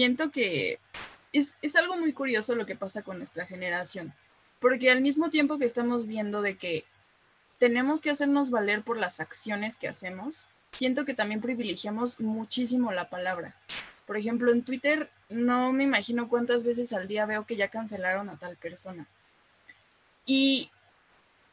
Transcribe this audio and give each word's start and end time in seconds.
siento 0.00 0.30
que 0.30 0.78
es, 1.34 1.58
es 1.60 1.76
algo 1.76 1.94
muy 1.98 2.14
curioso 2.14 2.54
lo 2.54 2.64
que 2.64 2.74
pasa 2.74 3.02
con 3.02 3.18
nuestra 3.18 3.44
generación, 3.44 4.14
porque 4.58 4.90
al 4.90 5.02
mismo 5.02 5.28
tiempo 5.28 5.58
que 5.58 5.66
estamos 5.66 6.06
viendo 6.06 6.40
de 6.40 6.56
que 6.56 6.86
tenemos 7.58 8.00
que 8.00 8.08
hacernos 8.08 8.48
valer 8.48 8.82
por 8.82 8.96
las 8.96 9.20
acciones 9.20 9.76
que 9.76 9.88
hacemos, 9.88 10.48
siento 10.72 11.04
que 11.04 11.12
también 11.12 11.42
privilegiamos 11.42 12.18
muchísimo 12.18 12.92
la 12.92 13.10
palabra. 13.10 13.54
Por 14.06 14.16
ejemplo, 14.16 14.50
en 14.52 14.62
Twitter 14.62 15.10
no 15.28 15.70
me 15.70 15.84
imagino 15.84 16.30
cuántas 16.30 16.64
veces 16.64 16.94
al 16.94 17.06
día 17.06 17.26
veo 17.26 17.44
que 17.44 17.56
ya 17.56 17.68
cancelaron 17.68 18.30
a 18.30 18.38
tal 18.38 18.56
persona. 18.56 19.06
Y, 20.24 20.70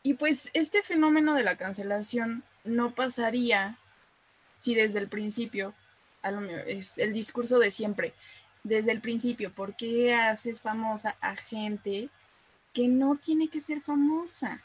y 0.03 0.13
pues 0.13 0.51
este 0.53 0.83
fenómeno 0.83 1.33
de 1.33 1.43
la 1.43 1.57
cancelación 1.57 2.45
no 2.63 2.95
pasaría 2.95 3.77
si 4.55 4.73
desde 4.73 4.99
el 4.99 5.09
principio, 5.09 5.73
es 6.65 6.97
el 6.97 7.13
discurso 7.13 7.59
de 7.59 7.71
siempre, 7.71 8.13
desde 8.63 8.91
el 8.91 9.01
principio, 9.01 9.51
¿por 9.51 9.75
qué 9.75 10.13
haces 10.13 10.61
famosa 10.61 11.15
a 11.21 11.35
gente 11.35 12.09
que 12.73 12.87
no 12.87 13.15
tiene 13.15 13.47
que 13.47 13.59
ser 13.59 13.81
famosa? 13.81 14.61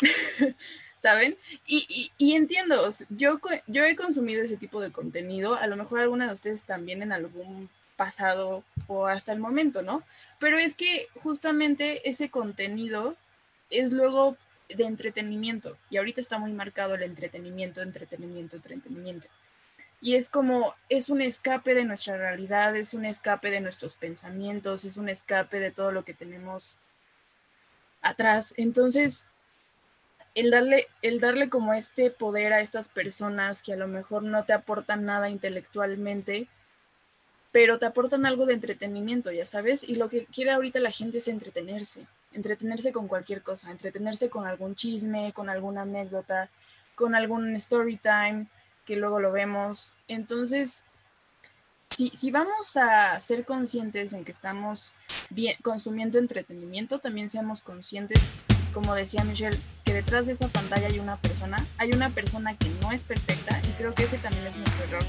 ¿Saben? 0.96 1.36
Y, 1.66 2.10
y, 2.16 2.34
entiendo, 2.34 2.88
yo, 3.10 3.40
yo 3.66 3.84
he 3.84 3.96
consumido 3.96 4.42
ese 4.42 4.56
tipo 4.56 4.80
de 4.80 4.92
contenido, 4.92 5.56
a 5.56 5.66
lo 5.66 5.76
mejor 5.76 6.00
alguna 6.00 6.28
de 6.28 6.34
ustedes 6.34 6.64
también 6.64 7.02
en 7.02 7.12
algún 7.12 7.68
pasado 7.96 8.64
o 8.86 9.06
hasta 9.06 9.32
el 9.32 9.40
momento, 9.40 9.82
¿no? 9.82 10.02
Pero 10.38 10.58
es 10.58 10.74
que 10.74 11.08
justamente 11.22 12.08
ese 12.08 12.30
contenido 12.30 13.16
es 13.68 13.92
luego 13.92 14.36
de 14.68 14.84
entretenimiento 14.84 15.76
y 15.90 15.96
ahorita 15.96 16.20
está 16.20 16.38
muy 16.38 16.52
marcado 16.52 16.94
el 16.94 17.02
entretenimiento, 17.02 17.82
entretenimiento, 17.82 18.56
entretenimiento. 18.56 19.28
Y 20.02 20.16
es 20.16 20.28
como, 20.28 20.74
es 20.88 21.08
un 21.08 21.22
escape 21.22 21.74
de 21.74 21.84
nuestra 21.84 22.16
realidad, 22.16 22.74
es 22.74 22.92
un 22.92 23.04
escape 23.04 23.52
de 23.52 23.60
nuestros 23.60 23.94
pensamientos, 23.94 24.84
es 24.84 24.96
un 24.96 25.08
escape 25.08 25.60
de 25.60 25.70
todo 25.70 25.92
lo 25.92 26.04
que 26.04 26.12
tenemos 26.12 26.78
atrás. 28.02 28.52
Entonces, 28.56 29.28
el 30.34 30.50
darle, 30.50 30.88
el 31.02 31.20
darle 31.20 31.48
como 31.48 31.72
este 31.72 32.10
poder 32.10 32.52
a 32.52 32.60
estas 32.60 32.88
personas 32.88 33.62
que 33.62 33.74
a 33.74 33.76
lo 33.76 33.86
mejor 33.86 34.24
no 34.24 34.44
te 34.44 34.52
aportan 34.52 35.04
nada 35.04 35.30
intelectualmente, 35.30 36.48
pero 37.52 37.78
te 37.78 37.86
aportan 37.86 38.26
algo 38.26 38.44
de 38.44 38.54
entretenimiento, 38.54 39.30
ya 39.30 39.46
sabes, 39.46 39.84
y 39.84 39.94
lo 39.94 40.08
que 40.08 40.24
quiere 40.24 40.50
ahorita 40.50 40.80
la 40.80 40.90
gente 40.90 41.18
es 41.18 41.28
entretenerse, 41.28 42.08
entretenerse 42.32 42.90
con 42.90 43.06
cualquier 43.06 43.42
cosa, 43.42 43.70
entretenerse 43.70 44.30
con 44.30 44.46
algún 44.46 44.74
chisme, 44.74 45.32
con 45.32 45.48
alguna 45.48 45.82
anécdota, 45.82 46.50
con 46.96 47.14
algún 47.14 47.54
story 47.54 47.98
time, 47.98 48.46
que 48.84 48.96
luego 48.96 49.20
lo 49.20 49.32
vemos. 49.32 49.96
Entonces, 50.08 50.84
si, 51.90 52.10
si 52.14 52.30
vamos 52.30 52.76
a 52.76 53.20
ser 53.20 53.44
conscientes 53.44 54.12
en 54.12 54.24
que 54.24 54.32
estamos 54.32 54.94
bien, 55.30 55.56
consumiendo 55.62 56.18
entretenimiento, 56.18 56.98
también 56.98 57.28
seamos 57.28 57.62
conscientes, 57.62 58.20
como 58.72 58.94
decía 58.94 59.24
Michelle, 59.24 59.58
que 59.84 59.92
detrás 59.92 60.26
de 60.26 60.32
esa 60.32 60.48
pantalla 60.48 60.86
hay 60.86 60.98
una 60.98 61.16
persona, 61.16 61.66
hay 61.78 61.90
una 61.92 62.10
persona 62.10 62.56
que 62.56 62.68
no 62.80 62.92
es 62.92 63.04
perfecta 63.04 63.60
y 63.68 63.72
creo 63.72 63.94
que 63.94 64.04
ese 64.04 64.18
también 64.18 64.46
es 64.46 64.56
nuestro 64.56 64.84
error 64.84 65.04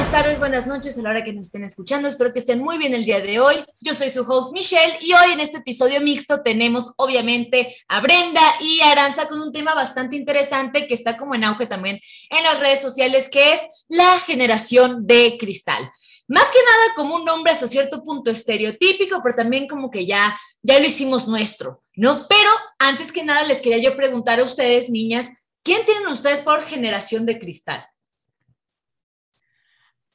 buenas 0.00 0.22
tardes, 0.22 0.38
buenas 0.38 0.66
noches 0.66 0.96
a 0.96 1.02
la 1.02 1.10
hora 1.10 1.24
que 1.24 1.32
nos 1.34 1.44
estén 1.44 1.62
escuchando. 1.62 2.08
Espero 2.08 2.32
que 2.32 2.38
estén 2.38 2.62
muy 2.62 2.78
bien 2.78 2.94
el 2.94 3.04
día 3.04 3.20
de 3.20 3.38
hoy. 3.38 3.56
Yo 3.80 3.92
soy 3.92 4.08
su 4.08 4.22
host 4.22 4.54
Michelle 4.54 4.96
y 5.02 5.12
hoy 5.12 5.32
en 5.32 5.40
este 5.40 5.58
episodio 5.58 6.00
mixto 6.00 6.40
tenemos 6.40 6.94
obviamente 6.96 7.76
a 7.86 8.00
Brenda 8.00 8.40
y 8.62 8.80
Aranza 8.80 9.28
con 9.28 9.42
un 9.42 9.52
tema 9.52 9.74
bastante 9.74 10.16
interesante 10.16 10.86
que 10.86 10.94
está 10.94 11.18
como 11.18 11.34
en 11.34 11.44
auge 11.44 11.66
también 11.66 12.00
en 12.30 12.42
las 12.44 12.60
redes 12.60 12.80
sociales, 12.80 13.28
que 13.28 13.52
es 13.52 13.60
la 13.88 14.18
generación 14.20 15.06
de 15.06 15.36
cristal. 15.38 15.92
Más 16.28 16.44
que 16.50 16.60
nada 16.64 16.94
como 16.96 17.16
un 17.16 17.26
nombre 17.26 17.52
hasta 17.52 17.68
cierto 17.68 18.02
punto 18.02 18.30
estereotípico, 18.30 19.20
pero 19.22 19.36
también 19.36 19.68
como 19.68 19.90
que 19.90 20.06
ya, 20.06 20.34
ya 20.62 20.78
lo 20.78 20.86
hicimos 20.86 21.28
nuestro, 21.28 21.82
¿no? 21.94 22.26
Pero 22.26 22.50
antes 22.78 23.12
que 23.12 23.22
nada 23.22 23.42
les 23.42 23.60
quería 23.60 23.90
yo 23.90 23.98
preguntar 23.98 24.40
a 24.40 24.44
ustedes, 24.44 24.88
niñas, 24.88 25.28
¿quién 25.62 25.84
tienen 25.84 26.08
ustedes 26.08 26.40
por 26.40 26.62
generación 26.62 27.26
de 27.26 27.38
cristal? 27.38 27.84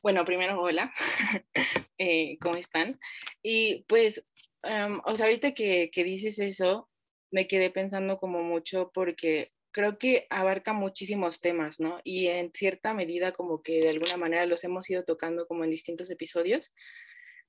Bueno, 0.06 0.24
primero, 0.24 0.62
hola, 0.62 0.94
eh, 1.98 2.38
¿cómo 2.40 2.58
están? 2.58 3.00
Y 3.42 3.86
pues, 3.88 4.24
em, 4.62 5.02
o 5.04 5.18
sea, 5.18 5.26
ahorita 5.26 5.56
que, 5.56 5.90
que 5.92 6.04
dices 6.04 6.38
eso, 6.38 6.88
me 7.32 7.48
quedé 7.48 7.72
pensando 7.72 8.20
como 8.20 8.44
mucho 8.44 8.92
porque 8.94 9.52
creo 9.72 9.98
que 9.98 10.28
abarca 10.30 10.74
muchísimos 10.74 11.42
temas, 11.42 11.80
¿no? 11.80 12.02
Y 12.04 12.28
en 12.28 12.52
cierta 12.54 12.94
medida 12.94 13.32
como 13.32 13.64
que 13.64 13.82
de 13.82 13.90
alguna 13.90 14.16
manera 14.16 14.46
los 14.46 14.64
hemos 14.64 14.88
ido 14.92 15.04
tocando 15.06 15.48
como 15.48 15.64
en 15.64 15.72
distintos 15.72 16.12
episodios, 16.12 16.72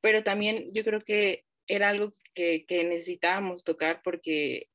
pero 0.00 0.24
también 0.24 0.64
yo 0.72 0.82
creo 0.82 1.02
que 1.02 1.44
era 1.66 1.90
algo 1.90 2.14
que, 2.32 2.64
que 2.66 2.84
necesitábamos 2.84 3.64
tocar 3.64 4.00
porque 4.02 4.70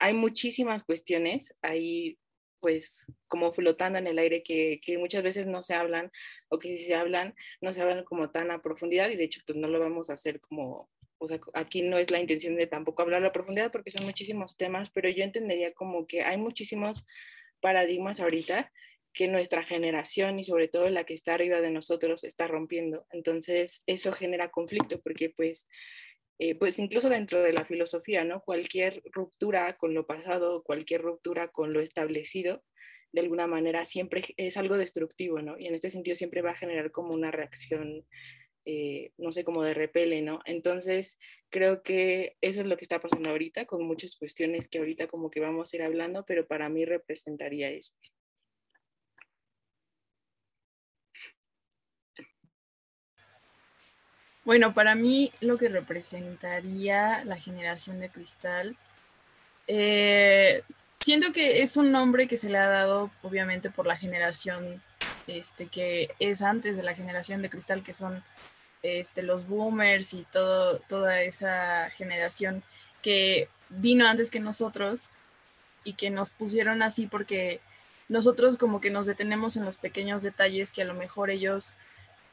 hay 0.00 0.14
muchísimas 0.14 0.82
cuestiones, 0.82 1.54
hay 1.62 2.18
pues 2.62 3.04
como 3.26 3.52
flotando 3.52 3.98
en 3.98 4.06
el 4.06 4.18
aire 4.18 4.42
que, 4.42 4.80
muchas 4.98 5.24
veces 5.24 5.46
no 5.48 5.62
se 5.62 5.74
hablan 5.74 6.12
o 6.48 6.58
que 6.58 6.76
si 6.76 6.84
se 6.84 6.94
hablan 6.94 7.34
no 7.60 7.72
se 7.72 7.82
hablan 7.82 8.04
como 8.04 8.30
tan 8.30 8.52
a 8.52 8.62
profundidad 8.62 9.10
y 9.10 9.16
de 9.16 9.24
hecho 9.24 9.40
pues 9.44 9.58
no 9.58 9.68
lo 9.68 9.80
vamos 9.80 10.08
a 10.08 10.14
hacer 10.14 10.40
como, 10.40 10.88
o 11.18 11.26
sea, 11.26 11.40
aquí 11.54 11.82
no 11.82 11.98
es 11.98 12.10
la 12.12 12.20
intención 12.20 12.54
de 12.54 12.68
tampoco 12.68 13.02
hablar 13.02 13.24
a 13.24 13.32
profundidad 13.32 13.72
porque 13.72 13.90
son 13.90 14.06
muchísimos 14.06 14.56
temas, 14.56 14.90
pero 14.90 15.08
yo 15.10 15.24
entendería 15.24 15.74
como 15.74 16.06
que 16.06 16.22
hay 16.22 16.38
muchísimos 16.38 17.04
paradigmas 17.60 18.20
ahorita 18.20 18.70
que 19.12 19.28
nuestra 19.28 19.64
generación 19.64 20.38
y 20.38 20.44
sobre 20.44 20.68
todo 20.68 20.88
la 20.88 21.04
que 21.04 21.14
está 21.14 21.34
arriba 21.34 21.60
de 21.60 21.70
nosotros 21.70 22.24
está 22.24 22.46
rompiendo. 22.46 23.06
Entonces 23.10 23.82
eso 23.86 24.12
genera 24.12 24.50
conflicto 24.50 25.00
porque 25.02 25.30
pues 25.30 25.68
eh, 26.38 26.54
pues 26.56 26.78
incluso 26.78 27.08
dentro 27.08 27.42
de 27.42 27.52
la 27.52 27.64
filosofía, 27.64 28.24
¿no? 28.24 28.40
Cualquier 28.40 29.02
ruptura 29.12 29.76
con 29.76 29.94
lo 29.94 30.06
pasado, 30.06 30.62
cualquier 30.62 31.02
ruptura 31.02 31.48
con 31.48 31.72
lo 31.72 31.80
establecido, 31.80 32.62
de 33.12 33.20
alguna 33.20 33.46
manera 33.46 33.84
siempre 33.84 34.24
es 34.36 34.56
algo 34.56 34.76
destructivo, 34.76 35.40
¿no? 35.40 35.58
Y 35.58 35.66
en 35.66 35.74
este 35.74 35.90
sentido 35.90 36.16
siempre 36.16 36.42
va 36.42 36.52
a 36.52 36.56
generar 36.56 36.90
como 36.90 37.12
una 37.12 37.30
reacción, 37.30 38.06
eh, 38.64 39.12
no 39.18 39.32
sé, 39.32 39.44
como 39.44 39.62
de 39.62 39.74
repele, 39.74 40.22
¿no? 40.22 40.40
Entonces, 40.46 41.18
creo 41.50 41.82
que 41.82 42.36
eso 42.40 42.62
es 42.62 42.66
lo 42.66 42.76
que 42.76 42.84
está 42.84 43.00
pasando 43.00 43.28
ahorita, 43.30 43.66
con 43.66 43.84
muchas 43.84 44.16
cuestiones 44.16 44.68
que 44.68 44.78
ahorita 44.78 45.08
como 45.08 45.30
que 45.30 45.40
vamos 45.40 45.72
a 45.72 45.76
ir 45.76 45.82
hablando, 45.82 46.24
pero 46.26 46.46
para 46.46 46.68
mí 46.70 46.84
representaría 46.84 47.70
eso. 47.70 47.92
Bueno, 54.44 54.74
para 54.74 54.94
mí 54.94 55.32
lo 55.40 55.56
que 55.56 55.68
representaría 55.68 57.24
la 57.24 57.36
generación 57.36 58.00
de 58.00 58.10
cristal, 58.10 58.76
eh, 59.68 60.62
siento 61.00 61.32
que 61.32 61.62
es 61.62 61.76
un 61.76 61.92
nombre 61.92 62.26
que 62.26 62.38
se 62.38 62.50
le 62.50 62.58
ha 62.58 62.66
dado 62.66 63.10
obviamente 63.22 63.70
por 63.70 63.86
la 63.86 63.96
generación 63.96 64.82
este, 65.28 65.66
que 65.66 66.14
es 66.18 66.42
antes 66.42 66.76
de 66.76 66.82
la 66.82 66.94
generación 66.94 67.42
de 67.42 67.50
cristal, 67.50 67.82
que 67.84 67.94
son 67.94 68.24
este, 68.82 69.22
los 69.22 69.46
boomers 69.46 70.14
y 70.14 70.24
todo, 70.32 70.78
toda 70.88 71.22
esa 71.22 71.90
generación 71.90 72.64
que 73.00 73.48
vino 73.68 74.06
antes 74.06 74.30
que 74.30 74.40
nosotros 74.40 75.10
y 75.84 75.94
que 75.94 76.10
nos 76.10 76.30
pusieron 76.30 76.82
así 76.82 77.06
porque 77.06 77.60
nosotros 78.08 78.58
como 78.58 78.80
que 78.80 78.90
nos 78.90 79.06
detenemos 79.06 79.56
en 79.56 79.64
los 79.64 79.78
pequeños 79.78 80.22
detalles 80.22 80.72
que 80.72 80.82
a 80.82 80.86
lo 80.86 80.94
mejor 80.94 81.30
ellos 81.30 81.74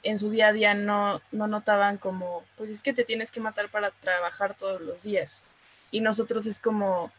en 0.04 0.20
su 0.20 0.30
día 0.30 0.48
a 0.48 0.54
día 0.54 0.74
no, 0.74 1.22
no 1.32 1.48
notaban 1.48 1.98
como, 1.98 2.44
pues 2.58 2.72
es 2.72 2.82
que 2.82 2.94
te 2.94 3.04
tienes 3.04 3.32
que 3.32 3.40
matar 3.40 3.70
para 3.70 3.92
trabajar 3.92 4.56
todos 4.56 4.82
los 4.82 5.04
días. 5.04 5.44
Y 5.92 6.02
nosotros 6.02 6.46
es 6.46 6.60
como, 6.60 7.12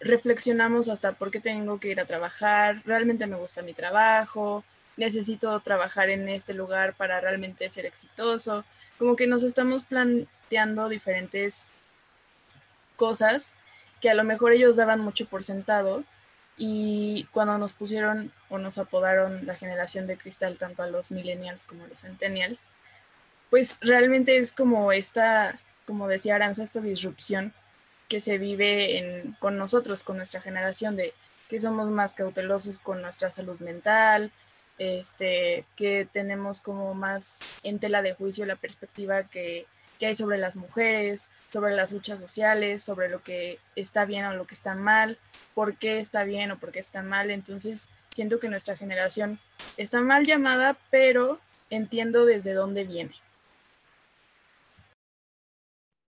reflexionamos 0.00 0.88
hasta 0.88 1.12
por 1.12 1.30
qué 1.30 1.40
tengo 1.40 1.80
que 1.80 1.88
ir 1.88 2.00
a 2.00 2.04
trabajar, 2.04 2.82
realmente 2.84 3.26
me 3.26 3.36
gusta 3.36 3.62
mi 3.62 3.72
trabajo, 3.72 4.64
necesito 4.96 5.58
trabajar 5.60 6.10
en 6.10 6.28
este 6.28 6.54
lugar 6.54 6.94
para 6.94 7.20
realmente 7.20 7.68
ser 7.70 7.86
exitoso. 7.86 8.64
Como 8.98 9.16
que 9.16 9.26
nos 9.26 9.42
estamos 9.42 9.84
planteando 9.84 10.88
diferentes 10.88 11.68
cosas 12.96 13.54
que 14.00 14.10
a 14.10 14.14
lo 14.14 14.24
mejor 14.24 14.52
ellos 14.52 14.76
daban 14.76 15.00
mucho 15.00 15.26
por 15.26 15.42
sentado 15.42 16.04
y 16.56 17.24
cuando 17.32 17.58
nos 17.58 17.72
pusieron 17.72 18.32
o 18.48 18.58
nos 18.58 18.78
apodaron 18.78 19.46
la 19.46 19.54
generación 19.54 20.06
de 20.06 20.16
cristal, 20.16 20.58
tanto 20.58 20.82
a 20.82 20.86
los 20.86 21.10
millennials 21.10 21.66
como 21.66 21.84
a 21.84 21.88
los 21.88 22.00
centennials, 22.00 22.70
pues 23.50 23.78
realmente 23.80 24.38
es 24.38 24.52
como 24.52 24.92
esta, 24.92 25.58
como 25.86 26.08
decía 26.08 26.36
Aranza, 26.36 26.62
esta 26.62 26.80
disrupción 26.80 27.52
que 28.08 28.20
se 28.20 28.38
vive 28.38 29.34
con 29.40 29.56
nosotros, 29.56 30.04
con 30.04 30.16
nuestra 30.16 30.40
generación 30.40 30.96
de 30.96 31.14
que 31.48 31.60
somos 31.60 31.88
más 31.88 32.14
cautelosos 32.14 32.80
con 32.80 33.02
nuestra 33.02 33.30
salud 33.30 33.58
mental, 33.60 34.32
este, 34.78 35.64
que 35.76 36.06
tenemos 36.12 36.60
como 36.60 36.94
más 36.94 37.58
en 37.64 37.78
tela 37.78 38.02
de 38.02 38.14
juicio 38.14 38.46
la 38.46 38.56
perspectiva 38.56 39.24
que, 39.24 39.66
que 39.98 40.06
hay 40.06 40.16
sobre 40.16 40.38
las 40.38 40.56
mujeres, 40.56 41.30
sobre 41.52 41.74
las 41.74 41.92
luchas 41.92 42.20
sociales, 42.20 42.82
sobre 42.82 43.08
lo 43.08 43.22
que 43.22 43.58
está 43.76 44.04
bien 44.04 44.24
o 44.24 44.34
lo 44.34 44.46
que 44.46 44.54
está 44.54 44.74
mal, 44.74 45.18
por 45.54 45.76
qué 45.78 45.98
está 45.98 46.24
bien 46.24 46.50
o 46.50 46.58
por 46.58 46.72
qué 46.72 46.80
está 46.80 47.02
mal. 47.02 47.30
Entonces, 47.30 47.88
siento 48.14 48.40
que 48.40 48.48
nuestra 48.48 48.76
generación 48.76 49.40
está 49.76 50.00
mal 50.00 50.26
llamada, 50.26 50.76
pero 50.90 51.40
entiendo 51.70 52.24
desde 52.24 52.52
dónde 52.52 52.84
viene. 52.84 53.14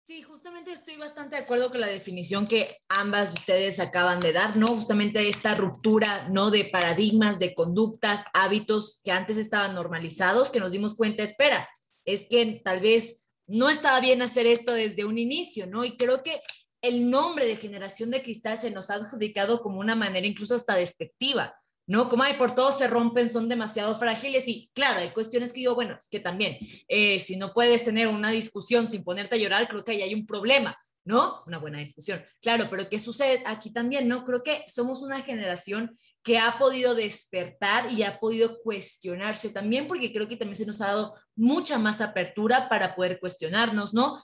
Sí, 0.05 0.21
justamente 0.21 0.73
estoy 0.73 0.97
bastante 0.97 1.37
de 1.37 1.43
acuerdo 1.43 1.71
con 1.71 1.79
la 1.79 1.87
definición 1.87 2.45
que 2.45 2.77
ambas 2.89 3.33
ustedes 3.35 3.79
acaban 3.79 4.19
de 4.19 4.33
dar, 4.33 4.57
¿no? 4.57 4.67
Justamente 4.67 5.29
esta 5.29 5.55
ruptura, 5.55 6.27
¿no? 6.27 6.51
De 6.51 6.65
paradigmas, 6.65 7.39
de 7.39 7.53
conductas, 7.53 8.25
hábitos 8.33 9.01
que 9.05 9.11
antes 9.11 9.37
estaban 9.37 9.73
normalizados, 9.73 10.51
que 10.51 10.59
nos 10.59 10.73
dimos 10.73 10.95
cuenta, 10.95 11.23
espera, 11.23 11.69
es 12.03 12.25
que 12.29 12.61
tal 12.65 12.81
vez 12.81 13.27
no 13.47 13.69
estaba 13.69 14.01
bien 14.01 14.21
hacer 14.21 14.45
esto 14.45 14.73
desde 14.73 15.05
un 15.05 15.17
inicio, 15.17 15.67
¿no? 15.67 15.85
Y 15.85 15.95
creo 15.95 16.21
que 16.21 16.41
el 16.83 17.09
nombre 17.09 17.47
de 17.47 17.55
generación 17.55 18.11
de 18.11 18.21
cristal 18.21 18.57
se 18.57 18.69
nos 18.69 18.91
ha 18.91 18.95
adjudicado 18.95 19.61
como 19.61 19.79
una 19.79 19.95
manera 19.95 20.27
incluso 20.27 20.53
hasta 20.53 20.75
despectiva. 20.75 21.55
¿no? 21.87 22.09
Como 22.09 22.23
hay 22.23 22.33
por 22.33 22.55
todos 22.55 22.77
se 22.77 22.87
rompen, 22.87 23.29
son 23.29 23.49
demasiado 23.49 23.97
frágiles 23.97 24.47
y 24.47 24.69
claro, 24.73 24.99
hay 24.99 25.09
cuestiones 25.09 25.51
que 25.51 25.61
digo, 25.61 25.75
bueno, 25.75 25.97
es 25.97 26.09
que 26.09 26.19
también, 26.19 26.57
eh, 26.87 27.19
si 27.19 27.35
no 27.35 27.53
puedes 27.53 27.83
tener 27.83 28.07
una 28.07 28.31
discusión 28.31 28.87
sin 28.87 29.03
ponerte 29.03 29.35
a 29.35 29.39
llorar, 29.39 29.67
creo 29.67 29.83
que 29.83 29.91
ahí 29.91 30.01
hay 30.01 30.13
un 30.13 30.25
problema, 30.25 30.77
¿no? 31.03 31.41
Una 31.45 31.57
buena 31.57 31.79
discusión. 31.79 32.23
Claro, 32.41 32.67
pero 32.69 32.87
¿qué 32.87 32.99
sucede 32.99 33.43
aquí 33.45 33.73
también, 33.73 34.07
no? 34.07 34.23
Creo 34.23 34.43
que 34.43 34.63
somos 34.67 35.01
una 35.01 35.21
generación 35.21 35.97
que 36.23 36.37
ha 36.37 36.57
podido 36.57 36.95
despertar 36.95 37.91
y 37.91 38.03
ha 38.03 38.19
podido 38.19 38.61
cuestionarse 38.61 39.49
también, 39.49 39.87
porque 39.87 40.13
creo 40.13 40.27
que 40.27 40.37
también 40.37 40.55
se 40.55 40.65
nos 40.65 40.79
ha 40.81 40.87
dado 40.87 41.13
mucha 41.35 41.77
más 41.79 41.99
apertura 41.99 42.69
para 42.69 42.95
poder 42.95 43.19
cuestionarnos, 43.19 43.93
¿no? 43.93 44.21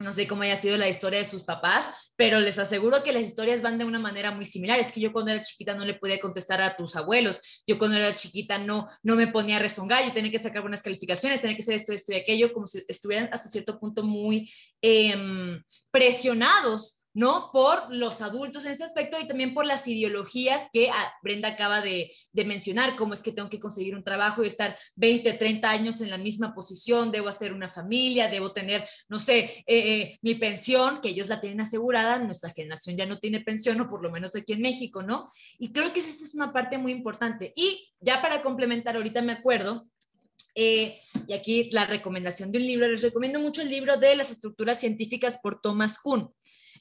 No 0.00 0.14
sé 0.14 0.26
cómo 0.26 0.42
haya 0.42 0.56
sido 0.56 0.78
la 0.78 0.88
historia 0.88 1.18
de 1.18 1.26
sus 1.26 1.42
papás, 1.42 2.10
pero 2.16 2.40
les 2.40 2.58
aseguro 2.58 3.02
que 3.02 3.12
las 3.12 3.22
historias 3.22 3.60
van 3.60 3.76
de 3.76 3.84
una 3.84 3.98
manera 3.98 4.30
muy 4.30 4.46
similar. 4.46 4.80
Es 4.80 4.92
que 4.92 5.00
yo 5.00 5.12
cuando 5.12 5.30
era 5.30 5.42
chiquita 5.42 5.74
no 5.74 5.84
le 5.84 5.92
podía 5.92 6.18
contestar 6.18 6.62
a 6.62 6.74
tus 6.74 6.96
abuelos. 6.96 7.62
Yo 7.66 7.78
cuando 7.78 7.98
era 7.98 8.10
chiquita 8.14 8.56
no, 8.56 8.86
no 9.02 9.14
me 9.14 9.26
ponía 9.26 9.56
a 9.56 9.58
rezongar. 9.58 10.02
Yo 10.02 10.12
tenía 10.14 10.30
que 10.30 10.38
sacar 10.38 10.62
buenas 10.62 10.82
calificaciones, 10.82 11.42
tenía 11.42 11.54
que 11.54 11.62
hacer 11.62 11.74
esto, 11.74 11.92
esto 11.92 12.12
y 12.12 12.16
aquello, 12.16 12.50
como 12.54 12.66
si 12.66 12.82
estuvieran 12.88 13.28
hasta 13.30 13.50
cierto 13.50 13.78
punto 13.78 14.02
muy 14.02 14.50
em, 14.82 15.62
presionados 15.90 17.00
¿no? 17.12 17.50
Por 17.52 17.92
los 17.94 18.22
adultos 18.22 18.64
en 18.64 18.72
este 18.72 18.84
aspecto 18.84 19.18
y 19.20 19.26
también 19.26 19.52
por 19.52 19.66
las 19.66 19.86
ideologías 19.88 20.68
que 20.72 20.90
ah, 20.90 21.14
Brenda 21.22 21.48
acaba 21.48 21.80
de, 21.80 22.12
mencionar, 22.32 22.96
como 22.96 23.12
es 23.12 23.22
que 23.22 23.32
tengo 23.32 23.50
que 23.50 23.58
conseguir 23.58 23.94
un 23.94 24.04
trabajo 24.04 24.42
y 24.42 24.46
estar 24.46 24.78
20, 24.94 25.34
30 25.34 25.70
años 25.70 26.00
en 26.00 26.10
la 26.10 26.18
misma 26.18 26.54
posición, 26.54 27.10
debo 27.10 27.28
hacer 27.28 27.52
una 27.52 27.68
familia, 27.68 28.30
debo 28.30 28.52
tener, 28.52 28.88
no 29.08 29.18
sé, 29.18 29.38
eh, 29.38 29.64
eh, 29.66 30.18
mi 30.22 30.36
pensión, 30.36 31.00
que 31.00 31.10
ellos 31.10 31.28
la 31.28 31.40
tienen 31.40 31.60
asegurada, 31.60 32.18
nuestra 32.18 32.50
generación 32.50 32.96
ya 32.96 33.06
no 33.06 33.18
tiene 33.18 33.40
pensión, 33.40 33.80
o 33.80 33.88
por 33.88 34.02
lo 34.02 34.10
menos 34.10 34.34
aquí 34.36 34.52
en 34.52 34.62
México, 34.62 35.02
¿no? 35.02 35.26
Y 35.58 35.72
creo 35.72 35.92
que 35.92 36.00
esa 36.00 36.10
es 36.10 36.34
una 36.34 36.52
parte 36.52 36.78
muy 36.78 36.92
importante. 36.92 37.52
Y 37.56 37.92
ya 38.00 38.22
para 38.22 38.42
complementar, 38.42 38.96
ahorita 38.96 39.20
me 39.20 39.32
acuerdo 39.32 39.89
eh, 40.54 41.00
y 41.26 41.34
aquí 41.34 41.70
la 41.72 41.86
recomendación 41.86 42.52
de 42.52 42.58
un 42.58 42.66
libro, 42.66 42.88
les 42.88 43.02
recomiendo 43.02 43.38
mucho 43.38 43.62
el 43.62 43.70
libro 43.70 43.96
de 43.96 44.16
las 44.16 44.30
estructuras 44.30 44.80
científicas 44.80 45.38
por 45.42 45.60
Thomas 45.60 45.98
Kuhn. 45.98 46.32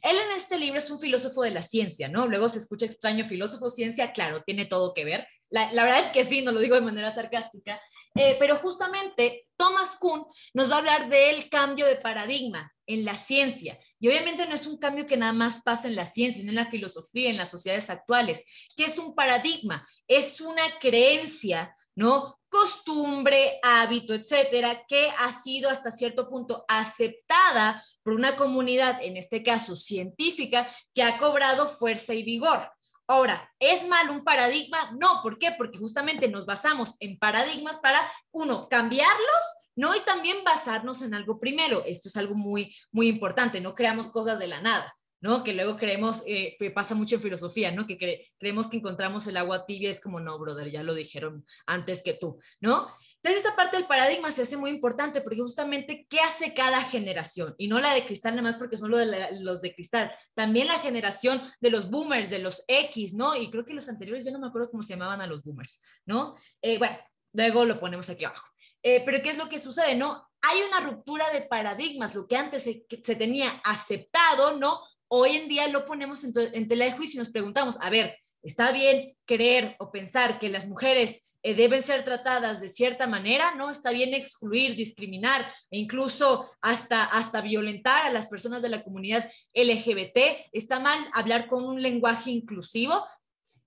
Él 0.01 0.15
en 0.15 0.35
este 0.35 0.57
libro 0.57 0.79
es 0.79 0.89
un 0.91 0.99
filósofo 0.99 1.41
de 1.41 1.51
la 1.51 1.61
ciencia, 1.61 2.07
¿no? 2.07 2.27
Luego 2.27 2.47
se 2.47 2.59
escucha 2.59 2.85
extraño 2.85 3.25
filósofo, 3.25 3.69
ciencia, 3.69 4.13
claro, 4.13 4.43
tiene 4.45 4.65
todo 4.65 4.93
que 4.93 5.03
ver. 5.03 5.27
La, 5.49 5.67
verdad 5.71 5.99
es 5.99 6.11
que 6.11 6.23
sí, 6.23 6.41
no 6.41 6.51
lo 6.51 6.59
digo 6.59 6.75
de 6.75 6.81
manera 6.81 7.09
sarcástica, 7.11 7.81
eh, 8.15 8.37
pero 8.39 8.55
justamente 8.55 9.47
Thomas 9.57 9.97
Kuhn 9.97 10.25
nos 10.53 10.69
va 10.69 10.75
a 10.75 10.77
hablar 10.77 11.09
del 11.09 11.49
cambio 11.49 11.87
de 11.87 11.95
paradigma 11.95 12.71
en 12.85 13.03
la 13.03 13.17
ciencia. 13.17 13.77
Y 13.99 14.07
obviamente 14.07 14.45
no 14.47 14.55
es 14.55 14.67
un 14.67 14.77
cambio 14.77 15.05
que 15.05 15.17
nada 15.17 15.33
más 15.33 15.61
pasa 15.61 15.87
en 15.87 15.95
la 15.95 16.05
ciencia, 16.05 16.41
sino 16.41 16.51
en 16.51 16.57
la 16.57 16.69
filosofía, 16.69 17.29
en 17.29 17.37
las 17.37 17.51
sociedades 17.51 17.89
actuales, 17.89 18.43
que 18.77 18.85
es 18.85 18.97
un 18.99 19.15
paradigma, 19.15 19.87
es 20.07 20.39
una 20.39 20.63
creencia, 20.79 21.73
¿no? 21.95 22.38
Costumbre, 22.49 23.59
hábito, 23.63 24.13
etcétera, 24.13 24.83
que 24.87 25.09
ha 25.19 25.31
sido 25.31 25.69
hasta 25.69 25.91
cierto 25.91 26.29
punto 26.29 26.65
aceptada 26.67 27.83
por 28.03 28.13
una 28.13 28.35
comunidad, 28.35 29.01
en 29.01 29.17
este 29.17 29.43
caso 29.43 29.75
científica, 29.75 30.69
que 30.93 31.03
ha 31.03 31.17
cobrado 31.17 31.67
fuerza 31.67 32.13
y 32.13 32.23
vigor. 32.23 32.71
Ahora, 33.07 33.51
¿es 33.57 33.87
mal 33.87 34.09
un 34.09 34.23
paradigma? 34.23 34.91
No, 34.99 35.21
¿por 35.23 35.39
qué? 35.39 35.51
Porque 35.57 35.79
justamente 35.79 36.27
nos 36.27 36.45
basamos 36.45 36.95
en 36.99 37.17
paradigmas 37.17 37.77
para, 37.77 37.99
uno, 38.31 38.67
cambiarlos, 38.69 39.43
¿no? 39.75 39.95
Y 39.95 40.01
también 40.01 40.43
basarnos 40.43 41.01
en 41.01 41.15
algo 41.15 41.39
primero. 41.39 41.83
Esto 41.85 42.07
es 42.07 42.17
algo 42.17 42.35
muy, 42.35 42.75
muy 42.91 43.07
importante, 43.07 43.61
no 43.61 43.73
creamos 43.73 44.09
cosas 44.09 44.37
de 44.37 44.47
la 44.47 44.61
nada. 44.61 44.95
¿No? 45.21 45.43
Que 45.43 45.53
luego 45.53 45.77
creemos, 45.77 46.23
eh, 46.25 46.55
que 46.57 46.71
pasa 46.71 46.95
mucho 46.95 47.15
en 47.15 47.21
filosofía, 47.21 47.71
¿no? 47.71 47.85
Que 47.85 47.97
creemos 48.37 48.69
que 48.69 48.77
encontramos 48.77 49.27
el 49.27 49.37
agua 49.37 49.65
tibia, 49.65 49.89
es 49.89 49.99
como, 49.99 50.19
no, 50.19 50.37
brother, 50.39 50.69
ya 50.69 50.83
lo 50.83 50.93
dijeron 50.93 51.45
antes 51.65 52.01
que 52.01 52.13
tú, 52.13 52.39
¿no? 52.61 52.87
Entonces, 53.21 53.43
esta 53.43 53.55
parte 53.55 53.77
del 53.77 53.87
paradigma 53.87 54.31
se 54.31 54.43
hace 54.43 54.55
muy 54.55 54.69
importante 54.69 55.21
porque 55.21 55.39
justamente, 55.39 56.07
¿qué 56.09 56.19
hace 56.21 56.53
cada 56.53 56.81
generación? 56.81 57.53
Y 57.57 57.67
no 57.67 57.79
la 57.79 57.93
de 57.93 58.05
cristal 58.05 58.35
nada 58.35 58.43
más 58.43 58.55
porque 58.55 58.77
son 58.77 58.91
los 58.91 59.61
de 59.61 59.75
cristal, 59.75 60.11
también 60.33 60.67
la 60.67 60.79
generación 60.79 61.41
de 61.59 61.71
los 61.71 61.89
boomers, 61.89 62.29
de 62.29 62.39
los 62.39 62.63
X, 62.67 63.13
¿no? 63.15 63.35
Y 63.35 63.51
creo 63.51 63.65
que 63.65 63.73
los 63.73 63.89
anteriores, 63.89 64.23
ya 64.23 64.31
no 64.31 64.39
me 64.39 64.47
acuerdo 64.47 64.71
cómo 64.71 64.83
se 64.83 64.93
llamaban 64.93 65.21
a 65.21 65.27
los 65.27 65.43
boomers, 65.43 65.81
¿no? 66.05 66.37
Eh, 66.61 66.77
bueno, 66.77 66.97
luego 67.33 67.65
lo 67.65 67.79
ponemos 67.79 68.09
aquí 68.09 68.23
abajo. 68.23 68.47
Eh, 68.81 69.03
pero 69.05 69.21
¿qué 69.21 69.31
es 69.31 69.37
lo 69.37 69.49
que 69.49 69.59
sucede, 69.59 69.95
no? 69.95 70.25
Hay 70.41 70.61
una 70.61 70.89
ruptura 70.89 71.29
de 71.31 71.41
paradigmas, 71.41 72.15
lo 72.15 72.25
que 72.25 72.37
antes 72.37 72.63
se 72.63 73.15
tenía 73.17 73.49
aceptado, 73.65 74.57
¿no? 74.57 74.79
Hoy 75.09 75.31
en 75.31 75.49
día 75.49 75.67
lo 75.67 75.85
ponemos 75.85 76.23
en, 76.23 76.67
tela 76.67 76.85
de 76.85 76.93
juicio 76.93 77.17
y 77.17 77.19
nos 77.19 77.31
preguntamos, 77.31 77.77
a 77.81 77.89
ver, 77.89 78.17
¿está 78.41 78.71
bien 78.71 79.15
creer 79.25 79.75
o 79.79 79.91
pensar 79.91 80.39
que 80.39 80.49
las 80.49 80.67
mujeres 80.67 81.33
eh, 81.43 81.53
deben 81.53 81.83
ser 81.83 82.05
tratadas 82.05 82.61
de 82.61 82.69
cierta 82.69 83.07
manera? 83.07 83.55
¿No? 83.55 83.69
¿Está 83.69 83.91
bien 83.91 84.13
excluir, 84.13 84.75
discriminar 84.75 85.41
e 85.71 85.79
incluso 85.79 86.49
hasta, 86.61 87.03
hasta 87.03 87.41
violentar 87.41 88.05
a 88.05 88.13
las 88.13 88.27
personas 88.27 88.61
de 88.61 88.69
la 88.69 88.83
comunidad 88.83 89.29
LGBT? 89.53 90.17
¿Está 90.53 90.79
mal 90.79 90.99
hablar 91.13 91.47
con 91.47 91.65
un 91.65 91.81
lenguaje 91.81 92.31
inclusivo? 92.31 93.03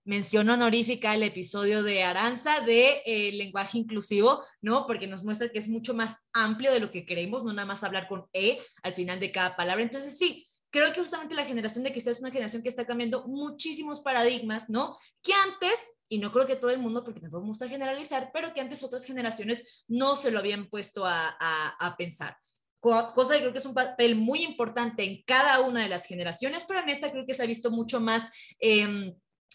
mención 0.04 0.50
honorífica 0.50 1.14
el 1.14 1.22
episodio 1.22 1.82
de 1.82 2.02
Aranza 2.02 2.60
de 2.60 3.02
eh, 3.06 3.32
lenguaje 3.32 3.78
inclusivo, 3.78 4.42
¿no? 4.61 4.87
Porque 4.87 5.06
nos 5.06 5.22
muestra 5.22 5.50
que 5.50 5.58
es 5.58 5.68
mucho 5.68 5.94
más 5.94 6.26
amplio 6.32 6.72
de 6.72 6.80
lo 6.80 6.90
que 6.90 7.06
creemos, 7.06 7.44
no 7.44 7.52
nada 7.52 7.66
más 7.66 7.84
hablar 7.84 8.08
con 8.08 8.26
E 8.32 8.58
al 8.82 8.94
final 8.94 9.20
de 9.20 9.30
cada 9.30 9.56
palabra. 9.56 9.82
Entonces, 9.82 10.18
sí, 10.18 10.46
creo 10.73 10.93
que 10.93 11.00
justamente 11.00 11.35
la 11.35 11.45
generación 11.45 11.85
de 11.85 11.93
quizás 11.93 12.17
es 12.17 12.21
una 12.21 12.31
generación 12.31 12.62
que 12.62 12.71
está 12.71 12.87
cambiando 12.87 13.29
muchísimos 13.29 14.00
paradigmas, 14.00 14.71
¿no? 14.71 14.97
Que 15.23 15.35
antes, 15.35 15.99
y 16.09 16.19
no 16.19 16.33
creo 16.33 16.47
que 16.47 16.57
todo 16.57 16.71
el 16.71 16.79
mundo, 16.79 17.05
porque 17.05 17.21
me 17.21 17.29
gusta 17.29 17.69
generalizar, 17.69 18.31
pero 18.33 18.55
que 18.55 18.62
antes 18.62 18.83
otras 18.83 19.05
generaciones 19.05 19.85
no 19.87 20.17
se 20.17 20.31
lo 20.31 20.38
habían 20.38 20.69
puesto 20.69 21.05
a, 21.07 21.37
a, 21.38 21.97
pensar. 21.97 22.38
Cosa 22.81 23.35
que 23.35 23.41
creo 23.41 23.52
que 23.52 23.59
es 23.59 23.67
un 23.67 23.75
papel 23.75 24.17
muy 24.17 24.43
importante 24.43 25.05
en 25.05 25.23
cada 25.26 25.61
una 25.61 25.83
de 25.83 25.91
las 25.91 26.07
generaciones, 26.07 26.64
pero 26.67 26.81
en 26.81 26.88
esta 26.88 27.12
creo 27.12 27.26
que 27.26 27.35
se 27.35 27.43
ha 27.43 27.47
visto 27.47 27.71
mucho 27.71 28.00
más... 28.00 28.31
Em, 28.59 29.14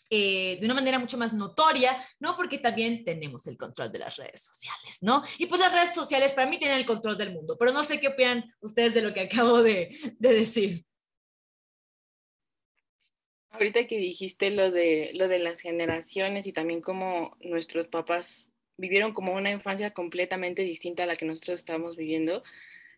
eh, 0.09 0.57
de 0.61 0.65
una 0.65 0.75
manera 0.75 0.99
mucho 0.99 1.17
más 1.17 1.33
notoria, 1.33 1.97
¿no? 2.19 2.37
Porque 2.37 2.59
también 2.59 3.03
tenemos 3.03 3.45
el 3.45 3.57
control 3.57 3.91
de 3.91 3.99
las 3.99 4.15
redes 4.15 4.41
sociales, 4.41 4.99
¿no? 5.01 5.21
Y 5.37 5.47
pues 5.47 5.59
las 5.59 5.73
redes 5.73 5.93
sociales 5.93 6.31
para 6.31 6.47
mí 6.47 6.57
tienen 6.57 6.77
el 6.77 6.85
control 6.85 7.17
del 7.17 7.33
mundo, 7.33 7.57
pero 7.59 7.73
no 7.73 7.83
sé 7.83 7.99
qué 7.99 8.07
opinan 8.07 8.49
ustedes 8.61 8.93
de 8.93 9.01
lo 9.01 9.13
que 9.13 9.19
acabo 9.21 9.61
de, 9.61 9.89
de 10.17 10.33
decir. 10.33 10.85
Ahorita 13.57 13.87
que 13.87 13.97
dijiste 13.97 14.51
lo 14.51 14.71
de, 14.71 15.11
lo 15.15 15.27
de 15.27 15.39
las 15.39 15.61
generaciones 15.61 16.45
y 16.45 16.53
también 16.53 16.81
cómo 16.81 17.35
nuestros 17.41 17.87
papás 17.87 18.51
vivieron 18.77 19.13
como 19.13 19.33
una 19.33 19.49
infancia 19.49 19.91
completamente 19.91 20.61
distinta 20.61 21.03
a 21.03 21.05
la 21.07 21.15
que 21.15 21.25
nosotros 21.25 21.59
estamos 21.59 21.97
viviendo, 21.97 22.43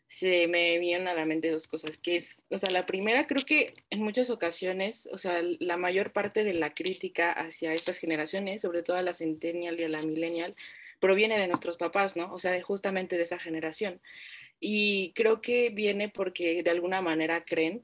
se 0.08 0.48
me 0.48 0.78
vienen 0.80 1.08
a 1.08 1.14
la 1.14 1.26
mente 1.26 1.50
dos 1.50 1.68
cosas, 1.68 2.00
que 2.00 2.18
es, 2.18 2.36
o 2.50 2.58
sea, 2.58 2.72
la 2.72 2.86
primera 2.86 3.26
creo 3.28 3.46
que 3.46 3.76
en 3.90 4.02
muchas 4.02 4.30
ocasiones, 4.30 5.08
o 5.12 5.18
sea, 5.18 5.40
la 5.60 5.78
mayor 5.78 6.12
parte 6.12 6.44
de 6.44 6.54
la 6.54 6.74
crítica 6.74 7.32
hacia 7.32 7.74
estas 7.74 8.00
generaciones, 8.00 8.62
sobre 8.62 8.84
todo 8.84 8.98
a 8.98 9.02
la 9.02 9.14
centennial 9.14 9.80
y 9.80 9.84
a 9.84 9.90
la 9.90 10.02
millennial, 10.02 10.56
proviene 11.00 11.40
de 11.40 11.48
nuestros 11.48 11.78
papás, 11.78 12.18
¿no? 12.18 12.34
O 12.34 12.40
sea, 12.40 12.52
de 12.52 12.62
justamente 12.62 13.18
de 13.18 13.24
esa 13.24 13.40
generación. 13.40 14.02
Y 14.60 15.14
creo 15.14 15.42
que 15.42 15.70
viene 15.70 16.10
porque 16.10 16.64
de 16.64 16.70
alguna 16.70 17.02
manera 17.02 17.46
creen 17.46 17.84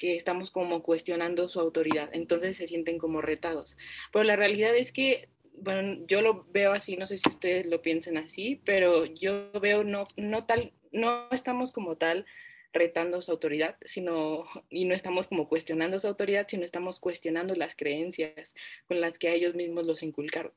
que 0.00 0.16
estamos 0.16 0.50
como 0.50 0.82
cuestionando 0.82 1.50
su 1.50 1.60
autoridad, 1.60 2.08
entonces 2.14 2.56
se 2.56 2.66
sienten 2.66 2.96
como 2.96 3.20
retados. 3.20 3.76
Pero 4.10 4.24
la 4.24 4.34
realidad 4.34 4.74
es 4.74 4.92
que, 4.92 5.28
bueno, 5.58 6.02
yo 6.08 6.22
lo 6.22 6.46
veo 6.50 6.72
así, 6.72 6.96
no 6.96 7.04
sé 7.04 7.18
si 7.18 7.28
ustedes 7.28 7.66
lo 7.66 7.82
piensen 7.82 8.16
así, 8.16 8.62
pero 8.64 9.04
yo 9.04 9.52
veo 9.60 9.84
no, 9.84 10.08
no 10.16 10.46
tal, 10.46 10.72
no 10.90 11.28
estamos 11.30 11.70
como 11.70 11.96
tal 11.96 12.24
retando 12.72 13.20
su 13.20 13.30
autoridad, 13.30 13.76
sino, 13.84 14.46
y 14.70 14.86
no 14.86 14.94
estamos 14.94 15.28
como 15.28 15.48
cuestionando 15.48 15.98
su 15.98 16.06
autoridad, 16.06 16.46
sino 16.48 16.64
estamos 16.64 16.98
cuestionando 16.98 17.54
las 17.54 17.76
creencias 17.76 18.54
con 18.88 19.02
las 19.02 19.18
que 19.18 19.28
a 19.28 19.34
ellos 19.34 19.54
mismos 19.54 19.84
los 19.84 20.02
inculcaron 20.02 20.52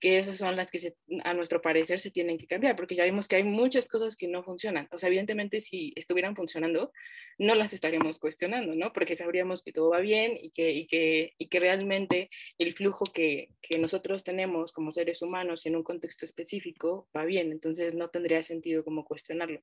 que 0.00 0.18
esas 0.18 0.36
son 0.36 0.56
las 0.56 0.70
que 0.70 0.94
a 1.24 1.34
nuestro 1.34 1.62
parecer 1.62 2.00
se 2.00 2.10
tienen 2.10 2.38
que 2.38 2.46
cambiar, 2.46 2.76
porque 2.76 2.94
ya 2.94 3.04
vimos 3.04 3.28
que 3.28 3.36
hay 3.36 3.44
muchas 3.44 3.88
cosas 3.88 4.16
que 4.16 4.28
no 4.28 4.42
funcionan. 4.42 4.88
O 4.90 4.98
sea, 4.98 5.08
evidentemente 5.08 5.60
si 5.60 5.92
estuvieran 5.96 6.36
funcionando, 6.36 6.92
no 7.38 7.54
las 7.54 7.72
estaríamos 7.72 8.18
cuestionando, 8.18 8.74
¿no? 8.74 8.92
Porque 8.92 9.16
sabríamos 9.16 9.62
que 9.62 9.72
todo 9.72 9.90
va 9.90 10.00
bien 10.00 10.36
y 10.40 10.50
que, 10.50 10.72
y 10.72 10.86
que, 10.86 11.34
y 11.38 11.48
que 11.48 11.60
realmente 11.60 12.30
el 12.58 12.74
flujo 12.74 13.04
que, 13.06 13.50
que 13.60 13.78
nosotros 13.78 14.24
tenemos 14.24 14.72
como 14.72 14.92
seres 14.92 15.22
humanos 15.22 15.66
en 15.66 15.76
un 15.76 15.82
contexto 15.82 16.24
específico 16.24 17.08
va 17.16 17.24
bien, 17.24 17.52
entonces 17.52 17.94
no 17.94 18.08
tendría 18.08 18.42
sentido 18.42 18.84
como 18.84 19.04
cuestionarlo. 19.04 19.60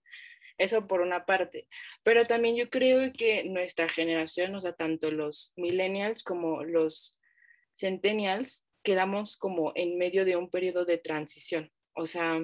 Eso 0.59 0.87
por 0.87 1.01
una 1.01 1.25
parte. 1.25 1.67
Pero 2.03 2.25
también 2.27 2.55
yo 2.55 2.69
creo 2.69 3.11
que 3.13 3.45
nuestra 3.45 3.87
generación, 3.89 4.53
o 4.55 4.59
sea, 4.59 4.73
tanto 4.73 5.09
los 5.09 5.53
millennials 5.55 6.21
como 6.21 6.63
los 6.63 7.17
centennials, 7.75 8.65
quedamos 8.83 9.37
como 9.37 9.71
en 9.75 9.97
medio 9.97 10.25
de 10.25 10.35
un 10.35 10.49
periodo 10.49 10.85
de 10.85 10.97
transición. 10.97 11.71
O 11.93 12.05
sea, 12.05 12.39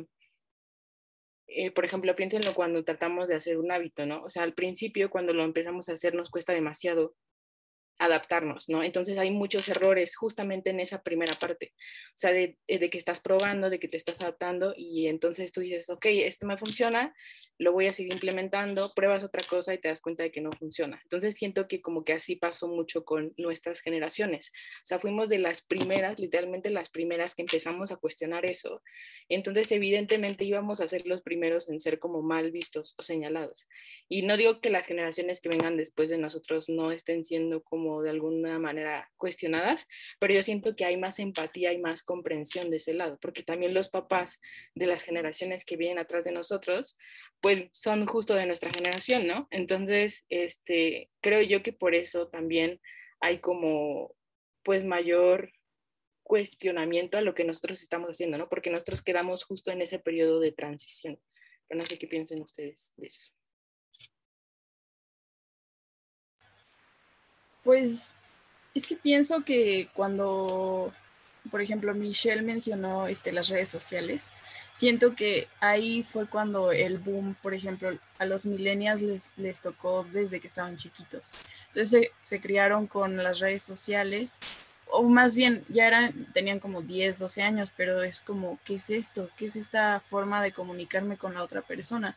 eh, 1.47 1.71
por 1.71 1.85
ejemplo, 1.85 2.15
piénsenlo 2.15 2.53
cuando 2.53 2.83
tratamos 2.83 3.27
de 3.27 3.35
hacer 3.35 3.57
un 3.57 3.71
hábito, 3.71 4.05
¿no? 4.05 4.23
O 4.23 4.29
sea, 4.29 4.43
al 4.43 4.53
principio, 4.53 5.09
cuando 5.09 5.33
lo 5.33 5.43
empezamos 5.43 5.89
a 5.89 5.93
hacer, 5.93 6.15
nos 6.15 6.29
cuesta 6.29 6.53
demasiado 6.53 7.15
adaptarnos, 7.97 8.67
¿no? 8.67 8.83
Entonces 8.83 9.17
hay 9.17 9.31
muchos 9.31 9.69
errores 9.69 10.15
justamente 10.15 10.69
en 10.69 10.79
esa 10.79 11.01
primera 11.01 11.33
parte, 11.35 11.73
o 12.09 12.17
sea, 12.17 12.31
de, 12.31 12.57
eh, 12.67 12.79
de, 12.79 12.89
que 12.89 12.97
estás 12.97 13.21
probando, 13.21 13.69
de 13.69 13.79
que 13.79 13.87
te 13.87 13.97
estás 13.97 14.21
adaptando 14.21 14.73
y 14.75 15.07
entonces 15.07 15.51
tú 15.51 15.61
dices, 15.61 15.89
ok, 15.89 16.05
esto 16.07 16.45
me 16.45 16.57
funciona, 16.57 17.15
lo 17.57 17.71
voy 17.71 17.87
a 17.87 17.93
seguir 17.93 18.13
implementando, 18.13 18.91
pruebas 18.93 19.23
otra 19.23 19.41
cosa 19.47 19.73
y 19.73 19.77
te 19.77 19.87
das 19.87 20.01
cuenta 20.01 20.23
de 20.23 20.31
que 20.31 20.41
no 20.41 20.51
funciona. 20.51 20.99
Entonces 21.03 21.35
siento 21.35 21.67
que 21.69 21.81
como 21.81 22.03
que 22.03 22.13
así 22.13 22.35
pasó 22.35 22.67
mucho 22.67 23.05
con 23.05 23.33
nuestras 23.37 23.79
generaciones, 23.79 24.51
o 24.83 24.87
sea, 24.87 24.99
fuimos 24.99 25.29
de 25.29 25.39
las 25.39 25.61
primeras, 25.61 26.19
literalmente 26.19 26.69
las 26.69 26.89
primeras 26.89 27.33
que 27.33 27.43
empezamos 27.43 27.91
a 27.91 27.97
cuestionar 27.97 28.45
eso, 28.45 28.81
entonces 29.29 29.71
evidentemente 29.71 30.43
íbamos 30.43 30.81
a 30.81 30.87
ser 30.87 31.05
los 31.05 31.21
primeros 31.21 31.69
en 31.69 31.79
ser 31.79 31.99
como 31.99 32.21
mal 32.21 32.51
vistos 32.51 32.93
o 32.97 33.03
señalados. 33.03 33.67
Y 34.09 34.23
no 34.23 34.35
digo 34.35 34.59
que 34.59 34.69
las 34.69 34.85
generaciones 34.85 35.39
que 35.39 35.49
vengan 35.49 35.77
después 35.77 36.09
de 36.09 36.17
nosotros 36.17 36.67
no 36.67 36.91
estén 36.91 37.23
siendo 37.23 37.63
como 37.63 37.84
de 38.03 38.09
alguna 38.09 38.59
manera 38.59 39.11
cuestionadas, 39.17 39.87
pero 40.19 40.33
yo 40.33 40.41
siento 40.41 40.75
que 40.75 40.85
hay 40.85 40.97
más 40.97 41.19
empatía 41.19 41.73
y 41.73 41.77
más 41.77 42.03
comprensión 42.03 42.69
de 42.69 42.77
ese 42.77 42.93
lado, 42.93 43.17
porque 43.21 43.43
también 43.43 43.73
los 43.73 43.89
papás 43.89 44.39
de 44.75 44.87
las 44.87 45.03
generaciones 45.03 45.65
que 45.65 45.77
vienen 45.77 45.99
atrás 45.99 46.23
de 46.25 46.31
nosotros, 46.31 46.97
pues 47.41 47.69
son 47.71 48.05
justo 48.05 48.35
de 48.35 48.45
nuestra 48.45 48.71
generación, 48.71 49.27
¿no? 49.27 49.47
Entonces, 49.51 50.25
este, 50.29 51.09
creo 51.21 51.41
yo 51.41 51.63
que 51.63 51.73
por 51.73 51.95
eso 51.95 52.27
también 52.27 52.79
hay 53.19 53.39
como, 53.39 54.15
pues, 54.63 54.83
mayor 54.83 55.51
cuestionamiento 56.23 57.17
a 57.17 57.21
lo 57.21 57.35
que 57.35 57.43
nosotros 57.43 57.81
estamos 57.81 58.09
haciendo, 58.09 58.37
¿no? 58.37 58.49
Porque 58.49 58.71
nosotros 58.71 59.03
quedamos 59.03 59.43
justo 59.43 59.71
en 59.71 59.81
ese 59.81 59.99
periodo 59.99 60.39
de 60.39 60.51
transición. 60.51 61.19
Pero 61.67 61.79
no 61.79 61.85
sé 61.85 61.97
qué 61.97 62.07
piensen 62.07 62.41
ustedes 62.41 62.93
de 62.97 63.07
eso. 63.07 63.31
Pues 67.65 68.15
es 68.75 68.85
que 68.85 68.95
pienso 68.95 69.43
que 69.43 69.89
cuando, 69.95 70.93
por 71.49 71.61
ejemplo, 71.61 71.95
Michelle 71.95 72.43
mencionó 72.43 73.07
este, 73.07 73.31
las 73.31 73.49
redes 73.49 73.69
sociales, 73.69 74.33
siento 74.71 75.15
que 75.15 75.47
ahí 75.59 76.03
fue 76.03 76.27
cuando 76.27 76.71
el 76.71 76.99
boom, 76.99 77.35
por 77.41 77.55
ejemplo, 77.55 77.97
a 78.19 78.25
los 78.25 78.45
millennials 78.45 79.01
les, 79.01 79.31
les 79.35 79.61
tocó 79.61 80.05
desde 80.13 80.39
que 80.39 80.47
estaban 80.47 80.77
chiquitos. 80.77 81.33
Entonces 81.69 81.89
se, 81.89 82.11
se, 82.21 82.39
criaron 82.39 82.85
con 82.85 83.17
las 83.17 83.39
redes 83.39 83.63
sociales, 83.63 84.39
o 84.91 85.01
más 85.01 85.35
bien 85.35 85.65
ya 85.67 85.87
eran, 85.87 86.31
tenían 86.33 86.59
como 86.59 86.83
10, 86.83 87.17
12 87.17 87.41
años, 87.41 87.73
pero 87.75 88.03
es 88.03 88.21
como, 88.21 88.59
¿qué 88.63 88.75
es 88.75 88.91
esto? 88.91 89.27
¿Qué 89.37 89.47
es 89.47 89.55
esta 89.55 89.99
forma 90.01 90.43
de 90.43 90.51
comunicarme 90.51 91.17
con 91.17 91.33
la 91.33 91.41
otra 91.41 91.63
persona? 91.63 92.15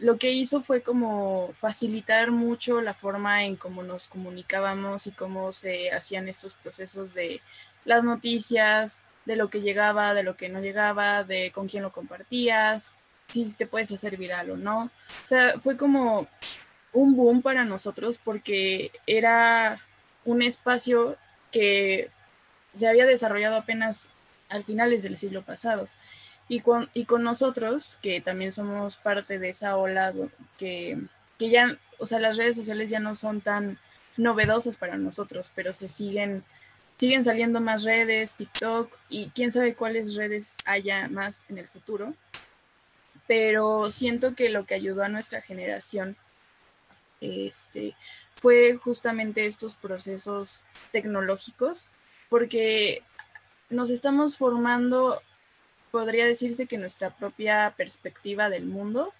Lo 0.00 0.16
que 0.16 0.30
hizo 0.30 0.62
fue 0.62 0.82
como 0.82 1.50
facilitar 1.52 2.30
mucho 2.30 2.80
la 2.80 2.94
forma 2.94 3.44
en 3.44 3.56
cómo 3.56 3.82
nos 3.82 4.08
comunicábamos 4.08 5.06
y 5.06 5.12
cómo 5.12 5.52
se 5.52 5.92
hacían 5.92 6.26
estos 6.26 6.54
procesos 6.54 7.12
de 7.12 7.42
las 7.84 8.02
noticias, 8.02 9.02
de 9.26 9.36
lo 9.36 9.50
que 9.50 9.60
llegaba, 9.60 10.14
de 10.14 10.22
lo 10.22 10.36
que 10.36 10.48
no 10.48 10.60
llegaba, 10.60 11.22
de 11.22 11.52
con 11.52 11.68
quién 11.68 11.82
lo 11.82 11.92
compartías, 11.92 12.94
si 13.28 13.52
te 13.54 13.66
puedes 13.66 13.92
hacer 13.92 14.16
viral 14.16 14.50
o 14.50 14.56
no. 14.56 14.84
O 14.84 15.28
sea, 15.28 15.60
fue 15.60 15.76
como 15.76 16.26
un 16.94 17.14
boom 17.14 17.42
para 17.42 17.64
nosotros 17.64 18.18
porque 18.22 18.92
era 19.06 19.80
un 20.24 20.40
espacio 20.40 21.18
que 21.52 22.10
se 22.72 22.88
había 22.88 23.04
desarrollado 23.04 23.56
apenas 23.56 24.08
al 24.48 24.64
finales 24.64 25.02
del 25.02 25.18
siglo 25.18 25.42
pasado. 25.42 25.88
Y 26.50 26.62
con, 26.62 26.90
y 26.94 27.04
con 27.04 27.22
nosotros, 27.22 27.96
que 28.02 28.20
también 28.20 28.50
somos 28.50 28.96
parte 28.96 29.38
de 29.38 29.50
esa 29.50 29.76
ola 29.76 30.12
que, 30.58 30.98
que 31.38 31.48
ya, 31.48 31.78
o 31.98 32.06
sea, 32.06 32.18
las 32.18 32.36
redes 32.36 32.56
sociales 32.56 32.90
ya 32.90 32.98
no 32.98 33.14
son 33.14 33.40
tan 33.40 33.78
novedosas 34.16 34.76
para 34.76 34.96
nosotros, 34.96 35.52
pero 35.54 35.72
se 35.72 35.88
siguen, 35.88 36.42
siguen 36.96 37.22
saliendo 37.22 37.60
más 37.60 37.84
redes, 37.84 38.34
TikTok 38.34 38.92
y 39.08 39.28
quién 39.28 39.52
sabe 39.52 39.76
cuáles 39.76 40.16
redes 40.16 40.56
haya 40.64 41.08
más 41.08 41.46
en 41.50 41.58
el 41.58 41.68
futuro. 41.68 42.14
Pero 43.28 43.88
siento 43.88 44.34
que 44.34 44.48
lo 44.48 44.66
que 44.66 44.74
ayudó 44.74 45.04
a 45.04 45.08
nuestra 45.08 45.40
generación 45.42 46.16
este, 47.20 47.94
fue 48.34 48.76
justamente 48.76 49.46
estos 49.46 49.76
procesos 49.76 50.66
tecnológicos, 50.90 51.92
porque 52.28 53.04
nos 53.68 53.88
estamos 53.90 54.36
formando 54.36 55.22
podría 55.90 56.26
decirse 56.26 56.66
que 56.66 56.78
nuestra 56.78 57.10
propia 57.10 57.74
perspectiva 57.76 58.48
del 58.48 58.66
mundo 58.66 59.12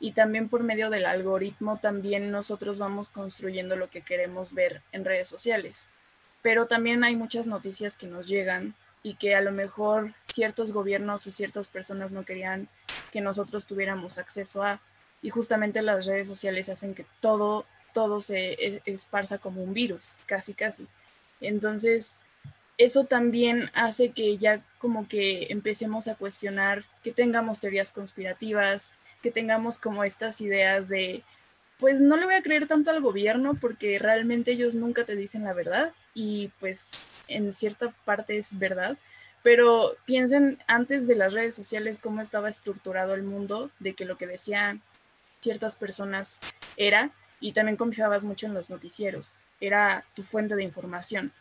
y 0.00 0.12
también 0.12 0.48
por 0.48 0.62
medio 0.62 0.90
del 0.90 1.06
algoritmo 1.06 1.78
también 1.80 2.30
nosotros 2.30 2.78
vamos 2.78 3.10
construyendo 3.10 3.76
lo 3.76 3.88
que 3.90 4.02
queremos 4.02 4.52
ver 4.52 4.82
en 4.92 5.04
redes 5.04 5.28
sociales. 5.28 5.88
Pero 6.42 6.66
también 6.66 7.04
hay 7.04 7.16
muchas 7.16 7.46
noticias 7.46 7.96
que 7.96 8.06
nos 8.06 8.28
llegan 8.28 8.74
y 9.02 9.14
que 9.14 9.34
a 9.34 9.40
lo 9.40 9.52
mejor 9.52 10.14
ciertos 10.22 10.72
gobiernos 10.72 11.26
o 11.26 11.32
ciertas 11.32 11.68
personas 11.68 12.12
no 12.12 12.24
querían 12.24 12.68
que 13.12 13.20
nosotros 13.20 13.66
tuviéramos 13.66 14.18
acceso 14.18 14.62
a. 14.62 14.80
Y 15.22 15.30
justamente 15.30 15.80
las 15.82 16.06
redes 16.06 16.28
sociales 16.28 16.68
hacen 16.68 16.94
que 16.94 17.06
todo, 17.20 17.64
todo 17.94 18.20
se 18.20 18.52
e, 18.52 18.82
esparza 18.84 19.38
como 19.38 19.62
un 19.62 19.72
virus, 19.72 20.18
casi, 20.26 20.52
casi. 20.52 20.86
Entonces, 21.40 22.20
eso 22.78 23.04
también 23.04 23.70
hace 23.74 24.10
que 24.10 24.36
ya 24.38 24.62
como 24.78 25.08
que 25.08 25.46
empecemos 25.50 26.08
a 26.08 26.16
cuestionar, 26.16 26.84
que 27.02 27.12
tengamos 27.12 27.60
teorías 27.60 27.92
conspirativas, 27.92 28.90
que 29.22 29.30
tengamos 29.30 29.78
como 29.78 30.04
estas 30.04 30.40
ideas 30.40 30.88
de, 30.88 31.22
pues 31.78 32.00
no 32.00 32.16
le 32.16 32.26
voy 32.26 32.34
a 32.34 32.42
creer 32.42 32.66
tanto 32.66 32.90
al 32.90 33.00
gobierno 33.00 33.54
porque 33.60 33.98
realmente 33.98 34.52
ellos 34.52 34.74
nunca 34.74 35.04
te 35.04 35.16
dicen 35.16 35.44
la 35.44 35.52
verdad 35.52 35.92
y 36.14 36.48
pues 36.60 37.18
en 37.28 37.52
cierta 37.52 37.94
parte 38.04 38.36
es 38.36 38.58
verdad, 38.58 38.98
pero 39.42 39.94
piensen 40.04 40.58
antes 40.66 41.06
de 41.06 41.16
las 41.16 41.32
redes 41.32 41.54
sociales 41.54 41.98
cómo 41.98 42.20
estaba 42.20 42.48
estructurado 42.48 43.14
el 43.14 43.22
mundo, 43.22 43.70
de 43.78 43.94
que 43.94 44.04
lo 44.04 44.16
que 44.16 44.26
decían 44.26 44.82
ciertas 45.40 45.76
personas 45.76 46.38
era, 46.76 47.10
y 47.40 47.52
también 47.52 47.76
confiabas 47.76 48.24
mucho 48.24 48.46
en 48.46 48.54
los 48.54 48.70
noticieros, 48.70 49.38
era 49.60 50.04
tu 50.14 50.22
fuente 50.22 50.54
de 50.56 50.62
información 50.62 51.32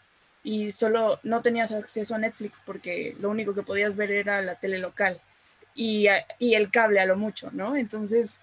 y 0.43 0.71
solo 0.71 1.19
no 1.23 1.41
tenías 1.41 1.71
acceso 1.71 2.15
a 2.15 2.17
Netflix 2.17 2.61
porque 2.65 3.15
lo 3.19 3.29
único 3.29 3.53
que 3.53 3.63
podías 3.63 3.95
ver 3.95 4.11
era 4.11 4.41
la 4.41 4.55
tele 4.55 4.77
local 4.77 5.21
y, 5.73 6.07
y 6.37 6.55
el 6.55 6.69
cable 6.69 6.99
a 6.99 7.05
lo 7.05 7.15
mucho, 7.15 7.49
¿no? 7.51 7.75
Entonces, 7.75 8.41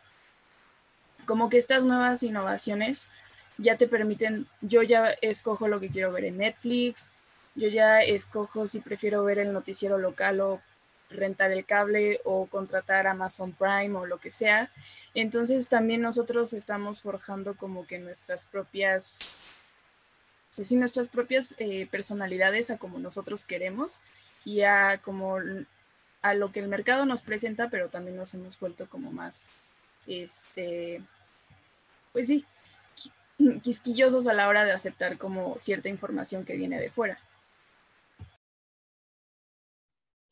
como 1.27 1.51
que 1.51 1.59
estas 1.59 1.85
nuevas 1.85 2.23
innovaciones 2.23 3.09
ya 3.59 3.77
te 3.77 3.87
permiten, 3.87 4.47
yo 4.63 4.83
ya 4.83 5.11
escojo 5.21 5.69
lo 5.69 5.81
que 5.81 5.91
quiero 5.91 6.11
ver 6.11 6.25
en 6.25 6.39
Netflix, 6.39 7.13
yo 7.55 7.69
ya 7.69 8.01
escojo 8.01 8.67
si 8.67 8.81
prefiero 8.81 9.23
ver 9.25 9.39
el 9.39 9.53
noticiero 9.53 9.99
local 9.99 10.41
o 10.41 10.63
rentar 11.11 11.51
el 11.51 11.67
cable 11.67 12.21
o 12.25 12.47
contratar 12.47 13.07
Amazon 13.07 13.53
Prime 13.53 13.97
o 13.97 14.07
lo 14.07 14.19
que 14.19 14.31
sea. 14.31 14.71
Entonces 15.15 15.69
también 15.69 16.01
nosotros 16.01 16.53
estamos 16.53 17.03
forjando 17.03 17.57
como 17.57 17.87
que 17.87 17.99
nuestras 17.99 18.47
propias 18.47 19.55
pues 20.55 20.73
nuestras 20.73 21.09
propias 21.09 21.55
eh, 21.59 21.87
personalidades 21.91 22.71
a 22.71 22.79
como 22.79 22.99
nosotros 22.99 23.45
queremos 23.45 24.03
y 24.45 24.63
a 24.63 24.99
como 24.99 25.39
a 26.23 26.35
lo 26.35 26.53
que 26.53 26.61
el 26.61 26.69
mercado 26.69 27.07
nos 27.07 27.23
presenta, 27.23 27.71
pero 27.71 27.89
también 27.89 28.17
nos 28.17 28.35
hemos 28.35 28.59
vuelto 28.59 28.89
como 28.89 29.11
más, 29.13 29.51
este, 30.07 31.03
pues 32.13 32.27
sí, 32.27 32.45
quisquillosos 33.63 34.27
a 34.27 34.35
la 34.35 34.49
hora 34.49 34.65
de 34.65 34.73
aceptar 34.73 35.19
como 35.19 35.57
cierta 35.59 35.89
información 35.89 36.45
que 36.45 36.57
viene 36.57 36.81
de 36.81 36.91
fuera. 36.91 37.21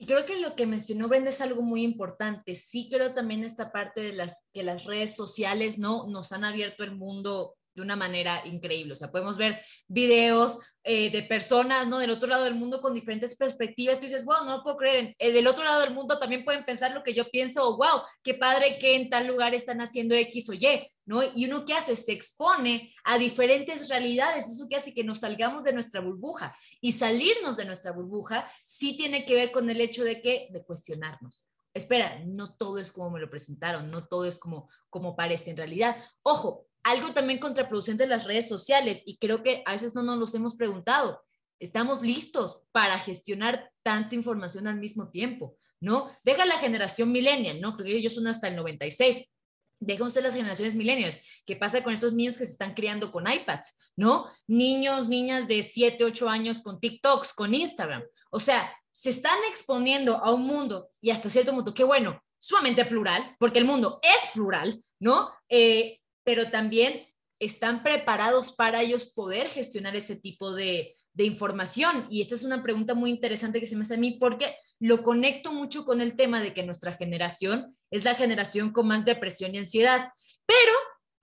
creo 0.09 0.25
que 0.25 0.41
lo 0.41 0.57
que 0.57 0.67
mencionó 0.67 1.07
Brenda 1.07 1.31
es 1.31 1.41
algo 1.41 1.61
muy 1.61 1.83
importante. 1.83 2.55
Sí 2.55 2.89
creo 2.91 3.13
también 3.13 3.45
esta 3.45 3.71
parte 3.73 4.03
de 4.03 4.15
las 4.15 4.45
que 4.55 4.63
las 4.63 4.85
redes 4.85 5.15
sociales 5.15 5.79
no 5.79 6.07
nos 6.07 6.33
han 6.33 6.45
abierto 6.45 6.83
el 6.83 6.97
mundo 6.97 7.58
de 7.79 7.85
una 7.85 7.97
manera 7.97 8.43
increíble. 8.45 8.93
O 8.93 8.97
sea, 8.97 9.11
podemos 9.11 9.39
ver 9.39 9.61
videos 9.87 10.61
eh, 10.85 11.11
de 11.11 11.23
personas, 11.23 11.87
¿no? 11.87 11.99
Del 11.99 12.11
otro 12.11 12.29
lado 12.29 12.45
del 12.45 12.55
mundo 12.55 12.81
con 12.81 12.95
diferentes 12.95 13.37
perspectivas. 13.37 13.97
Tú 13.97 14.03
dices, 14.03 14.25
wow, 14.25 14.45
no 14.45 14.63
puedo 14.63 14.77
creer. 14.77 15.15
Eh, 15.19 15.33
del 15.33 15.47
otro 15.47 15.65
lado 15.65 15.81
del 15.81 15.95
mundo 15.95 16.19
también 16.19 16.45
pueden 16.45 16.65
pensar 16.65 16.93
lo 16.93 17.03
que 17.03 17.15
yo 17.15 17.31
pienso, 17.31 17.69
o 17.69 17.77
wow, 17.77 18.03
qué 18.23 18.35
padre 18.35 18.79
que 18.79 18.97
en 18.97 19.09
tal 19.09 19.27
lugar 19.27 19.55
están 19.55 19.81
haciendo 19.81 20.15
X 20.15 20.49
o 20.51 20.55
Y, 20.55 20.87
¿no? 21.07 21.21
Y 21.35 21.47
uno 21.47 21.65
que 21.65 21.75
hace 21.75 21.95
se 21.97 22.13
expone 22.13 22.93
a 23.05 23.19
diferentes 23.19 23.89
realidades. 23.89 24.49
Eso 24.49 24.69
que 24.69 24.77
hace 24.77 24.95
que 24.95 25.05
nos 25.05 25.21
salgamos 25.21 25.65
de 25.65 25.73
nuestra 25.73 26.01
burbuja. 26.01 26.57
Y 26.81 26.93
salirnos 26.93 27.57
de 27.57 27.65
nuestra 27.65 27.93
burbuja 27.93 28.51
sí 28.65 28.97
tiene 28.97 29.25
que 29.25 29.35
ver 29.35 29.51
con 29.51 29.71
el 29.71 29.81
hecho 29.81 30.05
de 30.05 30.21
que, 30.21 30.49
de 30.51 30.65
cuestionarnos 30.65 31.49
espera, 31.75 32.21
no 32.27 32.53
todo 32.55 32.79
es 32.79 32.93
como 32.93 33.11
me 33.11 33.21
lo 33.21 33.31
presentaron, 33.31 33.91
no 33.91 34.07
todo 34.07 34.25
es 34.25 34.39
como, 34.39 34.69
como 34.91 35.17
parece 35.17 35.51
en 35.51 35.57
realidad. 35.57 35.97
Ojo, 36.23 36.68
algo 36.83 37.13
también 37.13 37.39
contraproducente 37.39 38.05
de 38.05 38.09
las 38.09 38.25
redes 38.25 38.49
sociales 38.49 39.03
y 39.05 39.19
creo 39.19 39.43
que 39.43 39.63
a 39.67 39.73
veces 39.73 39.95
no 39.95 40.03
nos 40.03 40.19
los 40.19 40.35
hemos 40.35 40.57
preguntado. 40.57 41.23
Estamos 41.61 42.03
listos 42.03 42.65
para 42.73 42.99
gestionar 42.99 43.71
tanta 43.83 44.15
información 44.15 44.69
al 44.69 44.79
mismo 44.79 45.11
tiempo, 45.11 45.57
¿no? 45.81 46.11
Deja 46.23 46.45
la 46.45 46.59
generación 46.59 47.11
millennial, 47.11 47.61
¿no? 47.61 47.77
Porque 47.77 47.97
ellos 47.97 48.15
son 48.15 48.29
hasta 48.29 48.49
el 48.49 48.57
96. 48.57 49.35
Deja 49.81 50.05
usted 50.05 50.23
las 50.23 50.35
generaciones 50.35 50.77
millennials. 50.77 51.21
¿Qué 51.47 51.57
pasa 51.57 51.83
con 51.83 51.93
esos 51.93 52.13
niños 52.13 52.39
que 52.39 52.45
se 52.45 52.53
están 52.53 52.75
criando 52.75 53.11
con 53.11 53.31
iPads, 53.31 53.93
¿no? 53.97 54.27
Niños, 54.47 55.09
niñas 55.09 55.49
de 55.49 55.63
7, 55.63 56.05
8 56.05 56.29
años 56.29 56.63
con 56.63 56.81
TikToks, 56.81 57.33
con 57.35 57.55
Instagram. 57.55 58.03
O 58.31 58.41
sea, 58.41 58.73
se 58.93 59.11
están 59.11 59.39
exponiendo 59.49 60.17
a 60.17 60.33
un 60.33 60.43
mundo 60.43 60.91
y 61.01 61.11
hasta 61.11 61.31
cierto 61.31 61.53
punto, 61.53 61.75
qué 61.75 61.85
bueno, 61.85 62.21
sumamente 62.39 62.85
plural, 62.85 63.37
porque 63.39 63.59
el 63.59 63.65
mundo 63.65 64.01
es 64.03 64.33
plural, 64.33 64.83
¿no? 64.99 65.33
Eh, 65.49 66.01
pero 66.29 66.51
también 66.51 67.09
están 67.41 67.83
preparados 67.83 68.53
para 68.53 68.83
ellos 68.83 69.07
poder 69.07 69.49
gestionar 69.49 69.97
ese 69.97 70.15
tipo 70.15 70.53
de, 70.53 70.95
información. 71.17 72.07
Y 72.11 72.21
esta 72.21 72.35
es 72.35 72.43
una 72.43 72.63
pregunta 72.63 72.93
muy 72.95 73.09
interesante 73.09 73.61
que 73.61 73.67
se 73.67 73.77
me 73.77 73.83
hace 73.83 73.95
a 73.95 73.99
mí 73.99 74.19
porque 74.21 74.55
lo 74.79 75.03
conecto 75.03 75.55
mucho 75.55 75.87
con 75.87 76.03
el 76.03 76.17
tema 76.17 76.43
de 76.43 76.53
que 76.53 76.65
nuestra 76.65 76.93
generación 76.93 77.77
es 77.91 78.05
la 78.05 78.15
generación 78.15 78.73
con 78.73 78.89
más 78.89 79.07
depresión 79.07 79.55
y 79.55 79.59
ansiedad. 79.59 80.13
Pero, 80.45 80.73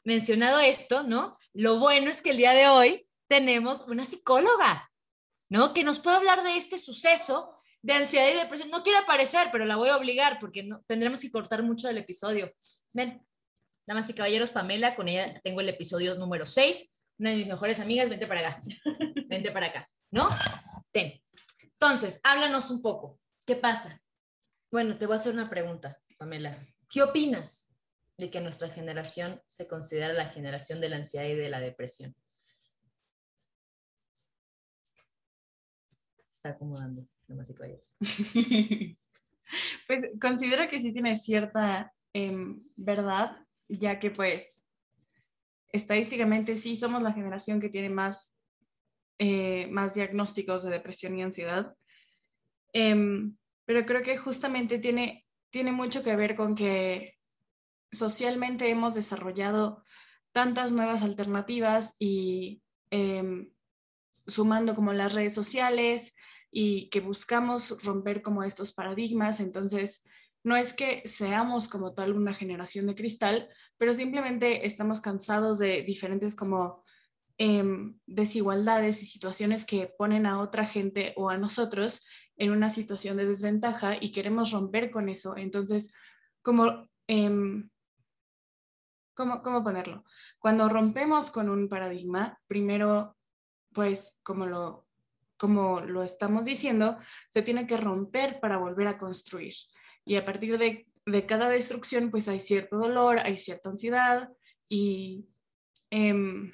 mencionado 0.04 0.60
esto, 0.60 1.04
¿no? 1.04 1.38
Lo 1.54 1.78
bueno 1.80 2.10
es 2.10 2.24
que 2.24 2.32
el 2.32 2.38
día 2.38 2.54
de 2.54 2.68
hoy 2.68 3.08
tenemos 3.28 3.84
una 3.84 4.06
psicóloga, 4.06 4.92
¿no? 5.50 5.72
Que 5.72 5.84
nos 5.84 6.00
puede 6.00 6.18
hablar 6.18 6.44
de 6.44 6.58
este 6.58 6.80
suceso 6.80 7.56
de 7.84 7.94
ansiedad 7.94 8.28
y 8.32 8.38
depresión. 8.38 8.72
No 8.72 8.82
quiere 8.82 8.98
aparecer, 8.98 9.50
pero 9.52 9.66
la 9.66 9.76
voy 9.76 9.90
a 9.90 9.98
obligar 9.98 10.40
porque 10.40 10.64
no, 10.64 10.82
tendremos 10.88 11.20
que 11.20 11.32
cortar 11.32 11.62
mucho 11.62 11.88
del 11.88 12.00
episodio. 12.00 12.52
Ven. 12.92 13.22
Damas 13.88 14.10
y 14.10 14.14
caballeros, 14.14 14.50
Pamela, 14.50 14.96
con 14.96 15.08
ella 15.08 15.40
tengo 15.44 15.62
el 15.62 15.70
episodio 15.70 16.16
número 16.16 16.46
6, 16.46 17.00
una 17.20 17.30
de 17.30 17.38
mis 17.38 17.48
mejores 17.48 17.80
amigas, 17.80 18.10
vente 18.10 18.26
para 18.26 18.42
acá, 18.42 18.62
vente 19.30 19.52
para 19.52 19.68
acá, 19.68 19.88
¿no? 20.10 20.28
Ten. 20.92 21.22
Entonces, 21.62 22.20
háblanos 22.24 22.72
un 22.72 22.82
poco, 22.82 23.20
¿qué 23.46 23.56
pasa? 23.56 24.02
Bueno, 24.72 24.98
te 24.98 25.06
voy 25.06 25.14
a 25.14 25.18
hacer 25.18 25.34
una 25.34 25.50
pregunta, 25.50 26.02
Pamela. 26.18 26.58
¿Qué 26.90 27.04
opinas 27.04 27.78
de 28.18 28.32
que 28.32 28.42
nuestra 28.42 28.70
generación 28.70 29.40
se 29.48 29.68
considera 29.68 30.14
la 30.14 30.26
generación 30.26 30.82
de 30.82 30.90
la 30.90 30.96
ansiedad 30.96 31.26
y 31.26 31.36
de 31.36 31.50
la 31.50 31.60
depresión? 31.60 32.16
Está 36.28 36.50
acomodando, 36.50 37.08
damas 37.28 37.50
y 37.52 37.54
caballeros. 37.54 37.98
pues 39.88 40.08
considero 40.20 40.68
que 40.68 40.80
sí 40.80 40.92
tiene 40.92 41.16
cierta 41.16 41.94
em, 42.14 42.64
verdad 42.76 43.45
ya 43.68 44.00
que 44.00 44.12
pues 44.12 44.66
estadísticamente 45.72 46.56
sí 46.56 46.76
somos 46.76 47.04
la 47.04 47.14
generación 47.14 47.60
que 47.60 47.70
tiene 47.70 47.90
más, 47.90 48.36
eh, 49.20 49.68
más 49.72 49.94
diagnósticos 49.94 50.64
de 50.64 50.72
depresión 50.72 51.18
y 51.18 51.24
ansiedad. 51.24 51.76
Em, 52.74 53.36
pero 53.66 53.86
creo 53.86 54.02
que 54.02 54.18
justamente 54.18 54.80
tiene, 54.80 55.26
tiene 55.50 55.72
mucho 55.72 56.04
que 56.04 56.16
ver 56.16 56.36
con 56.36 56.56
que 56.56 57.18
socialmente 57.92 58.70
hemos 58.70 58.96
desarrollado 58.96 59.84
tantas 60.32 60.72
nuevas 60.72 61.02
alternativas 61.02 61.96
y 62.00 62.62
em, 62.92 63.52
sumando 64.28 64.76
como 64.76 64.94
las 64.94 65.14
redes 65.14 65.34
sociales 65.34 66.16
y 66.52 66.90
que 66.90 67.00
buscamos 67.00 67.84
romper 67.84 68.22
como 68.22 68.44
estos 68.44 68.74
paradigmas, 68.74 69.40
entonces 69.40 70.06
no 70.46 70.56
es 70.56 70.74
que 70.74 71.02
seamos 71.06 71.68
como 71.68 71.96
tal 71.96 72.14
una 72.14 72.32
generación 72.32 72.86
de 72.86 72.94
cristal, 72.94 73.50
pero 73.80 73.96
simplemente 73.96 74.68
estamos 74.68 75.02
cansados 75.02 75.58
de 75.58 75.82
diferentes 75.82 76.36
como 76.36 76.84
em, 77.40 78.00
desigualdades 78.06 79.02
y 79.02 79.08
situaciones 79.08 79.66
que 79.66 79.92
ponen 79.98 80.28
a 80.28 80.40
otra 80.40 80.64
gente 80.64 81.16
o 81.18 81.32
a 81.32 81.38
nosotros 81.40 82.06
en 82.38 82.52
una 82.52 82.70
situación 82.70 83.18
de 83.18 83.26
desventaja 83.26 83.96
y 84.00 84.12
queremos 84.12 84.52
romper 84.52 84.92
con 84.92 85.10
eso. 85.10 85.36
Entonces, 85.36 85.94
como... 86.44 86.88
Em, 87.08 87.70
¿Cómo, 89.16 89.42
¿Cómo 89.42 89.64
ponerlo? 89.64 90.04
Cuando 90.40 90.68
rompemos 90.70 91.32
con 91.32 91.50
un 91.50 91.70
paradigma, 91.70 92.38
primero, 92.48 93.18
pues 93.74 94.20
como 94.24 94.46
lo, 94.46 94.86
como 95.38 95.80
lo 95.80 96.04
estamos 96.04 96.44
diciendo, 96.44 96.98
se 97.30 97.42
tiene 97.42 97.66
que 97.66 97.78
romper 97.78 98.42
para 98.42 98.58
volver 98.58 98.88
a 98.88 98.98
construir 98.98 99.56
y 100.06 100.16
a 100.16 100.26
partir 100.26 100.58
de, 100.58 100.88
cada 101.28 101.50
destrucción 101.50 102.12
pues 102.12 102.28
hay 102.28 102.40
cierto 102.40 102.78
dolor, 102.78 103.20
hay 103.20 103.38
cierta 103.38 103.70
ansiedad 103.70 104.32
y 104.70 105.28
em, 105.90 106.54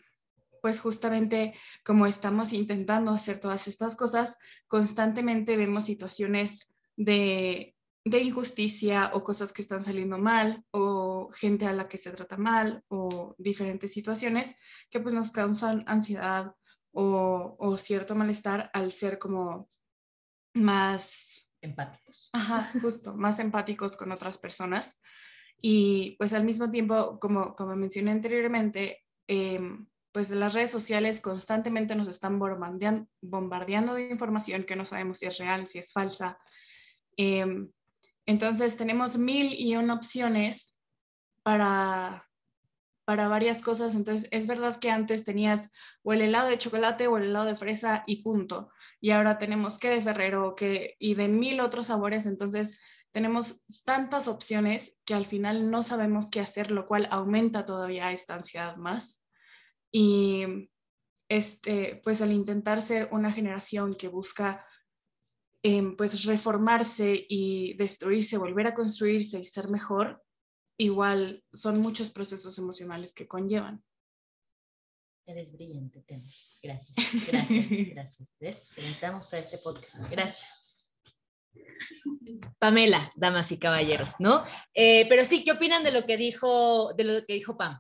pues 0.61 0.79
justamente 0.79 1.53
como 1.85 2.05
estamos 2.05 2.53
intentando 2.53 3.11
hacer 3.11 3.39
todas 3.39 3.67
estas 3.67 3.95
cosas, 3.95 4.37
constantemente 4.67 5.57
vemos 5.57 5.85
situaciones 5.85 6.73
de, 6.95 7.75
de 8.05 8.19
injusticia 8.19 9.11
o 9.13 9.23
cosas 9.23 9.53
que 9.53 9.61
están 9.61 9.83
saliendo 9.83 10.17
mal 10.17 10.65
o 10.71 11.29
gente 11.31 11.65
a 11.65 11.73
la 11.73 11.87
que 11.87 11.97
se 11.97 12.11
trata 12.11 12.37
mal 12.37 12.83
o 12.87 13.35
diferentes 13.37 13.93
situaciones 13.93 14.55
que 14.89 14.99
pues 14.99 15.13
nos 15.13 15.31
causan 15.31 15.83
ansiedad 15.87 16.55
o 16.93 17.77
cierto 17.77 18.15
malestar 18.15 18.69
al 18.73 18.91
ser 18.91 19.17
como 19.17 19.69
más 20.53 21.50
empáticos. 21.62 22.30
Ajá, 22.34 22.69
justo, 22.82 23.15
más 23.15 23.39
empáticos 23.39 23.95
con 23.95 24.12
otras 24.12 24.38
personas. 24.38 25.02
Y 25.62 26.15
pues 26.17 26.34
al 26.34 26.43
mismo 26.43 26.71
tiempo, 26.71 27.19
como, 27.19 27.56
como 27.56 27.76
mencioné 27.76 28.12
anteriormente, 28.12 29.06
em, 29.28 29.88
pues 30.12 30.30
las 30.32 30.54
redes 30.54 30.71
sociales 30.71 31.21
constantemente 31.21 31.95
nos 31.95 32.10
están 32.10 32.39
bombardeando, 32.39 33.93
de 33.93 34.10
información 34.10 34.63
que 34.63 34.76
no 34.76 34.86
sabemos 34.86 35.19
si 35.19 35.28
es 35.28 35.38
real, 35.38 35.67
si 35.67 35.80
es 35.80 35.93
falsa. 35.93 36.38
Em, 37.15 37.71
entonces 38.26 38.76
tenemos 38.76 39.17
mil 39.17 39.54
y 39.54 39.76
una 39.76 39.93
opciones 39.93 40.80
para, 41.43 42.28
para 43.12 43.28
varias 43.28 43.62
cosas. 43.62 43.93
Entonces, 43.93 44.30
es 44.32 44.47
verdad 44.47 44.78
que 44.78 44.89
antes 44.89 45.26
tenías 45.26 45.69
o 46.02 46.13
el 46.13 46.21
helado 46.21 46.47
de 46.47 46.58
chocolate 46.58 47.08
o 47.08 47.17
el 47.17 47.26
helado 47.26 47.45
de 47.45 47.58
fresa 47.58 48.06
y 48.08 48.24
punto. 48.24 48.71
Y 49.02 49.10
ahora 49.10 49.38
tenemos 49.38 49.78
que 49.78 49.89
de 49.89 50.00
Ferrero 50.00 50.56
que, 50.56 50.95
y 50.97 51.15
de 51.15 51.28
mil 51.28 51.60
otros 51.60 51.88
sabores. 51.88 52.26
Entonces, 52.26 52.80
tenemos 53.12 53.65
tantas 53.84 54.30
opciones 54.30 55.02
que 55.04 55.13
al 55.13 55.26
final 55.26 55.69
no 55.69 55.84
sabemos 55.84 56.30
qué 56.30 56.39
hacer, 56.39 56.71
lo 56.71 56.86
cual 56.86 57.10
aumenta 57.12 57.65
todavía 57.65 58.13
esta 58.13 58.36
ansiedad 58.36 58.78
más. 58.78 59.26
Y 59.91 60.69
este, 61.28 62.00
pues 62.06 62.21
al 62.21 62.32
intentar 62.32 62.82
ser 62.82 63.10
una 63.12 63.34
generación 63.34 63.93
que 63.93 64.08
busca 64.08 64.65
em, 65.63 65.97
pues 65.97 66.24
reformarse 66.24 67.26
y 67.28 67.74
destruirse, 67.74 68.38
volver 68.38 68.67
a 68.67 68.74
construirse 68.74 69.38
y 69.38 69.43
ser 69.43 69.67
mejor, 69.67 70.24
igual 70.82 71.44
son 71.54 71.80
muchos 71.80 72.10
procesos 72.10 72.58
emocionales 72.58 73.13
que 73.13 73.28
conllevan. 73.28 73.84
Eres 75.28 75.52
brillante, 75.52 76.02
Tema. 76.02 76.24
Gracias, 76.63 77.28
gracias, 77.28 77.70
gracias. 77.94 78.32
Te 78.39 78.48
necesitamos 78.48 79.28
para 79.28 79.39
este 79.39 79.60
podcast. 79.60 80.10
Gracias. 80.10 80.88
Pamela, 82.60 83.12
damas 83.15 83.52
y 83.52 83.60
caballeros, 83.60 84.15
¿no? 84.20 84.44
Eh, 84.74 85.06
pero 85.08 85.24
sí, 85.24 85.44
¿qué 85.44 85.52
opinan 85.52 85.84
de 85.84 85.91
lo 85.91 86.06
que 86.06 86.17
dijo, 86.17 86.94
de 86.94 87.04
lo 87.04 87.26
que 87.26 87.34
dijo 87.34 87.56
Pam? 87.56 87.80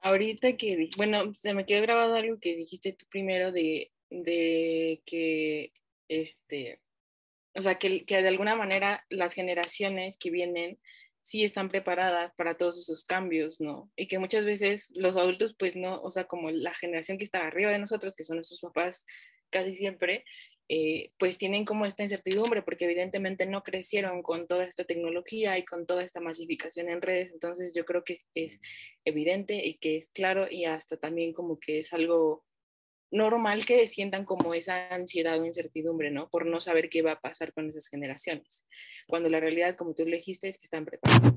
Ahorita 0.00 0.56
que, 0.56 0.90
bueno, 0.96 1.32
se 1.34 1.54
me 1.54 1.64
quedó 1.64 1.82
grabado 1.82 2.14
algo 2.14 2.38
que 2.40 2.56
dijiste 2.56 2.92
tú 2.92 3.06
primero 3.08 3.52
de, 3.52 3.92
de 4.10 5.02
que, 5.06 5.72
este, 6.08 6.83
o 7.54 7.62
sea, 7.62 7.76
que, 7.76 8.04
que 8.04 8.22
de 8.22 8.28
alguna 8.28 8.56
manera 8.56 9.04
las 9.08 9.34
generaciones 9.34 10.16
que 10.18 10.30
vienen 10.30 10.78
sí 11.22 11.42
están 11.42 11.70
preparadas 11.70 12.32
para 12.36 12.56
todos 12.56 12.78
esos 12.78 13.02
cambios, 13.04 13.60
¿no? 13.60 13.90
Y 13.96 14.08
que 14.08 14.18
muchas 14.18 14.44
veces 14.44 14.92
los 14.94 15.16
adultos, 15.16 15.56
pues 15.58 15.74
no, 15.74 16.00
o 16.02 16.10
sea, 16.10 16.24
como 16.24 16.50
la 16.50 16.74
generación 16.74 17.16
que 17.16 17.24
está 17.24 17.46
arriba 17.46 17.70
de 17.70 17.78
nosotros, 17.78 18.14
que 18.14 18.24
son 18.24 18.36
nuestros 18.36 18.60
papás 18.60 19.06
casi 19.50 19.74
siempre, 19.74 20.24
eh, 20.68 21.12
pues 21.18 21.36
tienen 21.36 21.64
como 21.66 21.84
esta 21.84 22.02
incertidumbre 22.02 22.62
porque 22.62 22.86
evidentemente 22.86 23.44
no 23.44 23.62
crecieron 23.62 24.22
con 24.22 24.46
toda 24.46 24.64
esta 24.64 24.84
tecnología 24.84 25.58
y 25.58 25.64
con 25.64 25.86
toda 25.86 26.02
esta 26.02 26.20
masificación 26.20 26.88
en 26.90 27.02
redes. 27.02 27.30
Entonces 27.32 27.72
yo 27.74 27.84
creo 27.84 28.04
que 28.04 28.20
es 28.34 28.60
evidente 29.04 29.64
y 29.66 29.78
que 29.78 29.96
es 29.96 30.10
claro 30.10 30.46
y 30.50 30.64
hasta 30.66 30.96
también 30.98 31.32
como 31.32 31.58
que 31.58 31.78
es 31.78 31.92
algo 31.92 32.44
normal 33.14 33.64
que 33.64 33.86
sientan 33.86 34.24
como 34.24 34.54
esa 34.54 34.88
ansiedad 34.88 35.40
o 35.40 35.46
incertidumbre, 35.46 36.10
¿no? 36.10 36.28
Por 36.28 36.46
no 36.46 36.60
saber 36.60 36.90
qué 36.90 37.00
va 37.00 37.12
a 37.12 37.20
pasar 37.20 37.52
con 37.52 37.68
esas 37.68 37.86
generaciones. 37.86 38.66
Cuando 39.06 39.28
la 39.28 39.40
realidad, 39.40 39.76
como 39.76 39.94
tú 39.94 40.04
lo 40.04 40.16
dijiste, 40.16 40.48
es 40.48 40.58
que 40.58 40.64
están 40.64 40.84
preparados. 40.84 41.32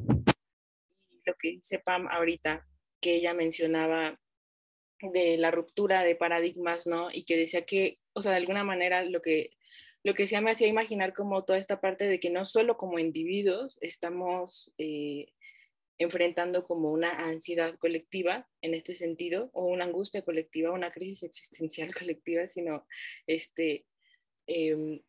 Y 1.12 1.22
lo 1.24 1.36
que 1.36 1.52
dice 1.52 1.80
Pam 1.80 2.08
ahorita, 2.10 2.68
que 3.00 3.16
ella 3.16 3.34
mencionaba 3.34 4.20
de 5.02 5.38
la 5.38 5.52
ruptura 5.52 6.04
de 6.04 6.16
paradigmas, 6.16 6.88
¿no? 6.88 7.10
Y 7.12 7.26
que 7.26 7.38
decía 7.38 7.66
que, 7.66 7.98
o 8.14 8.22
sea, 8.22 8.32
de 8.32 8.38
alguna 8.38 8.64
manera 8.64 9.06
lo 9.06 9.22
que, 9.22 9.52
lo 10.04 10.16
que 10.16 10.26
se 10.26 10.42
me 10.42 10.52
hacía 10.52 10.68
imaginar 10.68 11.14
como 11.14 11.46
toda 11.46 11.60
esta 11.60 11.80
parte 11.80 12.08
de 12.08 12.20
que 12.20 12.32
no 12.32 12.46
solo 12.46 12.78
como 12.78 12.98
individuos 12.98 13.78
estamos 13.82 14.74
eh, 14.80 15.28
enfrentando 15.98 16.64
como 16.64 16.92
una 16.92 17.12
ansiedad 17.12 17.78
colectiva 17.80 18.48
en 18.62 18.74
este 18.74 18.94
sentido, 18.94 19.50
o 19.54 19.66
una 19.66 19.86
angustia 19.86 20.22
colectiva, 20.22 20.72
una 20.72 20.92
crisis 20.92 21.24
existencial 21.24 21.94
colectiva, 21.98 22.48
sino 22.48 22.86
este, 23.26 23.86
em, 24.48 25.02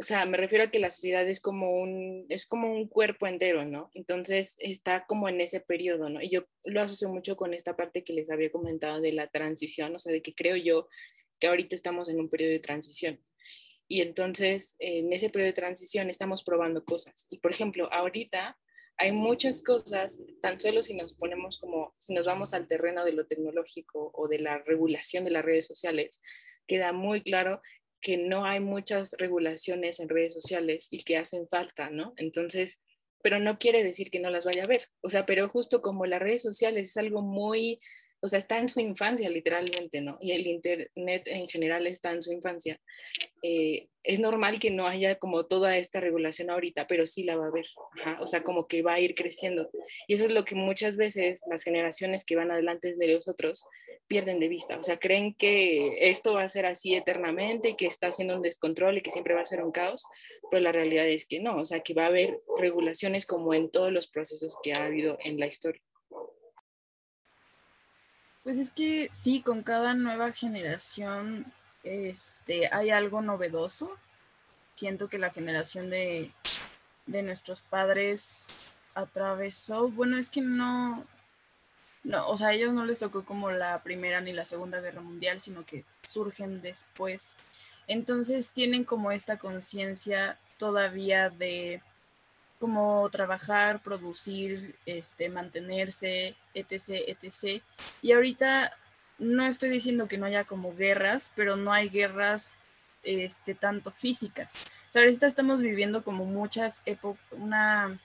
o 0.00 0.04
sea, 0.04 0.26
me 0.26 0.36
refiero 0.36 0.64
a 0.64 0.70
que 0.70 0.78
la 0.78 0.92
sociedad 0.92 1.28
es 1.28 1.40
como 1.40 1.72
un, 1.80 2.26
es 2.28 2.46
como 2.46 2.72
un 2.72 2.86
cuerpo 2.86 3.26
entero, 3.26 3.64
¿no? 3.64 3.90
Entonces 3.94 4.54
está 4.60 5.06
como 5.06 5.28
en 5.28 5.40
ese 5.40 5.58
periodo, 5.58 6.08
¿no? 6.08 6.22
Y 6.22 6.30
yo 6.30 6.44
lo 6.64 6.80
asocio 6.80 7.08
mucho 7.08 7.36
con 7.36 7.52
esta 7.52 7.76
parte 7.76 8.04
que 8.04 8.12
les 8.12 8.30
había 8.30 8.52
comentado 8.52 9.00
de 9.00 9.12
la 9.12 9.26
transición, 9.26 9.96
o 9.96 9.98
sea, 9.98 10.12
de 10.12 10.22
que 10.22 10.34
creo 10.34 10.56
yo 10.56 10.88
que 11.40 11.48
ahorita 11.48 11.74
estamos 11.74 12.08
en 12.08 12.20
un 12.20 12.30
periodo 12.30 12.52
de 12.52 12.60
transición. 12.60 13.20
Y 13.88 14.02
entonces 14.02 14.76
en 14.78 15.12
ese 15.12 15.30
periodo 15.30 15.48
de 15.48 15.54
transición 15.54 16.10
estamos 16.10 16.44
probando 16.44 16.84
cosas. 16.84 17.26
Y 17.28 17.38
por 17.38 17.50
ejemplo, 17.50 17.92
ahorita 17.92 18.56
hay 18.98 19.12
muchas 19.12 19.62
cosas, 19.62 20.20
tan 20.42 20.60
solo 20.60 20.82
si 20.82 20.94
nos 20.94 21.14
ponemos 21.14 21.58
como, 21.58 21.94
si 21.98 22.12
nos 22.12 22.26
vamos 22.26 22.52
al 22.52 22.66
terreno 22.66 23.04
de 23.04 23.12
lo 23.12 23.26
tecnológico 23.26 24.10
o 24.12 24.26
de 24.26 24.40
la 24.40 24.58
regulación 24.58 25.24
de 25.24 25.30
las 25.30 25.44
redes 25.44 25.66
sociales, 25.66 26.20
queda 26.66 26.92
muy 26.92 27.22
claro 27.22 27.62
que 28.00 28.16
no 28.16 28.44
hay 28.44 28.58
muchas 28.58 29.14
regulaciones 29.18 30.00
en 30.00 30.08
redes 30.08 30.34
sociales 30.34 30.88
y 30.90 31.04
que 31.04 31.16
hacen 31.16 31.48
falta, 31.48 31.90
¿no? 31.90 32.12
Entonces, 32.16 32.80
pero 33.22 33.38
no 33.38 33.58
quiere 33.58 33.84
decir 33.84 34.10
que 34.10 34.20
no 34.20 34.30
las 34.30 34.44
vaya 34.44 34.64
a 34.64 34.68
ver. 34.68 34.88
O 35.00 35.08
sea, 35.08 35.26
pero 35.26 35.48
justo 35.48 35.80
como 35.80 36.06
las 36.06 36.20
redes 36.20 36.42
sociales 36.42 36.90
es 36.90 36.96
algo 36.96 37.22
muy 37.22 37.80
o 38.20 38.28
sea, 38.28 38.38
está 38.38 38.58
en 38.58 38.68
su 38.68 38.80
infancia 38.80 39.28
literalmente, 39.28 40.00
¿no? 40.00 40.18
Y 40.20 40.32
el 40.32 40.46
Internet 40.46 41.22
en 41.26 41.48
general 41.48 41.86
está 41.86 42.12
en 42.12 42.22
su 42.22 42.32
infancia. 42.32 42.80
Eh, 43.42 43.88
es 44.02 44.18
normal 44.18 44.58
que 44.58 44.70
no 44.70 44.86
haya 44.86 45.16
como 45.16 45.46
toda 45.46 45.76
esta 45.76 46.00
regulación 46.00 46.50
ahorita, 46.50 46.86
pero 46.86 47.06
sí 47.06 47.24
la 47.24 47.36
va 47.36 47.44
a 47.44 47.48
haber, 47.48 47.66
o 48.20 48.26
sea, 48.26 48.42
como 48.42 48.66
que 48.66 48.82
va 48.82 48.94
a 48.94 49.00
ir 49.00 49.14
creciendo. 49.14 49.70
Y 50.06 50.14
eso 50.14 50.24
es 50.24 50.32
lo 50.32 50.44
que 50.44 50.54
muchas 50.54 50.96
veces 50.96 51.42
las 51.48 51.62
generaciones 51.62 52.24
que 52.24 52.34
van 52.34 52.50
adelante 52.50 52.96
de 52.96 53.14
nosotros 53.14 53.64
pierden 54.06 54.40
de 54.40 54.48
vista, 54.48 54.78
o 54.78 54.82
sea, 54.82 54.98
creen 54.98 55.34
que 55.34 56.08
esto 56.08 56.34
va 56.34 56.42
a 56.42 56.48
ser 56.48 56.64
así 56.64 56.94
eternamente 56.94 57.70
y 57.70 57.76
que 57.76 57.86
está 57.86 58.06
haciendo 58.06 58.34
un 58.36 58.42
descontrol 58.42 58.96
y 58.96 59.02
que 59.02 59.10
siempre 59.10 59.34
va 59.34 59.42
a 59.42 59.46
ser 59.46 59.62
un 59.62 59.72
caos, 59.72 60.06
pero 60.50 60.62
la 60.62 60.72
realidad 60.72 61.06
es 61.06 61.26
que 61.26 61.40
no, 61.40 61.56
o 61.56 61.66
sea, 61.66 61.80
que 61.80 61.92
va 61.92 62.04
a 62.04 62.08
haber 62.08 62.40
regulaciones 62.56 63.26
como 63.26 63.52
en 63.52 63.70
todos 63.70 63.92
los 63.92 64.08
procesos 64.08 64.56
que 64.62 64.72
ha 64.72 64.86
habido 64.86 65.18
en 65.22 65.38
la 65.38 65.46
historia. 65.46 65.82
Pues 68.48 68.58
es 68.60 68.70
que 68.70 69.10
sí, 69.12 69.42
con 69.42 69.62
cada 69.62 69.92
nueva 69.92 70.32
generación 70.32 71.52
este, 71.84 72.72
hay 72.72 72.88
algo 72.88 73.20
novedoso. 73.20 73.94
Siento 74.72 75.10
que 75.10 75.18
la 75.18 75.28
generación 75.28 75.90
de, 75.90 76.32
de 77.04 77.22
nuestros 77.22 77.60
padres 77.60 78.64
atravesó, 78.94 79.90
bueno, 79.90 80.16
es 80.16 80.30
que 80.30 80.40
no, 80.40 81.04
no, 82.04 82.26
o 82.26 82.38
sea, 82.38 82.48
a 82.48 82.54
ellos 82.54 82.72
no 82.72 82.86
les 82.86 83.00
tocó 83.00 83.22
como 83.22 83.50
la 83.50 83.82
Primera 83.82 84.22
ni 84.22 84.32
la 84.32 84.46
Segunda 84.46 84.80
Guerra 84.80 85.02
Mundial, 85.02 85.42
sino 85.42 85.66
que 85.66 85.84
surgen 86.02 86.62
después. 86.62 87.36
Entonces 87.86 88.54
tienen 88.54 88.84
como 88.84 89.12
esta 89.12 89.36
conciencia 89.36 90.38
todavía 90.56 91.28
de 91.28 91.82
como 92.58 93.08
trabajar, 93.10 93.80
producir, 93.82 94.74
este, 94.86 95.28
mantenerse, 95.28 96.34
etc., 96.54 97.04
etc. 97.06 97.62
Y 98.02 98.12
ahorita 98.12 98.72
no 99.18 99.46
estoy 99.46 99.70
diciendo 99.70 100.08
que 100.08 100.18
no 100.18 100.26
haya 100.26 100.44
como 100.44 100.74
guerras, 100.74 101.30
pero 101.34 101.56
no 101.56 101.72
hay 101.72 101.88
guerras 101.88 102.56
este, 103.02 103.54
tanto 103.54 103.90
físicas. 103.90 104.56
O 104.88 104.92
sea, 104.92 105.02
ahorita 105.02 105.26
estamos 105.26 105.60
viviendo 105.60 106.02
como 106.02 106.24
muchas 106.24 106.82
épocas, 106.86 107.22
una, 107.32 107.98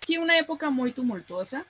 sí, 0.00 0.18
una 0.18 0.38
época 0.38 0.70
muy 0.70 0.92
tumultuosa, 0.92 1.66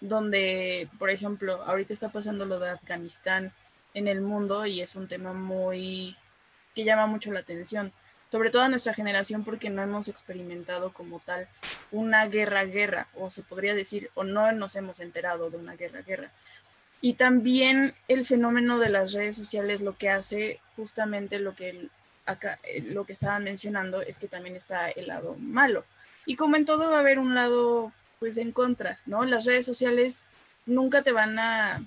donde, 0.00 0.88
por 0.98 1.10
ejemplo, 1.10 1.62
ahorita 1.62 1.92
está 1.92 2.10
pasando 2.10 2.46
lo 2.46 2.58
de 2.58 2.70
Afganistán 2.70 3.52
en 3.94 4.08
el 4.08 4.20
mundo 4.20 4.66
y 4.66 4.80
es 4.80 4.96
un 4.96 5.08
tema 5.08 5.32
muy 5.32 6.16
que 6.74 6.84
llama 6.84 7.06
mucho 7.06 7.30
la 7.32 7.40
atención 7.40 7.92
sobre 8.32 8.48
todo 8.48 8.62
a 8.62 8.70
nuestra 8.70 8.94
generación 8.94 9.44
porque 9.44 9.68
no 9.68 9.82
hemos 9.82 10.08
experimentado 10.08 10.90
como 10.94 11.20
tal 11.20 11.48
una 11.90 12.26
guerra-guerra, 12.28 13.06
o 13.14 13.30
se 13.30 13.42
podría 13.42 13.74
decir, 13.74 14.10
o 14.14 14.24
no 14.24 14.50
nos 14.52 14.74
hemos 14.74 15.00
enterado 15.00 15.50
de 15.50 15.58
una 15.58 15.76
guerra-guerra. 15.76 16.30
Y 17.02 17.12
también 17.12 17.92
el 18.08 18.24
fenómeno 18.24 18.78
de 18.78 18.88
las 18.88 19.12
redes 19.12 19.36
sociales 19.36 19.82
lo 19.82 19.98
que 19.98 20.08
hace 20.08 20.60
justamente 20.76 21.40
lo 21.40 21.54
que 21.54 21.88
acá 22.24 22.58
eh, 22.62 22.80
lo 22.80 23.04
que 23.04 23.12
estaban 23.12 23.44
mencionando 23.44 24.00
es 24.00 24.18
que 24.18 24.28
también 24.28 24.56
está 24.56 24.88
el 24.88 25.08
lado 25.08 25.36
malo. 25.38 25.84
Y 26.24 26.36
como 26.36 26.56
en 26.56 26.64
todo 26.64 26.88
va 26.88 26.96
a 26.96 27.00
haber 27.00 27.18
un 27.18 27.34
lado 27.34 27.92
pues 28.18 28.38
en 28.38 28.52
contra, 28.52 28.98
¿no? 29.04 29.26
Las 29.26 29.44
redes 29.44 29.66
sociales 29.66 30.24
nunca 30.64 31.02
te 31.02 31.12
van 31.12 31.38
a 31.38 31.84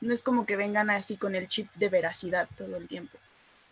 no 0.00 0.12
es 0.12 0.24
como 0.24 0.46
que 0.46 0.56
vengan 0.56 0.90
así 0.90 1.16
con 1.16 1.36
el 1.36 1.46
chip 1.46 1.72
de 1.76 1.88
veracidad 1.90 2.48
todo 2.56 2.76
el 2.76 2.88
tiempo 2.88 3.18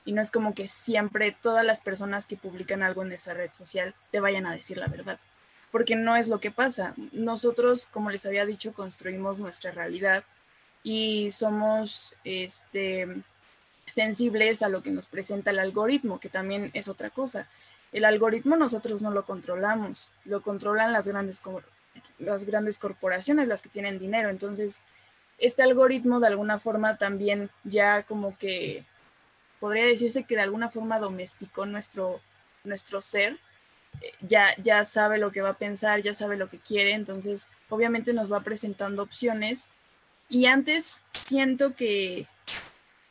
y 0.05 0.13
no 0.13 0.21
es 0.21 0.31
como 0.31 0.55
que 0.55 0.69
siempre 0.69 1.37
todas 1.41 1.65
las 1.65 1.81
personas 1.81 2.27
que 2.27 2.37
publican 2.37 2.83
algo 2.83 3.03
en 3.03 3.13
esa 3.13 3.35
red 3.35 3.53
social 3.53 3.95
te 4.11 4.21
vayan 4.21 4.47
a 4.47 4.55
decir 4.55 4.77
la 4.77 4.89
verdad, 4.89 5.19
porque 5.71 5.97
no 5.97 6.17
es 6.17 6.29
lo 6.29 6.41
que 6.41 6.51
pasa. 6.51 6.95
Nosotros, 7.13 7.87
como 7.87 8.11
les 8.11 8.27
había 8.27 8.47
dicho, 8.47 8.75
construimos 8.75 9.39
nuestra 9.39 9.71
realidad 9.71 10.25
y 10.83 11.31
somos 11.31 12.15
este, 12.25 13.09
sensibles 13.87 14.63
a 14.63 14.69
lo 14.69 14.83
que 14.83 14.91
nos 14.91 15.07
presenta 15.07 15.51
el 15.51 15.59
algoritmo, 15.59 16.21
que 16.21 16.29
también 16.29 16.71
es 16.75 16.89
otra 16.89 17.11
cosa. 17.11 17.49
El 17.93 18.05
algoritmo 18.05 18.57
nosotros 18.57 19.03
no 19.03 19.11
lo 19.11 19.25
controlamos, 19.25 20.11
lo 20.25 20.43
controlan 20.43 20.93
las 20.93 21.09
grandes, 21.09 21.43
las 22.19 22.45
grandes 22.45 22.79
corporaciones, 22.79 23.49
las 23.49 23.63
que 23.63 23.69
tienen 23.71 23.99
dinero. 23.99 24.29
Entonces, 24.29 24.83
este 25.39 25.63
algoritmo 25.63 26.21
de 26.21 26.27
alguna 26.27 26.59
forma 26.59 26.97
también 26.99 27.51
ya 27.65 28.03
como 28.03 28.37
que 28.37 28.85
podría 29.65 29.87
decirse 29.87 30.25
que 30.25 30.35
de 30.35 30.43
alguna 30.43 30.69
forma 30.69 30.99
domesticó 30.99 31.65
nuestro, 31.65 32.21
nuestro 32.65 33.01
ser, 33.01 33.39
eh, 34.03 34.13
ya, 34.21 34.55
ya 34.63 34.85
sabe 34.85 35.17
lo 35.17 35.33
que 35.33 35.41
va 35.41 35.49
a 35.49 35.59
pensar, 35.59 36.03
ya 36.03 36.13
sabe 36.13 36.37
lo 36.37 36.51
que 36.51 36.59
quiere, 36.59 36.93
entonces 36.93 37.49
obviamente 37.71 38.13
nos 38.13 38.31
va 38.31 38.43
presentando 38.43 39.03
opciones. 39.03 39.71
Y 40.29 40.45
antes 40.45 41.03
siento 41.15 41.75
que 41.75 42.27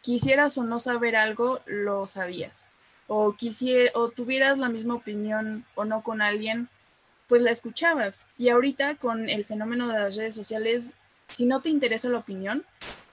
quisieras 0.02 0.56
o 0.60 0.64
no 0.64 0.78
saber 0.78 1.16
algo, 1.16 1.60
lo 1.66 2.08
sabías. 2.08 2.70
O, 3.08 3.34
quisiera, 3.34 3.90
o 3.96 4.10
tuvieras 4.10 4.60
la 4.60 4.70
misma 4.70 4.94
opinión 4.94 5.66
o 5.74 5.86
no 5.86 6.04
con 6.04 6.22
alguien, 6.22 6.70
pues 7.28 7.42
la 7.42 7.50
escuchabas. 7.50 8.28
Y 8.38 8.50
ahorita 8.50 8.94
con 8.98 9.28
el 9.28 9.44
fenómeno 9.44 9.88
de 9.88 9.98
las 9.98 10.16
redes 10.16 10.36
sociales, 10.36 10.94
si 11.30 11.48
no 11.48 11.64
te 11.64 11.70
interesa 11.70 12.10
la 12.10 12.20
opinión, 12.20 12.64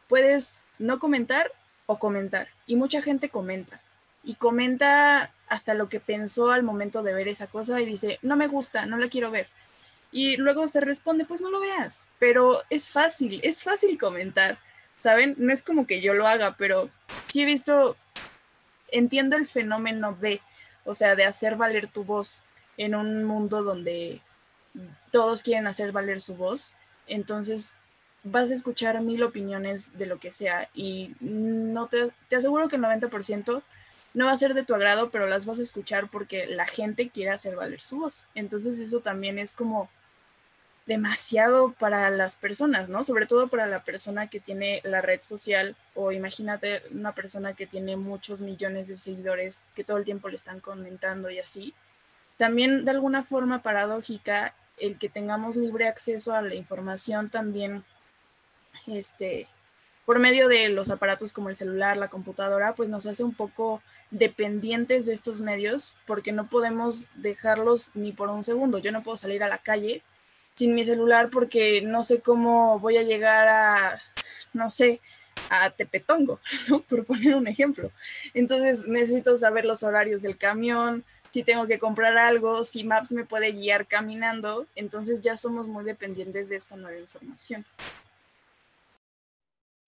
puedes 0.08 0.62
no 0.78 0.98
comentar 0.98 1.50
o 1.86 1.98
comentar. 1.98 2.48
Y 2.70 2.76
mucha 2.76 3.02
gente 3.02 3.30
comenta. 3.30 3.80
Y 4.22 4.36
comenta 4.36 5.32
hasta 5.48 5.74
lo 5.74 5.88
que 5.88 5.98
pensó 5.98 6.52
al 6.52 6.62
momento 6.62 7.02
de 7.02 7.12
ver 7.12 7.26
esa 7.26 7.48
cosa 7.48 7.80
y 7.80 7.84
dice, 7.84 8.20
no 8.22 8.36
me 8.36 8.46
gusta, 8.46 8.86
no 8.86 8.96
la 8.96 9.08
quiero 9.08 9.32
ver. 9.32 9.48
Y 10.12 10.36
luego 10.36 10.68
se 10.68 10.80
responde, 10.80 11.24
pues 11.24 11.40
no 11.40 11.50
lo 11.50 11.58
veas. 11.58 12.06
Pero 12.20 12.62
es 12.70 12.88
fácil, 12.88 13.40
es 13.42 13.64
fácil 13.64 13.98
comentar. 13.98 14.60
¿Saben? 15.02 15.34
No 15.36 15.52
es 15.52 15.62
como 15.64 15.84
que 15.84 16.00
yo 16.00 16.14
lo 16.14 16.28
haga, 16.28 16.54
pero 16.56 16.90
sí 17.26 17.42
he 17.42 17.44
visto, 17.44 17.96
entiendo 18.92 19.36
el 19.36 19.48
fenómeno 19.48 20.12
de, 20.12 20.40
o 20.84 20.94
sea, 20.94 21.16
de 21.16 21.24
hacer 21.24 21.56
valer 21.56 21.88
tu 21.88 22.04
voz 22.04 22.44
en 22.76 22.94
un 22.94 23.24
mundo 23.24 23.64
donde 23.64 24.20
todos 25.10 25.42
quieren 25.42 25.66
hacer 25.66 25.90
valer 25.90 26.20
su 26.20 26.36
voz. 26.36 26.74
Entonces, 27.08 27.74
vas 28.22 28.50
a 28.50 28.54
escuchar 28.54 29.00
mil 29.00 29.22
opiniones 29.22 29.96
de 29.98 30.06
lo 30.06 30.18
que 30.18 30.30
sea 30.30 30.68
y 30.74 31.14
no 31.20 31.86
te, 31.86 32.10
te 32.28 32.36
aseguro 32.36 32.68
que 32.68 32.76
el 32.76 32.82
90% 32.82 33.62
no 34.12 34.26
va 34.26 34.32
a 34.32 34.38
ser 34.38 34.54
de 34.54 34.64
tu 34.64 34.74
agrado, 34.74 35.10
pero 35.10 35.26
las 35.26 35.46
vas 35.46 35.60
a 35.60 35.62
escuchar 35.62 36.08
porque 36.10 36.46
la 36.46 36.66
gente 36.66 37.10
quiere 37.10 37.30
hacer 37.30 37.56
valer 37.56 37.80
su 37.80 38.00
voz. 38.00 38.24
Entonces 38.34 38.78
eso 38.78 39.00
también 39.00 39.38
es 39.38 39.52
como 39.52 39.88
demasiado 40.86 41.72
para 41.78 42.10
las 42.10 42.34
personas, 42.34 42.88
¿no? 42.88 43.04
Sobre 43.04 43.26
todo 43.26 43.46
para 43.48 43.66
la 43.66 43.84
persona 43.84 44.26
que 44.26 44.40
tiene 44.40 44.80
la 44.82 45.00
red 45.00 45.20
social 45.22 45.76
o 45.94 46.10
imagínate 46.10 46.82
una 46.90 47.14
persona 47.14 47.54
que 47.54 47.66
tiene 47.66 47.96
muchos 47.96 48.40
millones 48.40 48.88
de 48.88 48.98
seguidores 48.98 49.62
que 49.74 49.84
todo 49.84 49.98
el 49.98 50.04
tiempo 50.04 50.28
le 50.28 50.36
están 50.36 50.58
comentando 50.58 51.30
y 51.30 51.38
así. 51.38 51.74
También 52.38 52.84
de 52.84 52.90
alguna 52.90 53.22
forma 53.22 53.62
paradójica 53.62 54.54
el 54.78 54.98
que 54.98 55.08
tengamos 55.08 55.56
libre 55.56 55.86
acceso 55.86 56.34
a 56.34 56.42
la 56.42 56.54
información 56.54 57.30
también 57.30 57.84
este 58.86 59.48
por 60.04 60.18
medio 60.18 60.48
de 60.48 60.68
los 60.70 60.90
aparatos 60.90 61.32
como 61.32 61.50
el 61.50 61.56
celular, 61.56 61.96
la 61.96 62.08
computadora, 62.08 62.74
pues 62.74 62.88
nos 62.88 63.06
hace 63.06 63.22
un 63.22 63.32
poco 63.32 63.80
dependientes 64.10 65.06
de 65.06 65.12
estos 65.12 65.40
medios 65.40 65.94
porque 66.04 66.32
no 66.32 66.48
podemos 66.48 67.06
dejarlos 67.14 67.90
ni 67.94 68.10
por 68.10 68.28
un 68.28 68.42
segundo. 68.42 68.78
Yo 68.78 68.90
no 68.90 69.04
puedo 69.04 69.16
salir 69.16 69.44
a 69.44 69.48
la 69.48 69.58
calle 69.58 70.02
sin 70.56 70.74
mi 70.74 70.84
celular 70.84 71.30
porque 71.30 71.80
no 71.82 72.02
sé 72.02 72.20
cómo 72.20 72.80
voy 72.80 72.96
a 72.96 73.04
llegar 73.04 73.46
a, 73.46 74.02
no 74.52 74.68
sé, 74.68 75.00
a 75.48 75.70
Tepetongo, 75.70 76.40
¿no? 76.68 76.80
Por 76.80 77.04
poner 77.04 77.36
un 77.36 77.46
ejemplo. 77.46 77.92
Entonces 78.34 78.88
necesito 78.88 79.36
saber 79.36 79.64
los 79.64 79.84
horarios 79.84 80.22
del 80.22 80.36
camión, 80.36 81.04
si 81.30 81.44
tengo 81.44 81.66
que 81.68 81.78
comprar 81.78 82.18
algo, 82.18 82.64
si 82.64 82.82
Maps 82.82 83.12
me 83.12 83.24
puede 83.24 83.52
guiar 83.52 83.86
caminando, 83.86 84.66
entonces 84.74 85.20
ya 85.20 85.36
somos 85.36 85.68
muy 85.68 85.84
dependientes 85.84 86.48
de 86.48 86.56
esta 86.56 86.76
nueva 86.76 86.98
información. 86.98 87.64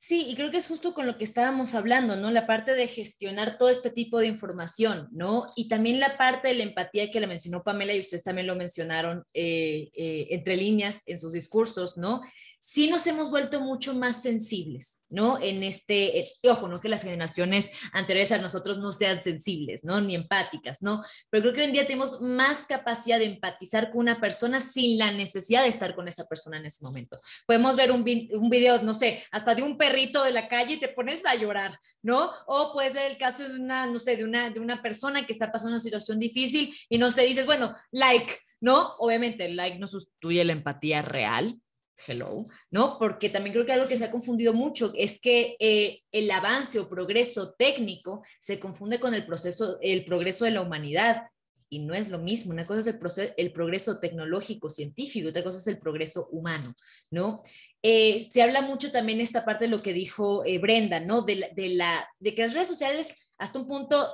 Sí, 0.05 0.27
y 0.29 0.35
creo 0.35 0.51
que 0.51 0.57
es 0.57 0.67
justo 0.67 0.95
con 0.95 1.07
lo 1.07 1.17
que 1.17 1.23
estábamos 1.23 1.77
hablando, 1.77 2.17
¿no? 2.17 2.33
La 2.33 2.45
parte 2.45 2.75
de 2.75 2.89
gestionar 2.89 3.57
todo 3.57 3.69
este 3.69 3.89
tipo 3.89 4.19
de 4.19 4.27
información, 4.27 5.09
¿no? 5.13 5.47
Y 5.55 5.69
también 5.69 6.01
la 6.01 6.19
parte 6.19 6.49
de 6.49 6.55
la 6.55 6.65
empatía 6.65 7.09
que 7.13 7.21
le 7.21 7.29
mencionó 7.29 7.63
Pamela 7.63 7.95
y 7.95 8.01
ustedes 8.01 8.25
también 8.25 8.49
lo 8.49 8.57
mencionaron 8.57 9.25
eh, 9.33 9.93
eh, 9.95 10.27
entre 10.31 10.57
líneas 10.57 11.05
en 11.07 11.21
sus 11.21 11.35
discursos, 11.35 11.99
¿no? 11.99 12.21
sí 12.65 12.89
nos 12.89 13.05
hemos 13.09 13.29
vuelto 13.29 13.61
mucho 13.61 13.93
más 13.93 14.23
sensibles, 14.23 15.03
¿no? 15.11 15.41
En 15.43 15.65
este, 15.65 16.21
eh, 16.21 16.29
ojo, 16.45 16.69
no 16.69 16.81
que 16.81 16.89
las 16.89 17.03
generaciones 17.03 17.73
anteriores 17.93 18.31
a 18.31 18.39
nosotros 18.39 18.79
no 18.79 18.93
sean 18.93 19.21
sensibles, 19.21 19.83
¿no? 19.83 20.01
Ni 20.01 20.15
empáticas, 20.15 20.81
¿no? 20.81 21.03
Pero 21.29 21.43
creo 21.43 21.55
que 21.55 21.61
hoy 21.63 21.67
en 21.67 21.73
día 21.73 21.87
tenemos 21.89 22.21
más 22.21 22.65
capacidad 22.67 23.19
de 23.19 23.25
empatizar 23.25 23.91
con 23.91 24.03
una 24.03 24.21
persona 24.21 24.61
sin 24.61 24.97
la 24.97 25.11
necesidad 25.11 25.65
de 25.65 25.71
estar 25.71 25.97
con 25.97 26.07
esa 26.07 26.27
persona 26.27 26.57
en 26.57 26.67
ese 26.67 26.85
momento. 26.85 27.21
Podemos 27.47 27.75
ver 27.75 27.91
un, 27.91 28.05
un 28.33 28.49
video, 28.49 28.81
no 28.83 28.95
sé, 28.95 29.25
hasta 29.33 29.57
de 29.57 29.63
un 29.63 29.77
perrito 29.93 30.25
de 30.25 30.33
la 30.33 30.49
calle 30.49 30.75
y 30.75 30.81
te 30.81 30.89
pones 30.89 31.25
a 31.27 31.35
llorar, 31.35 31.79
¿no? 32.03 32.31
O 32.47 32.73
puedes 32.73 32.95
ver 32.95 33.11
el 33.11 33.19
caso 33.19 33.47
de 33.47 33.61
una, 33.61 33.85
no 33.87 33.99
sé, 33.99 34.17
de 34.17 34.25
una, 34.25 34.49
de 34.49 34.59
una 34.59 34.81
persona 34.81 35.27
que 35.27 35.35
está 35.35 35.53
pasando 35.53 35.73
una 35.73 35.81
situación 35.81 36.19
difícil 36.19 36.75
y 36.89 36.97
no 36.97 37.11
se 37.11 37.23
dices, 37.23 37.45
bueno, 37.45 37.75
like, 37.91 38.35
¿no? 38.61 38.95
Obviamente 38.99 39.45
el 39.45 39.57
like 39.57 39.79
no 39.79 39.87
sustituye 39.87 40.45
la 40.45 40.53
empatía 40.53 41.03
real, 41.03 41.61
hello, 42.07 42.47
¿no? 42.71 42.97
Porque 42.99 43.29
también 43.29 43.53
creo 43.53 43.67
que 43.67 43.73
algo 43.73 43.87
que 43.87 43.99
se 43.99 44.07
ha 44.07 44.11
confundido 44.11 44.55
mucho 44.55 44.93
es 44.97 45.21
que 45.21 45.57
eh, 45.61 46.01
el 46.11 46.31
avance 46.31 46.81
o 46.81 46.89
progreso 46.89 47.53
técnico 47.53 48.23
se 48.41 48.59
confunde 48.59 48.99
con 48.99 49.13
el 49.13 49.27
proceso, 49.27 49.79
el 49.83 50.07
progreso 50.07 50.47
de 50.47 50.53
la 50.53 50.63
humanidad. 50.63 51.27
Y 51.73 51.79
no 51.79 51.95
es 51.95 52.11
lo 52.11 52.19
mismo. 52.19 52.53
Una 52.53 52.67
cosa 52.67 52.81
es 52.81 52.87
el, 52.87 52.99
proceso, 52.99 53.33
el 53.39 53.51
progreso 53.51 53.99
tecnológico, 53.99 54.69
científico, 54.69 55.31
otra 55.31 55.43
cosa 55.43 55.57
es 55.57 55.67
el 55.69 55.79
progreso 55.79 56.29
humano, 56.31 56.77
¿no? 57.11 57.43
Eh, 57.83 58.29
se 58.31 58.43
habla 58.43 58.61
mucho 58.61 58.93
también 58.93 59.23
esta 59.23 59.43
parte 59.43 59.65
de 59.65 59.71
lo 59.71 59.83
que 59.83 59.95
dijo 59.95 60.45
eh, 60.45 60.59
Brenda, 60.59 61.01
¿no? 61.01 61.23
De, 61.23 61.51
de, 61.57 61.69
la, 61.71 62.07
de 62.21 62.35
que 62.35 62.43
las 62.43 62.53
redes 62.53 62.69
sociales, 62.69 63.15
hasta 63.39 63.59
un 63.59 63.67
punto, 63.67 64.07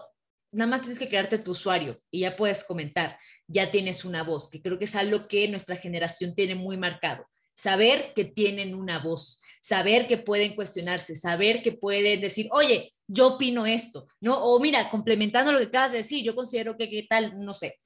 nada 0.52 0.70
más 0.70 0.82
tienes 0.82 1.00
que 1.00 1.08
crearte 1.08 1.38
tu 1.38 1.50
usuario 1.50 2.00
y 2.12 2.20
ya 2.20 2.36
puedes 2.36 2.62
comentar, 2.62 3.18
ya 3.48 3.72
tienes 3.72 4.04
una 4.04 4.22
voz, 4.22 4.50
que 4.50 4.62
creo 4.62 4.78
que 4.78 4.84
es 4.84 4.94
algo 4.94 5.26
que 5.26 5.48
nuestra 5.48 5.74
generación 5.74 6.36
tiene 6.36 6.54
muy 6.54 6.76
marcado 6.76 7.26
saber 7.58 8.12
que 8.14 8.24
tienen 8.24 8.72
una 8.72 9.00
voz, 9.00 9.40
saber 9.60 10.06
que 10.06 10.16
pueden 10.16 10.54
cuestionarse, 10.54 11.16
saber 11.16 11.60
que 11.60 11.72
pueden 11.72 12.20
decir, 12.20 12.46
oye, 12.52 12.94
yo 13.08 13.34
opino 13.34 13.66
esto, 13.66 14.06
¿no? 14.20 14.36
O 14.36 14.60
mira, 14.60 14.88
complementando 14.90 15.50
lo 15.50 15.58
que 15.58 15.66
acabas 15.66 15.92
de 15.92 15.98
decir, 15.98 16.22
yo 16.22 16.34
considero 16.34 16.76
que 16.76 16.88
qué 16.88 17.06
tal, 17.08 17.44
no 17.44 17.54
sé. 17.54 17.76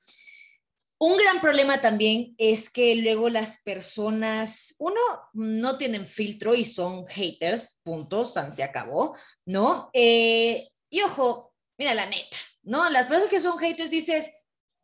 Un 0.99 1.17
gran 1.17 1.41
problema 1.41 1.81
también 1.81 2.35
es 2.39 2.71
que 2.71 2.95
luego 2.97 3.29
las 3.29 3.61
personas, 3.63 4.77
uno, 4.79 5.01
no 5.33 5.77
tienen 5.79 6.07
filtro 6.07 6.55
y 6.55 6.65
son 6.65 7.07
haters, 7.07 7.81
punto, 7.83 8.25
se 8.25 8.63
acabó, 8.63 9.17
¿no? 9.45 9.91
Eh, 9.93 10.69
y 10.91 11.03
ojo, 11.03 11.55
mira 11.79 11.95
la 11.95 12.07
neta, 12.07 12.37
¿no? 12.63 12.89
Las 12.91 13.07
personas 13.07 13.31
que 13.31 13.41
son 13.41 13.59
haters 13.59 13.91
dices, 13.91 14.31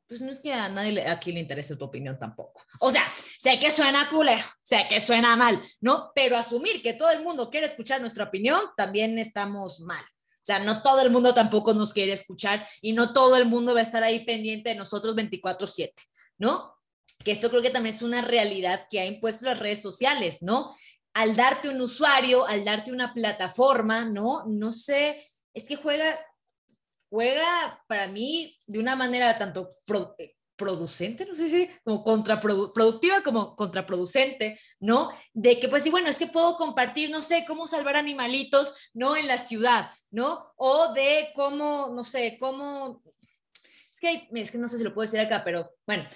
pues 0.08 0.22
no 0.22 0.32
es 0.32 0.40
que 0.40 0.52
a 0.52 0.68
nadie 0.68 1.06
aquí 1.06 1.30
le 1.30 1.40
interese 1.40 1.76
tu 1.76 1.84
opinión 1.84 2.18
tampoco. 2.18 2.62
O 2.80 2.90
sea, 2.90 3.04
sé 3.38 3.60
que 3.60 3.70
suena 3.70 4.08
culero, 4.08 4.42
sé 4.62 4.86
que 4.88 5.00
suena 5.00 5.36
mal, 5.36 5.62
¿no? 5.80 6.10
Pero 6.14 6.36
asumir 6.36 6.82
que 6.82 6.94
todo 6.94 7.10
el 7.10 7.22
mundo 7.22 7.50
quiere 7.50 7.66
escuchar 7.66 8.00
nuestra 8.00 8.24
opinión, 8.24 8.60
también 8.76 9.18
estamos 9.18 9.80
mal. 9.80 10.04
Sea, 10.48 10.60
no 10.60 10.80
todo 10.80 11.02
el 11.02 11.10
mundo 11.10 11.34
tampoco 11.34 11.74
nos 11.74 11.92
quiere 11.92 12.14
escuchar 12.14 12.66
y 12.80 12.94
no 12.94 13.12
todo 13.12 13.36
el 13.36 13.44
mundo 13.44 13.74
va 13.74 13.80
a 13.80 13.82
estar 13.82 14.02
ahí 14.02 14.24
pendiente 14.24 14.70
de 14.70 14.76
nosotros 14.76 15.14
24/7, 15.14 15.92
¿no? 16.38 16.74
Que 17.22 17.32
esto 17.32 17.50
creo 17.50 17.60
que 17.60 17.68
también 17.68 17.94
es 17.94 18.00
una 18.00 18.22
realidad 18.22 18.86
que 18.88 18.98
ha 18.98 19.04
impuesto 19.04 19.44
las 19.44 19.58
redes 19.58 19.82
sociales, 19.82 20.38
¿no? 20.40 20.74
Al 21.12 21.36
darte 21.36 21.68
un 21.68 21.82
usuario, 21.82 22.46
al 22.46 22.64
darte 22.64 22.92
una 22.92 23.12
plataforma, 23.12 24.06
¿no? 24.06 24.46
No 24.46 24.72
sé, 24.72 25.22
es 25.52 25.64
que 25.64 25.76
juega 25.76 26.18
juega 27.10 27.84
para 27.86 28.08
mí 28.08 28.58
de 28.66 28.78
una 28.78 28.96
manera 28.96 29.36
tanto 29.36 29.70
producente, 30.58 31.24
no 31.24 31.34
sé 31.34 31.48
si, 31.48 31.70
como 31.84 32.04
contraproductiva 32.04 33.22
como 33.22 33.56
contraproducente, 33.56 34.60
¿no? 34.80 35.10
De 35.32 35.58
que 35.58 35.68
pues 35.68 35.84
sí, 35.84 35.90
bueno, 35.90 36.08
es 36.08 36.18
que 36.18 36.26
puedo 36.26 36.56
compartir, 36.56 37.10
no 37.10 37.22
sé, 37.22 37.46
cómo 37.46 37.66
salvar 37.66 37.96
animalitos, 37.96 38.90
¿no? 38.92 39.16
En 39.16 39.26
la 39.26 39.38
ciudad, 39.38 39.90
¿no? 40.10 40.52
O 40.56 40.92
de 40.92 41.30
cómo, 41.34 41.92
no 41.94 42.04
sé, 42.04 42.36
cómo... 42.38 43.02
Es 43.90 44.00
que, 44.00 44.28
es 44.34 44.50
que 44.50 44.58
no 44.58 44.68
sé 44.68 44.76
si 44.76 44.84
lo 44.84 44.92
puedo 44.92 45.06
decir 45.06 45.20
acá, 45.20 45.42
pero 45.42 45.74
bueno, 45.86 46.06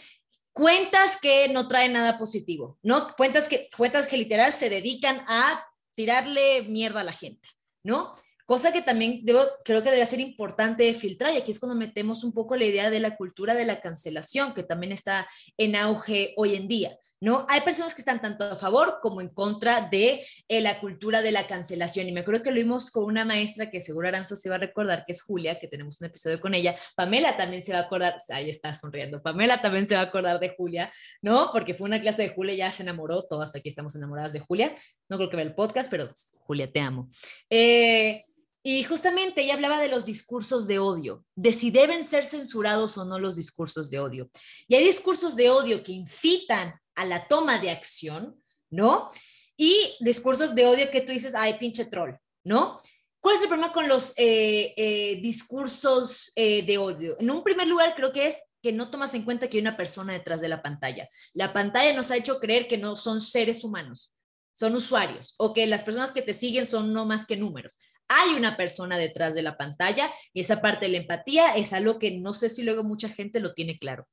cuentas 0.52 1.16
que 1.16 1.48
no 1.48 1.68
traen 1.68 1.94
nada 1.94 2.18
positivo, 2.18 2.78
¿no? 2.82 3.14
Cuentas 3.16 3.48
que, 3.48 3.70
cuentas 3.74 4.06
que 4.06 4.18
literal 4.18 4.52
se 4.52 4.68
dedican 4.68 5.24
a 5.26 5.66
tirarle 5.94 6.62
mierda 6.64 7.00
a 7.00 7.04
la 7.04 7.12
gente, 7.12 7.48
¿no? 7.82 8.12
Cosa 8.52 8.70
que 8.70 8.82
también 8.82 9.20
debo, 9.24 9.40
creo 9.64 9.78
que 9.78 9.86
debería 9.86 10.04
ser 10.04 10.20
importante 10.20 10.92
filtrar, 10.92 11.32
y 11.32 11.38
aquí 11.38 11.52
es 11.52 11.58
cuando 11.58 11.74
metemos 11.74 12.22
un 12.22 12.34
poco 12.34 12.54
la 12.54 12.66
idea 12.66 12.90
de 12.90 13.00
la 13.00 13.16
cultura 13.16 13.54
de 13.54 13.64
la 13.64 13.80
cancelación, 13.80 14.52
que 14.52 14.62
también 14.62 14.92
está 14.92 15.26
en 15.56 15.74
auge 15.74 16.34
hoy 16.36 16.56
en 16.56 16.68
día, 16.68 16.94
¿no? 17.18 17.46
Hay 17.48 17.62
personas 17.62 17.94
que 17.94 18.02
están 18.02 18.20
tanto 18.20 18.44
a 18.44 18.56
favor 18.56 18.98
como 19.00 19.22
en 19.22 19.30
contra 19.30 19.88
de 19.88 20.22
eh, 20.48 20.60
la 20.60 20.80
cultura 20.80 21.22
de 21.22 21.32
la 21.32 21.46
cancelación, 21.46 22.06
y 22.06 22.12
me 22.12 22.20
acuerdo 22.20 22.42
que 22.42 22.50
lo 22.50 22.56
vimos 22.56 22.90
con 22.90 23.04
una 23.04 23.24
maestra 23.24 23.70
que 23.70 23.80
seguro 23.80 24.08
Aranza 24.08 24.36
se 24.36 24.50
va 24.50 24.56
a 24.56 24.58
recordar, 24.58 25.06
que 25.06 25.12
es 25.12 25.22
Julia, 25.22 25.58
que 25.58 25.66
tenemos 25.66 26.02
un 26.02 26.08
episodio 26.08 26.38
con 26.38 26.52
ella, 26.52 26.76
Pamela 26.94 27.38
también 27.38 27.62
se 27.62 27.72
va 27.72 27.78
a 27.78 27.82
acordar, 27.84 28.18
ahí 28.34 28.50
está 28.50 28.74
sonriendo, 28.74 29.22
Pamela 29.22 29.62
también 29.62 29.88
se 29.88 29.94
va 29.94 30.02
a 30.02 30.04
acordar 30.04 30.38
de 30.40 30.54
Julia, 30.54 30.92
¿no? 31.22 31.48
Porque 31.54 31.72
fue 31.72 31.86
una 31.86 32.02
clase 32.02 32.20
de 32.20 32.34
Julia, 32.34 32.54
ya 32.54 32.70
se 32.70 32.82
enamoró, 32.82 33.22
todas 33.22 33.56
aquí 33.56 33.70
estamos 33.70 33.96
enamoradas 33.96 34.34
de 34.34 34.40
Julia, 34.40 34.74
no 35.08 35.16
creo 35.16 35.30
que 35.30 35.36
vea 35.36 35.46
el 35.46 35.54
podcast, 35.54 35.90
pero 35.90 36.12
Julia, 36.40 36.70
te 36.70 36.80
amo. 36.80 37.08
Eh, 37.48 38.26
y 38.62 38.84
justamente 38.84 39.42
ella 39.42 39.54
hablaba 39.54 39.80
de 39.80 39.88
los 39.88 40.04
discursos 40.04 40.66
de 40.68 40.78
odio, 40.78 41.24
de 41.34 41.52
si 41.52 41.70
deben 41.70 42.04
ser 42.04 42.24
censurados 42.24 42.96
o 42.96 43.04
no 43.04 43.18
los 43.18 43.36
discursos 43.36 43.90
de 43.90 43.98
odio. 43.98 44.30
Y 44.68 44.76
hay 44.76 44.84
discursos 44.84 45.34
de 45.34 45.50
odio 45.50 45.82
que 45.82 45.92
incitan 45.92 46.74
a 46.94 47.04
la 47.04 47.26
toma 47.26 47.58
de 47.58 47.70
acción, 47.70 48.40
¿no? 48.70 49.10
Y 49.56 49.96
discursos 50.00 50.54
de 50.54 50.66
odio 50.66 50.90
que 50.90 51.00
tú 51.00 51.12
dices, 51.12 51.34
ay, 51.34 51.54
pinche 51.58 51.86
troll, 51.86 52.14
¿no? 52.44 52.80
¿Cuál 53.20 53.36
es 53.36 53.42
el 53.42 53.48
problema 53.48 53.72
con 53.72 53.88
los 53.88 54.14
eh, 54.16 54.74
eh, 54.76 55.20
discursos 55.20 56.32
eh, 56.36 56.64
de 56.64 56.78
odio? 56.78 57.16
En 57.18 57.30
un 57.30 57.42
primer 57.42 57.66
lugar, 57.66 57.94
creo 57.96 58.12
que 58.12 58.26
es 58.26 58.42
que 58.62 58.72
no 58.72 58.90
tomas 58.90 59.14
en 59.14 59.24
cuenta 59.24 59.48
que 59.48 59.58
hay 59.58 59.62
una 59.62 59.76
persona 59.76 60.12
detrás 60.12 60.40
de 60.40 60.48
la 60.48 60.62
pantalla. 60.62 61.08
La 61.32 61.52
pantalla 61.52 61.92
nos 61.94 62.10
ha 62.10 62.16
hecho 62.16 62.38
creer 62.38 62.68
que 62.68 62.78
no 62.78 62.94
son 62.94 63.20
seres 63.20 63.64
humanos, 63.64 64.12
son 64.54 64.74
usuarios 64.74 65.34
o 65.38 65.52
que 65.52 65.66
las 65.66 65.82
personas 65.82 66.12
que 66.12 66.22
te 66.22 66.34
siguen 66.34 66.66
son 66.66 66.92
no 66.92 67.06
más 67.06 67.26
que 67.26 67.36
números 67.36 67.78
hay 68.08 68.34
una 68.34 68.56
persona 68.56 68.98
detrás 68.98 69.34
de 69.34 69.42
la 69.42 69.56
pantalla 69.56 70.12
y 70.32 70.40
esa 70.40 70.60
parte 70.60 70.86
de 70.86 70.92
la 70.92 70.98
empatía 70.98 71.54
es 71.54 71.72
algo 71.72 71.98
que 71.98 72.10
no 72.18 72.34
sé 72.34 72.48
si 72.48 72.62
luego 72.62 72.84
mucha 72.84 73.08
gente 73.08 73.40
lo 73.40 73.54
tiene 73.54 73.76
claro. 73.76 74.06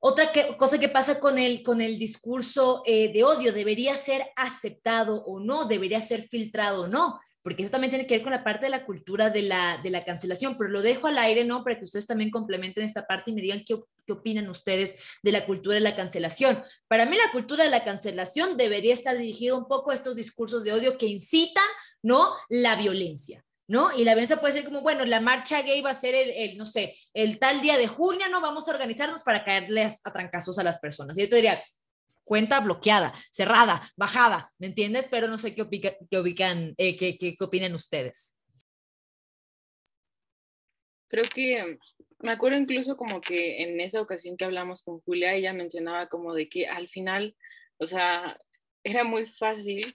Otra 0.00 0.30
cosa 0.56 0.78
que 0.78 0.88
pasa 0.88 1.18
con 1.18 1.38
el, 1.38 1.62
con 1.62 1.80
el 1.80 1.98
discurso 1.98 2.82
eh, 2.86 3.12
de 3.12 3.24
odio, 3.24 3.52
debería 3.52 3.96
ser 3.96 4.30
aceptado 4.36 5.24
o 5.24 5.40
no, 5.40 5.64
debería 5.64 6.00
ser 6.00 6.22
filtrado 6.22 6.82
o 6.82 6.88
no 6.88 7.18
porque 7.42 7.62
eso 7.62 7.72
también 7.72 7.90
tiene 7.90 8.06
que 8.06 8.16
ver 8.16 8.22
con 8.22 8.32
la 8.32 8.44
parte 8.44 8.66
de 8.66 8.70
la 8.70 8.84
cultura 8.84 9.30
de 9.30 9.42
la, 9.42 9.78
de 9.82 9.90
la 9.90 10.04
cancelación, 10.04 10.56
pero 10.58 10.70
lo 10.70 10.82
dejo 10.82 11.06
al 11.06 11.18
aire, 11.18 11.44
¿no? 11.44 11.62
Para 11.64 11.78
que 11.78 11.84
ustedes 11.84 12.06
también 12.06 12.30
complementen 12.30 12.84
esta 12.84 13.06
parte 13.06 13.30
y 13.30 13.34
me 13.34 13.42
digan 13.42 13.62
qué, 13.66 13.76
qué 14.06 14.12
opinan 14.12 14.48
ustedes 14.48 14.96
de 15.22 15.32
la 15.32 15.46
cultura 15.46 15.76
de 15.76 15.80
la 15.80 15.96
cancelación. 15.96 16.62
Para 16.88 17.06
mí 17.06 17.16
la 17.16 17.30
cultura 17.32 17.64
de 17.64 17.70
la 17.70 17.84
cancelación 17.84 18.56
debería 18.56 18.94
estar 18.94 19.16
dirigida 19.16 19.54
un 19.54 19.68
poco 19.68 19.90
a 19.90 19.94
estos 19.94 20.16
discursos 20.16 20.64
de 20.64 20.72
odio 20.72 20.98
que 20.98 21.06
incitan, 21.06 21.66
¿no? 22.02 22.28
La 22.48 22.76
violencia. 22.76 23.44
¿no? 23.68 23.94
Y 23.94 24.04
la 24.04 24.14
violencia 24.14 24.40
puede 24.40 24.54
ser 24.54 24.64
como, 24.64 24.80
bueno, 24.80 25.04
la 25.04 25.20
marcha 25.20 25.60
gay 25.60 25.82
va 25.82 25.90
a 25.90 25.94
ser 25.94 26.14
el, 26.14 26.30
el, 26.30 26.56
no 26.56 26.64
sé, 26.64 26.96
el 27.12 27.38
tal 27.38 27.60
día 27.60 27.76
de 27.76 27.86
junio, 27.86 28.26
¿no? 28.30 28.40
Vamos 28.40 28.66
a 28.66 28.70
organizarnos 28.70 29.22
para 29.22 29.44
caerles 29.44 30.00
a 30.04 30.12
trancazos 30.12 30.58
a 30.58 30.62
las 30.64 30.78
personas. 30.78 31.18
Y 31.18 31.20
yo 31.20 31.28
te 31.28 31.36
diría, 31.36 31.62
cuenta 32.28 32.60
bloqueada, 32.60 33.12
cerrada, 33.32 33.80
bajada, 33.96 34.52
¿me 34.58 34.66
entiendes? 34.66 35.08
Pero 35.10 35.28
no 35.28 35.38
sé 35.38 35.54
qué, 35.54 35.66
qué, 36.10 36.18
ubican, 36.18 36.74
eh, 36.76 36.94
qué, 36.94 37.36
opinan 37.40 37.74
ustedes. 37.74 38.38
Creo 41.08 41.24
que 41.34 41.78
me 42.18 42.32
acuerdo 42.32 42.58
incluso 42.58 42.98
como 42.98 43.22
que 43.22 43.62
en 43.62 43.80
esa 43.80 44.02
ocasión 44.02 44.36
que 44.36 44.44
hablamos 44.44 44.82
con 44.82 45.00
Julia, 45.00 45.32
ella 45.32 45.54
mencionaba 45.54 46.08
como 46.08 46.34
de 46.34 46.50
que 46.50 46.66
al 46.66 46.88
final, 46.88 47.34
o 47.78 47.86
sea, 47.86 48.38
era 48.84 49.04
muy 49.04 49.26
fácil, 49.26 49.94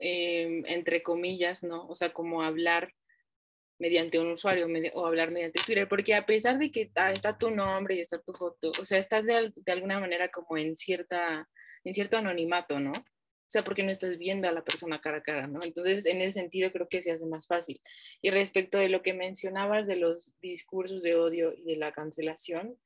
em, 0.00 0.64
entre 0.66 1.04
comillas, 1.04 1.62
¿no? 1.62 1.86
O 1.86 1.94
sea, 1.94 2.12
como 2.12 2.42
hablar 2.42 2.92
mediante 3.82 4.20
un 4.20 4.30
usuario 4.30 4.68
o 4.94 5.06
hablar 5.06 5.32
mediante 5.32 5.60
Twitter, 5.66 5.88
porque 5.88 6.14
a 6.14 6.24
pesar 6.24 6.56
de 6.56 6.70
que 6.70 6.92
está, 6.94 7.36
tu 7.36 7.50
nombre 7.50 7.96
y 7.96 8.00
está 8.00 8.22
tu 8.22 8.32
foto, 8.32 8.70
o 8.80 8.84
sea, 8.84 8.98
estás 8.98 9.24
de, 9.24 9.52
de, 9.56 9.72
alguna 9.72 9.98
manera 9.98 10.28
como 10.28 10.56
en, 10.56 10.76
cierta, 10.76 11.48
en 11.82 11.92
cierto 11.92 12.16
anonimato, 12.16 12.78
¿no? 12.78 12.92
O 12.92 13.50
sea, 13.52 13.64
porque 13.64 13.82
no 13.82 13.90
estás 13.90 14.18
viendo 14.18 14.46
a 14.48 14.52
la 14.52 14.62
persona 14.62 15.00
cara 15.00 15.18
a 15.18 15.22
cara, 15.24 15.48
¿no? 15.48 15.64
Entonces, 15.64 16.06
en 16.06 16.20
ese 16.20 16.34
sentido, 16.38 16.70
creo 16.70 16.88
que 16.88 17.00
se 17.00 17.10
hace 17.10 17.26
más 17.26 17.48
fácil. 17.48 17.80
Y 18.22 18.30
respecto 18.30 18.78
de 18.78 18.88
lo 18.88 19.02
que 19.02 19.14
mencionabas 19.14 19.88
de 19.88 19.96
los 19.96 20.32
discursos 20.40 21.02
de 21.02 21.16
odio 21.16 21.52
y 21.52 21.64
de 21.64 21.76
la 21.76 21.90
cancelación, 21.90 22.78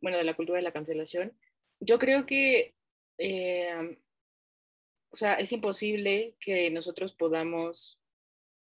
bueno, 0.00 0.16
de 0.16 0.24
la 0.24 0.34
cultura 0.34 0.56
de 0.56 0.62
la 0.64 0.72
cancelación, 0.72 1.38
yo 1.80 1.98
creo 1.98 2.24
que, 2.24 2.74
eh, 3.18 3.98
o 5.10 5.16
sea, 5.16 5.34
es 5.34 5.52
imposible 5.52 6.34
que 6.40 6.70
nosotros 6.70 7.12
podamos 7.12 7.99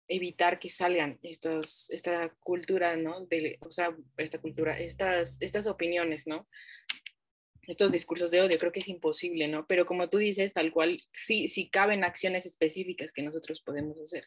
evitar 0.10 0.60
que 0.60 0.70
salgan 0.70 1.20
estos, 1.22 1.90
esta 1.92 2.30
cultura, 2.40 2.98
¿no? 2.98 3.26
De, 3.28 3.58
o 3.62 3.72
sea, 3.72 3.96
esta 4.18 4.42
cultura, 4.42 4.78
estas, 4.78 5.38
estas 5.40 5.68
opiniones, 5.68 6.28
¿no? 6.28 6.50
Estos 7.68 7.92
discursos 7.92 8.32
de 8.32 8.42
odio, 8.42 8.58
creo 8.58 8.72
que 8.72 8.80
es 8.80 8.88
imposible, 8.88 9.48
¿no? 9.48 9.68
Pero 9.68 9.86
como 9.86 10.10
tú 10.10 10.18
dices, 10.18 10.54
tal 10.54 10.72
cual, 10.72 11.00
sí, 11.14 11.48
sí 11.48 11.70
caben 11.70 12.04
acciones 12.04 12.48
específicas 12.48 13.14
que 13.14 13.22
nosotros 13.22 13.62
podemos 13.62 14.00
hacer. 14.00 14.26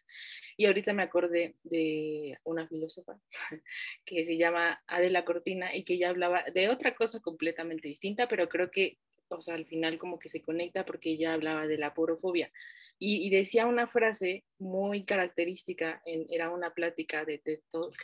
Y 0.57 0.67
ahorita 0.67 0.93
me 0.93 1.03
acordé 1.03 1.57
de 1.65 2.39
una 2.45 2.69
filósofa 2.69 3.19
que 4.05 4.25
se 4.25 4.37
llama 4.37 4.81
Adela 4.87 5.25
Cortina 5.25 5.75
y 5.75 5.85
que 5.85 5.95
ella 5.95 6.11
hablaba 6.11 6.45
de 6.55 6.69
otra 6.69 6.95
cosa 6.95 7.19
completamente 7.19 7.89
distinta, 7.89 8.29
pero 8.29 8.49
creo 8.49 8.71
que, 8.71 8.99
o 9.29 9.41
sea, 9.41 9.57
al 9.57 9.67
final 9.67 9.99
como 9.99 10.21
que 10.21 10.29
se 10.29 10.41
conecta 10.41 10.87
porque 10.87 11.11
ella 11.11 11.35
hablaba 11.35 11.67
de 11.67 11.79
la 11.79 11.93
porofobia 11.93 12.53
y, 13.05 13.31
decía 13.31 13.67
una 13.67 13.89
frase 13.89 14.45
muy 14.59 15.05
característica, 15.05 16.01
en, 16.07 16.25
era 16.31 16.51
una 16.51 16.73
plática 16.73 17.25
de 17.25 17.39
TED 17.39 17.59
Talk, 17.73 17.97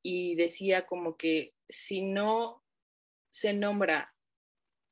y 0.00 0.34
decía 0.34 0.86
como 0.86 1.18
que 1.18 1.52
si 1.68 2.06
no 2.06 2.64
se 3.30 3.52
nombra 3.52 4.14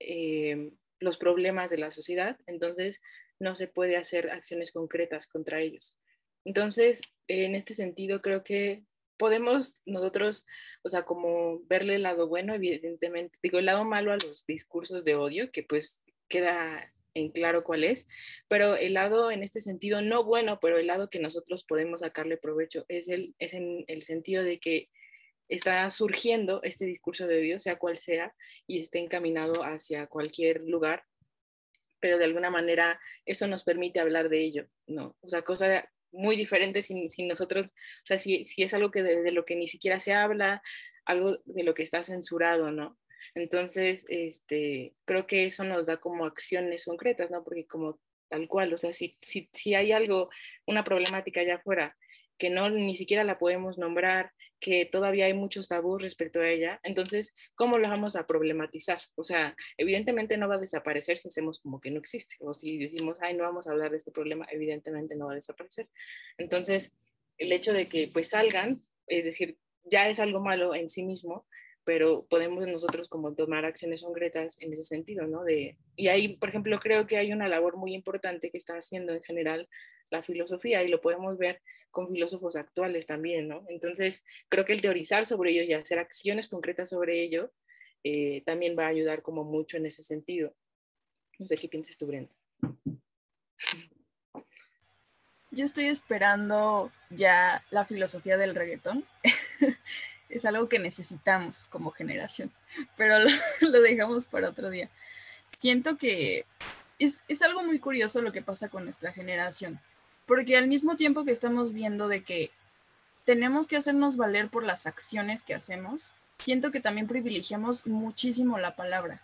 eh, 0.00 0.72
los 1.00 1.16
problemas 1.16 1.70
de 1.70 1.78
la 1.78 1.90
sociedad, 1.90 2.38
entonces 2.46 3.00
no 3.40 3.54
se 3.54 3.68
puede 3.68 3.96
hacer 3.96 4.30
acciones 4.30 4.70
concretas 4.70 5.26
contra 5.26 5.60
ellos. 5.60 5.98
Entonces, 6.44 7.00
en 7.26 7.54
este 7.54 7.72
sentido, 7.72 8.20
creo 8.20 8.44
que 8.44 8.84
podemos 9.16 9.78
nosotros, 9.86 10.44
o 10.82 10.90
sea, 10.90 11.04
como 11.04 11.62
verle 11.64 11.94
el 11.94 12.02
lado 12.02 12.28
bueno, 12.28 12.54
evidentemente, 12.54 13.38
digo, 13.42 13.58
el 13.58 13.66
lado 13.66 13.86
malo 13.86 14.12
a 14.12 14.18
los 14.22 14.44
discursos 14.44 15.04
de 15.04 15.14
odio, 15.14 15.50
que 15.52 15.62
pues 15.62 16.02
queda 16.28 16.92
claro 17.30 17.64
cuál 17.64 17.84
es, 17.84 18.06
pero 18.48 18.76
el 18.76 18.94
lado 18.94 19.30
en 19.30 19.42
este 19.42 19.60
sentido, 19.60 20.02
no 20.02 20.24
bueno, 20.24 20.58
pero 20.60 20.78
el 20.78 20.86
lado 20.86 21.10
que 21.10 21.18
nosotros 21.18 21.64
podemos 21.64 22.00
sacarle 22.00 22.36
provecho 22.36 22.84
es, 22.88 23.08
el, 23.08 23.34
es 23.38 23.54
en 23.54 23.84
el 23.88 24.02
sentido 24.02 24.42
de 24.42 24.58
que 24.58 24.88
está 25.48 25.90
surgiendo 25.90 26.60
este 26.62 26.84
discurso 26.84 27.26
de 27.26 27.40
Dios, 27.40 27.62
sea 27.62 27.78
cual 27.78 27.96
sea, 27.96 28.34
y 28.66 28.80
esté 28.80 28.98
encaminado 28.98 29.62
hacia 29.64 30.06
cualquier 30.06 30.62
lugar, 30.62 31.04
pero 32.00 32.18
de 32.18 32.24
alguna 32.24 32.50
manera 32.50 33.00
eso 33.24 33.46
nos 33.46 33.64
permite 33.64 34.00
hablar 34.00 34.28
de 34.28 34.40
ello, 34.40 34.68
¿no? 34.86 35.16
O 35.20 35.28
sea, 35.28 35.42
cosa 35.42 35.88
muy 36.12 36.36
diferente 36.36 36.82
si, 36.82 37.08
si 37.08 37.26
nosotros, 37.26 37.66
o 37.66 38.06
sea, 38.06 38.18
si, 38.18 38.44
si 38.46 38.62
es 38.62 38.74
algo 38.74 38.90
que 38.90 39.02
de, 39.02 39.30
lo 39.32 39.44
que 39.44 39.56
ni 39.56 39.66
siquiera 39.66 39.98
se 39.98 40.12
habla, 40.12 40.62
algo 41.04 41.38
de 41.44 41.62
lo 41.64 41.74
que 41.74 41.82
está 41.82 42.04
censurado, 42.04 42.70
¿no? 42.70 42.98
Entonces, 43.34 44.06
este, 44.08 44.94
creo 45.04 45.26
que 45.26 45.44
eso 45.44 45.64
nos 45.64 45.86
da 45.86 45.98
como 45.98 46.26
acciones 46.26 46.84
concretas, 46.84 47.30
¿no? 47.30 47.44
Porque 47.44 47.66
como 47.66 48.00
tal 48.28 48.46
cual, 48.48 48.72
o 48.74 48.78
sea, 48.78 48.92
si, 48.92 49.16
si, 49.20 49.48
si 49.52 49.74
hay 49.74 49.92
algo, 49.92 50.30
una 50.66 50.84
problemática 50.84 51.40
allá 51.40 51.56
afuera 51.56 51.96
que 52.38 52.50
no 52.50 52.70
ni 52.70 52.94
siquiera 52.94 53.24
la 53.24 53.38
podemos 53.38 53.78
nombrar, 53.78 54.32
que 54.60 54.86
todavía 54.86 55.26
hay 55.26 55.34
muchos 55.34 55.68
tabús 55.68 56.00
respecto 56.00 56.40
a 56.40 56.48
ella, 56.48 56.80
entonces, 56.82 57.34
¿cómo 57.54 57.78
lo 57.78 57.88
vamos 57.88 58.16
a 58.16 58.26
problematizar? 58.26 59.00
O 59.16 59.24
sea, 59.24 59.56
evidentemente 59.76 60.36
no 60.36 60.48
va 60.48 60.54
a 60.54 60.60
desaparecer 60.60 61.18
si 61.18 61.28
hacemos 61.28 61.60
como 61.60 61.80
que 61.80 61.90
no 61.90 61.98
existe, 61.98 62.36
o 62.40 62.54
si 62.54 62.78
decimos, 62.78 63.18
ay, 63.20 63.34
no 63.34 63.42
vamos 63.42 63.66
a 63.66 63.72
hablar 63.72 63.90
de 63.90 63.98
este 63.98 64.12
problema, 64.12 64.46
evidentemente 64.50 65.16
no 65.16 65.26
va 65.26 65.32
a 65.32 65.36
desaparecer. 65.36 65.88
Entonces, 66.38 66.92
el 67.38 67.52
hecho 67.52 67.72
de 67.72 67.88
que 67.88 68.08
pues 68.12 68.30
salgan, 68.30 68.82
es 69.06 69.24
decir, 69.24 69.58
ya 69.84 70.08
es 70.08 70.20
algo 70.20 70.40
malo 70.40 70.74
en 70.74 70.90
sí 70.90 71.02
mismo, 71.02 71.46
pero 71.88 72.26
podemos 72.28 72.66
nosotros 72.66 73.08
como 73.08 73.32
tomar 73.32 73.64
acciones 73.64 74.02
concretas 74.02 74.58
en 74.60 74.74
ese 74.74 74.84
sentido, 74.84 75.26
¿no? 75.26 75.42
De, 75.42 75.78
y 75.96 76.08
ahí, 76.08 76.36
por 76.36 76.50
ejemplo, 76.50 76.78
creo 76.80 77.06
que 77.06 77.16
hay 77.16 77.32
una 77.32 77.48
labor 77.48 77.78
muy 77.78 77.94
importante 77.94 78.50
que 78.50 78.58
está 78.58 78.74
haciendo 78.74 79.14
en 79.14 79.22
general 79.22 79.70
la 80.10 80.22
filosofía 80.22 80.82
y 80.82 80.88
lo 80.88 81.00
podemos 81.00 81.38
ver 81.38 81.62
con 81.90 82.10
filósofos 82.10 82.56
actuales 82.56 83.06
también, 83.06 83.48
¿no? 83.48 83.64
Entonces, 83.70 84.22
creo 84.50 84.66
que 84.66 84.74
el 84.74 84.82
teorizar 84.82 85.24
sobre 85.24 85.52
ello 85.52 85.62
y 85.62 85.72
hacer 85.72 85.98
acciones 85.98 86.50
concretas 86.50 86.90
sobre 86.90 87.22
ello 87.22 87.52
eh, 88.04 88.42
también 88.44 88.76
va 88.78 88.84
a 88.84 88.88
ayudar 88.88 89.22
como 89.22 89.44
mucho 89.44 89.78
en 89.78 89.86
ese 89.86 90.02
sentido. 90.02 90.54
No 91.38 91.46
sé 91.46 91.56
qué 91.56 91.68
piensas 91.68 91.96
tú, 91.96 92.06
Brenda. 92.06 92.34
Yo 95.50 95.64
estoy 95.64 95.86
esperando 95.86 96.92
ya 97.08 97.64
la 97.70 97.86
filosofía 97.86 98.36
del 98.36 98.54
reggaetón. 98.54 99.06
es 100.28 100.44
algo 100.44 100.68
que 100.68 100.78
necesitamos 100.78 101.66
como 101.68 101.90
generación, 101.90 102.50
pero 102.96 103.18
lo, 103.60 103.82
dejamos 103.82 104.26
para 104.26 104.50
otro 104.50 104.70
día. 104.70 104.88
Siento 105.46 105.96
que 105.96 106.44
es, 106.98 107.22
es, 107.28 107.42
algo 107.42 107.62
muy 107.62 107.78
curioso 107.78 108.22
lo 108.22 108.32
que 108.32 108.42
pasa 108.42 108.68
con 108.68 108.84
nuestra 108.84 109.12
generación, 109.12 109.80
porque 110.26 110.56
al 110.56 110.68
mismo 110.68 110.96
tiempo 110.96 111.24
que 111.24 111.32
estamos 111.32 111.72
viendo 111.72 112.08
de 112.08 112.22
que 112.22 112.50
tenemos 113.24 113.66
que 113.66 113.76
hacernos 113.76 114.16
valer 114.16 114.48
por 114.48 114.64
las 114.64 114.86
acciones 114.86 115.42
que 115.42 115.54
hacemos, 115.54 116.14
siento 116.38 116.70
que 116.70 116.80
también 116.80 117.06
privilegiamos 117.06 117.86
muchísimo 117.86 118.58
la 118.58 118.74
palabra. 118.74 119.20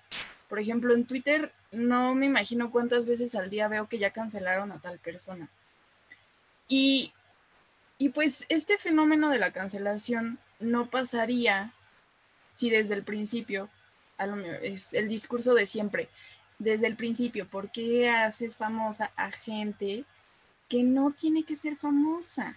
Por 0.48 0.60
ejemplo, 0.60 0.94
en 0.94 1.06
Twitter 1.06 1.52
no 1.72 2.14
me 2.14 2.26
imagino 2.26 2.70
cuántas 2.70 3.06
veces 3.06 3.34
al 3.34 3.50
día 3.50 3.68
veo 3.68 3.88
que 3.88 3.98
ya 3.98 4.10
cancelaron 4.10 4.72
a 4.72 4.78
tal 4.78 4.98
persona. 4.98 5.48
Y, 6.68 7.12
y 7.98 8.10
pues 8.10 8.46
este 8.48 8.78
fenómeno 8.78 9.30
de 9.30 9.38
la 9.38 9.52
cancelación 9.52 10.38
no 10.64 10.90
pasaría 10.90 11.72
si 12.52 12.70
desde 12.70 12.94
el 12.94 13.02
principio, 13.02 13.68
es 14.62 14.94
el 14.94 15.08
discurso 15.08 15.54
de 15.54 15.66
siempre, 15.66 16.08
desde 16.58 16.86
el 16.86 16.96
principio, 16.96 17.46
¿por 17.46 17.70
qué 17.70 18.08
haces 18.08 18.56
famosa 18.56 19.12
a 19.16 19.30
gente 19.32 20.04
que 20.68 20.82
no 20.82 21.10
tiene 21.10 21.42
que 21.42 21.56
ser 21.56 21.76
famosa? 21.76 22.56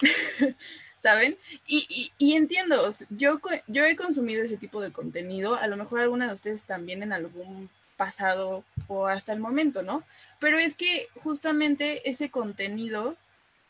¿Saben? 0.96 1.36
Y, 1.66 2.10
entiendo, 2.18 2.88
yo, 3.10 3.38
yo 3.66 3.84
he 3.84 3.94
consumido 3.94 4.42
ese 4.42 4.56
tipo 4.56 4.80
de 4.80 4.90
contenido, 4.90 5.54
a 5.54 5.66
lo 5.66 5.76
mejor 5.76 6.00
alguna 6.00 6.26
de 6.26 6.34
ustedes 6.34 6.64
también 6.64 7.02
en 7.02 7.12
algún 7.12 7.68
pasado 7.98 8.64
o 8.88 9.06
hasta 9.06 9.34
el 9.34 9.38
momento, 9.38 9.82
¿no? 9.82 10.02
Pero 10.40 10.58
es 10.58 10.74
que 10.74 11.08
justamente 11.22 12.08
ese 12.08 12.30
contenido 12.30 13.16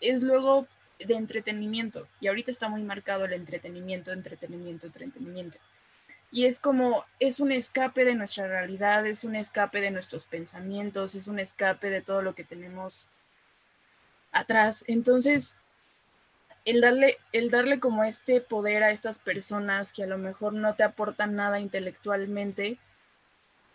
es 0.01 0.23
luego 0.23 0.69
de 0.99 1.15
entretenimiento. 1.15 2.09
Y 2.21 2.29
ahorita 2.29 2.51
está 2.51 2.69
muy 2.69 2.83
marcado 2.83 3.25
el 3.25 3.33
entretenimiento, 3.33 4.13
entretenimiento, 4.13 4.87
entretenimiento. 4.87 5.59
Y 6.31 6.47
es 6.47 6.59
como, 6.59 7.05
es 7.21 7.39
un 7.39 7.53
escape 7.53 8.05
de 8.05 8.15
nuestra 8.15 8.49
realidad, 8.49 9.07
es 9.07 9.25
un 9.25 9.37
escape 9.37 9.81
de 9.81 9.91
nuestros 9.91 10.27
pensamientos, 10.27 11.15
es 11.15 11.29
un 11.29 11.39
escape 11.39 11.91
de 11.91 12.01
todo 12.01 12.23
lo 12.23 12.35
que 12.35 12.45
tenemos 12.45 13.09
atrás. 14.33 14.85
Entonces, 14.89 15.59
el 16.65 16.81
darle, 16.81 17.19
el 17.33 17.51
darle 17.51 17.79
como 17.79 18.05
este 18.05 18.41
poder 18.41 18.83
a 18.83 18.91
estas 18.91 19.19
personas 19.19 19.93
que 19.93 20.03
a 20.03 20.09
lo 20.09 20.19
mejor 20.19 20.55
no 20.55 20.75
te 20.75 20.83
aportan 20.83 21.37
nada 21.37 21.61
intelectualmente, 21.61 22.79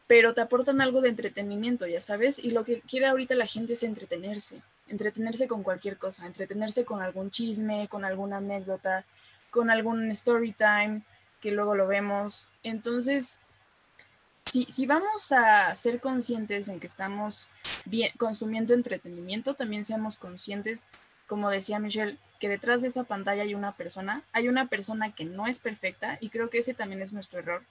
pero 0.08 0.34
te 0.34 0.41
aportan 0.41 0.82
algo 0.82 1.01
de 1.01 1.10
entretenimiento, 1.10 1.86
ya 1.88 2.01
sabes, 2.01 2.39
y 2.39 2.51
lo 2.51 2.65
que 2.65 2.82
quiere 2.82 3.05
ahorita 3.05 3.36
la 3.36 3.45
gente 3.45 3.73
es 3.73 3.84
entretenerse 3.84 4.63
entretenerse 4.89 5.48
con 5.48 5.63
cualquier 5.63 5.98
cosa, 5.98 6.25
entretenerse 6.25 6.85
con 6.85 7.02
algún 7.02 7.31
chisme, 7.31 7.87
con 7.87 8.06
alguna 8.06 8.37
anécdota, 8.37 9.06
con 9.52 9.69
algún 9.69 10.10
story 10.12 10.52
time, 10.54 11.02
que 11.42 11.52
luego 11.52 11.75
lo 11.75 11.87
vemos. 11.87 12.52
Entonces, 12.63 13.40
si, 14.46 14.65
si 14.65 14.85
vamos 14.85 15.31
a 15.31 15.75
ser 15.75 16.00
conscientes 16.00 16.67
en 16.67 16.79
que 16.79 16.87
estamos 16.87 17.50
bien, 17.85 18.12
consumiendo 18.17 18.73
entretenimiento, 18.73 19.54
también 19.54 19.83
seamos 19.83 20.17
conscientes, 20.17 20.87
como 21.27 21.50
decía 21.50 21.79
Michelle, 21.79 22.17
que 22.40 22.50
detrás 22.50 22.81
de 22.81 22.87
esa 22.87 23.04
pantalla 23.04 23.44
hay 23.44 23.54
una 23.54 23.73
persona, 23.73 24.23
hay 24.31 24.48
una 24.48 24.67
persona 24.67 25.13
que 25.13 25.25
no 25.25 25.48
es 25.48 25.60
perfecta, 25.60 26.17
y 26.21 26.29
creo 26.29 26.50
que 26.50 26.60
ese 26.60 26.73
también 26.73 27.02
es 27.02 27.13
nuestro 27.13 27.40
error, 27.40 27.63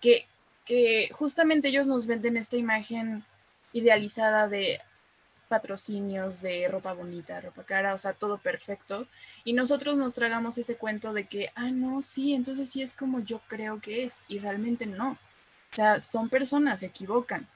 que 0.00 0.26
que 0.64 1.10
justamente 1.12 1.68
ellos 1.68 1.86
nos 1.86 2.06
venden 2.06 2.36
esta 2.36 2.56
imagen 2.56 3.24
idealizada 3.72 4.48
de 4.48 4.80
patrocinios 5.54 6.42
de 6.42 6.66
ropa 6.66 6.92
bonita, 6.94 7.40
ropa 7.40 7.62
cara, 7.62 7.94
o 7.94 7.98
sea, 7.98 8.12
todo 8.12 8.38
perfecto. 8.38 9.06
Y 9.44 9.52
nosotros 9.52 9.96
nos 9.96 10.12
tragamos 10.12 10.58
ese 10.58 10.76
cuento 10.76 11.12
de 11.12 11.28
que, 11.28 11.52
ah, 11.54 11.70
no, 11.70 12.02
sí, 12.02 12.34
entonces 12.34 12.68
sí 12.68 12.82
es 12.82 12.92
como 12.92 13.20
yo 13.20 13.40
creo 13.46 13.80
que 13.80 14.02
es, 14.02 14.24
y 14.26 14.40
realmente 14.40 14.84
no. 14.84 15.12
O 15.12 15.74
sea, 15.76 16.00
son 16.00 16.28
personas, 16.28 16.80
se 16.80 16.86
equivocan, 16.86 17.46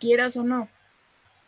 quieras 0.00 0.38
o 0.38 0.44
no. 0.44 0.70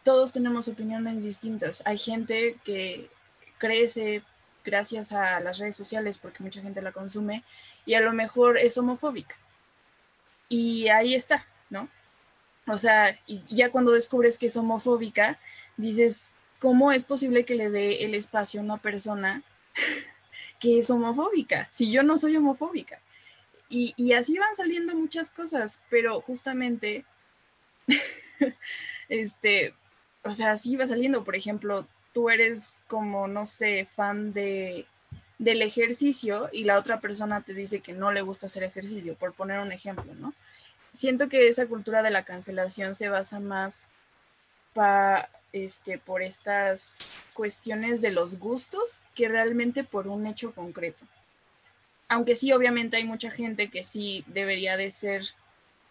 Todos 0.03 0.33
tenemos 0.33 0.69
opiniones 0.69 1.25
distintas. 1.25 1.83
Hay 1.87 1.97
gente 1.97 2.59
que 2.63 3.09
crece 3.57 4.23
gracias 4.67 5.13
a 5.13 5.41
las 5.41 5.59
redes 5.59 5.77
sociales 5.77 6.19
porque 6.19 6.43
mucha 6.43 6.61
gente 6.61 6.83
la 6.83 6.93
consume 6.93 7.43
y 7.87 7.95
a 7.95 8.01
lo 8.03 8.13
mejor 8.13 8.59
es 8.59 8.77
homofóbica. 8.77 9.37
Y 10.51 10.89
ahí 10.89 11.15
está. 11.15 11.47
O 12.69 12.77
sea, 12.77 13.19
y 13.27 13.43
ya 13.49 13.71
cuando 13.71 13.93
descubres 13.93 14.37
que 14.37 14.47
es 14.47 14.57
homofóbica, 14.57 15.39
dices, 15.79 16.33
¿cómo 16.61 16.93
es 16.93 17.05
posible 17.05 17.45
que 17.45 17.55
le 17.55 17.71
dé 17.71 18.05
el 18.05 18.15
espacio 18.15 18.61
a 18.61 18.65
una 18.65 18.77
persona 18.77 19.43
que 20.61 20.79
es 20.79 20.91
homofóbica 20.91 21.69
si 21.71 21.91
yo 21.91 22.03
no 22.03 22.19
soy 22.19 22.37
homofóbica? 22.37 23.01
Y, 23.71 24.13
así 24.13 24.39
van 24.39 24.55
saliendo 24.57 24.95
muchas 24.95 25.31
cosas, 25.31 25.83
pero 25.91 26.23
justamente, 26.23 27.05
este, 29.11 29.75
o 30.23 30.33
sea, 30.33 30.53
así 30.53 30.75
va 30.77 30.87
saliendo, 30.87 31.23
por 31.23 31.37
ejemplo, 31.37 31.87
tú 32.15 32.31
eres 32.31 32.75
como, 32.87 33.29
no 33.29 33.45
sé, 33.45 33.87
fan 33.91 34.33
de, 34.33 34.87
del 35.39 35.61
ejercicio 35.61 36.49
y 36.51 36.65
la 36.65 36.79
otra 36.79 37.01
persona 37.01 37.43
te 37.43 37.53
dice 37.53 37.81
que 37.81 37.93
no 37.93 38.11
le 38.11 38.23
gusta 38.23 38.47
hacer 38.47 38.63
ejercicio, 38.63 39.15
por 39.17 39.35
poner 39.35 39.61
un 39.61 39.71
ejemplo, 39.71 40.15
¿no? 40.15 40.33
Siento 40.93 41.29
que 41.29 41.49
esa 41.49 41.67
cultura 41.67 42.03
de 42.03 42.11
la 42.11 42.25
cancelación 42.25 42.95
se 42.95 43.09
basa 43.09 43.41
más 43.41 43.91
este, 45.53 45.99
por 45.99 46.23
estas 46.23 47.17
cuestiones 47.35 48.01
de 48.01 48.13
los 48.13 48.39
gustos 48.39 49.03
que 49.15 49.29
realmente 49.29 49.85
por 49.85 50.07
un 50.07 50.27
hecho 50.27 50.53
concreto. 50.53 51.05
Aunque 52.09 52.37
sí, 52.37 52.53
obviamente 52.53 52.97
hay 52.97 53.05
mucha 53.05 53.31
gente 53.31 53.69
que 53.69 53.85
sí 53.85 54.25
debería 54.29 54.77
de 54.77 54.91
ser, 54.91 55.23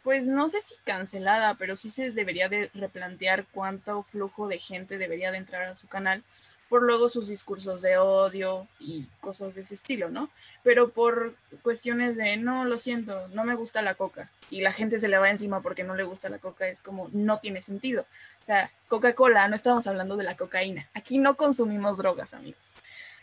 pues 0.03 0.27
no 0.27 0.49
sé 0.49 0.61
si 0.61 0.75
cancelada, 0.83 1.55
pero 1.55 1.75
sí 1.75 1.89
se 1.89 2.11
debería 2.11 2.49
de 2.49 2.71
replantear 2.73 3.45
cuánto 3.51 4.01
flujo 4.03 4.47
de 4.47 4.57
gente 4.57 4.97
debería 4.97 5.31
de 5.31 5.37
entrar 5.37 5.63
a 5.63 5.75
su 5.75 5.87
canal 5.87 6.23
por 6.69 6.83
luego 6.83 7.07
sus 7.09 7.27
discursos 7.27 7.81
de 7.81 7.97
odio 7.97 8.67
y 8.79 9.05
cosas 9.21 9.55
de 9.55 9.61
ese 9.61 9.75
estilo, 9.75 10.09
¿no? 10.09 10.29
Pero 10.63 10.89
por 10.89 11.35
cuestiones 11.61 12.17
de, 12.17 12.37
no, 12.37 12.65
lo 12.65 12.77
siento, 12.77 13.27
no 13.29 13.43
me 13.45 13.55
gusta 13.55 13.81
la 13.81 13.95
coca, 13.95 14.29
y 14.49 14.61
la 14.61 14.71
gente 14.71 14.99
se 14.99 15.07
le 15.07 15.17
va 15.17 15.29
encima 15.29 15.61
porque 15.61 15.83
no 15.83 15.95
le 15.95 16.03
gusta 16.03 16.29
la 16.29 16.39
coca, 16.39 16.67
es 16.67 16.81
como, 16.81 17.09
no 17.11 17.39
tiene 17.39 17.61
sentido. 17.61 18.05
O 18.43 18.45
sea, 18.45 18.71
Coca-Cola, 18.87 19.47
no 19.47 19.55
estamos 19.55 19.87
hablando 19.87 20.17
de 20.17 20.23
la 20.23 20.37
cocaína, 20.37 20.89
aquí 20.93 21.17
no 21.17 21.35
consumimos 21.35 21.97
drogas, 21.97 22.33
amigos. 22.33 22.73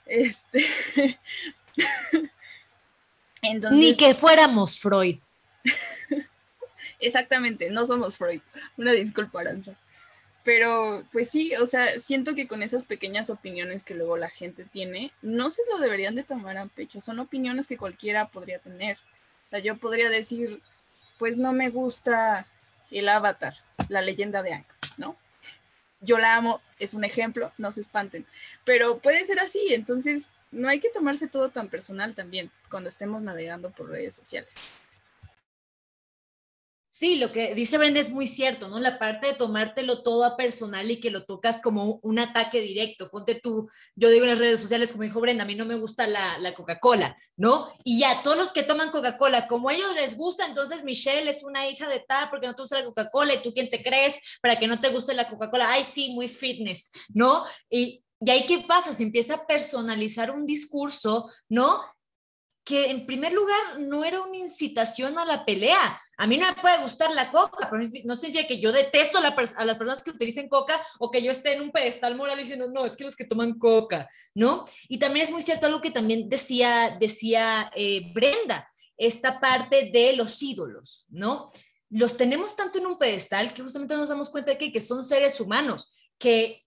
Este... 0.07 0.65
Entonces... 3.43 3.79
Ni 3.79 3.97
que 3.97 4.15
fuéramos 4.15 4.79
Freud. 4.79 5.19
Exactamente, 7.01 7.71
no 7.71 7.85
somos 7.87 8.17
Freud. 8.17 8.41
Una 8.77 8.93
disculpa, 8.93 9.41
Aranza. 9.41 9.77
Pero 10.45 11.05
pues 11.11 11.31
sí, 11.31 11.55
o 11.57 11.65
sea, 11.65 11.99
siento 11.99 12.35
que 12.35 12.47
con 12.47 12.63
esas 12.63 12.85
pequeñas 12.85 13.31
opiniones 13.31 13.83
que 13.83 13.95
luego 13.95 14.19
la 14.19 14.29
gente 14.29 14.65
tiene, 14.65 15.11
no 15.23 15.49
se 15.49 15.63
lo 15.71 15.79
deberían 15.79 16.15
de 16.15 16.23
tomar 16.23 16.59
a 16.59 16.67
pecho. 16.67 17.01
Son 17.01 17.19
opiniones 17.19 17.67
que 17.67 17.79
cualquiera 17.79 18.29
podría 18.29 18.59
tener. 18.59 18.99
O 19.47 19.51
sea, 19.51 19.59
yo 19.61 19.79
podría 19.79 20.11
decir, 20.11 20.61
pues 21.19 21.39
no 21.39 21.53
me 21.53 21.71
gusta 21.71 22.47
el 22.91 23.09
avatar, 23.09 23.55
la 23.89 24.03
leyenda 24.03 24.43
de 24.43 24.53
Aang, 24.55 24.67
¿no? 24.99 25.17
Yo 26.01 26.19
la 26.19 26.37
amo, 26.37 26.61
es 26.79 26.95
un 26.95 27.05
ejemplo, 27.05 27.53
no 27.57 27.73
se 27.73 27.81
espanten. 27.81 28.27
Pero 28.65 28.99
puede 28.99 29.25
ser 29.25 29.41
así, 29.41 29.73
entonces 29.73 30.31
no 30.51 30.69
hay 30.69 30.81
que 30.81 30.91
tomarse 30.91 31.29
todo 31.29 31.51
tan 31.51 31.69
personal 31.69 32.15
también 32.15 32.51
cuando 32.71 32.89
estemos 32.89 33.23
navegando 33.23 33.71
por 33.71 33.91
redes 33.91 34.15
sociales. 34.15 34.57
Sí, 36.97 37.17
lo 37.17 37.33
que 37.33 37.57
dice 37.57 37.77
Brenda 37.77 37.99
es 37.99 38.11
muy 38.11 38.29
cierto, 38.29 38.69
¿no? 38.69 38.79
La 38.79 39.01
parte 39.01 39.27
de 39.27 39.35
tomártelo 39.35 40.05
todo 40.05 40.25
a 40.25 40.37
personal 40.37 40.89
y 40.89 41.01
que 41.01 41.11
lo 41.11 41.25
tocas 41.25 41.61
como 41.61 41.99
un 42.03 42.21
ataque 42.21 42.61
directo. 42.61 43.11
Ponte 43.11 43.35
tú, 43.35 43.69
yo 43.97 44.11
digo 44.11 44.23
en 44.23 44.31
las 44.31 44.39
redes 44.39 44.61
sociales, 44.61 44.93
como 44.93 45.03
dijo 45.03 45.21
Brenda, 45.21 45.43
a 45.43 45.47
mí 45.47 45.57
no 45.57 45.65
me 45.65 45.75
gusta 45.75 46.07
la, 46.07 46.39
la 46.39 46.55
Coca-Cola, 46.55 47.17
¿no? 47.37 47.67
Y 47.83 47.99
ya, 47.99 48.23
todos 48.23 48.37
los 48.37 48.53
que 48.53 48.63
toman 48.63 48.93
Coca-Cola, 48.93 49.49
como 49.49 49.71
a 49.71 49.75
ellos 49.75 49.93
les 49.97 50.17
gusta, 50.17 50.47
entonces 50.47 50.85
Michelle 50.85 51.29
es 51.29 51.43
una 51.43 51.69
hija 51.69 51.89
de 51.89 51.99
tal 51.99 52.31
porque 52.31 52.47
no 52.47 52.55
te 52.55 52.63
gusta 52.63 52.79
la 52.79 52.85
Coca-Cola 52.85 53.35
y 53.35 53.43
tú 53.43 53.53
quién 53.53 53.71
te 53.71 53.83
crees 53.83 54.39
para 54.41 54.57
que 54.61 54.69
no 54.69 54.81
te 54.81 54.91
guste 54.91 55.15
la 55.15 55.29
Coca-Cola. 55.29 55.67
Ay, 55.69 55.83
sí, 55.83 56.13
muy 56.13 56.29
fitness, 56.29 56.93
¿no? 57.13 57.45
Y, 57.69 58.05
y 58.21 58.31
ahí, 58.31 58.47
¿qué 58.47 58.65
pasa? 58.69 58.93
Se 58.93 59.03
empieza 59.03 59.35
a 59.35 59.47
personalizar 59.49 60.31
un 60.31 60.47
discurso, 60.47 61.29
¿no? 61.49 61.81
Que 62.65 62.91
en 62.91 63.05
primer 63.05 63.33
lugar 63.33 63.79
no 63.79 64.05
era 64.05 64.23
una 64.23 64.39
incitación 64.39 65.19
a 65.19 65.27
la 65.27 65.45
pelea. 65.45 66.01
A 66.17 66.27
mí 66.27 66.39
no 66.39 66.47
me 66.49 66.55
puede 66.55 66.81
gustar 66.83 67.11
la 67.15 67.31
coca, 67.31 67.69
pero 67.71 67.83
no 68.05 68.17
significa 68.17 68.49
que 68.49 68.59
yo 68.59 68.73
detesto 68.73 69.19
a, 69.19 69.21
las 69.21 69.77
personas 69.77 70.03
que 70.03 70.11
utilicen 70.11 70.49
coca 70.49 70.81
o 70.99 71.11
que 71.11 71.23
yo 71.23 71.31
esté 71.31 71.53
en 71.53 71.61
un 71.61 71.71
pedestal 71.71 72.17
moral 72.17 72.39
diciendo, 72.39 72.71
no, 72.71 72.87
es 72.87 72.97
que 72.97 73.05
los 73.05 73.17
que 73.17 73.27
toman 73.27 73.59
coca, 73.59 74.09
¿no? 74.35 74.65
Y 74.89 74.99
también 74.99 75.25
es 75.25 75.31
muy 75.31 75.43
cierto 75.43 75.67
algo 75.67 75.83
que 75.83 75.91
también 75.91 76.29
decía, 76.31 76.97
decía 76.99 77.71
eh, 77.75 78.11
Brenda, 78.15 78.67
esta 78.97 79.41
parte 79.41 79.91
de 79.93 80.17
los 80.17 80.43
ídolos, 80.43 81.05
¿no? 81.11 81.51
Los 81.91 82.17
tenemos 82.17 82.57
tanto 82.57 82.79
en 82.79 82.87
un 82.87 82.99
pedestal 82.99 83.53
que 83.53 83.63
justamente 83.63 83.95
nos 83.95 84.09
damos 84.09 84.31
cuenta 84.31 84.53
de 84.53 84.59
que, 84.59 84.73
que 84.73 84.81
son 84.81 85.03
seres 85.03 85.39
humanos, 85.39 85.91
que 86.19 86.64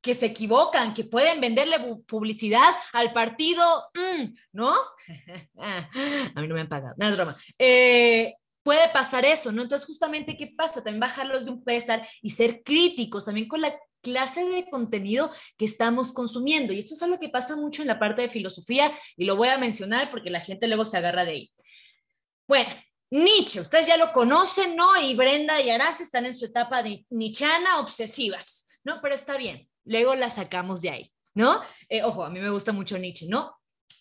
que 0.00 0.14
se 0.14 0.26
equivocan, 0.26 0.94
que 0.94 1.04
pueden 1.04 1.40
venderle 1.40 1.76
publicidad 2.06 2.68
al 2.92 3.12
partido, 3.12 3.64
mm, 3.94 4.24
¿no? 4.52 4.74
A 5.58 6.40
mí 6.40 6.48
no 6.48 6.54
me 6.54 6.60
han 6.60 6.68
pagado, 6.68 6.94
no 6.98 7.08
es 7.08 7.16
broma. 7.16 7.36
Eh, 7.58 8.34
puede 8.62 8.88
pasar 8.90 9.24
eso, 9.24 9.50
¿no? 9.50 9.62
Entonces, 9.62 9.86
justamente, 9.86 10.36
¿qué 10.36 10.52
pasa? 10.56 10.82
También 10.82 11.00
bajarlos 11.00 11.46
de 11.46 11.52
un 11.52 11.64
pedestal 11.64 12.06
y 12.22 12.30
ser 12.30 12.62
críticos 12.62 13.24
también 13.24 13.48
con 13.48 13.60
la 13.60 13.74
clase 14.00 14.44
de 14.44 14.70
contenido 14.70 15.30
que 15.56 15.64
estamos 15.64 16.12
consumiendo. 16.12 16.72
Y 16.72 16.78
esto 16.78 16.94
es 16.94 17.02
algo 17.02 17.18
que 17.18 17.28
pasa 17.28 17.56
mucho 17.56 17.82
en 17.82 17.88
la 17.88 17.98
parte 17.98 18.22
de 18.22 18.28
filosofía 18.28 18.92
y 19.16 19.24
lo 19.24 19.36
voy 19.36 19.48
a 19.48 19.58
mencionar 19.58 20.10
porque 20.10 20.30
la 20.30 20.40
gente 20.40 20.68
luego 20.68 20.84
se 20.84 20.96
agarra 20.96 21.24
de 21.24 21.32
ahí. 21.32 21.52
Bueno, 22.46 22.70
Nietzsche, 23.10 23.60
ustedes 23.60 23.86
ya 23.88 23.96
lo 23.96 24.12
conocen, 24.12 24.76
¿no? 24.76 24.88
Y 25.02 25.14
Brenda 25.14 25.60
y 25.60 25.70
Aras 25.70 26.00
están 26.00 26.26
en 26.26 26.34
su 26.34 26.46
etapa 26.46 26.82
de 26.82 27.04
nichana 27.10 27.80
obsesivas, 27.80 28.68
¿no? 28.84 29.00
Pero 29.02 29.14
está 29.14 29.36
bien 29.36 29.67
luego 29.88 30.14
la 30.14 30.30
sacamos 30.30 30.80
de 30.80 30.90
ahí, 30.90 31.10
¿no? 31.34 31.60
Eh, 31.88 32.02
ojo, 32.02 32.24
a 32.24 32.30
mí 32.30 32.40
me 32.40 32.50
gusta 32.50 32.72
mucho 32.72 32.98
Nietzsche, 32.98 33.26
¿no? 33.28 33.58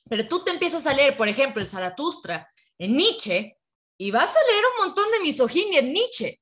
Pero 0.10 0.28
tú 0.28 0.44
te 0.44 0.52
empiezas 0.52 0.86
a 0.88 0.94
leer, 0.94 1.18
por 1.18 1.28
ejemplo, 1.28 1.62
el 1.62 1.68
Zaratustra 1.68 2.50
en 2.78 2.96
Nietzsche 2.96 3.58
y 3.98 4.12
vas 4.12 4.36
a 4.36 4.52
leer 4.52 4.64
un 4.74 4.86
montón 4.86 5.12
de 5.12 5.20
misoginia 5.20 5.80
en 5.80 5.94
Nietzsche. 5.94 6.42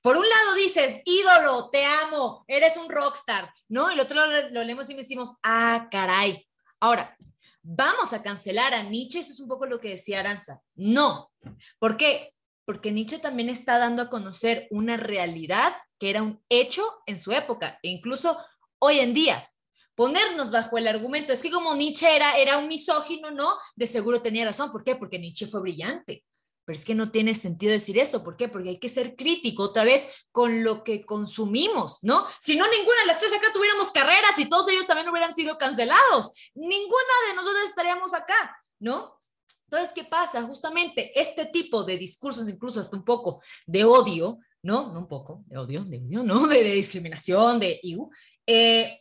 Por 0.00 0.16
un 0.16 0.28
lado 0.28 0.54
dices, 0.54 1.00
ídolo, 1.04 1.70
te 1.70 1.84
amo, 1.84 2.44
eres 2.46 2.76
un 2.76 2.88
rockstar, 2.88 3.52
¿no? 3.68 3.90
El 3.90 4.00
otro 4.00 4.24
lo, 4.26 4.50
lo 4.50 4.64
leemos 4.64 4.88
y 4.90 4.94
decimos, 4.94 5.36
ah, 5.42 5.88
caray. 5.90 6.46
Ahora, 6.80 7.16
vamos 7.62 8.12
a 8.12 8.22
cancelar 8.22 8.74
a 8.74 8.82
Nietzsche, 8.82 9.20
eso 9.20 9.32
es 9.32 9.40
un 9.40 9.48
poco 9.48 9.66
lo 9.66 9.80
que 9.80 9.90
decía 9.90 10.20
Aranza. 10.20 10.60
No. 10.74 11.32
¿Por 11.78 11.96
qué? 11.96 12.34
Porque 12.64 12.92
Nietzsche 12.92 13.18
también 13.18 13.48
está 13.48 13.78
dando 13.78 14.02
a 14.02 14.10
conocer 14.10 14.68
una 14.70 14.96
realidad 14.96 15.74
que 15.98 16.10
era 16.10 16.22
un 16.22 16.42
hecho 16.48 16.82
en 17.06 17.18
su 17.18 17.32
época 17.32 17.78
e 17.82 17.88
incluso 17.88 18.36
hoy 18.82 18.98
en 18.98 19.14
día. 19.14 19.48
Ponernos 19.94 20.50
bajo 20.50 20.76
el 20.76 20.88
argumento, 20.88 21.32
es 21.32 21.42
que 21.42 21.50
como 21.50 21.74
Nietzsche 21.74 22.16
era, 22.16 22.36
era 22.36 22.58
un 22.58 22.66
misógino, 22.66 23.30
¿no? 23.30 23.56
De 23.76 23.86
seguro 23.86 24.22
tenía 24.22 24.44
razón. 24.44 24.72
¿Por 24.72 24.82
qué? 24.82 24.96
Porque 24.96 25.18
Nietzsche 25.18 25.46
fue 25.46 25.60
brillante. 25.60 26.24
Pero 26.64 26.78
es 26.78 26.84
que 26.84 26.94
no 26.94 27.10
tiene 27.10 27.34
sentido 27.34 27.72
decir 27.72 27.98
eso. 27.98 28.24
¿Por 28.24 28.36
qué? 28.36 28.48
Porque 28.48 28.70
hay 28.70 28.78
que 28.78 28.88
ser 28.88 29.14
crítico 29.14 29.64
otra 29.64 29.84
vez 29.84 30.26
con 30.32 30.64
lo 30.64 30.82
que 30.82 31.04
consumimos, 31.04 32.02
¿no? 32.02 32.26
Si 32.40 32.56
no, 32.56 32.66
ninguna 32.68 33.00
de 33.00 33.06
las 33.06 33.18
tres 33.18 33.32
acá 33.32 33.52
tuviéramos 33.52 33.90
carreras 33.90 34.38
y 34.38 34.48
todos 34.48 34.68
ellos 34.68 34.86
también 34.86 35.08
hubieran 35.08 35.34
sido 35.34 35.58
cancelados. 35.58 36.32
Ninguna 36.54 37.14
de 37.28 37.34
nosotros 37.34 37.64
estaríamos 37.66 38.14
acá, 38.14 38.56
¿no? 38.80 39.20
Entonces, 39.64 39.92
¿qué 39.94 40.04
pasa? 40.04 40.42
Justamente 40.42 41.18
este 41.20 41.46
tipo 41.46 41.84
de 41.84 41.96
discursos, 41.96 42.48
incluso 42.48 42.80
hasta 42.80 42.96
un 42.96 43.04
poco 43.04 43.40
de 43.66 43.84
odio, 43.84 44.38
¿no? 44.62 44.92
No 44.92 45.00
un 45.00 45.08
poco, 45.08 45.44
de 45.46 45.58
odio, 45.58 45.84
de 45.84 45.98
odio, 45.98 46.22
¿no? 46.22 46.46
De, 46.48 46.62
discriminación, 46.62 47.60
de 47.60 47.80
IU. 47.82 48.10
Eh, 48.46 48.98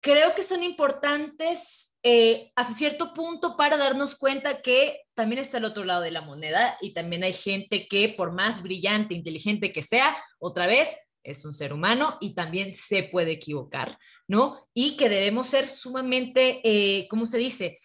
creo 0.00 0.34
que 0.34 0.42
son 0.42 0.62
importantes 0.62 1.98
eh, 2.02 2.52
hasta 2.54 2.74
cierto 2.74 3.12
punto 3.12 3.56
para 3.56 3.76
darnos 3.76 4.16
cuenta 4.16 4.62
que 4.62 5.00
también 5.14 5.40
está 5.40 5.58
el 5.58 5.64
otro 5.64 5.84
lado 5.84 6.02
de 6.02 6.10
la 6.10 6.22
moneda 6.22 6.76
y 6.80 6.92
también 6.92 7.22
hay 7.22 7.32
gente 7.32 7.86
que 7.88 8.10
por 8.10 8.32
más 8.32 8.62
brillante, 8.62 9.14
inteligente 9.14 9.72
que 9.72 9.82
sea, 9.82 10.16
otra 10.38 10.66
vez, 10.66 10.96
es 11.22 11.44
un 11.44 11.52
ser 11.52 11.72
humano 11.74 12.16
y 12.20 12.34
también 12.34 12.72
se 12.72 13.02
puede 13.04 13.32
equivocar, 13.32 13.98
¿no? 14.26 14.68
Y 14.72 14.96
que 14.96 15.10
debemos 15.10 15.48
ser 15.48 15.68
sumamente, 15.68 16.60
eh, 16.64 17.06
¿cómo 17.08 17.26
se 17.26 17.38
dice? 17.38 17.78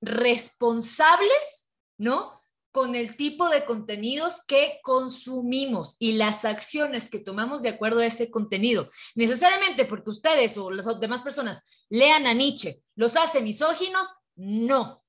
responsables, 0.00 1.72
¿no? 1.96 2.37
Con 2.78 2.94
el 2.94 3.16
tipo 3.16 3.48
de 3.48 3.64
contenidos 3.64 4.44
que 4.46 4.78
consumimos 4.84 5.96
y 5.98 6.12
las 6.12 6.44
acciones 6.44 7.10
que 7.10 7.18
tomamos 7.18 7.62
de 7.62 7.70
acuerdo 7.70 7.98
a 7.98 8.06
ese 8.06 8.30
contenido. 8.30 8.88
Necesariamente 9.16 9.84
porque 9.84 10.10
ustedes 10.10 10.56
o 10.56 10.70
las 10.70 10.86
demás 11.00 11.22
personas 11.22 11.64
lean 11.88 12.24
a 12.28 12.34
Nietzsche, 12.34 12.80
¿los 12.94 13.16
hace 13.16 13.42
misóginos? 13.42 14.14
No. 14.36 15.04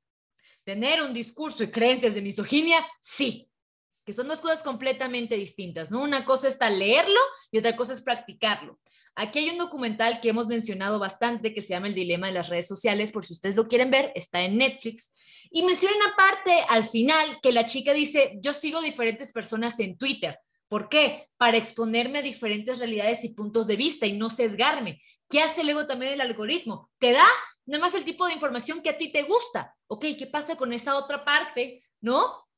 Tener 0.64 1.04
un 1.04 1.14
discurso 1.14 1.64
y 1.64 1.70
creencias 1.70 2.16
de 2.16 2.24
misoginia, 2.24 2.84
sí 3.00 3.49
que 4.10 4.14
son 4.14 4.28
dos 4.28 4.42
cosas 4.42 4.64
completamente 4.64 5.36
distintas, 5.36 5.92
¿no? 5.92 6.02
Una 6.02 6.26
cosa 6.26 6.48
está 6.48 6.68
leerlo 6.72 7.20
y 7.52 7.60
otra 7.60 7.76
cosa 7.76 7.94
es 7.94 8.02
practicarlo. 8.02 8.80
Aquí 9.14 9.38
hay 9.38 9.50
un 9.52 9.60
documental 9.60 10.20
que 10.20 10.30
hemos 10.30 10.48
mencionado 10.48 10.98
bastante 10.98 11.54
que 11.54 11.62
se 11.62 11.76
llama 11.76 11.90
El 11.90 11.94
Dilema 11.94 12.26
de 12.26 12.34
las 12.34 12.50
Redes 12.50 12.68
Sociales, 12.68 13.12
por 13.12 13.24
si 13.24 13.34
ustedes 13.34 13.56
lo 13.56 13.68
quieren 13.68 13.92
ver, 13.92 14.12
está 14.16 14.42
en 14.42 14.58
Netflix. 14.58 15.14
Y 15.52 15.62
menciona 15.62 15.96
una 15.96 16.16
parte 16.16 16.52
al 16.70 16.86
final 16.86 17.40
que 17.44 17.52
la 17.52 17.68
chica 17.68 17.94
dice, 17.94 18.40
yo 18.42 18.52
sigo 18.52 18.82
diferentes 18.82 19.32
personas 19.32 19.80
en 19.80 19.96
Twitter. 19.96 20.40
¿Por 20.68 20.90
qué? 20.90 21.30
Para 21.38 21.58
exponerme 21.58 22.18
a 22.18 22.24
diferentes 22.24 22.80
realidades 22.80 23.24
y 23.26 23.36
puntos 23.36 23.68
de 23.68 23.76
vista 23.76 24.08
y 24.08 24.18
no 24.18 24.32
sesgarme. 24.32 25.04
¿Qué 25.30 25.44
hace 25.44 25.64
luego 25.64 25.86
también 25.86 26.14
el 26.14 26.22
algoritmo? 26.22 26.90
Te 26.98 27.12
da 27.12 27.28
nada 27.68 27.84
más 27.84 27.94
el 27.94 28.06
tipo 28.06 28.26
de 28.26 28.34
información 28.34 28.82
que 28.82 28.90
a 28.90 28.98
ti 28.98 29.12
te 29.12 29.22
gusta. 29.22 29.76
Ok, 29.86 30.04
¿qué 30.18 30.26
pasa 30.26 30.56
con 30.56 30.74
esa 30.74 30.96
otra 30.96 31.24
parte? 31.24 31.84
¿No? 32.02 32.49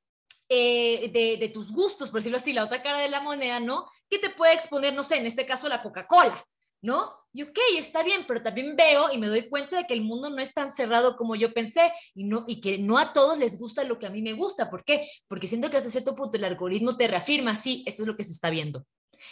Eh, 0.54 1.38
de, 1.40 1.48
tus 1.48 1.72
gustos, 1.72 2.10
por 2.10 2.20
decirlo 2.20 2.36
así, 2.36 2.52
la 2.52 2.66
otra 2.66 2.84
cara 2.84 3.00
de 3.00 3.08
la 3.08 3.22
moneda, 3.22 3.62
¿no? 3.62 3.88
Que 4.10 4.20
te 4.20 4.30
puede 4.30 4.54
exponer, 4.54 4.94
no 4.94 5.02
sé, 5.02 5.16
en 5.16 5.26
este 5.26 5.46
caso 5.46 5.70
la 5.70 5.82
Coca-Cola, 5.82 6.38
¿no? 6.82 7.10
Y 7.32 7.44
ok, 7.44 7.58
está 7.78 8.04
bien, 8.04 8.26
pero 8.28 8.44
también 8.44 8.76
veo 8.76 9.14
y 9.14 9.18
me 9.18 9.28
doy 9.28 9.48
cuenta 9.48 9.78
de 9.78 9.88
que 9.88 9.94
el 9.94 10.02
mundo 10.02 10.30
no 10.30 10.42
es 10.42 10.54
tan 10.54 10.70
cerrado 10.70 11.16
como 11.16 11.38
yo 11.38 11.54
pensé 11.54 11.90
y, 12.14 12.26
no, 12.26 12.44
y 12.50 12.60
que 12.60 12.80
no 12.80 12.98
a 12.98 13.14
todos 13.14 13.38
les 13.38 13.58
gusta 13.58 13.86
lo 13.86 13.98
que 13.98 14.08
a 14.08 14.10
mí 14.10 14.22
me 14.22 14.34
gusta. 14.34 14.70
¿Por 14.70 14.84
qué? 14.84 15.08
Porque 15.30 15.48
siento 15.48 15.70
que 15.70 15.78
hasta 15.78 15.90
cierto 15.90 16.16
punto 16.16 16.36
el 16.36 16.44
algoritmo 16.44 16.98
te 16.98 17.08
reafirma, 17.08 17.56
sí, 17.56 17.86
eso 17.88 18.04
es 18.04 18.08
lo 18.10 18.18
que 18.18 18.26
se 18.26 18.34
está 18.34 18.50
viendo. 18.50 18.86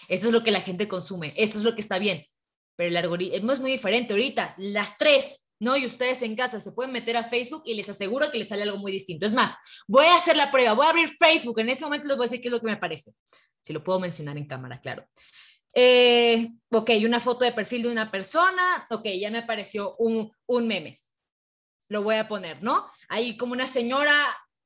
Eso 0.07 0.27
es 0.27 0.31
lo 0.31 0.41
que 0.41 0.51
la 0.51 0.61
gente 0.61 0.87
consume, 0.87 1.33
eso 1.35 1.57
es 1.57 1.65
lo 1.65 1.75
que 1.75 1.81
está 1.81 1.99
bien. 1.99 2.25
Pero 2.79 2.91
el 2.91 2.95
algoritmo 2.95 3.51
es 3.51 3.59
muy 3.59 3.71
diferente. 3.71 4.13
Ahorita, 4.13 4.55
las 4.57 4.97
tres 4.97 5.49
¿no? 5.59 5.75
Y 5.75 5.85
ustedes 5.85 6.21
en 6.21 6.37
casa 6.37 6.61
se 6.61 6.71
pueden 6.71 6.93
meter 6.93 7.17
a 7.17 7.25
Facebook 7.25 7.63
y 7.65 7.73
les 7.73 7.89
aseguro 7.89 8.31
que 8.31 8.37
les 8.37 8.47
sale 8.47 8.63
algo 8.63 8.77
muy 8.77 8.93
distinto. 8.93 9.25
Es 9.25 9.33
más, 9.33 9.57
voy 9.85 10.05
a 10.05 10.15
hacer 10.15 10.37
la 10.37 10.49
prueba, 10.49 10.71
voy 10.71 10.85
a 10.85 10.91
abrir 10.91 11.09
Facebook, 11.09 11.59
en 11.59 11.67
este 11.67 11.83
momento 11.83 12.07
les 12.07 12.15
voy 12.15 12.23
a 12.23 12.29
decir 12.29 12.39
qué 12.39 12.47
es 12.47 12.53
lo 12.53 12.61
que 12.61 12.67
me 12.67 12.77
parece, 12.77 13.11
si 13.59 13.73
lo 13.73 13.83
puedo 13.83 13.99
mencionar 13.99 14.37
en 14.37 14.47
cámara, 14.47 14.79
claro. 14.79 15.05
Eh, 15.73 16.47
ok, 16.71 16.91
una 17.05 17.19
foto 17.19 17.43
de 17.43 17.51
perfil 17.51 17.81
de 17.81 17.91
una 17.91 18.09
persona, 18.09 18.87
ok, 18.89 19.09
ya 19.19 19.29
me 19.31 19.39
apareció 19.39 19.97
un, 19.97 20.31
un 20.45 20.65
meme. 20.65 21.01
Lo 21.89 22.03
voy 22.03 22.15
a 22.15 22.29
poner, 22.29 22.63
¿no? 22.63 22.89
Ahí 23.09 23.35
como 23.35 23.51
una 23.51 23.65
señora 23.65 24.15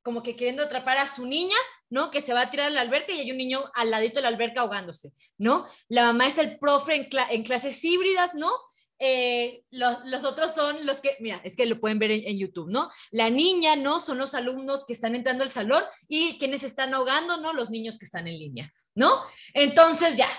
como 0.04 0.22
que 0.22 0.36
queriendo 0.36 0.64
atrapar 0.64 0.98
a 0.98 1.08
su 1.08 1.26
niña, 1.26 1.56
¿no? 1.90 2.12
Que 2.12 2.22
se 2.22 2.34
va 2.34 2.42
a 2.42 2.50
tirar 2.52 2.68
a 2.68 2.70
la 2.70 2.82
alberca 2.82 3.14
y 3.14 3.22
hay 3.22 3.32
un 3.32 3.38
niño 3.38 3.64
al 3.74 3.90
ladito 3.90 4.16
de 4.16 4.24
la 4.24 4.28
alberca 4.28 4.62
ahogándose, 4.62 5.14
¿no? 5.38 5.66
La 5.88 6.04
mamá 6.04 6.28
es 6.28 6.38
el 6.38 6.60
profe 6.60 7.10
en, 7.30 7.44
clases 7.44 7.84
híbridas, 7.84 8.36
¿no? 8.36 8.52
Eh, 9.00 9.64
los, 9.72 10.24
otros 10.24 10.54
son 10.54 10.86
los 10.86 10.98
que, 10.98 11.18
mira, 11.20 11.42
es 11.44 11.56
que 11.56 11.66
lo 11.66 11.80
pueden 11.80 12.00
ver 12.00 12.12
en, 12.12 12.38
YouTube, 12.38 12.70
¿no? 12.70 12.90
La 13.12 13.30
niña, 13.30 13.76
¿no? 13.76 14.00
Son 14.00 14.18
los 14.18 14.36
alumnos 14.36 14.86
que 14.86 14.94
están 14.94 15.16
entrando 15.16 15.44
al 15.44 15.50
salón 15.50 15.84
y 16.08 16.38
quienes 16.38 16.64
están 16.64 16.94
ahogando, 16.94 17.38
¿no? 17.38 17.54
Los 17.54 17.70
niños 17.70 17.98
que 17.98 18.06
están 18.06 18.28
en 18.28 18.38
línea, 18.38 18.70
¿no? 18.96 19.22
Entonces 19.54 20.16
ya, 20.16 20.30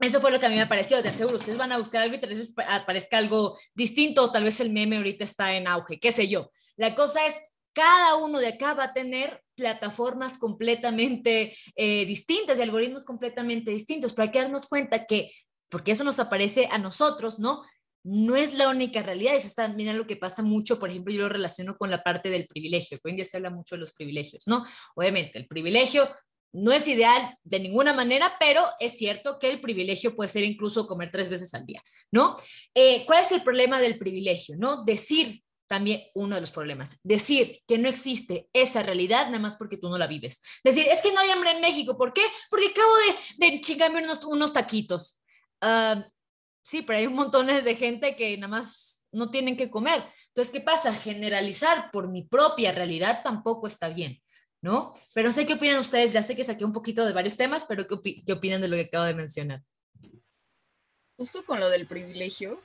eso 0.00 0.20
fue 0.20 0.30
lo 0.30 0.38
que 0.38 0.46
a 0.46 0.50
mí 0.50 0.56
me 0.56 0.66
pareció, 0.66 1.00
de 1.02 1.10
seguro, 1.10 1.36
ustedes 1.36 1.58
van 1.58 1.72
a 1.72 1.78
buscar 1.78 2.02
algo 2.02 2.16
y 2.16 2.20
tal 2.20 2.30
vez 2.30 2.52
aparezca 2.68 3.18
algo 3.18 3.56
distinto, 3.74 4.24
o 4.24 4.32
tal 4.32 4.44
vez 4.44 4.60
el 4.60 4.72
meme 4.72 4.98
ahorita 4.98 5.24
está 5.24 5.54
en 5.54 5.66
auge, 5.66 5.98
qué 5.98 6.12
sé 6.12 6.28
yo. 6.28 6.50
La 6.76 6.94
cosa 6.94 7.24
es, 7.26 7.40
cada 7.76 8.16
uno 8.16 8.38
de 8.38 8.48
acá 8.48 8.72
va 8.72 8.84
a 8.84 8.92
tener 8.94 9.42
plataformas 9.54 10.38
completamente 10.38 11.54
eh, 11.74 12.06
distintas 12.06 12.58
y 12.58 12.62
algoritmos 12.62 13.04
completamente 13.04 13.70
distintos, 13.70 14.14
hay 14.16 14.30
que 14.30 14.40
darnos 14.40 14.66
cuenta 14.66 15.04
que, 15.04 15.30
porque 15.68 15.92
eso 15.92 16.02
nos 16.02 16.18
aparece 16.18 16.68
a 16.70 16.78
nosotros, 16.78 17.38
¿no? 17.38 17.62
no 18.02 18.34
es 18.34 18.54
la 18.54 18.70
única 18.70 19.02
realidad, 19.02 19.34
eso 19.34 19.48
está 19.48 19.66
también 19.66 19.98
lo 19.98 20.06
que 20.06 20.16
pasa 20.16 20.42
mucho, 20.42 20.78
por 20.78 20.88
ejemplo, 20.88 21.12
yo 21.12 21.22
lo 21.22 21.28
relaciono 21.28 21.76
con 21.76 21.90
la 21.90 22.02
parte 22.02 22.30
del 22.30 22.46
privilegio, 22.46 22.96
que 22.98 23.02
hoy 23.08 23.10
en 23.10 23.16
día 23.16 23.24
se 23.26 23.36
habla 23.36 23.50
mucho 23.50 23.74
de 23.74 23.80
los 23.80 23.92
privilegios, 23.92 24.44
¿no? 24.46 24.64
Obviamente, 24.94 25.38
el 25.38 25.46
privilegio 25.46 26.08
no 26.52 26.72
es 26.72 26.86
ideal 26.86 27.36
de 27.42 27.58
ninguna 27.60 27.92
manera, 27.92 28.36
pero 28.38 28.64
es 28.78 28.96
cierto 28.96 29.38
que 29.38 29.50
el 29.50 29.60
privilegio 29.60 30.14
puede 30.14 30.30
ser 30.30 30.44
incluso 30.44 30.86
comer 30.86 31.10
tres 31.10 31.28
veces 31.28 31.52
al 31.52 31.66
día, 31.66 31.82
¿no? 32.12 32.36
Eh, 32.74 33.04
¿Cuál 33.06 33.22
es 33.22 33.32
el 33.32 33.42
problema 33.42 33.80
del 33.80 33.98
privilegio, 33.98 34.54
no? 34.56 34.84
Decir 34.84 35.42
también 35.66 36.02
uno 36.14 36.34
de 36.34 36.40
los 36.40 36.52
problemas. 36.52 37.00
Decir 37.02 37.62
que 37.66 37.78
no 37.78 37.88
existe 37.88 38.48
esa 38.52 38.82
realidad 38.82 39.26
nada 39.26 39.38
más 39.38 39.56
porque 39.56 39.78
tú 39.78 39.88
no 39.88 39.98
la 39.98 40.06
vives. 40.06 40.42
Decir, 40.62 40.86
es 40.88 41.02
que 41.02 41.12
no 41.12 41.20
hay 41.20 41.30
hambre 41.30 41.50
en 41.52 41.60
México. 41.60 41.96
¿Por 41.96 42.12
qué? 42.12 42.22
Porque 42.50 42.68
acabo 42.68 42.92
de, 42.96 43.46
de 43.46 43.60
chingarme 43.60 44.02
unos, 44.02 44.24
unos 44.24 44.52
taquitos. 44.52 45.22
Uh, 45.62 46.02
Sí, 46.66 46.82
pero 46.82 46.98
hay 46.98 47.06
un 47.06 47.14
montón 47.14 47.46
de 47.46 47.76
gente 47.76 48.16
que 48.16 48.36
nada 48.38 48.48
más 48.48 49.06
no 49.12 49.30
tienen 49.30 49.56
que 49.56 49.70
comer. 49.70 50.02
Entonces, 50.26 50.52
¿qué 50.52 50.60
pasa? 50.60 50.92
Generalizar 50.92 51.92
por 51.92 52.08
mi 52.08 52.24
propia 52.24 52.72
realidad 52.72 53.20
tampoco 53.22 53.68
está 53.68 53.88
bien, 53.88 54.20
¿no? 54.60 54.92
Pero 55.14 55.30
sé 55.30 55.46
qué 55.46 55.52
opinan 55.54 55.78
ustedes, 55.78 56.12
ya 56.12 56.24
sé 56.24 56.34
que 56.34 56.42
saqué 56.42 56.64
un 56.64 56.72
poquito 56.72 57.06
de 57.06 57.12
varios 57.12 57.36
temas, 57.36 57.66
pero 57.66 57.86
¿qué, 57.86 58.24
qué 58.26 58.32
opinan 58.32 58.60
de 58.62 58.66
lo 58.66 58.74
que 58.74 58.82
acabo 58.82 59.04
de 59.04 59.14
mencionar? 59.14 59.62
Justo 61.16 61.44
con 61.44 61.60
lo 61.60 61.70
del 61.70 61.86
privilegio, 61.86 62.60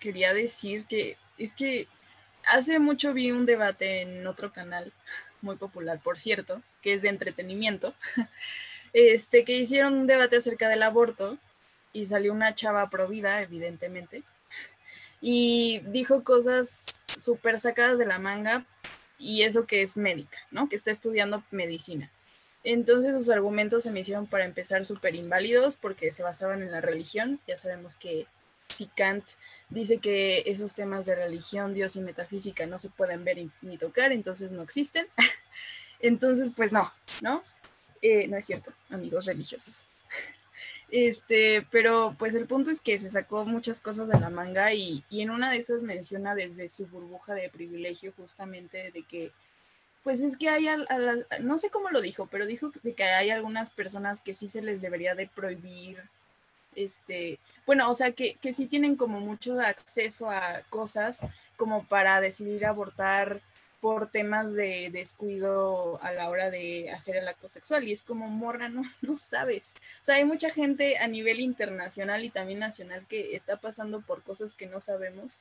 quería 0.00 0.34
decir 0.34 0.84
que 0.84 1.16
es 1.38 1.54
que 1.54 1.88
hace 2.46 2.78
mucho 2.78 3.12
vi 3.12 3.32
un 3.32 3.46
debate 3.46 4.02
en 4.02 4.26
otro 4.26 4.52
canal, 4.52 4.92
muy 5.42 5.56
popular, 5.56 6.00
por 6.02 6.18
cierto, 6.18 6.62
que 6.82 6.94
es 6.94 7.02
de 7.02 7.08
entretenimiento, 7.08 7.94
este, 8.92 9.44
que 9.44 9.56
hicieron 9.56 9.94
un 9.94 10.06
debate 10.06 10.36
acerca 10.36 10.68
del 10.68 10.82
aborto 10.82 11.38
y 11.92 12.06
salió 12.06 12.32
una 12.32 12.54
chava 12.54 12.88
provida, 12.90 13.40
evidentemente, 13.42 14.22
y 15.20 15.80
dijo 15.86 16.24
cosas 16.24 17.04
súper 17.16 17.58
sacadas 17.58 17.98
de 17.98 18.06
la 18.06 18.18
manga 18.18 18.64
y 19.18 19.42
eso 19.42 19.66
que 19.66 19.82
es 19.82 19.96
médica, 19.96 20.38
¿no? 20.50 20.68
Que 20.68 20.76
está 20.76 20.90
estudiando 20.90 21.42
medicina. 21.50 22.10
Entonces 22.64 23.14
sus 23.14 23.30
argumentos 23.30 23.84
se 23.84 23.92
me 23.92 24.00
hicieron 24.00 24.26
para 24.26 24.44
empezar 24.44 24.84
súper 24.84 25.14
inválidos 25.14 25.76
porque 25.76 26.10
se 26.10 26.24
basaban 26.24 26.62
en 26.62 26.72
la 26.72 26.80
religión. 26.80 27.40
Ya 27.46 27.56
sabemos 27.56 27.94
que 27.94 28.26
si 28.68 28.86
Kant 28.86 29.24
dice 29.68 29.98
que 29.98 30.42
esos 30.46 30.74
temas 30.74 31.06
de 31.06 31.14
religión, 31.14 31.74
Dios 31.74 31.96
y 31.96 32.00
metafísica 32.00 32.66
no 32.66 32.78
se 32.78 32.90
pueden 32.90 33.24
ver 33.24 33.38
ni 33.62 33.78
tocar, 33.78 34.12
entonces 34.12 34.52
no 34.52 34.62
existen. 34.62 35.06
entonces, 36.00 36.52
pues 36.56 36.72
no, 36.72 36.92
¿no? 37.20 37.42
Eh, 38.02 38.28
no 38.28 38.36
es 38.36 38.46
cierto, 38.46 38.72
amigos 38.90 39.26
religiosos. 39.26 39.86
Este, 40.88 41.66
pero 41.72 42.14
pues 42.16 42.36
el 42.36 42.46
punto 42.46 42.70
es 42.70 42.80
que 42.80 42.96
se 43.00 43.10
sacó 43.10 43.44
muchas 43.44 43.80
cosas 43.80 44.08
de 44.08 44.20
la 44.20 44.30
manga 44.30 44.72
y, 44.72 45.04
en 45.10 45.30
una 45.30 45.50
de 45.50 45.56
esas 45.56 45.82
menciona 45.82 46.36
desde 46.36 46.68
su 46.68 46.86
burbuja 46.86 47.34
de 47.34 47.50
privilegio 47.50 48.12
justamente 48.16 48.92
de 48.92 49.02
que, 49.02 49.32
pues 50.04 50.20
es 50.20 50.36
que 50.36 50.48
hay, 50.48 50.68
no 51.40 51.58
sé 51.58 51.70
cómo 51.70 51.90
lo 51.90 52.00
dijo, 52.00 52.28
pero 52.28 52.46
dijo 52.46 52.70
que 52.70 53.02
hay 53.02 53.30
algunas 53.30 53.70
personas 53.70 54.20
que 54.20 54.32
sí 54.32 54.48
se 54.48 54.62
les 54.62 54.80
debería 54.80 55.16
de 55.16 55.26
prohibir, 55.26 56.04
este, 56.76 57.40
bueno, 57.66 57.90
o 57.90 57.94
sea, 57.94 58.12
que, 58.12 58.36
que 58.36 58.52
sí 58.52 58.66
tienen 58.66 58.96
como 58.96 59.20
mucho 59.20 59.58
acceso 59.60 60.30
a 60.30 60.62
cosas 60.70 61.22
como 61.56 61.84
para 61.84 62.20
decidir 62.20 62.66
abortar 62.66 63.40
por 63.80 64.10
temas 64.10 64.54
de 64.54 64.90
descuido 64.90 66.02
a 66.02 66.12
la 66.12 66.28
hora 66.28 66.50
de 66.50 66.90
hacer 66.90 67.16
el 67.16 67.28
acto 67.28 67.48
sexual. 67.48 67.86
Y 67.86 67.92
es 67.92 68.02
como, 68.02 68.28
morra, 68.28 68.68
no, 68.68 68.82
no 69.00 69.16
sabes. 69.16 69.74
O 70.02 70.04
sea, 70.04 70.16
hay 70.16 70.24
mucha 70.24 70.50
gente 70.50 70.98
a 70.98 71.08
nivel 71.08 71.40
internacional 71.40 72.24
y 72.24 72.30
también 72.30 72.58
nacional 72.58 73.06
que 73.06 73.36
está 73.36 73.58
pasando 73.58 74.00
por 74.00 74.22
cosas 74.22 74.54
que 74.54 74.66
no 74.66 74.80
sabemos. 74.80 75.40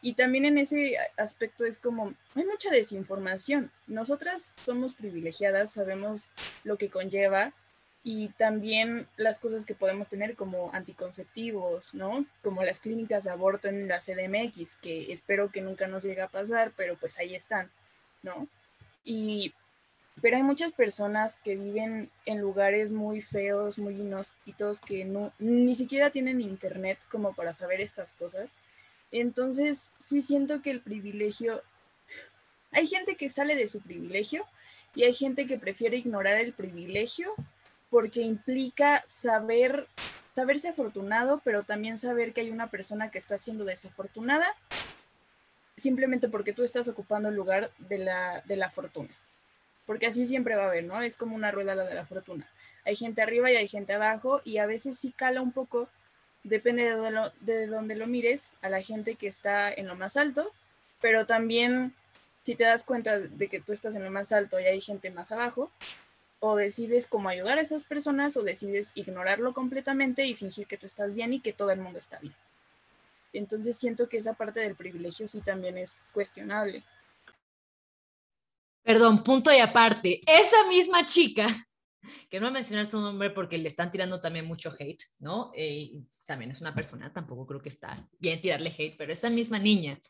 Y 0.00 0.14
también 0.14 0.44
en 0.44 0.58
ese 0.58 0.96
aspecto 1.16 1.64
es 1.64 1.78
como, 1.78 2.14
hay 2.34 2.44
mucha 2.44 2.70
desinformación. 2.70 3.70
Nosotras 3.86 4.54
somos 4.64 4.94
privilegiadas, 4.94 5.72
sabemos 5.72 6.28
lo 6.64 6.76
que 6.76 6.90
conlleva 6.90 7.52
y 8.04 8.28
también 8.30 9.06
las 9.16 9.38
cosas 9.38 9.64
que 9.64 9.74
podemos 9.74 10.08
tener 10.08 10.34
como 10.34 10.70
anticonceptivos, 10.72 11.94
¿no? 11.94 12.24
Como 12.42 12.64
las 12.64 12.80
clínicas 12.80 13.24
de 13.24 13.30
aborto 13.30 13.68
en 13.68 13.86
la 13.86 14.00
CDMX, 14.00 14.76
que 14.76 15.12
espero 15.12 15.50
que 15.50 15.60
nunca 15.60 15.86
nos 15.86 16.02
llegue 16.02 16.22
a 16.22 16.28
pasar, 16.28 16.72
pero 16.76 16.96
pues 16.96 17.18
ahí 17.18 17.34
están, 17.36 17.70
¿no? 18.22 18.48
Y, 19.04 19.54
pero 20.20 20.36
hay 20.36 20.42
muchas 20.42 20.72
personas 20.72 21.36
que 21.36 21.56
viven 21.56 22.10
en 22.26 22.40
lugares 22.40 22.90
muy 22.90 23.20
feos, 23.20 23.78
muy 23.78 24.00
inhóspitos, 24.00 24.80
que 24.80 25.04
no, 25.04 25.32
ni 25.38 25.76
siquiera 25.76 26.10
tienen 26.10 26.40
internet 26.40 26.98
como 27.08 27.34
para 27.34 27.54
saber 27.54 27.80
estas 27.80 28.14
cosas. 28.14 28.58
Entonces, 29.12 29.92
sí 29.96 30.22
siento 30.22 30.60
que 30.60 30.70
el 30.70 30.80
privilegio, 30.80 31.62
hay 32.72 32.88
gente 32.88 33.14
que 33.14 33.28
sale 33.28 33.54
de 33.54 33.68
su 33.68 33.80
privilegio 33.80 34.44
y 34.96 35.04
hay 35.04 35.14
gente 35.14 35.46
que 35.46 35.58
prefiere 35.58 35.98
ignorar 35.98 36.40
el 36.40 36.52
privilegio 36.52 37.32
porque 37.92 38.22
implica 38.22 39.04
saber, 39.06 39.86
saberse 40.34 40.70
afortunado, 40.70 41.42
pero 41.44 41.62
también 41.62 41.98
saber 41.98 42.32
que 42.32 42.40
hay 42.40 42.50
una 42.50 42.70
persona 42.70 43.10
que 43.10 43.18
está 43.18 43.36
siendo 43.36 43.66
desafortunada 43.66 44.46
simplemente 45.76 46.30
porque 46.30 46.54
tú 46.54 46.64
estás 46.64 46.88
ocupando 46.88 47.28
el 47.28 47.34
lugar 47.34 47.70
de 47.76 47.98
la, 47.98 48.40
de 48.46 48.56
la 48.56 48.70
fortuna. 48.70 49.14
porque 49.84 50.06
así 50.06 50.24
siempre 50.24 50.54
va 50.54 50.64
a 50.64 50.68
haber, 50.68 50.84
¿no? 50.84 51.02
Es 51.02 51.18
como 51.18 51.36
una 51.36 51.50
rueda 51.50 51.74
la 51.74 51.84
de 51.84 51.94
la 51.94 52.06
fortuna. 52.06 52.48
Hay 52.86 52.96
gente 52.96 53.20
arriba 53.20 53.50
y 53.50 53.56
hay 53.56 53.68
gente 53.68 53.92
abajo 53.92 54.40
y 54.42 54.56
a 54.56 54.64
veces 54.64 54.98
sí 54.98 55.12
cala 55.12 55.42
un 55.42 55.52
poco, 55.52 55.90
depende 56.44 56.96
de, 56.96 57.10
lo, 57.10 57.30
de 57.40 57.66
donde 57.66 57.94
lo 57.94 58.06
mires, 58.06 58.54
a 58.62 58.70
la 58.70 58.80
gente 58.80 59.16
que 59.16 59.28
está 59.28 59.70
en 59.70 59.86
lo 59.86 59.96
más 59.96 60.16
alto, 60.16 60.50
pero 61.02 61.26
también 61.26 61.94
si 62.42 62.54
te 62.54 62.64
das 62.64 62.84
cuenta 62.84 63.18
de 63.18 63.48
que 63.48 63.60
tú 63.60 63.74
estás 63.74 63.94
en 63.96 64.04
lo 64.04 64.10
más 64.10 64.32
alto 64.32 64.58
y 64.58 64.64
hay 64.64 64.80
gente 64.80 65.10
más 65.10 65.30
abajo, 65.30 65.70
o 66.44 66.56
decides 66.56 67.06
cómo 67.06 67.28
ayudar 67.28 67.58
a 67.58 67.60
esas 67.60 67.84
personas 67.84 68.36
o 68.36 68.42
decides 68.42 68.90
ignorarlo 68.96 69.54
completamente 69.54 70.26
y 70.26 70.34
fingir 70.34 70.66
que 70.66 70.76
tú 70.76 70.86
estás 70.86 71.14
bien 71.14 71.32
y 71.32 71.40
que 71.40 71.52
todo 71.52 71.70
el 71.70 71.80
mundo 71.80 72.00
está 72.00 72.18
bien. 72.18 72.34
Entonces 73.32 73.78
siento 73.78 74.08
que 74.08 74.16
esa 74.16 74.34
parte 74.34 74.58
del 74.58 74.74
privilegio 74.74 75.28
sí 75.28 75.40
también 75.40 75.78
es 75.78 76.08
cuestionable. 76.12 76.82
Perdón, 78.82 79.22
punto 79.22 79.52
y 79.52 79.58
aparte. 79.58 80.20
Esa 80.26 80.66
misma 80.66 81.06
chica, 81.06 81.46
que 82.28 82.40
no 82.40 82.46
voy 82.46 82.50
a 82.50 82.54
mencionar 82.54 82.86
su 82.86 83.00
nombre 83.00 83.30
porque 83.30 83.58
le 83.58 83.68
están 83.68 83.90
tirando 83.90 84.20
también 84.20 84.46
mucho 84.46 84.72
hate, 84.78 85.02
¿no? 85.18 85.52
Eh, 85.54 85.92
también 86.24 86.50
es 86.50 86.60
una 86.60 86.74
persona, 86.74 87.12
tampoco 87.12 87.46
creo 87.46 87.62
que 87.62 87.68
está 87.68 88.08
bien 88.18 88.40
tirarle 88.40 88.72
hate, 88.76 88.96
pero 88.96 89.12
esa 89.12 89.30
misma 89.30 89.58
niña 89.58 90.00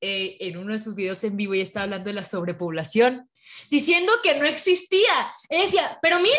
eh, 0.00 0.38
en 0.40 0.56
uno 0.56 0.72
de 0.72 0.78
sus 0.78 0.94
videos 0.94 1.22
en 1.24 1.36
vivo 1.36 1.54
y 1.54 1.60
está 1.60 1.82
hablando 1.82 2.08
de 2.08 2.14
la 2.14 2.24
sobrepoblación, 2.24 3.30
diciendo 3.68 4.12
que 4.22 4.34
no 4.36 4.46
existía. 4.46 5.34
Ella 5.48 5.64
decía, 5.64 5.98
pero 6.00 6.18
miren, 6.20 6.38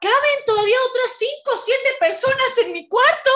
caben 0.00 0.44
todavía 0.44 0.76
otras 0.88 1.16
cinco, 1.18 1.56
siete 1.64 1.90
personas 1.98 2.58
en 2.64 2.72
mi 2.72 2.86
cuarto. 2.86 3.30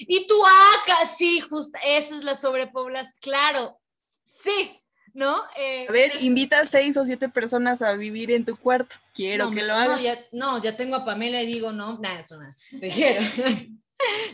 Y 0.00 0.26
tú, 0.26 0.34
ah, 0.44 1.06
sí, 1.06 1.40
justo, 1.40 1.78
eso 1.84 2.16
es 2.16 2.24
la 2.24 2.34
sobrepoblación. 2.34 3.14
Claro, 3.20 3.78
sí, 4.24 4.79
¿no? 5.14 5.42
Eh, 5.56 5.86
a 5.88 5.92
ver, 5.92 6.12
invita 6.22 6.60
a 6.60 6.66
seis 6.66 6.96
o 6.96 7.04
siete 7.04 7.28
personas 7.28 7.82
a 7.82 7.92
vivir 7.92 8.30
en 8.30 8.44
tu 8.44 8.56
cuarto. 8.56 8.96
Quiero 9.14 9.50
que 9.50 9.62
lo 9.62 9.74
hagas. 9.74 9.98
No 9.98 10.04
ya, 10.04 10.18
no, 10.32 10.62
ya 10.62 10.76
tengo 10.76 10.96
a 10.96 11.04
Pamela 11.04 11.42
y 11.42 11.46
digo, 11.46 11.72
no, 11.72 11.98
nada, 11.98 12.20
eso 12.20 12.38
nada. 12.38 12.56
Te 12.78 12.88
quiero. 12.88 13.22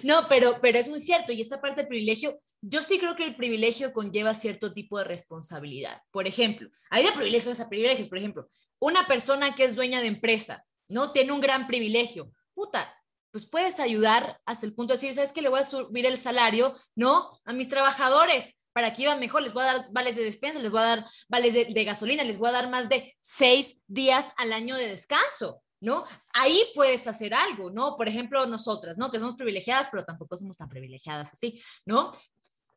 No, 0.02 0.26
pero, 0.28 0.58
pero 0.60 0.78
es 0.78 0.88
muy 0.88 1.00
cierto. 1.00 1.32
Y 1.32 1.40
esta 1.40 1.60
parte 1.60 1.80
del 1.80 1.88
privilegio, 1.88 2.40
yo 2.60 2.82
sí 2.82 2.98
creo 2.98 3.16
que 3.16 3.24
el 3.24 3.36
privilegio 3.36 3.92
conlleva 3.92 4.34
cierto 4.34 4.72
tipo 4.72 4.98
de 4.98 5.04
responsabilidad. 5.04 6.00
Por 6.10 6.26
ejemplo, 6.26 6.68
hay 6.90 7.04
de 7.04 7.12
privilegios 7.12 7.60
a 7.60 7.68
privilegios. 7.68 8.08
Por 8.08 8.18
ejemplo, 8.18 8.48
una 8.78 9.06
persona 9.06 9.54
que 9.54 9.64
es 9.64 9.74
dueña 9.74 10.00
de 10.00 10.06
empresa, 10.06 10.64
¿no? 10.88 11.12
Tiene 11.12 11.32
un 11.32 11.40
gran 11.40 11.66
privilegio. 11.66 12.30
Puta, 12.54 12.92
pues 13.32 13.46
puedes 13.46 13.80
ayudar 13.80 14.40
hasta 14.46 14.66
el 14.66 14.74
punto 14.74 14.92
de 14.92 14.96
decir, 14.96 15.14
¿sabes 15.14 15.32
qué? 15.32 15.42
Le 15.42 15.48
voy 15.48 15.60
a 15.60 15.64
subir 15.64 16.06
el 16.06 16.16
salario, 16.16 16.74
¿no? 16.94 17.30
A 17.44 17.52
mis 17.52 17.68
trabajadores 17.68 18.55
para 18.76 18.92
que 18.92 19.04
iban 19.04 19.18
mejor, 19.18 19.40
les 19.40 19.54
voy 19.54 19.62
a 19.62 19.72
dar 19.72 19.86
vales 19.90 20.16
de 20.16 20.24
despensa, 20.24 20.58
les 20.58 20.70
voy 20.70 20.80
a 20.80 20.96
dar 20.96 21.06
vales 21.30 21.54
de, 21.54 21.84
gasolina, 21.84 22.22
les 22.24 22.36
voy 22.36 22.50
a 22.50 22.52
dar 22.52 22.68
más 22.68 22.90
de 22.90 23.16
seis 23.20 23.78
días 23.86 24.34
al 24.36 24.52
año 24.52 24.76
de 24.76 24.86
descanso. 24.86 25.62
¿no? 25.80 26.04
Ahí 26.34 26.62
puedes 26.74 27.06
hacer 27.06 27.32
algo, 27.32 27.70
¿no? 27.70 27.96
Por 27.96 28.06
ejemplo, 28.06 28.44
nosotras, 28.44 28.98
¿no? 28.98 29.10
Que 29.10 29.18
somos 29.18 29.36
privilegiadas, 29.36 29.88
pero 29.90 30.04
tampoco 30.04 30.36
somos 30.36 30.58
tan 30.58 30.68
privilegiadas 30.68 31.32
así, 31.32 31.58
¿no? 31.86 32.12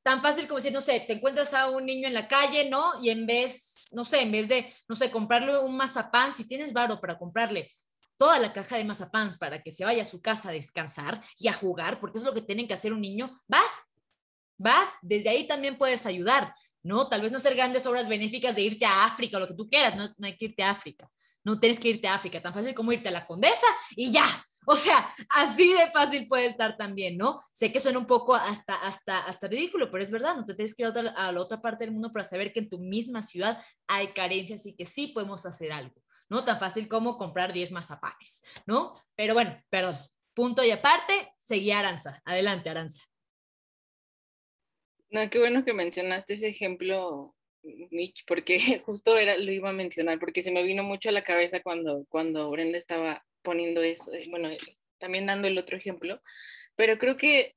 Tan 0.01 0.21
fácil 0.21 0.47
como 0.47 0.59
decir, 0.59 0.71
no 0.71 0.79
sé, 0.79 1.01
te 1.01 1.11
encuentras 1.11 1.53
a 1.53 1.69
un 1.69 1.85
niño 1.85 2.07
en 2.07 2.13
la 2.13 2.29
calle, 2.29 2.69
¿no? 2.69 2.93
Y 3.01 3.09
en 3.09 3.25
vez, 3.25 3.89
no 3.91 4.05
sé, 4.05 4.21
en 4.21 4.31
vez 4.31 4.47
de, 4.47 4.73
no 4.87 4.95
sé, 4.95 5.11
comprarle 5.11 5.59
un 5.59 5.75
mazapán, 5.75 6.33
si 6.33 6.47
tienes 6.47 6.71
varo 6.71 7.01
para 7.01 7.17
comprarle 7.17 7.69
toda 8.15 8.39
la 8.39 8.53
caja 8.53 8.77
de 8.77 8.85
mazapán 8.85 9.35
para 9.37 9.61
que 9.61 9.71
se 9.71 9.83
vaya 9.83 10.03
a 10.03 10.05
su 10.05 10.21
casa 10.21 10.49
a 10.49 10.53
descansar 10.53 11.21
y 11.37 11.49
a 11.49 11.53
jugar, 11.53 11.99
porque 11.99 12.19
es 12.19 12.23
lo 12.23 12.33
que 12.33 12.41
tienen 12.41 12.69
que 12.69 12.73
hacer 12.73 12.93
un 12.93 13.01
niño, 13.01 13.29
vas, 13.47 13.88
vas, 14.59 14.89
desde 15.01 15.29
ahí 15.29 15.47
también 15.47 15.77
puedes 15.77 16.05
ayudar, 16.05 16.53
¿no? 16.83 17.07
Tal 17.09 17.21
vez 17.21 17.31
no 17.31 17.39
ser 17.39 17.55
grandes 17.55 17.87
obras 17.87 18.07
benéficas 18.07 18.55
de 18.55 18.61
irte 18.61 18.85
a 18.85 19.05
África 19.05 19.37
o 19.37 19.39
lo 19.39 19.47
que 19.47 19.55
tú 19.55 19.67
quieras, 19.67 19.95
no, 19.95 20.07
no 20.17 20.27
hay 20.27 20.37
que 20.37 20.45
irte 20.45 20.61
a 20.61 20.69
África, 20.69 21.09
no 21.43 21.59
tienes 21.59 21.79
que 21.79 21.87
irte 21.87 22.07
a 22.07 22.13
África, 22.13 22.41
tan 22.41 22.53
fácil 22.53 22.75
como 22.75 22.91
irte 22.91 23.09
a 23.09 23.11
la 23.11 23.25
Condesa 23.25 23.67
y 23.95 24.11
ya. 24.11 24.25
O 24.65 24.75
sea, 24.75 25.11
así 25.29 25.73
de 25.73 25.89
fácil 25.89 26.27
puede 26.27 26.45
estar 26.45 26.77
también, 26.77 27.17
¿no? 27.17 27.41
Sé 27.53 27.71
que 27.71 27.79
suena 27.79 27.97
un 27.97 28.05
poco 28.05 28.35
hasta, 28.35 28.75
hasta, 28.75 29.19
hasta 29.21 29.47
ridículo, 29.47 29.89
pero 29.89 30.03
es 30.03 30.11
verdad, 30.11 30.35
no 30.35 30.45
te 30.45 30.53
tienes 30.53 30.75
que 30.75 30.83
ir 30.83 30.89
a, 31.15 31.31
la 31.31 31.41
otra 31.41 31.59
parte 31.59 31.85
del 31.85 31.93
mundo 31.93 32.11
para 32.11 32.23
saber 32.23 32.53
que 32.53 32.59
en 32.59 32.69
tu 32.69 32.77
misma 32.77 33.23
ciudad 33.23 33.59
hay 33.87 34.09
carencias 34.09 34.67
y 34.67 34.75
que 34.75 34.85
sí 34.85 35.07
podemos 35.07 35.43
hacer 35.47 35.71
algo, 35.71 36.03
¿no? 36.29 36.43
Tan 36.43 36.59
fácil 36.59 36.87
como 36.87 37.17
comprar 37.17 37.51
10 37.51 37.71
mazapanes, 37.71 38.43
¿no? 38.67 38.93
Pero 39.15 39.33
bueno, 39.33 39.59
perdón, 39.71 39.97
punto 40.35 40.63
y 40.63 40.69
aparte, 40.69 41.33
seguí 41.39 41.71
Aranza. 41.71 42.21
Adelante, 42.25 42.69
Aranza. 42.69 43.08
No, 45.11 45.27
qué 45.29 45.39
bueno 45.39 45.65
que 45.65 45.73
mencionaste 45.73 46.35
ese 46.35 46.47
ejemplo 46.49 47.35
Mitch, 47.63 48.23
porque 48.27 48.59
justo 48.85 49.17
era, 49.17 49.37
lo 49.37 49.51
iba 49.51 49.69
a 49.69 49.73
mencionar, 49.73 50.19
porque 50.19 50.43
se 50.43 50.51
me 50.51 50.63
vino 50.63 50.83
mucho 50.83 51.09
a 51.09 51.11
la 51.11 51.23
cabeza 51.23 51.61
cuando, 51.61 52.05
cuando 52.09 52.49
Brenda 52.51 52.77
estaba 52.77 53.25
poniendo 53.41 53.81
eso, 53.81 54.13
eh, 54.13 54.27
bueno, 54.29 54.49
también 54.99 55.25
dando 55.25 55.47
el 55.47 55.57
otro 55.57 55.77
ejemplo, 55.77 56.21
pero 56.75 56.97
creo 56.97 57.17
que 57.17 57.55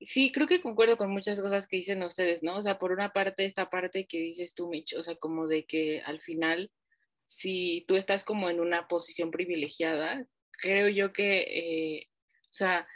sí, 0.00 0.32
creo 0.32 0.46
que 0.46 0.60
concuerdo 0.60 0.96
con 0.96 1.10
muchas 1.10 1.40
cosas 1.40 1.66
que 1.66 1.76
dicen 1.76 2.02
ustedes, 2.02 2.42
¿no? 2.42 2.56
O 2.56 2.62
sea, 2.62 2.78
por 2.78 2.92
una 2.92 3.12
parte, 3.12 3.44
esta 3.44 3.70
parte 3.70 4.06
que 4.06 4.18
dices 4.18 4.54
tú, 4.54 4.68
Mitch, 4.68 4.94
o 4.94 5.02
sea, 5.02 5.16
como 5.16 5.46
de 5.46 5.64
que 5.64 6.02
al 6.04 6.20
final, 6.20 6.70
si 7.26 7.84
tú 7.88 7.96
estás 7.96 8.24
como 8.24 8.50
en 8.50 8.60
una 8.60 8.88
posición 8.88 9.30
privilegiada, 9.30 10.26
creo 10.52 10.88
yo 10.88 11.12
que, 11.12 11.98
eh, 12.00 12.08
o 12.44 12.52
sea, 12.52 12.86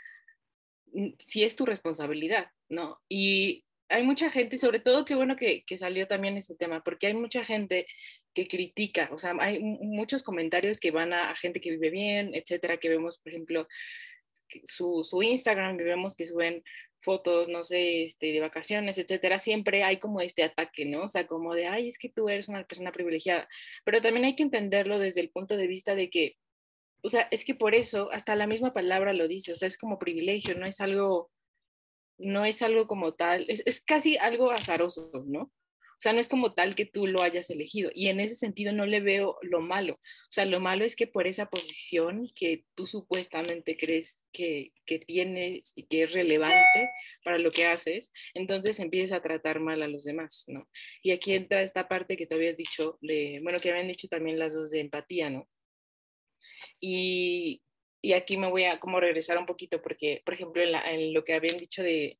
sí 1.19 1.45
es 1.45 1.57
tu 1.57 1.67
responsabilidad, 1.67 2.51
¿no? 2.69 2.99
Y 3.09 3.65
hay 3.89 4.03
mucha 4.03 4.31
gente, 4.31 4.59
sobre 4.59 4.81
todo 4.81 5.05
qué 5.05 5.15
bueno 5.15 5.37
que, 5.37 5.65
salió 5.79 6.07
también 6.07 6.37
ese 6.37 6.57
tema, 6.57 6.83
porque 6.83 7.09
hay 7.09 7.15
mucha 7.15 7.45
gente 7.45 7.87
que 8.35 8.49
critica, 8.49 9.09
o 9.13 9.19
sea, 9.19 9.35
hay 9.41 9.61
muchos 9.61 10.23
comentarios 10.23 10.81
que 10.81 10.91
van 10.91 11.13
a, 11.13 11.35
gente 11.37 11.61
que 11.61 11.71
vive 11.71 11.91
bien, 11.91 12.35
etcétera, 12.35 12.79
que 12.79 12.89
vemos, 12.89 13.19
por 13.19 13.33
ejemplo, 13.33 13.69
su, 14.65 15.05
su, 15.05 15.23
Instagram, 15.23 15.79
que 15.79 15.85
vemos 15.85 16.17
que 16.17 16.27
suben 16.27 16.63
fotos, 17.01 17.49
no 17.49 17.65
sé, 17.65 18.05
este, 18.05 18.33
de 18.33 18.41
vacaciones, 18.41 18.99
etcétera, 18.99 19.39
siempre 19.39 19.85
hay 19.85 19.99
como 19.99 20.21
este 20.21 20.43
ataque, 20.43 20.85
¿no? 20.87 21.05
O 21.05 21.09
sea, 21.09 21.27
como 21.27 21.55
de, 21.55 21.67
ay, 21.69 21.89
es 21.89 21.99
que 21.99 22.09
tú 22.09 22.29
eres 22.29 22.49
una 22.49 22.65
persona 22.65 22.93
privilegiada, 22.93 23.49
pero 23.85 24.01
también 24.01 24.25
hay 24.27 24.37
que 24.37 24.43
entenderlo 24.43 24.99
desde 24.99 25.21
el 25.21 25.31
punto 25.31 25.57
de 25.57 25.67
vista 25.69 25.95
de 25.95 26.11
que, 26.11 26.37
o 27.03 27.09
sea, 27.09 27.29
es 27.31 27.45
que 27.45 27.55
por 27.55 27.75
eso, 27.75 28.11
hasta 28.13 28.35
la 28.37 28.47
misma 28.47 28.73
palabra 28.73 29.13
lo 29.13 29.29
dice, 29.29 29.53
o 29.53 29.57
sea, 29.57 29.69
es 29.69 29.79
como 29.79 29.99
privilegio, 29.99 30.57
no 30.57 30.67
es 30.67 30.81
algo 30.81 31.31
no 32.19 32.45
es 32.45 32.63
algo 32.63 32.87
como 32.87 33.15
tal, 33.15 33.47
es, 33.49 33.81
casi 33.83 34.17
algo 34.17 34.51
azaroso, 34.51 35.11
¿no? 35.27 35.53
O 35.99 36.01
sea, 36.01 36.13
no 36.13 36.21
es 36.21 36.29
como 36.29 36.53
tal 36.53 36.75
que 36.75 36.85
tú 36.85 37.07
lo 37.07 37.23
hayas 37.23 37.49
elegido. 37.49 37.91
Y 37.95 38.09
en 38.09 38.21
ese 38.21 38.35
sentido 38.35 38.71
no 38.73 38.85
le 38.85 39.01
veo 39.01 39.39
lo 39.41 39.63
malo. 39.63 39.95
O 39.95 40.31
sea, 40.31 40.45
lo 40.45 40.61
malo 40.61 40.85
es 40.85 40.95
que 40.95 41.07
por 41.07 41.27
esa 41.27 41.49
posición 41.49 42.31
que 42.35 42.67
tú 42.75 42.87
supuestamente 42.87 43.79
crees 43.79 44.21
que, 44.31 44.73
que 44.85 44.99
tienes 44.99 45.73
y 45.75 45.87
que 45.87 46.03
es 46.03 46.13
relevante 46.13 46.91
para 47.25 47.39
lo 47.39 47.51
que 47.51 47.65
haces, 47.65 48.13
entonces 48.35 48.79
empiezas 48.79 49.17
a 49.17 49.23
tratar 49.23 49.59
mal 49.61 49.81
a 49.81 49.89
los 49.89 50.05
demás, 50.05 50.45
¿no? 50.49 50.69
Y 51.03 51.13
aquí 51.13 51.33
entra 51.33 51.63
esta 51.63 51.89
parte 51.89 52.19
que 52.19 52.27
tú 52.27 52.35
habías 52.37 52.59
dicho, 52.59 52.99
de, 53.01 53.41
bueno, 53.43 53.59
que 53.61 53.71
habían 53.71 53.89
dicho 53.89 54.07
también 54.09 54.39
las 54.39 54.53
dos 54.53 54.71
de 54.71 54.81
empatía, 54.81 55.31
¿no? 55.31 55.49
Y, 56.79 57.63
y 58.01 58.13
aquí 58.13 58.37
me 58.37 58.49
voy 58.51 58.65
a 58.65 58.79
como 58.79 59.01
regresar 59.01 59.39
un 59.39 59.47
poquito 59.47 59.83
porque, 59.83 60.23
por 60.25 60.35
ejemplo, 60.35 60.63
en, 60.63 61.13
lo 61.13 61.25
que 61.25 61.35
habían 61.35 61.59
dicho 61.59 61.83
de, 61.83 62.19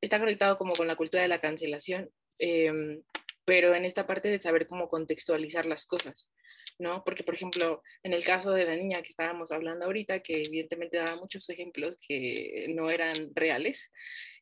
está 0.00 0.18
conectado 0.18 0.56
como 0.58 0.74
con 0.74 0.86
la 0.86 0.96
cultura 0.96 1.22
de 1.22 1.28
la 1.28 1.40
cancelación, 1.40 2.10
em, 2.38 3.02
pero 3.44 3.74
en 3.74 3.84
esta 3.84 4.06
parte 4.06 4.28
de 4.28 4.40
saber 4.40 4.66
cómo 4.66 4.88
contextualizar 4.88 5.66
las 5.66 5.86
cosas, 5.86 6.30
¿no? 6.78 7.02
Porque, 7.04 7.24
por 7.24 7.34
ejemplo, 7.34 7.82
en 8.02 8.12
el 8.12 8.22
caso 8.24 8.52
de 8.52 8.64
la 8.64 8.76
niña 8.76 9.02
que 9.02 9.08
estábamos 9.08 9.52
hablando 9.52 9.86
ahorita, 9.86 10.20
que 10.20 10.42
evidentemente 10.42 10.98
daba 10.98 11.16
muchos 11.16 11.48
ejemplos 11.48 11.96
que 12.06 12.66
no 12.74 12.90
eran 12.90 13.34
reales, 13.34 13.90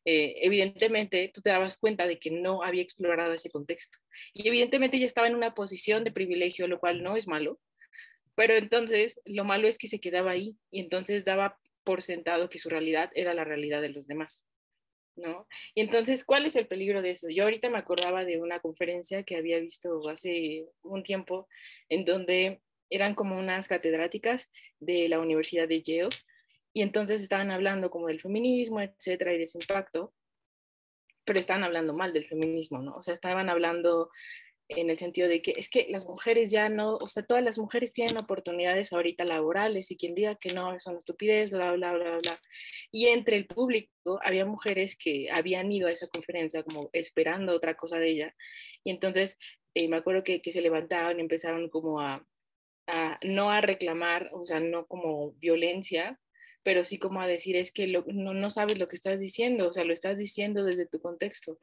eh, 0.05 0.35
evidentemente 0.41 1.31
tú 1.33 1.41
te 1.41 1.49
dabas 1.49 1.77
cuenta 1.77 2.05
de 2.05 2.19
que 2.19 2.31
no 2.31 2.63
había 2.63 2.81
explorado 2.81 3.33
ese 3.33 3.49
contexto. 3.49 3.97
Y 4.33 4.47
evidentemente 4.47 4.97
ella 4.97 5.05
estaba 5.05 5.27
en 5.27 5.35
una 5.35 5.55
posición 5.55 6.03
de 6.03 6.11
privilegio, 6.11 6.67
lo 6.67 6.79
cual 6.79 7.01
no 7.01 7.15
es 7.15 7.27
malo, 7.27 7.59
pero 8.37 8.53
entonces 8.53 9.19
lo 9.25 9.45
malo 9.45 9.67
es 9.67 9.79
que 9.79 9.87
se 9.87 9.99
quedaba 9.99 10.29
ahí 10.29 10.55
y 10.69 10.79
entonces 10.79 11.25
daba 11.25 11.57
por 11.83 12.03
sentado 12.03 12.49
que 12.49 12.59
su 12.59 12.69
realidad 12.69 13.09
era 13.15 13.33
la 13.33 13.43
realidad 13.43 13.81
de 13.81 13.89
los 13.89 14.05
demás. 14.05 14.45
¿No? 15.15 15.47
Y 15.73 15.81
entonces, 15.81 16.23
¿cuál 16.23 16.45
es 16.45 16.55
el 16.55 16.67
peligro 16.67 17.01
de 17.01 17.09
eso? 17.09 17.27
Yo 17.27 17.45
ahorita 17.45 17.71
me 17.71 17.79
acordaba 17.79 18.23
de 18.23 18.39
una 18.39 18.59
conferencia 18.59 19.23
que 19.23 19.35
había 19.35 19.59
visto 19.59 20.07
hace 20.07 20.67
un 20.83 21.01
tiempo 21.01 21.47
en 21.89 22.05
donde 22.05 22.61
eran 22.91 23.15
como 23.15 23.39
unas 23.39 23.67
catedráticas 23.67 24.47
de 24.79 25.09
la 25.09 25.19
Universidad 25.19 25.67
de 25.67 25.81
Yale 25.81 26.09
y 26.73 26.83
entonces 26.83 27.23
estaban 27.23 27.49
hablando 27.49 27.89
como 27.89 28.05
del 28.05 28.21
feminismo, 28.21 28.79
etcétera, 28.79 29.33
y 29.33 29.39
de 29.39 29.47
su 29.47 29.57
impacto, 29.57 30.13
pero 31.25 31.39
estaban 31.39 31.63
hablando 31.63 31.95
mal 31.95 32.13
del 32.13 32.27
feminismo, 32.27 32.83
¿no? 32.83 32.97
O 32.97 33.01
sea, 33.01 33.15
estaban 33.15 33.49
hablando 33.49 34.11
en 34.69 34.89
el 34.89 34.97
sentido 34.97 35.29
de 35.29 35.41
que 35.41 35.53
es 35.57 35.69
que 35.69 35.87
las 35.89 36.05
mujeres 36.05 36.51
ya 36.51 36.69
no, 36.69 36.97
o 36.97 37.07
sea, 37.07 37.23
todas 37.23 37.43
las 37.43 37.57
mujeres 37.57 37.93
tienen 37.93 38.17
oportunidades 38.17 38.91
ahorita 38.91 39.23
laborales 39.23 39.91
y 39.91 39.97
quien 39.97 40.13
diga 40.13 40.35
que 40.35 40.53
no 40.53 40.77
son 40.79 40.97
estupidez, 40.97 41.51
bla, 41.51 41.71
bla, 41.73 41.93
bla, 41.93 42.17
bla. 42.17 42.41
Y 42.91 43.07
entre 43.07 43.37
el 43.37 43.47
público 43.47 44.19
había 44.21 44.45
mujeres 44.45 44.97
que 44.97 45.29
habían 45.31 45.71
ido 45.71 45.87
a 45.87 45.91
esa 45.91 46.07
conferencia 46.07 46.63
como 46.63 46.89
esperando 46.93 47.55
otra 47.55 47.75
cosa 47.75 47.97
de 47.97 48.09
ella. 48.09 48.35
Y 48.83 48.91
entonces 48.91 49.37
eh, 49.73 49.87
me 49.87 49.97
acuerdo 49.97 50.23
que, 50.23 50.41
que 50.41 50.51
se 50.51 50.61
levantaron 50.61 51.19
y 51.19 51.21
empezaron 51.21 51.69
como 51.69 52.01
a, 52.01 52.25
a, 52.87 53.19
no 53.23 53.51
a 53.51 53.61
reclamar, 53.61 54.29
o 54.33 54.45
sea, 54.45 54.59
no 54.59 54.87
como 54.87 55.31
violencia, 55.33 56.19
pero 56.63 56.83
sí 56.83 56.97
como 56.97 57.21
a 57.21 57.27
decir, 57.27 57.55
es 57.55 57.71
que 57.71 57.87
no, 57.87 58.33
no, 58.33 58.49
sabes 58.49 58.77
lo 58.77 58.87
que 58.87 58.95
estás 58.95 59.19
diciendo, 59.19 59.69
o 59.69 59.73
sea, 59.73 59.85
lo 59.85 59.93
estás 59.93 60.17
diciendo 60.17 60.63
desde 60.63 60.85
tu 60.85 60.99
contexto. 60.99 61.59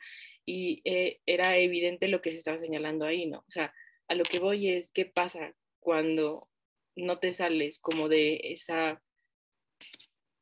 Y 0.46 0.82
eh, 0.84 1.20
era 1.26 1.56
evidente 1.58 2.08
lo 2.08 2.22
que 2.22 2.32
se 2.32 2.38
estaba 2.38 2.58
señalando 2.58 3.04
ahí, 3.04 3.26
¿no? 3.26 3.38
O 3.38 3.50
sea, 3.50 3.72
a 4.08 4.14
lo 4.14 4.24
que 4.24 4.38
voy 4.38 4.70
es, 4.70 4.90
¿qué 4.92 5.06
pasa 5.06 5.54
cuando 5.80 6.48
no 6.96 7.18
te 7.18 7.32
sales 7.32 7.78
como 7.78 8.08
de 8.08 8.40
esa 8.44 9.02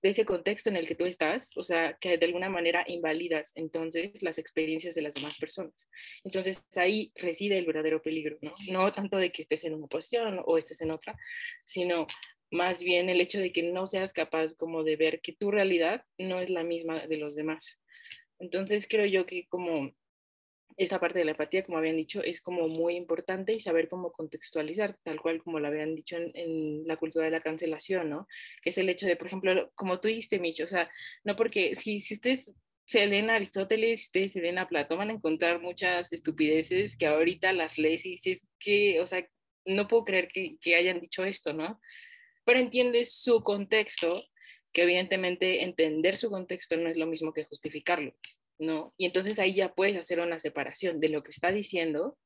de 0.02 0.08
ese 0.08 0.24
contexto 0.24 0.68
en 0.68 0.76
el 0.76 0.86
que 0.88 0.96
tú 0.96 1.06
estás, 1.06 1.56
o 1.56 1.62
sea, 1.62 1.96
que 2.00 2.18
de 2.18 2.26
alguna 2.26 2.50
manera 2.50 2.84
invalidas 2.88 3.52
entonces 3.54 4.20
las 4.20 4.36
experiencias 4.36 4.96
de 4.96 5.02
las 5.02 5.14
demás 5.14 5.38
personas. 5.38 5.88
Entonces 6.24 6.64
ahí 6.74 7.12
reside 7.14 7.56
el 7.56 7.66
verdadero 7.66 8.02
peligro, 8.02 8.36
¿no? 8.42 8.52
No 8.68 8.92
tanto 8.92 9.16
de 9.16 9.30
que 9.30 9.42
estés 9.42 9.62
en 9.62 9.74
una 9.74 9.86
posición 9.86 10.42
o 10.44 10.58
estés 10.58 10.80
en 10.80 10.90
otra, 10.90 11.16
sino 11.64 12.08
más 12.52 12.82
bien 12.84 13.08
el 13.08 13.20
hecho 13.20 13.40
de 13.40 13.50
que 13.52 13.62
no 13.62 13.86
seas 13.86 14.12
capaz 14.12 14.54
como 14.54 14.84
de 14.84 14.96
ver 14.96 15.20
que 15.20 15.32
tu 15.32 15.50
realidad 15.50 16.04
no 16.18 16.38
es 16.38 16.50
la 16.50 16.62
misma 16.62 17.06
de 17.06 17.16
los 17.16 17.34
demás. 17.34 17.80
Entonces 18.38 18.86
creo 18.88 19.06
yo 19.06 19.26
que 19.26 19.48
como 19.48 19.94
esa 20.76 21.00
parte 21.00 21.18
de 21.18 21.24
la 21.24 21.32
empatía, 21.32 21.62
como 21.62 21.78
habían 21.78 21.96
dicho, 21.96 22.22
es 22.22 22.40
como 22.40 22.68
muy 22.68 22.96
importante 22.96 23.52
y 23.54 23.60
saber 23.60 23.88
cómo 23.88 24.12
contextualizar, 24.12 24.98
tal 25.02 25.20
cual 25.20 25.42
como 25.42 25.60
lo 25.60 25.68
habían 25.68 25.94
dicho 25.94 26.16
en, 26.16 26.86
la 26.86 26.96
cultura 26.96 27.24
de 27.24 27.30
la 27.30 27.40
cancelación, 27.40 28.10
¿no? 28.10 28.26
Que 28.62 28.70
es 28.70 28.78
el 28.78 28.88
hecho 28.88 29.06
de, 29.06 29.16
por 29.16 29.26
ejemplo, 29.28 29.70
como 29.74 30.00
tú 30.00 30.08
dijiste, 30.08 30.38
Micho, 30.38 30.64
o 30.64 30.68
sea, 30.68 30.90
no 31.24 31.36
porque 31.36 31.74
si, 31.74 32.00
si 32.00 32.14
ustedes 32.14 32.54
se 32.84 33.06
leen 33.06 33.30
a 33.30 33.36
Aristóteles, 33.36 34.00
si 34.00 34.06
ustedes 34.06 34.32
se 34.32 34.40
leen 34.40 34.58
a 34.58 34.68
Platón, 34.68 34.98
van 34.98 35.10
a 35.10 35.14
encontrar 35.14 35.60
muchas 35.60 36.12
estupideces 36.12 36.96
que 36.96 37.06
ahorita 37.06 37.52
las 37.52 37.78
lees 37.78 38.04
y 38.04 38.10
dices 38.10 38.46
que, 38.58 39.00
o 39.00 39.06
sea, 39.06 39.26
no 39.64 39.88
puedo 39.88 40.04
creer 40.04 40.28
que, 40.28 40.56
que 40.60 40.74
hayan 40.76 41.00
dicho 41.00 41.24
esto, 41.24 41.52
¿no? 41.52 41.80
Pero 42.44 42.58
entiendes 42.58 43.14
su 43.14 43.42
contexto, 43.42 44.24
que 44.72 44.82
evidentemente 44.82 45.62
entender 45.62 46.16
su 46.16 46.30
contexto 46.30 46.76
no 46.76 46.88
es 46.88 46.96
lo 46.96 47.06
mismo 47.06 47.32
que 47.32 47.44
justificarlo. 47.44 48.14
¿no? 48.62 48.94
Y 48.96 49.06
entonces 49.06 49.38
ahí 49.38 49.54
ya 49.54 49.74
puedes 49.74 49.96
hacer 49.96 50.20
una 50.20 50.38
separación 50.38 51.00
de 51.00 51.08
lo 51.08 51.22
que 51.22 51.30
está 51.30 51.50
diciendo, 51.50 52.18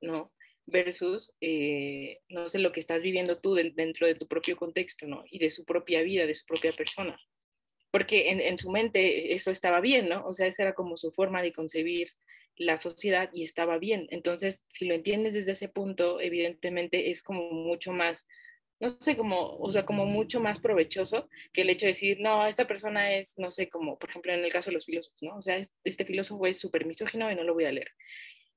¿no? 0.00 0.32
Versus, 0.66 1.32
eh, 1.40 2.18
no 2.28 2.48
sé, 2.48 2.58
lo 2.58 2.72
que 2.72 2.80
estás 2.80 3.02
viviendo 3.02 3.38
tú 3.38 3.54
dentro 3.54 4.06
de 4.06 4.16
tu 4.16 4.26
propio 4.26 4.56
contexto, 4.56 5.06
¿no? 5.06 5.24
Y 5.30 5.38
de 5.38 5.50
su 5.50 5.64
propia 5.64 6.02
vida, 6.02 6.26
de 6.26 6.34
su 6.34 6.44
propia 6.44 6.72
persona. 6.72 7.18
Porque 7.92 8.30
en, 8.30 8.40
en, 8.40 8.58
su 8.58 8.70
mente 8.70 9.32
eso 9.32 9.50
estaba 9.50 9.80
bien, 9.80 10.08
¿no? 10.08 10.26
O 10.26 10.34
sea, 10.34 10.48
esa 10.48 10.64
era 10.64 10.74
como 10.74 10.96
su 10.96 11.12
forma 11.12 11.40
de 11.40 11.52
concebir 11.52 12.08
la 12.56 12.78
sociedad 12.78 13.30
y 13.32 13.44
estaba 13.44 13.78
bien. 13.78 14.08
Entonces, 14.10 14.64
si 14.70 14.86
lo 14.86 14.94
entiendes 14.94 15.34
desde 15.34 15.52
ese 15.52 15.68
punto, 15.68 16.20
evidentemente 16.20 17.10
es 17.10 17.22
como 17.22 17.50
mucho 17.52 17.92
más 17.92 18.26
no 18.80 18.90
sé, 19.00 19.16
como, 19.16 19.56
o 19.58 19.70
sea, 19.72 19.86
como 19.86 20.06
mucho 20.06 20.40
más 20.40 20.58
provechoso 20.60 21.28
que 21.52 21.62
el 21.62 21.70
hecho 21.70 21.86
de 21.86 21.92
decir, 21.92 22.18
no, 22.20 22.46
esta 22.46 22.66
persona 22.66 23.14
es, 23.14 23.34
no 23.38 23.50
sé, 23.50 23.68
como, 23.68 23.98
por 23.98 24.10
ejemplo, 24.10 24.32
en 24.32 24.44
el 24.44 24.52
caso 24.52 24.70
de 24.70 24.74
los 24.74 24.86
filósofos, 24.86 25.22
¿no? 25.22 25.36
O 25.36 25.42
sea, 25.42 25.60
este 25.84 26.04
filósofo 26.04 26.46
es 26.46 26.58
súper 26.58 26.86
misógino 26.86 27.30
y 27.30 27.34
no 27.34 27.42
lo 27.42 27.54
voy 27.54 27.64
a 27.64 27.72
leer. 27.72 27.90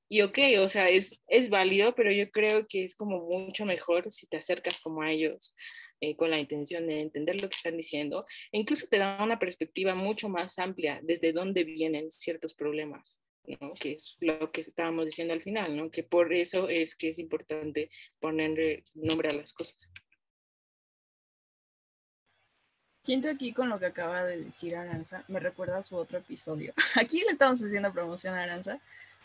Y 0.08 0.22
ok, 0.22 0.38
o 0.58 0.68
sea, 0.68 0.88
es, 0.88 1.20
es 1.28 1.48
válido, 1.50 1.94
pero 1.94 2.10
yo 2.12 2.30
creo 2.30 2.66
que 2.66 2.84
es 2.84 2.96
como 2.96 3.20
mucho 3.20 3.64
mejor 3.64 4.10
si 4.10 4.26
te 4.26 4.38
acercas 4.38 4.80
como 4.80 5.02
a 5.02 5.12
ellos 5.12 5.54
eh, 6.00 6.16
con 6.16 6.30
la 6.30 6.40
intención 6.40 6.86
de 6.88 7.00
entender 7.00 7.40
lo 7.40 7.48
que 7.48 7.56
están 7.56 7.76
diciendo. 7.76 8.26
E 8.52 8.58
incluso 8.58 8.88
te 8.88 8.98
da 8.98 9.22
una 9.22 9.38
perspectiva 9.38 9.94
mucho 9.94 10.28
más 10.28 10.58
amplia 10.58 11.00
desde 11.02 11.32
dónde 11.32 11.64
vienen 11.64 12.10
ciertos 12.10 12.54
problemas. 12.54 13.20
¿no? 13.60 13.74
que 13.74 13.92
es 13.92 14.16
lo 14.20 14.52
que 14.52 14.60
estábamos 14.60 15.06
diciendo 15.06 15.34
al 15.34 15.42
final, 15.42 15.76
¿no? 15.76 15.90
que 15.90 16.04
por 16.04 16.32
eso 16.32 16.68
es 16.68 16.94
que 16.94 17.08
es 17.08 17.18
importante 17.18 17.90
poner 18.20 18.84
nombre 18.94 19.30
a 19.30 19.32
las 19.32 19.52
cosas. 19.52 19.90
Siento 23.10 23.28
aquí 23.28 23.52
con 23.52 23.68
lo 23.68 23.80
que 23.80 23.86
acaba 23.86 24.22
de 24.22 24.40
decir 24.40 24.76
Aranza, 24.76 25.24
me 25.26 25.40
recuerda 25.40 25.78
a 25.78 25.82
su 25.82 25.96
otro 25.96 26.18
episodio. 26.18 26.72
Aquí 26.94 27.18
le 27.26 27.32
estamos 27.32 27.60
haciendo 27.60 27.92
promoción 27.92 28.34
a 28.34 28.44
Aranza 28.44 28.78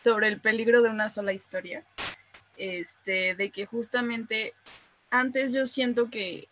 sobre 0.04 0.28
el 0.28 0.40
peligro 0.42 0.82
de 0.82 0.90
una 0.90 1.12
sola 1.12 1.34
historia. 1.34 1.84
Este, 2.58 3.36
de 3.36 3.52
que 3.52 3.68
justamente 3.68 4.56
antes 5.12 5.54
yo 5.54 5.68
siento 5.68 6.10
que, 6.10 6.48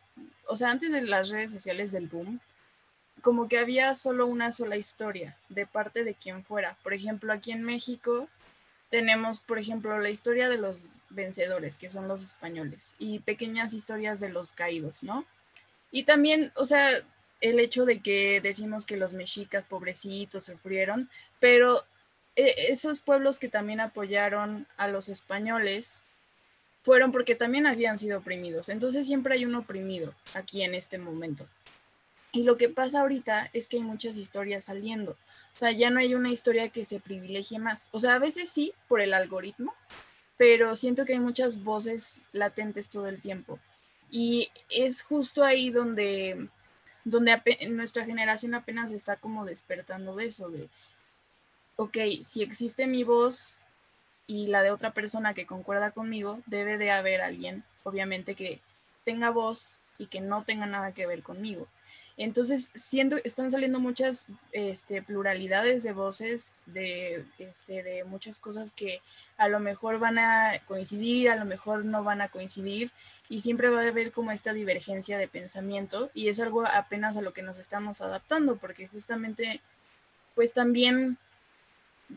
o 0.45 0.55
sea, 0.55 0.69
antes 0.69 0.91
de 0.91 1.01
las 1.01 1.29
redes 1.29 1.49
sociales 1.49 1.91
del 1.91 2.05
boom, 2.05 2.39
como 3.23 3.47
que 3.47 3.57
había 3.57 3.95
solo 3.95 4.27
una 4.27 4.51
sola 4.51 4.77
historia 4.77 5.35
de 5.49 5.65
parte 5.65 6.03
de 6.03 6.13
quien 6.13 6.43
fuera. 6.43 6.77
Por 6.83 6.93
ejemplo, 6.93 7.33
aquí 7.33 7.51
en 7.51 7.63
México 7.63 8.29
tenemos, 8.89 9.39
por 9.39 9.57
ejemplo, 9.57 9.97
la 9.97 10.11
historia 10.11 10.49
de 10.49 10.59
los 10.59 10.97
vencedores, 11.09 11.79
que 11.79 11.89
son 11.89 12.07
los 12.07 12.21
españoles, 12.21 12.93
y 12.99 13.21
pequeñas 13.21 13.73
historias 13.73 14.19
de 14.19 14.29
los 14.29 14.51
caídos, 14.51 15.01
¿no? 15.01 15.25
Y 15.89 16.03
también, 16.03 16.51
o 16.55 16.65
sea, 16.65 17.03
el 17.43 17.59
hecho 17.59 17.83
de 17.85 17.99
que 17.99 18.39
decimos 18.41 18.85
que 18.85 18.95
los 18.95 19.13
mexicas 19.13 19.65
pobrecitos 19.65 20.45
sufrieron, 20.45 21.09
pero 21.41 21.83
eh, 22.37 22.55
esos 22.69 23.01
pueblos 23.01 23.37
que 23.37 23.49
también 23.49 23.81
apoyaron 23.81 24.65
a 24.77 24.87
los 24.87 25.09
españoles 25.09 26.03
fueron 26.83 27.11
porque 27.11 27.35
también 27.35 27.67
habían 27.67 27.99
sido 27.99 28.19
oprimidos. 28.19 28.69
Entonces 28.69 29.05
siempre 29.05 29.35
hay 29.35 29.43
un 29.43 29.55
oprimido 29.55 30.15
aquí 30.33 30.63
en 30.63 30.73
este 30.73 30.97
momento. 30.97 31.45
Y 32.31 32.43
lo 32.43 32.55
que 32.55 32.69
pasa 32.69 33.01
ahorita 33.01 33.49
es 33.51 33.67
que 33.67 33.75
hay 33.75 33.83
muchas 33.83 34.15
historias 34.15 34.63
saliendo. 34.63 35.11
O 35.11 35.59
sea, 35.59 35.71
ya 35.71 35.89
no 35.89 35.99
hay 35.99 36.15
una 36.15 36.31
historia 36.31 36.69
que 36.69 36.85
se 36.85 37.01
privilegie 37.01 37.59
más. 37.59 37.89
O 37.91 37.99
sea, 37.99 38.15
a 38.15 38.19
veces 38.19 38.47
sí 38.47 38.73
por 38.87 39.01
el 39.01 39.13
algoritmo, 39.13 39.75
pero 40.37 40.75
siento 40.75 41.03
que 41.03 41.13
hay 41.13 41.19
muchas 41.19 41.61
voces 41.61 42.29
latentes 42.31 42.89
todo 42.89 43.07
el 43.07 43.21
tiempo. 43.21 43.59
Y 44.09 44.49
es 44.69 45.01
justo 45.01 45.43
ahí 45.43 45.71
donde 45.71 46.47
donde 47.03 47.41
nuestra 47.69 48.05
generación 48.05 48.53
apenas 48.53 48.91
está 48.91 49.17
como 49.17 49.45
despertando 49.45 50.15
de 50.15 50.25
eso, 50.25 50.49
de, 50.49 50.69
ok, 51.75 51.97
si 52.23 52.41
existe 52.41 52.87
mi 52.87 53.03
voz 53.03 53.61
y 54.27 54.47
la 54.47 54.63
de 54.63 54.71
otra 54.71 54.93
persona 54.93 55.33
que 55.33 55.45
concuerda 55.45 55.91
conmigo, 55.91 56.41
debe 56.45 56.77
de 56.77 56.91
haber 56.91 57.21
alguien, 57.21 57.63
obviamente, 57.83 58.35
que 58.35 58.61
tenga 59.03 59.29
voz 59.29 59.79
y 59.97 60.07
que 60.07 60.21
no 60.21 60.43
tenga 60.43 60.65
nada 60.65 60.93
que 60.93 61.07
ver 61.07 61.23
conmigo. 61.23 61.67
Entonces, 62.15 62.69
siento, 62.75 63.17
están 63.23 63.49
saliendo 63.49 63.79
muchas 63.79 64.27
este, 64.51 65.01
pluralidades 65.01 65.81
de 65.81 65.93
voces, 65.93 66.53
de, 66.67 67.25
este, 67.39 67.81
de 67.81 68.03
muchas 68.03 68.37
cosas 68.37 68.71
que 68.71 69.01
a 69.37 69.47
lo 69.47 69.59
mejor 69.59 69.97
van 69.97 70.19
a 70.19 70.59
coincidir, 70.67 71.31
a 71.31 71.35
lo 71.35 71.45
mejor 71.45 71.85
no 71.85 72.03
van 72.03 72.21
a 72.21 72.29
coincidir, 72.29 72.91
y 73.29 73.39
siempre 73.39 73.69
va 73.69 73.81
a 73.81 73.87
haber 73.87 74.11
como 74.11 74.31
esta 74.31 74.53
divergencia 74.53 75.17
de 75.17 75.27
pensamiento, 75.27 76.11
y 76.13 76.27
es 76.27 76.39
algo 76.39 76.65
apenas 76.67 77.17
a 77.17 77.21
lo 77.23 77.33
que 77.33 77.41
nos 77.41 77.57
estamos 77.57 78.01
adaptando, 78.01 78.57
porque 78.57 78.87
justamente, 78.87 79.61
pues 80.35 80.53
también, 80.53 81.17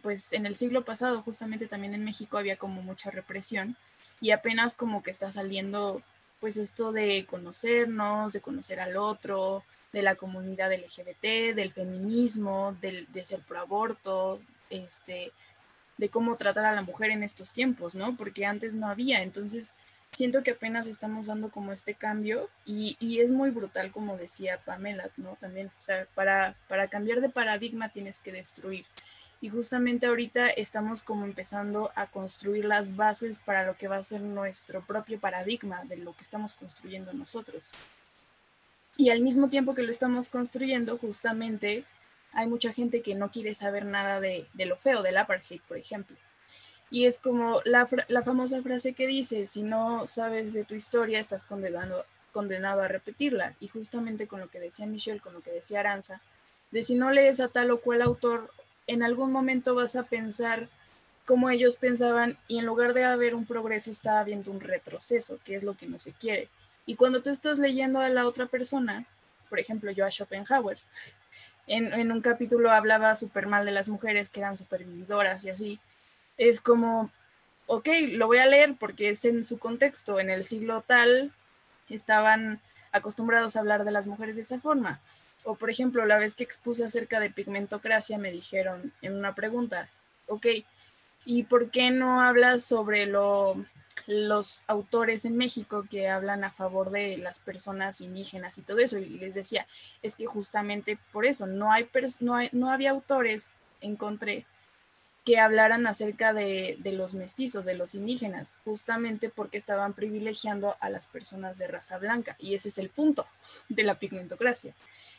pues 0.03 0.35
en 0.35 0.45
el 0.45 0.57
siglo 0.57 0.85
pasado, 0.85 1.23
justamente 1.23 1.69
también 1.69 1.95
en 1.95 2.05
México 2.05 2.37
había 2.37 2.59
como 2.59 2.83
mucha 2.83 3.11
represión, 3.11 3.77
y 4.21 4.33
apenas 4.33 4.75
como 4.75 5.03
que 5.03 5.11
está 5.11 5.31
saliendo 5.31 6.03
pues 6.39 6.59
esto 6.59 6.93
de 6.93 7.25
conocernos, 7.27 8.35
de 8.35 8.43
conocer 8.43 8.79
al 8.79 8.99
otro, 8.99 9.65
de 9.97 10.03
la 10.03 10.15
comunidad 10.15 10.75
LGBT, 10.75 11.55
del 11.57 11.73
feminismo, 11.73 12.77
del, 12.83 13.11
de 13.15 13.25
ser 13.25 13.41
pro 13.41 13.61
aborto, 13.61 14.43
este, 14.69 15.33
de 15.97 16.11
cómo 16.11 16.37
tratar 16.37 16.67
a 16.67 16.75
la 16.75 16.83
mujer 16.83 17.13
en 17.13 17.23
estos 17.23 17.55
tiempos, 17.55 17.95
¿no? 17.95 18.15
Porque 18.15 18.45
antes 18.45 18.75
no 18.75 18.89
había, 18.89 19.23
entonces 19.23 19.75
siento 20.13 20.43
que 20.43 20.51
apenas 20.51 20.87
estamos 20.87 21.29
dando 21.29 21.49
como 21.49 21.73
este 21.73 21.95
cambio 21.95 22.51
y, 22.67 22.99
y, 23.01 23.21
es 23.21 23.31
muy 23.31 23.49
brutal, 23.49 23.91
como 23.91 24.19
decía 24.19 24.61
Pamela, 24.67 25.09
¿no? 25.17 25.39
También, 25.41 25.69
o 25.69 25.83
sea, 25.83 26.07
para, 26.15 26.57
para 26.69 26.89
cambiar 26.89 27.23
de 27.23 27.31
paradigma 27.31 27.89
tienes 27.89 28.19
que 28.19 28.33
destruir. 28.33 28.85
Y 29.41 29.49
justamente 29.49 30.05
ahorita 30.05 30.51
estamos 30.51 31.03
como 31.03 31.25
empezando 31.25 31.91
a 31.95 32.07
construir 32.07 32.67
las 32.67 32.97
bases 32.97 33.39
para 33.39 33.65
lo 33.65 33.79
que 33.79 33.89
va 33.89 33.97
a 33.97 34.03
ser 34.03 34.21
nuestro 34.21 34.85
propio 34.85 35.19
paradigma 35.19 35.87
de 35.87 35.97
lo 35.97 36.13
que 36.13 36.23
estamos 36.23 36.53
construyendo 36.53 37.15
nosotros. 37.15 37.73
Y 38.97 39.11
al 39.11 39.21
mismo 39.21 39.49
tiempo 39.49 39.75
que 39.75 39.83
lo 39.83 39.91
estamos 39.91 40.29
construyendo, 40.29 40.97
justamente 40.99 41.85
hay 42.33 42.47
mucha 42.47 42.73
gente 42.73 43.03
que 43.03 43.15
no 43.15 43.31
quiere 43.31 43.55
saber 43.55 43.85
nada 43.85 44.21
de, 44.21 44.47
lo 44.55 44.77
feo, 44.77 45.03
del 45.03 45.17
apartheid, 45.17 45.61
por 45.69 45.77
ejemplo. 45.77 46.17
Y 46.91 47.07
es 47.07 47.19
como 47.19 47.61
la, 47.65 47.87
famosa 47.87 48.63
frase 48.63 48.95
que 48.95 49.07
dice, 49.07 49.47
si 49.47 49.63
no 49.63 50.07
sabes 50.07 50.53
de 50.53 50.65
tu 50.65 50.75
historia, 50.75 51.19
estás 51.19 51.45
condenado, 51.45 52.07
condenado 52.33 52.83
a 52.83 52.89
repetirla. 52.89 53.55
Y 53.61 53.69
justamente 53.69 54.27
con 54.27 54.41
lo 54.41 54.49
que 54.49 54.61
decía 54.61 54.87
Michelle, 54.87 55.21
con 55.21 55.35
lo 55.35 55.41
que 55.41 55.51
decía 55.51 55.81
Aranza, 55.81 56.21
de 56.71 56.83
si 56.83 56.95
no 56.95 57.11
lees 57.11 57.41
a 57.41 57.49
tal 57.49 57.71
o 57.71 57.81
cual 57.81 58.03
autor, 58.03 58.51
en 58.87 59.03
algún 59.03 59.33
momento 59.33 59.75
vas 59.75 59.97
a 59.97 60.05
pensar 60.05 60.69
como 61.27 61.51
ellos 61.51 61.77
pensaban 61.77 62.39
y 62.47 62.59
en 62.59 62.67
lugar 62.67 62.95
de 62.95 63.05
haber 63.05 63.35
un 63.35 63.47
progreso 63.47 63.91
está 63.91 64.21
habiendo 64.21 64.53
un 64.53 64.61
retroceso, 64.61 65.39
que 65.45 65.57
es 65.57 65.65
lo 65.65 65.77
que 65.77 65.87
no 65.87 65.99
se 65.99 66.13
quiere. 66.13 66.49
Y 66.87 66.95
cuando 66.95 67.21
tú 67.21 67.31
estás 67.31 67.59
leyendo 67.59 67.99
a 68.01 68.09
la 68.09 68.27
otra 68.27 68.47
persona, 68.47 69.05
por 69.51 69.59
ejemplo, 69.59 69.91
yo 69.91 70.05
a 70.05 70.11
Schopenhauer, 70.11 70.79
en, 71.67 72.13
un 72.13 72.21
capítulo 72.21 72.71
hablaba 72.71 73.17
súper 73.17 73.47
mal 73.47 73.65
de 73.65 73.73
las 73.73 73.89
mujeres 73.89 74.29
que 74.29 74.41
eran 74.41 74.57
súper 74.57 74.85
vividoras 74.85 75.45
y 75.45 75.51
así, 75.51 75.81
es 76.37 76.61
como, 76.61 77.11
ok, 77.67 77.89
lo 78.13 78.29
voy 78.29 78.39
a 78.39 78.47
leer 78.47 78.77
porque 78.79 79.11
es 79.11 79.25
en 79.25 79.45
su 79.45 79.59
contexto, 79.59 80.21
en 80.21 80.31
el 80.31 80.45
siglo 80.45 80.83
tal 80.87 81.33
estaban 81.89 82.61
acostumbrados 82.93 83.57
a 83.57 83.61
hablar 83.61 83.85
de 83.85 83.91
las 83.91 84.07
mujeres 84.07 84.37
de 84.37 84.43
esa 84.43 84.61
forma. 84.61 85.01
O 85.45 85.57
por 85.57 85.71
ejemplo, 85.71 86.05
la 86.07 86.19
vez 86.19 86.35
que 86.35 86.45
expuse 86.45 86.85
acerca 86.85 87.21
de 87.21 87.31
pigmentocracia 87.31 88.19
me 88.19 88.33
dijeron 88.33 88.93
en 89.03 89.15
una 89.15 89.35
pregunta, 89.35 89.89
ok, 90.29 90.47
¿y 91.25 91.45
por 91.45 91.71
qué 91.71 91.91
no 91.91 92.21
hablas 92.21 92.65
sobre 92.65 93.07
lo, 93.07 93.57
los 94.07 94.65
autores 94.67 95.25
en 95.25 95.37
México 95.37 95.87
que 95.91 96.09
hablan 96.09 96.45
a 96.45 96.53
favor 96.53 96.91
de 96.91 97.17
las 97.17 97.39
personas 97.39 98.01
indígenas 98.01 98.59
y 98.59 98.63
todo 98.63 98.79
eso? 98.79 98.99
Y 98.99 99.07
les 99.07 99.35
decía, 99.35 99.67
es 100.03 100.17
que 100.17 100.27
justamente 100.27 100.99
por 101.13 101.27
eso 101.27 101.47
no, 101.47 101.73
hay 101.73 101.89
no, 102.21 102.39
no 102.53 102.71
había 102.71 102.91
autores, 102.91 103.51
encontré, 103.81 104.47
que 105.27 105.41
hablaran 105.41 105.89
acerca 105.89 106.33
de, 106.33 106.79
los 106.85 107.15
mestizos, 107.15 107.65
de 107.65 107.75
los 107.75 107.97
indígenas, 107.97 108.59
justamente 108.65 109.29
porque 109.29 109.59
estaban 109.59 109.93
privilegiando 109.93 110.77
a 110.79 110.89
las 110.89 111.09
personas 111.09 111.59
de 111.59 111.67
raza 111.67 111.99
blanca. 111.99 112.37
Y 112.39 112.55
ese 112.55 112.69
es 112.69 112.79
el 112.79 112.91
punto 112.91 113.27
de 113.69 113.83
la 113.83 113.99
pigmentocracia. 113.99 114.73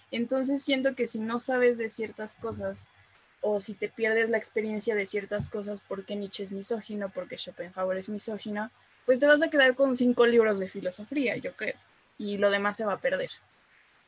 Entonces 0.09 0.61
siento 0.61 0.95
que 0.95 1.07
si 1.07 1.19
no 1.19 1.39
sabes 1.39 1.77
de 1.77 1.89
ciertas 1.89 2.35
cosas 2.35 2.87
o 3.49 3.61
si 3.61 3.73
te 3.73 3.87
pierdes 3.87 4.29
la 4.29 4.37
experiencia 4.37 4.93
de 4.93 5.05
ciertas 5.05 5.47
cosas 5.47 5.81
porque 5.87 6.15
Nietzsche 6.15 6.43
es 6.43 6.51
misógino, 6.51 7.09
porque 7.09 7.37
Schopenhauer 7.37 7.97
es 7.97 8.09
misógino, 8.09 8.71
pues 9.05 9.19
te 9.19 9.25
vas 9.25 9.41
a 9.41 9.49
quedar 9.49 9.73
con 9.75 9.95
cinco 9.95 10.27
libros 10.27 10.59
de 10.59 10.67
filosofía, 10.67 11.37
yo 11.37 11.55
creo, 11.55 11.75
y 12.17 12.37
lo 12.37 12.49
demás 12.49 12.75
se 12.75 12.83
va 12.85 12.93
a 12.93 12.99
perder. 12.99 13.29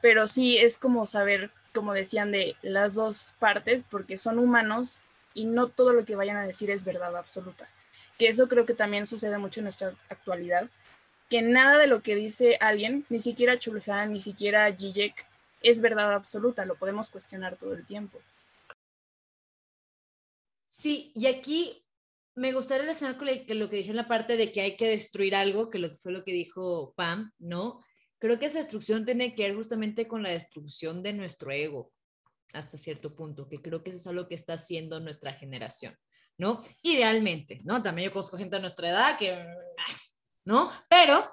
Pero 0.01 0.27
sí 0.27 0.57
es 0.57 0.77
como 0.77 1.05
saber, 1.05 1.51
como 1.73 1.93
decían, 1.93 2.31
de 2.33 2.57
las 2.61 2.95
dos 2.95 3.35
partes, 3.39 3.83
porque 3.89 4.17
son 4.17 4.39
humanos 4.39 5.03
y 5.33 5.45
no 5.45 5.69
todo 5.69 5.93
lo 5.93 6.03
que 6.03 6.17
vayan 6.17 6.35
a 6.35 6.45
decir 6.45 6.69
es 6.69 6.83
verdad 6.83 7.15
absoluta. 7.15 7.69
Que 8.17 8.27
eso 8.27 8.49
creo 8.49 8.65
que 8.65 8.73
también 8.73 9.05
sucede 9.05 9.37
mucho 9.37 9.61
en 9.61 9.65
nuestra 9.65 9.93
actualidad, 10.09 10.69
que 11.29 11.41
nada 11.41 11.77
de 11.77 11.87
lo 11.87 12.01
que 12.01 12.15
dice 12.15 12.57
alguien, 12.59 13.05
ni 13.07 13.21
siquiera 13.21 13.57
Chulhan, 13.57 14.11
ni 14.11 14.19
siquiera 14.19 14.75
Zizek, 14.75 15.25
es 15.61 15.79
verdad 15.79 16.13
absoluta, 16.13 16.65
lo 16.65 16.75
podemos 16.75 17.09
cuestionar 17.09 17.55
todo 17.55 17.73
el 17.73 17.85
tiempo. 17.85 18.19
Sí, 20.79 21.11
y 21.13 21.27
aquí 21.27 21.85
me 22.35 22.53
gustaría 22.53 22.83
relacionar 22.83 23.17
con 23.17 23.27
lo 23.27 23.69
que 23.69 23.75
dije 23.75 23.89
en 23.89 23.97
la 23.97 24.07
parte 24.07 24.37
de 24.37 24.49
que 24.49 24.61
hay 24.61 24.77
que 24.77 24.87
destruir 24.87 25.35
algo, 25.35 25.69
que 25.69 25.89
fue 25.97 26.13
lo 26.13 26.23
que 26.23 26.31
dijo 26.31 26.93
Pam, 26.95 27.33
¿no? 27.37 27.83
Creo 28.17 28.39
que 28.39 28.45
esa 28.45 28.59
destrucción 28.59 29.03
tiene 29.03 29.35
que 29.35 29.43
ver 29.43 29.55
justamente 29.55 30.07
con 30.07 30.23
la 30.23 30.29
destrucción 30.29 31.03
de 31.03 31.11
nuestro 31.11 31.51
ego, 31.51 31.91
hasta 32.53 32.77
cierto 32.77 33.13
punto, 33.13 33.49
que 33.49 33.61
creo 33.61 33.83
que 33.83 33.89
eso 33.89 33.99
es 33.99 34.07
algo 34.07 34.29
que 34.29 34.35
está 34.35 34.53
haciendo 34.53 35.01
nuestra 35.01 35.33
generación, 35.33 35.93
¿no? 36.37 36.63
Idealmente, 36.81 37.59
¿no? 37.65 37.81
También 37.81 38.07
yo 38.07 38.13
conozco 38.13 38.37
gente 38.37 38.55
de 38.55 38.61
nuestra 38.61 38.89
edad 38.89 39.17
que, 39.17 39.37
¿no? 40.45 40.71
Pero 40.89 41.29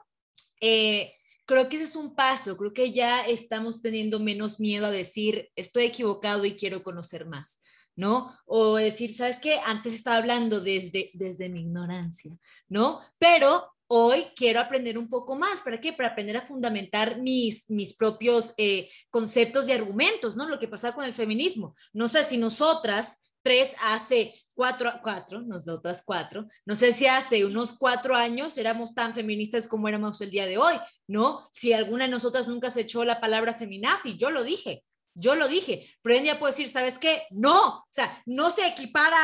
eh, 0.60 1.14
creo 1.44 1.68
que 1.68 1.76
ese 1.76 1.84
es 1.84 1.94
un 1.94 2.16
paso, 2.16 2.56
creo 2.56 2.72
que 2.72 2.90
ya 2.90 3.24
estamos 3.24 3.80
teniendo 3.80 4.18
menos 4.18 4.58
miedo 4.58 4.86
a 4.86 4.90
decir, 4.90 5.52
estoy 5.54 5.84
equivocado 5.84 6.44
y 6.44 6.56
quiero 6.56 6.82
conocer 6.82 7.26
más. 7.26 7.60
¿No? 7.96 8.32
O 8.44 8.76
decir, 8.76 9.12
¿sabes 9.12 9.40
qué? 9.40 9.58
Antes 9.64 9.94
estaba 9.94 10.18
hablando 10.18 10.60
desde, 10.60 11.10
desde 11.14 11.48
mi 11.48 11.62
ignorancia, 11.62 12.36
¿no? 12.68 13.00
Pero 13.18 13.72
hoy 13.88 14.24
quiero 14.34 14.60
aprender 14.60 14.98
un 14.98 15.08
poco 15.08 15.36
más. 15.36 15.62
¿Para 15.62 15.80
qué? 15.80 15.92
Para 15.92 16.10
aprender 16.10 16.36
a 16.36 16.42
fundamentar 16.42 17.20
mis, 17.20 17.68
mis 17.70 17.94
propios 17.94 18.54
eh, 18.56 18.88
conceptos 19.10 19.68
y 19.68 19.72
argumentos, 19.72 20.36
¿no? 20.36 20.48
Lo 20.48 20.58
que 20.58 20.68
pasa 20.68 20.92
con 20.92 21.04
el 21.04 21.14
feminismo. 21.14 21.74
No 21.92 22.08
sé 22.08 22.24
si 22.24 22.38
nosotras 22.38 23.26
tres 23.42 23.76
hace 23.80 24.34
cuatro, 24.54 24.92
cuatro, 25.04 25.40
nosotras 25.40 26.02
cuatro, 26.04 26.48
no 26.64 26.74
sé 26.74 26.90
si 26.90 27.06
hace 27.06 27.44
unos 27.44 27.78
cuatro 27.78 28.16
años 28.16 28.58
éramos 28.58 28.92
tan 28.92 29.14
feministas 29.14 29.68
como 29.68 29.86
éramos 29.86 30.20
el 30.20 30.30
día 30.30 30.46
de 30.46 30.58
hoy, 30.58 30.74
¿no? 31.06 31.40
Si 31.52 31.72
alguna 31.72 32.06
de 32.06 32.10
nosotras 32.10 32.48
nunca 32.48 32.70
se 32.70 32.80
echó 32.80 33.04
la 33.04 33.20
palabra 33.20 33.54
feminazi, 33.54 34.16
yo 34.16 34.30
lo 34.30 34.42
dije, 34.42 34.82
yo 35.16 35.34
lo 35.34 35.48
dije, 35.48 35.88
pero 36.02 36.14
hoy 36.14 36.18
en 36.18 36.24
día 36.24 36.38
puedo 36.38 36.52
decir, 36.52 36.68
¿sabes 36.68 36.98
qué? 36.98 37.26
No, 37.30 37.78
o 37.78 37.88
sea, 37.90 38.22
no 38.26 38.50
se 38.50 38.66
equipara 38.66 39.16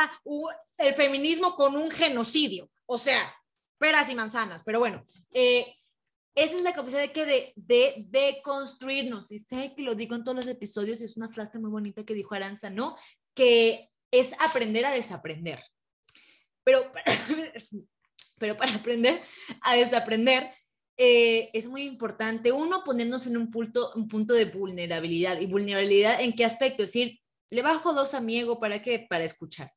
el 0.77 0.93
feminismo 0.95 1.55
con 1.55 1.75
un 1.75 1.91
genocidio, 1.91 2.69
o 2.87 2.97
sea, 2.97 3.33
peras 3.77 4.09
y 4.09 4.15
manzanas, 4.15 4.63
pero 4.63 4.79
bueno, 4.79 5.05
eh, 5.31 5.71
esa 6.35 6.55
es 6.55 6.63
la 6.63 6.73
capacidad 6.73 7.01
de 7.01 7.11
que 7.11 7.25
de, 7.25 7.53
de, 7.55 8.05
de 8.07 8.41
construirnos, 8.43 9.31
y 9.31 9.37
sé 9.37 9.73
que 9.77 9.83
lo 9.83 9.93
digo 9.93 10.15
en 10.15 10.23
todos 10.23 10.35
los 10.35 10.47
episodios, 10.47 10.99
y 10.99 11.05
es 11.05 11.15
una 11.15 11.29
frase 11.29 11.59
muy 11.59 11.69
bonita 11.69 12.03
que 12.03 12.15
dijo 12.15 12.33
Aranza, 12.33 12.71
¿no? 12.71 12.95
Que 13.35 13.91
es 14.09 14.33
aprender 14.39 14.85
a 14.85 14.91
desaprender. 14.91 15.63
Pero, 16.63 16.91
pero 18.39 18.57
para 18.57 18.73
aprender 18.73 19.21
a 19.61 19.75
desaprender, 19.75 20.51
eh, 20.97 21.49
es 21.53 21.67
muy 21.67 21.83
importante, 21.83 22.51
uno, 22.51 22.83
ponernos 22.83 23.27
en 23.27 23.37
un 23.37 23.49
punto, 23.49 23.91
un 23.95 24.07
punto 24.07 24.33
de 24.33 24.45
vulnerabilidad. 24.45 25.39
¿Y 25.39 25.47
vulnerabilidad 25.47 26.21
en 26.21 26.33
qué 26.33 26.45
aspecto? 26.45 26.83
Es 26.83 26.89
decir, 26.89 27.19
le 27.49 27.61
bajo 27.61 27.93
dos 27.93 28.13
a 28.13 28.21
¿para 28.59 28.81
qué? 28.81 29.05
Para 29.09 29.23
escuchar, 29.23 29.71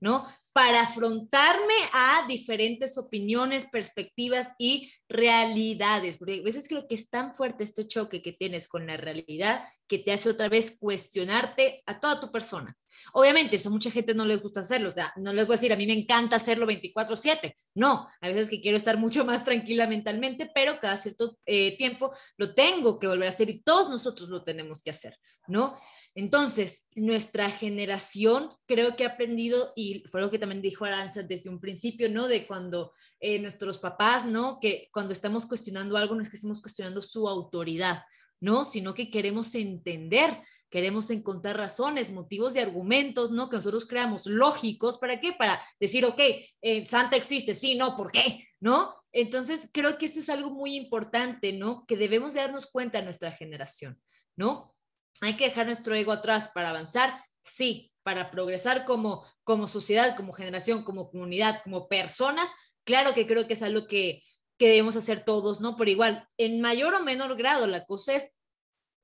¿no? 0.00 0.26
Para 0.54 0.82
afrontarme 0.82 1.74
a 1.92 2.26
diferentes 2.28 2.96
opiniones, 2.96 3.66
perspectivas 3.66 4.52
y 4.56 4.92
realidades, 5.08 6.16
porque 6.16 6.38
a 6.38 6.44
veces 6.44 6.68
creo 6.68 6.86
que 6.86 6.94
es 6.94 7.10
tan 7.10 7.34
fuerte 7.34 7.64
este 7.64 7.88
choque 7.88 8.22
que 8.22 8.32
tienes 8.32 8.68
con 8.68 8.86
la 8.86 8.96
realidad 8.96 9.64
que 9.88 9.98
te 9.98 10.12
hace 10.12 10.30
otra 10.30 10.48
vez 10.48 10.76
cuestionarte 10.78 11.82
a 11.86 11.98
toda 11.98 12.20
tu 12.20 12.30
persona. 12.30 12.76
Obviamente, 13.14 13.56
eso 13.56 13.68
mucha 13.68 13.90
gente 13.90 14.14
no 14.14 14.24
les 14.24 14.40
gusta 14.40 14.60
hacerlo, 14.60 14.86
o 14.86 14.92
sea, 14.92 15.12
no 15.16 15.32
les 15.32 15.44
voy 15.44 15.54
a 15.54 15.58
decir, 15.58 15.72
a 15.72 15.76
mí 15.76 15.88
me 15.88 15.92
encanta 15.92 16.36
hacerlo 16.36 16.66
24/7, 16.66 17.56
no, 17.74 18.08
a 18.20 18.28
veces 18.28 18.48
que 18.48 18.60
quiero 18.60 18.76
estar 18.76 18.96
mucho 18.96 19.24
más 19.24 19.44
tranquila 19.44 19.88
mentalmente, 19.88 20.48
pero 20.54 20.78
cada 20.78 20.96
cierto 20.96 21.36
eh, 21.46 21.76
tiempo 21.76 22.12
lo 22.36 22.54
tengo 22.54 23.00
que 23.00 23.08
volver 23.08 23.26
a 23.26 23.32
hacer 23.32 23.50
y 23.50 23.60
todos 23.60 23.88
nosotros 23.88 24.28
lo 24.28 24.44
tenemos 24.44 24.82
que 24.82 24.90
hacer, 24.90 25.18
¿no? 25.48 25.76
Entonces, 26.14 26.86
nuestra 26.94 27.50
generación 27.50 28.50
creo 28.66 28.94
que 28.94 29.04
ha 29.04 29.08
aprendido, 29.08 29.72
y 29.74 30.04
fue 30.10 30.20
lo 30.20 30.30
que 30.30 30.38
también 30.44 30.60
dijo 30.60 30.84
Aranza 30.84 31.22
desde 31.22 31.48
un 31.48 31.58
principio, 31.58 32.10
¿no? 32.10 32.28
De 32.28 32.46
cuando 32.46 32.92
eh, 33.18 33.38
nuestros 33.38 33.78
papás, 33.78 34.26
¿no? 34.26 34.58
Que 34.60 34.90
cuando 34.92 35.14
estamos 35.14 35.46
cuestionando 35.46 35.96
algo, 35.96 36.14
no 36.14 36.20
es 36.20 36.28
que 36.28 36.36
estemos 36.36 36.60
cuestionando 36.60 37.00
su 37.00 37.26
autoridad, 37.26 38.02
¿no? 38.40 38.66
Sino 38.66 38.92
que 38.92 39.10
queremos 39.10 39.54
entender, 39.54 40.38
queremos 40.68 41.10
encontrar 41.10 41.56
razones, 41.56 42.12
motivos 42.12 42.56
y 42.56 42.58
argumentos, 42.58 43.30
¿no? 43.30 43.48
Que 43.48 43.56
nosotros 43.56 43.86
creamos 43.86 44.26
lógicos, 44.26 44.98
¿para 44.98 45.18
qué? 45.18 45.32
Para 45.32 45.58
decir, 45.80 46.04
ok, 46.04 46.20
eh, 46.60 46.84
Santa 46.84 47.16
existe, 47.16 47.54
sí, 47.54 47.74
no, 47.74 47.96
¿por 47.96 48.12
qué? 48.12 48.46
¿No? 48.60 48.94
Entonces, 49.12 49.70
creo 49.72 49.96
que 49.96 50.06
eso 50.06 50.20
es 50.20 50.28
algo 50.28 50.50
muy 50.50 50.74
importante, 50.76 51.54
¿no? 51.54 51.86
Que 51.86 51.96
debemos 51.96 52.34
darnos 52.34 52.66
cuenta 52.66 52.98
en 52.98 53.06
nuestra 53.06 53.32
generación, 53.32 53.98
¿no? 54.36 54.76
Hay 55.22 55.38
que 55.38 55.44
dejar 55.44 55.64
nuestro 55.64 55.94
ego 55.94 56.12
atrás 56.12 56.50
para 56.52 56.68
avanzar, 56.68 57.18
sí, 57.40 57.93
para 58.04 58.30
progresar 58.30 58.84
como, 58.84 59.26
como 59.42 59.66
sociedad, 59.66 60.16
como 60.16 60.32
generación, 60.32 60.84
como 60.84 61.10
comunidad, 61.10 61.60
como 61.64 61.88
personas. 61.88 62.52
Claro 62.84 63.14
que 63.14 63.26
creo 63.26 63.48
que 63.48 63.54
es 63.54 63.62
algo 63.62 63.88
que, 63.88 64.22
que 64.58 64.68
debemos 64.68 64.94
hacer 64.94 65.24
todos, 65.24 65.60
¿no? 65.60 65.76
Pero 65.76 65.90
igual, 65.90 66.28
en 66.36 66.60
mayor 66.60 66.94
o 66.94 67.02
menor 67.02 67.36
grado, 67.36 67.66
la 67.66 67.84
cosa 67.84 68.14
es, 68.14 68.36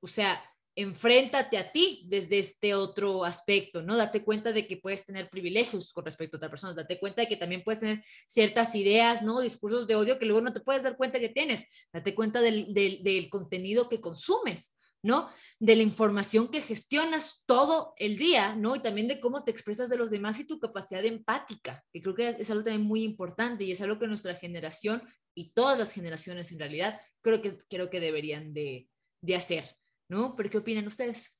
o 0.01 0.07
sea, 0.07 0.41
enfréntate 0.75 1.57
a 1.57 1.71
ti 1.71 2.05
desde 2.07 2.39
este 2.39 2.75
otro 2.75 3.25
aspecto, 3.25 3.81
¿no? 3.81 3.97
Date 3.97 4.23
cuenta 4.23 4.53
de 4.53 4.67
que 4.67 4.77
puedes 4.77 5.03
tener 5.03 5.29
privilegios 5.29 5.91
con 5.91 6.05
respecto 6.05 6.37
a 6.37 6.39
otra 6.39 6.49
persona, 6.49 6.73
date 6.73 6.99
cuenta 6.99 7.23
de 7.23 7.27
que 7.27 7.35
también 7.35 7.63
puedes 7.63 7.81
tener 7.81 8.01
ciertas 8.27 8.73
ideas, 8.75 9.21
¿no? 9.21 9.41
Discursos 9.41 9.87
de 9.87 9.95
odio 9.95 10.17
que 10.17 10.25
luego 10.25 10.41
no 10.41 10.53
te 10.53 10.61
puedes 10.61 10.83
dar 10.83 10.95
cuenta 10.95 11.19
que 11.19 11.29
tienes, 11.29 11.65
date 11.91 12.15
cuenta 12.15 12.39
del, 12.39 12.73
del, 12.73 13.03
del 13.03 13.29
contenido 13.29 13.89
que 13.89 13.99
consumes, 13.99 14.77
¿no? 15.03 15.29
De 15.59 15.75
la 15.75 15.83
información 15.83 16.49
que 16.49 16.61
gestionas 16.61 17.43
todo 17.45 17.93
el 17.97 18.17
día, 18.17 18.55
¿no? 18.55 18.75
Y 18.75 18.81
también 18.81 19.07
de 19.07 19.19
cómo 19.19 19.43
te 19.43 19.51
expresas 19.51 19.89
de 19.89 19.97
los 19.97 20.11
demás 20.11 20.39
y 20.39 20.47
tu 20.47 20.59
capacidad 20.59 21.03
empática, 21.05 21.83
que 21.91 22.01
creo 22.01 22.15
que 22.15 22.29
es 22.39 22.49
algo 22.49 22.63
también 22.63 22.87
muy 22.87 23.03
importante 23.03 23.63
y 23.63 23.71
es 23.71 23.81
algo 23.81 23.99
que 23.99 24.07
nuestra 24.07 24.35
generación 24.35 25.01
y 25.35 25.51
todas 25.53 25.77
las 25.79 25.93
generaciones 25.93 26.51
en 26.51 26.59
realidad 26.59 26.99
creo 27.21 27.41
que, 27.41 27.57
creo 27.69 27.89
que 27.89 27.99
deberían 27.99 28.53
de, 28.53 28.87
de 29.21 29.35
hacer, 29.35 29.65
¿no? 30.09 30.35
¿Pero 30.35 30.49
qué 30.49 30.57
opinan 30.59 30.87
ustedes? 30.87 31.37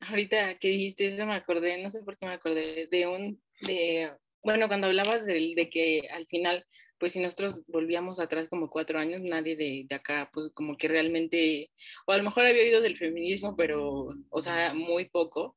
Ahorita 0.00 0.58
que 0.58 0.68
dijiste 0.68 1.14
eso 1.14 1.26
me 1.26 1.34
acordé, 1.34 1.82
no 1.82 1.90
sé 1.90 2.02
por 2.02 2.18
qué 2.18 2.26
me 2.26 2.32
acordé 2.32 2.88
de 2.90 3.06
un, 3.06 3.42
de 3.60 4.12
bueno, 4.44 4.68
cuando 4.68 4.86
hablabas 4.88 5.24
de, 5.24 5.54
de, 5.56 5.70
que 5.70 6.08
al 6.12 6.26
final, 6.26 6.66
pues 6.98 7.14
si 7.14 7.20
nosotros 7.20 7.62
volvíamos 7.66 8.20
atrás 8.20 8.48
como 8.48 8.70
cuatro 8.70 8.98
años, 8.98 9.22
nadie 9.22 9.56
de, 9.56 9.86
de, 9.88 9.94
acá, 9.94 10.30
pues 10.32 10.50
como 10.54 10.76
que 10.76 10.88
realmente, 10.88 11.70
o 12.06 12.12
a 12.12 12.18
lo 12.18 12.24
mejor 12.24 12.46
había 12.46 12.62
oído 12.62 12.80
del 12.80 12.98
feminismo, 12.98 13.56
pero, 13.56 14.08
o 14.30 14.42
sea, 14.42 14.74
muy 14.74 15.06
poco, 15.08 15.56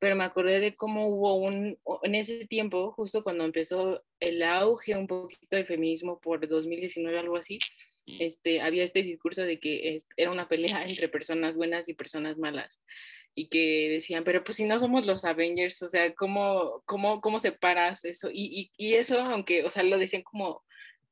pero 0.00 0.16
me 0.16 0.24
acordé 0.24 0.58
de 0.58 0.74
cómo 0.74 1.06
hubo 1.06 1.36
un, 1.36 1.78
en 2.02 2.14
ese 2.16 2.44
tiempo, 2.46 2.90
justo 2.92 3.22
cuando 3.22 3.44
empezó 3.44 4.02
el 4.18 4.42
auge 4.42 4.96
un 4.96 5.06
poquito 5.06 5.54
del 5.54 5.66
feminismo 5.66 6.20
por 6.20 6.46
2019, 6.48 7.16
algo 7.18 7.36
así, 7.36 7.60
este, 8.18 8.60
había 8.60 8.82
este 8.82 9.02
discurso 9.02 9.42
de 9.42 9.60
que 9.60 10.02
era 10.16 10.30
una 10.30 10.48
pelea 10.48 10.84
entre 10.88 11.08
personas 11.08 11.56
buenas 11.56 11.88
y 11.88 11.94
personas 11.94 12.36
malas. 12.36 12.82
Y 13.34 13.48
que 13.48 13.88
decían, 13.90 14.24
pero 14.24 14.44
pues 14.44 14.56
si 14.56 14.64
no 14.64 14.78
somos 14.78 15.06
los 15.06 15.24
Avengers, 15.24 15.82
o 15.82 15.88
sea, 15.88 16.14
¿cómo, 16.14 16.82
cómo, 16.84 17.20
cómo 17.20 17.40
separas 17.40 18.04
eso? 18.04 18.28
Y, 18.30 18.70
y, 18.76 18.86
y 18.90 18.94
eso, 18.94 19.18
aunque, 19.20 19.64
o 19.64 19.70
sea, 19.70 19.82
lo 19.82 19.98
decían 19.98 20.22
como, 20.22 20.62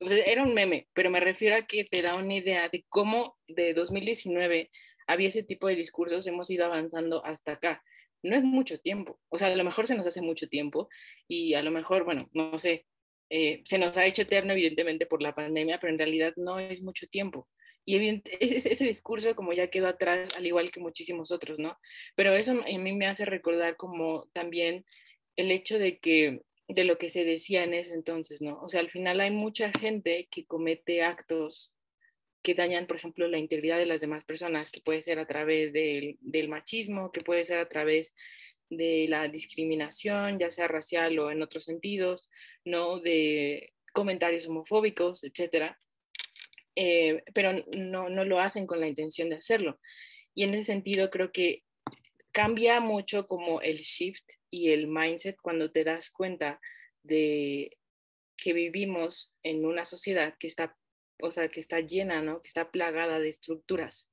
o 0.00 0.08
sea, 0.08 0.18
era 0.24 0.42
un 0.42 0.54
meme, 0.54 0.88
pero 0.92 1.10
me 1.10 1.20
refiero 1.20 1.56
a 1.56 1.62
que 1.66 1.84
te 1.84 2.02
da 2.02 2.16
una 2.16 2.34
idea 2.34 2.68
de 2.68 2.84
cómo 2.88 3.36
de 3.48 3.74
2019 3.74 4.70
había 5.06 5.28
ese 5.28 5.42
tipo 5.42 5.68
de 5.68 5.76
discursos, 5.76 6.26
hemos 6.26 6.50
ido 6.50 6.64
avanzando 6.64 7.24
hasta 7.24 7.52
acá. 7.52 7.82
No 8.22 8.36
es 8.36 8.44
mucho 8.44 8.78
tiempo, 8.78 9.18
o 9.28 9.38
sea, 9.38 9.48
a 9.48 9.56
lo 9.56 9.64
mejor 9.64 9.86
se 9.86 9.94
nos 9.94 10.06
hace 10.06 10.20
mucho 10.20 10.48
tiempo 10.48 10.88
y 11.26 11.54
a 11.54 11.62
lo 11.62 11.70
mejor, 11.70 12.04
bueno, 12.04 12.28
no 12.32 12.58
sé, 12.58 12.86
eh, 13.30 13.62
se 13.64 13.78
nos 13.78 13.96
ha 13.96 14.04
hecho 14.06 14.22
eterno 14.22 14.52
evidentemente 14.52 15.06
por 15.06 15.22
la 15.22 15.34
pandemia, 15.34 15.78
pero 15.80 15.92
en 15.92 15.98
realidad 15.98 16.34
no 16.36 16.58
es 16.58 16.82
mucho 16.82 17.06
tiempo. 17.06 17.48
Y 17.84 18.22
ese, 18.40 18.84
discurso 18.84 19.34
como 19.34 19.52
ya 19.52 19.68
quedó 19.68 19.88
atrás, 19.88 20.36
al 20.36 20.46
igual 20.46 20.70
que 20.70 20.80
muchísimos 20.80 21.30
otros, 21.30 21.58
¿no? 21.58 21.78
Pero 22.16 22.32
eso 22.34 22.52
a 22.52 22.78
mí 22.78 22.92
me 22.92 23.06
hace 23.06 23.24
recordar 23.24 23.76
como 23.76 24.28
también 24.32 24.84
el 25.36 25.50
hecho 25.50 25.78
de 25.78 25.98
que 25.98 26.42
de 26.68 26.84
lo 26.84 26.98
que 26.98 27.08
se 27.08 27.24
decía 27.24 27.64
en 27.64 27.74
ese 27.74 27.94
entonces, 27.94 28.40
¿no? 28.40 28.60
O 28.62 28.68
sea, 28.68 28.80
al 28.80 28.90
final 28.90 29.20
hay 29.20 29.30
mucha 29.32 29.72
gente 29.72 30.28
que 30.30 30.46
comete 30.46 31.02
actos 31.02 31.74
que 32.42 32.54
dañan, 32.54 32.86
por 32.86 32.96
ejemplo, 32.96 33.28
la 33.28 33.38
integridad 33.38 33.76
de 33.78 33.86
las 33.86 34.00
demás 34.00 34.24
personas, 34.24 34.70
que 34.70 34.80
puede 34.80 35.02
ser 35.02 35.18
a 35.18 35.26
través 35.26 35.72
del, 35.72 36.16
del 36.20 36.48
machismo, 36.48 37.10
que 37.12 37.22
puede 37.22 37.44
ser 37.44 37.58
a 37.58 37.68
través 37.68 38.14
de 38.70 39.06
la 39.08 39.28
discriminación, 39.28 40.38
ya 40.38 40.50
sea 40.50 40.68
racial 40.68 41.18
o 41.18 41.30
en 41.30 41.42
otros 41.42 41.64
sentidos, 41.64 42.30
¿no? 42.64 43.00
De 43.00 43.74
comentarios 43.92 44.46
homofóbicos, 44.46 45.24
etcétera. 45.24 45.78
Eh, 46.76 47.22
pero 47.34 47.52
no, 47.76 48.08
no 48.08 48.24
lo 48.24 48.40
hacen 48.40 48.66
con 48.66 48.80
la 48.80 48.88
intención 48.88 49.28
de 49.28 49.36
hacerlo. 49.36 49.80
Y 50.34 50.44
en 50.44 50.54
ese 50.54 50.64
sentido 50.64 51.10
creo 51.10 51.32
que 51.32 51.62
cambia 52.32 52.80
mucho 52.80 53.26
como 53.26 53.60
el 53.60 53.78
shift 53.78 54.24
y 54.50 54.70
el 54.70 54.86
mindset 54.86 55.36
cuando 55.42 55.70
te 55.70 55.84
das 55.84 56.10
cuenta 56.10 56.60
de 57.02 57.76
que 58.36 58.52
vivimos 58.52 59.32
en 59.42 59.64
una 59.64 59.84
sociedad 59.84 60.34
que 60.38 60.46
está, 60.46 60.76
o 61.20 61.30
sea, 61.30 61.48
que 61.48 61.60
está 61.60 61.80
llena, 61.80 62.22
¿no? 62.22 62.40
Que 62.40 62.48
está 62.48 62.70
plagada 62.70 63.18
de 63.18 63.28
estructuras. 63.28 64.10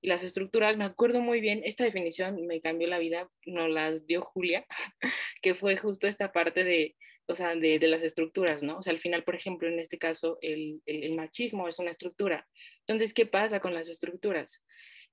Y 0.00 0.08
las 0.08 0.22
estructuras, 0.22 0.76
me 0.76 0.84
acuerdo 0.84 1.20
muy 1.20 1.40
bien, 1.40 1.62
esta 1.64 1.84
definición 1.84 2.46
me 2.46 2.60
cambió 2.60 2.88
la 2.88 2.98
vida, 2.98 3.28
nos 3.46 3.70
las 3.70 4.06
dio 4.06 4.22
Julia, 4.22 4.66
que 5.42 5.54
fue 5.54 5.76
justo 5.76 6.06
esta 6.06 6.32
parte 6.32 6.64
de, 6.64 6.96
o 7.28 7.34
sea, 7.34 7.54
de, 7.54 7.78
de, 7.78 7.88
las 7.88 8.02
estructuras, 8.02 8.62
¿no? 8.62 8.78
O 8.78 8.82
sea, 8.82 8.92
al 8.92 9.00
final, 9.00 9.22
por 9.22 9.36
ejemplo, 9.36 9.68
en 9.68 9.78
este 9.78 9.98
caso, 9.98 10.38
el, 10.40 10.82
el, 10.86 11.04
el 11.04 11.14
machismo 11.14 11.68
es 11.68 11.78
una 11.78 11.90
estructura. 11.90 12.48
Entonces, 12.80 13.12
¿qué 13.12 13.26
pasa 13.26 13.60
con 13.60 13.74
las 13.74 13.88
estructuras? 13.88 14.64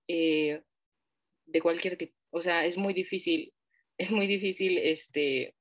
Eh, 0.08 0.62
de 1.46 1.62
cualquier 1.62 1.98
tipo. 1.98 2.16
O 2.32 2.42
sea, 2.42 2.66
es 2.66 2.78
muy 2.78 2.94
difícil, 2.94 3.54
es 3.98 4.12
muy 4.12 4.28
difícil 4.28 4.78
este, 4.78 5.56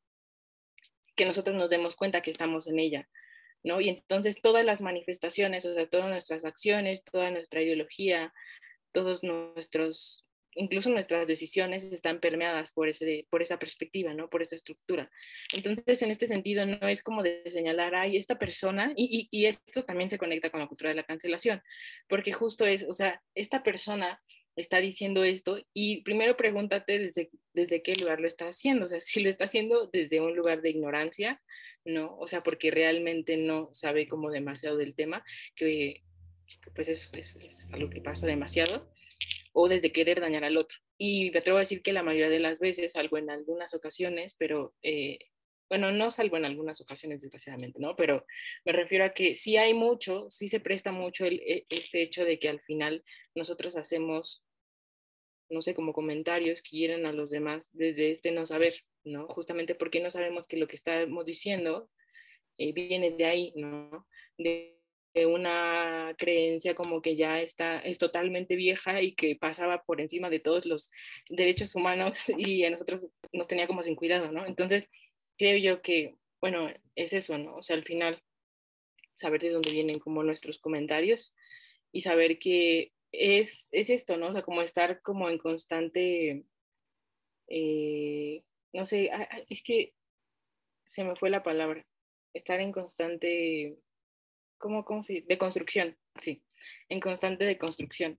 que 1.17 1.25
nosotros 1.25 1.57
nos 1.57 1.71
demos 1.71 1.97
cuenta 1.97 2.21
que 2.21 2.31
estamos 2.31 2.67
en 2.67 2.79
ella, 2.79 3.09
¿no? 3.63 3.81
Y 3.81 3.89
entonces 3.89 4.41
todas 4.41 4.65
las 4.65 4.83
manifestaciones, 4.83 5.65
o 5.67 5.75
sea, 5.75 5.89
todas 5.89 6.09
nuestras 6.09 6.45
acciones, 6.45 7.05
toda 7.05 7.31
nuestra 7.31 7.63
ideología, 7.63 8.33
todos 8.93 9.23
nuestros, 9.23 10.25
incluso 10.55 10.91
nuestras 10.91 11.27
decisiones 11.27 11.85
están 11.85 12.21
permeadas 12.21 12.73
por, 12.73 12.89
ese, 12.89 13.27
por 13.31 13.43
esa 13.43 13.59
perspectiva, 13.59 14.15
¿no? 14.15 14.29
Por 14.29 14.43
esa 14.43 14.57
estructura. 14.57 15.11
Entonces, 15.53 16.03
en 16.03 16.11
este 16.11 16.27
sentido, 16.27 16.67
no 16.67 16.89
es 16.89 17.03
como 17.03 17.23
de 17.23 17.43
señalar, 17.51 17.95
ay, 17.95 18.17
esta 18.17 18.39
persona, 18.39 18.93
y, 18.97 19.29
y, 19.31 19.39
y 19.39 19.47
esto 19.47 19.85
también 19.85 20.11
se 20.11 20.19
conecta 20.19 20.51
con 20.51 20.61
la 20.61 20.67
cultura 20.67 20.91
de 20.91 20.97
la 20.97 21.05
cancelación, 21.05 21.63
porque 22.09 22.33
justo 22.33 22.67
es, 22.67 22.85
o 22.89 22.95
sea, 22.95 23.23
esta 23.35 23.63
persona 23.63 24.21
está 24.57 24.79
diciendo 24.81 25.25
esto 25.25 25.59
y 25.73 26.03
primero 26.03 26.37
pregúntate 26.37 26.99
desde, 26.99 27.31
desde 27.53 27.83
qué 27.83 27.95
lugar 27.95 28.21
lo 28.21 28.29
está 28.29 28.49
haciendo, 28.49 28.85
o 28.85 28.89
sea, 28.89 29.01
si 29.01 29.23
lo 29.23 29.31
está 29.31 29.45
haciendo 29.45 29.89
desde 29.93 30.21
un 30.21 30.37
lugar 30.37 30.63
de 30.63 30.71
ignorancia, 30.71 31.43
no, 31.85 32.17
o 32.17 32.27
sea, 32.27 32.43
porque 32.43 32.71
realmente 32.71 33.37
no 33.37 33.71
sabe 33.73 34.09
como 34.09 34.31
demasiado 34.31 34.77
del 34.77 34.95
tema, 34.95 35.25
que, 35.55 36.03
pues 36.75 36.89
es, 36.89 37.13
es, 37.15 37.37
es, 37.37 37.71
algo 37.73 37.91
que 37.91 38.01
pasa 38.01 38.27
demasiado, 38.27 38.91
o 39.55 39.69
desde 39.69 39.93
querer 39.93 40.21
dañar 40.21 40.45
al 40.45 40.57
otro. 40.57 40.79
Y 40.99 41.31
me 41.31 41.39
atrevo 41.39 41.59
a 41.59 41.61
decir 41.61 41.81
que 41.81 41.93
la 41.93 42.03
mayoría 42.03 42.29
de 42.29 42.41
las 42.41 42.59
veces, 42.59 42.97
algo 42.97 43.17
en 43.19 43.31
algunas 43.31 43.73
ocasiones, 43.73 44.35
pero 44.37 44.75
eh, 44.83 45.19
bueno, 45.71 45.93
no 45.93 46.11
salvo 46.11 46.37
en 46.37 46.45
algunas 46.45 46.81
ocasiones, 46.81 47.23
desgraciadamente, 47.23 47.79
¿no? 47.81 47.95
Pero 47.97 48.27
me 48.65 48.73
refiero 48.73 49.05
a 49.05 49.15
que 49.15 49.37
sí 49.37 49.57
hay 49.57 49.73
mucho, 49.75 50.29
sí 50.29 50.49
se 50.49 50.61
presta 50.61 50.93
mucho 50.93 51.25
el, 51.25 51.41
e, 51.41 51.67
este 51.69 52.03
hecho 52.03 52.25
de 52.25 52.39
que 52.39 52.49
al 52.49 52.61
final 52.61 53.05
nosotros 53.35 53.77
hacemos, 53.77 54.45
no 55.49 55.63
sé, 55.63 55.73
como 55.75 55.93
comentarios 55.93 56.61
que 56.61 56.77
hieren 56.77 57.07
a 57.07 57.13
los 57.13 57.31
demás 57.31 57.71
desde 57.73 58.11
este 58.11 58.33
no 58.33 58.47
saber, 58.47 58.75
¿no? 59.05 59.29
Justamente 59.29 59.77
porque 59.77 60.01
no 60.01 60.11
sabemos 60.11 60.49
que 60.49 60.57
lo 60.57 60.67
que 60.67 60.77
estamos 60.77 61.25
diciendo 61.25 61.89
eh, 62.59 62.73
viene 62.73 63.13
de 63.13 63.25
ahí, 63.25 63.53
¿no? 63.55 64.07
De 64.37 64.84
una 65.15 66.15
creencia 66.19 66.75
como 66.75 67.01
que 67.01 67.17
ya 67.17 67.41
está, 67.41 67.79
es 67.79 67.99
totalmente 67.99 68.57
vieja 68.57 69.01
y 69.01 69.15
que 69.15 69.37
pasaba 69.37 69.83
por 69.85 70.01
encima 70.01 70.29
de 70.29 70.41
todos 70.41 70.67
los 70.67 70.91
derechos 71.29 71.75
humanos 71.77 72.25
y 72.37 72.65
a 72.65 72.71
nosotros 72.71 73.09
nos 73.33 73.47
tenía 73.47 73.67
como 73.67 73.83
sin 73.83 73.95
cuidado, 73.95 74.33
¿no? 74.33 74.45
Entonces, 74.47 74.91
creo 75.39 75.57
yo 75.59 75.83
que, 75.83 76.17
bueno, 76.41 76.69
es 76.97 77.13
eso, 77.13 77.39
¿no? 77.39 77.57
O 77.57 77.63
sea, 77.63 77.77
al 77.77 77.85
final, 77.85 78.21
saber 79.15 79.41
de 79.41 79.51
dónde 79.51 79.71
vienen 79.71 80.01
como 80.01 80.23
nuestros 80.23 80.59
comentarios 80.59 81.35
y 81.93 82.01
saber 82.01 82.39
que 82.39 82.93
es, 83.13 83.69
es 83.71 83.91
esto, 83.91 84.17
¿no? 84.17 84.29
O 84.29 84.33
sea, 84.33 84.43
como 84.43 84.63
estar 84.63 85.01
como 85.03 85.29
en 85.29 85.39
constante, 85.39 86.45
eh, 87.49 88.43
no 88.73 88.85
sé, 88.85 89.11
es 89.49 89.63
que 89.63 89.95
se 90.87 91.05
me 91.05 91.17
fue 91.17 91.31
la 91.31 91.43
palabra, 91.43 91.87
estar 92.35 92.61
en 92.61 92.73
constante, 92.73 93.79
¿cómo, 94.59 94.85
cómo 94.85 95.03
se 95.03 95.25
De 95.27 95.39
construcción, 95.39 95.97
sí, 96.21 96.43
en 96.89 97.01
constante 97.01 97.45
de 97.45 97.59
construcción 97.59 98.19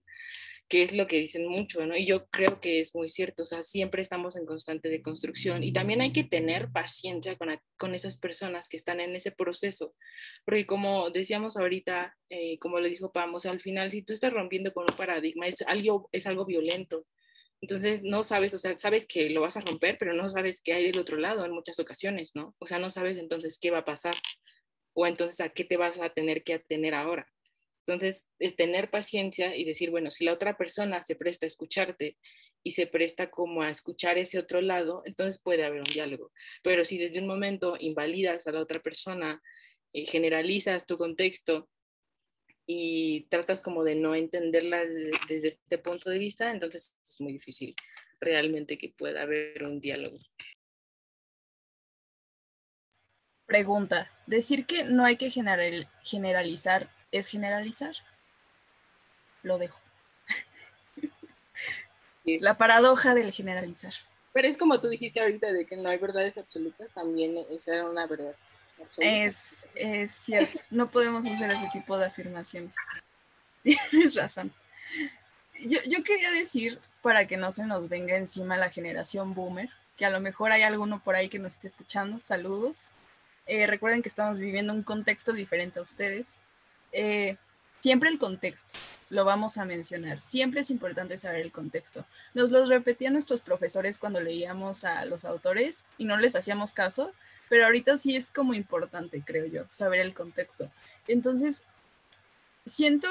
que 0.68 0.82
es 0.82 0.94
lo 0.94 1.06
que 1.08 1.20
dicen 1.20 1.48
mucho, 1.48 1.86
¿no? 1.86 1.96
Y 1.96 2.06
yo 2.06 2.28
creo 2.28 2.60
que 2.60 2.80
es 2.80 2.96
muy 2.96 3.10
cierto, 3.10 3.44
o 3.44 3.46
sea, 3.46 3.64
siempre 3.64 4.02
estamos 4.02 4.36
en 4.36 4.46
constante 4.46 4.90
deconstrucción 4.90 5.64
y 5.64 5.72
también 5.74 6.02
hay 6.02 6.12
que 6.12 6.24
tener 6.24 6.72
paciencia 6.72 7.36
con, 7.36 7.50
con 7.78 7.94
esas 7.94 8.18
personas 8.18 8.68
que 8.68 8.78
están 8.78 9.00
en 9.00 9.16
ese 9.16 9.32
proceso, 9.32 9.94
porque 10.44 10.66
como 10.66 11.12
decíamos 11.12 11.56
ahorita, 11.58 12.18
eh, 12.30 12.58
como 12.60 12.80
lo 12.80 12.88
dijo 12.88 13.12
Pam, 13.12 13.36
al 13.36 13.62
final 13.62 13.92
si 13.92 14.02
tú 14.02 14.14
estás 14.14 14.34
rompiendo 14.34 14.74
con 14.74 14.86
un 14.90 14.98
paradigma, 14.98 15.48
es 15.48 15.62
algo, 15.68 16.10
es 16.12 16.26
algo 16.26 16.46
violento. 16.46 17.06
Entonces 17.62 18.02
no 18.04 18.24
sabes, 18.24 18.54
o 18.54 18.58
sea, 18.58 18.78
sabes 18.78 19.06
que 19.08 19.30
lo 19.30 19.42
vas 19.42 19.58
a 19.58 19.62
romper, 19.62 19.98
pero 20.00 20.14
no 20.14 20.30
sabes 20.30 20.62
qué 20.62 20.74
hay 20.74 20.86
del 20.88 21.00
otro 21.00 21.18
lado 21.18 21.46
en 21.46 21.52
muchas 21.52 21.80
ocasiones, 21.80 22.32
¿no? 22.36 22.56
O 22.60 22.66
sea, 22.66 22.80
no 22.80 22.90
sabes 22.90 23.18
entonces 23.18 23.58
qué 23.60 23.72
va 23.72 23.80
a 23.80 23.86
pasar 23.86 24.16
o 24.96 25.06
entonces 25.06 25.40
a 25.42 25.50
qué 25.50 25.64
te 25.64 25.78
vas 25.78 26.00
a 26.00 26.10
tener 26.10 26.44
que 26.44 26.56
atener 26.56 26.96
ahora. 26.96 27.28
Entonces, 27.88 28.26
es 28.40 28.56
tener 28.56 28.90
paciencia 28.90 29.56
y 29.56 29.64
decir, 29.64 29.92
bueno, 29.92 30.10
si 30.10 30.26
la 30.26 30.34
otra 30.34 30.58
persona 30.58 31.04
se 31.04 31.16
presta 31.16 31.46
a 31.46 31.48
escucharte 31.48 32.18
y 32.64 32.72
se 32.72 32.88
presta 32.88 33.30
como 33.30 33.62
a 33.62 33.70
escuchar 33.70 34.18
ese 34.18 34.40
otro 34.40 34.60
lado, 34.60 35.04
entonces 35.06 35.40
puede 35.40 35.64
haber 35.64 35.82
un 35.82 35.94
diálogo. 35.94 36.32
Pero 36.64 36.84
si 36.84 36.98
desde 36.98 37.20
un 37.20 37.28
momento 37.28 37.76
invalidas 37.80 38.48
a 38.48 38.52
la 38.52 38.60
otra 38.60 38.82
persona, 38.82 39.40
eh, 39.94 40.08
generalizas 40.08 40.88
tu 40.88 40.98
contexto 40.98 41.70
y 42.66 43.28
tratas 43.30 43.62
como 43.62 43.84
de 43.84 43.94
no 43.94 44.16
entenderla 44.16 44.84
desde 45.28 45.50
este 45.50 45.78
punto 45.78 46.10
de 46.10 46.18
vista, 46.18 46.50
entonces 46.50 46.96
es 47.04 47.22
muy 47.22 47.34
difícil 47.34 47.76
realmente 48.20 48.80
que 48.80 48.96
pueda 48.98 49.22
haber 49.22 49.64
un 49.64 49.80
diálogo. 49.80 50.18
Pregunta, 53.46 54.12
decir 54.26 54.66
que 54.66 54.84
no 54.84 55.06
hay 55.06 55.18
que 55.18 55.30
general, 55.30 55.88
generalizar 56.04 56.90
es 57.12 57.28
generalizar. 57.28 57.96
Lo 59.44 59.58
dejo. 59.58 59.80
Sí. 62.24 62.40
La 62.40 62.58
paradoja 62.58 63.14
del 63.14 63.32
generalizar. 63.32 63.94
Pero 64.34 64.48
es 64.48 64.58
como 64.58 64.82
tú 64.82 64.90
dijiste 64.90 65.22
ahorita 65.22 65.54
de 65.54 65.66
que 65.66 65.78
no 65.78 65.90
hay 65.90 66.00
verdades 66.00 66.38
absolutas, 66.38 66.92
también 66.94 67.38
esa 67.52 67.76
era 67.76 67.86
una 67.86 68.08
verdad. 68.08 68.36
Absoluta. 68.82 69.16
Es, 69.16 69.68
es 69.76 70.12
cierto, 70.12 70.60
no 70.72 70.90
podemos 70.90 71.26
hacer 71.30 71.52
ese 71.52 71.70
tipo 71.72 71.98
de 71.98 72.08
afirmaciones. 72.08 72.76
Tienes 73.64 74.16
razón. 74.16 74.52
Yo, 75.60 75.80
yo 75.88 76.04
quería 76.04 76.32
decir, 76.32 76.80
para 77.02 77.28
que 77.28 77.38
no 77.38 77.52
se 77.52 77.66
nos 77.66 77.88
venga 77.88 78.16
encima 78.16 78.58
la 78.58 78.70
generación 78.70 79.34
boomer, 79.34 79.70
que 79.96 80.06
a 80.06 80.10
lo 80.10 80.20
mejor 80.20 80.52
hay 80.52 80.64
alguno 80.64 81.02
por 81.02 81.16
ahí 81.16 81.30
que 81.30 81.40
nos 81.40 81.54
esté 81.54 81.68
escuchando, 81.68 82.20
saludos. 82.20 82.92
Eh, 83.48 83.68
recuerden 83.68 84.02
que 84.02 84.10
estamos 84.10 84.40
viviendo 84.40 84.74
un 84.74 84.84
contexto 84.84 85.34
diferente 85.34 85.80
a 85.80 85.84
ustedes 85.84 86.42
eh, 86.96 87.36
siempre 87.82 88.10
el 88.10 88.18
contexto, 88.18 88.74
lo 89.10 89.26
vamos 89.26 89.58
a 89.58 89.66
mencionar, 89.66 90.22
siempre 90.22 90.62
es 90.62 90.72
importante 90.72 91.18
saber 91.18 91.42
el 91.42 91.52
contexto. 91.52 92.06
Nos 92.34 92.50
lo 92.50 92.66
repetían 92.66 93.14
nuestros 93.14 93.42
profesores 93.42 94.00
cuando 94.00 94.22
leíamos 94.22 94.86
a 94.86 95.06
los 95.06 95.26
autores 95.26 95.86
y 95.98 96.06
no 96.06 96.18
les 96.18 96.36
hacíamos 96.36 96.74
caso, 96.74 97.12
pero 97.50 97.66
ahorita 97.66 97.98
sí 97.98 98.16
es 98.16 98.32
como 98.32 98.54
importante, 98.54 99.22
creo 99.24 99.46
yo, 99.46 99.66
saber 99.70 100.00
el 100.00 100.16
contexto. 100.16 100.72
Entonces, 101.08 101.66
siento, 102.66 103.08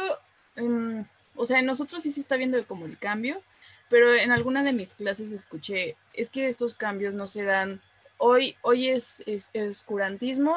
um, 0.57 1.05
o 1.37 1.47
sea, 1.47 1.61
en 1.61 1.66
nosotros 1.66 2.03
sí 2.03 2.11
se 2.11 2.20
está 2.20 2.37
viendo 2.37 2.66
como 2.66 2.87
el 2.87 2.99
cambio, 2.99 3.43
pero 3.91 4.14
en 4.14 4.32
alguna 4.32 4.64
de 4.64 4.72
mis 4.72 4.95
clases 4.95 5.30
escuché, 5.30 5.97
es 6.14 6.30
que 6.30 6.49
estos 6.49 6.74
cambios 6.74 7.14
no 7.14 7.28
se 7.28 7.45
dan 7.45 7.80
hoy, 8.19 8.57
hoy 8.62 8.89
es, 8.89 9.23
es, 9.27 9.51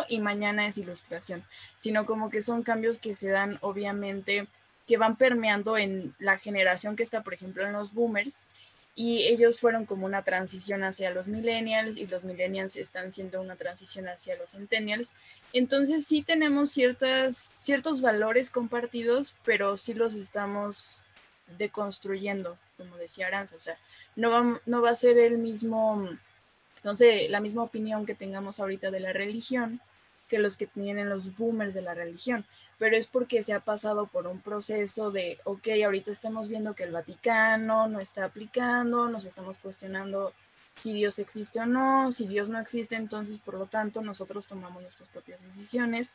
y 0.10 0.20
mañana 0.20 0.68
es 0.68 0.78
ilustración, 0.78 1.44
sino 1.78 2.06
como 2.06 2.30
que 2.30 2.42
son 2.42 2.64
cambios 2.64 3.00
que 3.00 3.16
se 3.16 3.30
dan 3.30 3.58
obviamente, 3.62 4.48
que 4.88 4.98
van 4.98 5.18
permeando 5.18 5.78
en 5.78 6.16
la 6.20 6.38
generación 6.38 6.96
que 6.96 7.04
está, 7.04 7.24
por 7.24 7.34
ejemplo, 7.34 7.66
en 7.66 7.74
los 7.74 7.94
boomers, 7.94 8.44
y 8.96 9.28
ellos 9.28 9.60
fueron 9.60 9.86
como 9.86 10.08
una 10.08 10.24
transición 10.24 10.84
hacia 10.84 11.12
los 11.12 11.28
millennials 11.28 11.98
y 11.98 12.08
los 12.08 12.24
millennials 12.24 12.76
están 12.76 13.12
siendo 13.12 13.40
una 13.40 13.56
transición 13.56 14.10
hacia 14.10 14.36
los 14.38 14.54
centennials. 14.54 15.14
Entonces 15.54 16.08
sí 16.08 16.24
tenemos 16.24 16.72
ciertas, 16.72 17.52
ciertos 17.54 18.02
valores 18.02 18.50
compartidos, 18.50 19.36
pero 19.46 19.78
sí 19.78 19.94
los 19.94 20.16
estamos 20.16 21.04
deconstruyendo, 21.60 22.58
como 22.76 22.98
decía 22.98 23.28
Aranza. 23.28 23.56
O 23.56 23.60
sea, 23.60 23.78
no 24.16 24.32
va, 24.32 24.62
no 24.66 24.82
va 24.82 24.90
a 24.90 24.96
ser 24.96 25.20
el 25.20 25.38
mismo 25.38 26.10
entonces, 26.78 27.30
la 27.30 27.42
misma 27.42 27.64
opinión 27.64 28.06
que 28.06 28.16
tengamos 28.16 28.60
ahorita 28.60 28.92
de 28.92 29.00
la 29.00 29.14
religión 29.14 29.82
que 30.28 30.40
los 30.40 30.58
que 30.58 30.68
tienen 30.68 31.10
los 31.10 31.36
boomers 31.38 31.74
de 31.74 31.82
la 31.82 31.94
religión, 31.94 32.46
pero 32.78 32.96
es 32.96 33.08
porque 33.08 33.42
se 33.44 33.54
ha 33.54 33.60
pasado 33.60 34.08
por 34.08 34.28
un 34.28 34.42
proceso 34.42 35.12
de, 35.12 35.40
ok, 35.46 35.70
ahorita 35.86 36.12
estamos 36.12 36.50
viendo 36.50 36.76
que 36.76 36.84
el 36.84 36.92
Vaticano 36.92 37.88
no 37.88 38.00
está 38.00 38.26
aplicando, 38.26 39.10
nos 39.10 39.26
estamos 39.26 39.60
cuestionando 39.60 40.34
si 40.82 40.94
Dios 40.94 41.18
existe 41.18 41.60
o 41.60 41.66
no, 41.66 42.12
si 42.12 42.28
Dios 42.28 42.50
no 42.50 42.60
existe, 42.60 42.96
entonces 42.96 43.40
por 43.40 43.56
lo 43.56 43.66
tanto 43.66 44.02
nosotros 44.02 44.46
tomamos 44.46 44.84
nuestras 44.84 45.10
propias 45.10 45.42
decisiones. 45.42 46.14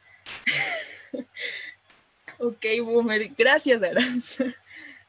ok, 2.39 2.65
boomer, 2.85 3.33
gracias, 3.37 3.83
Aranza. 3.83 4.45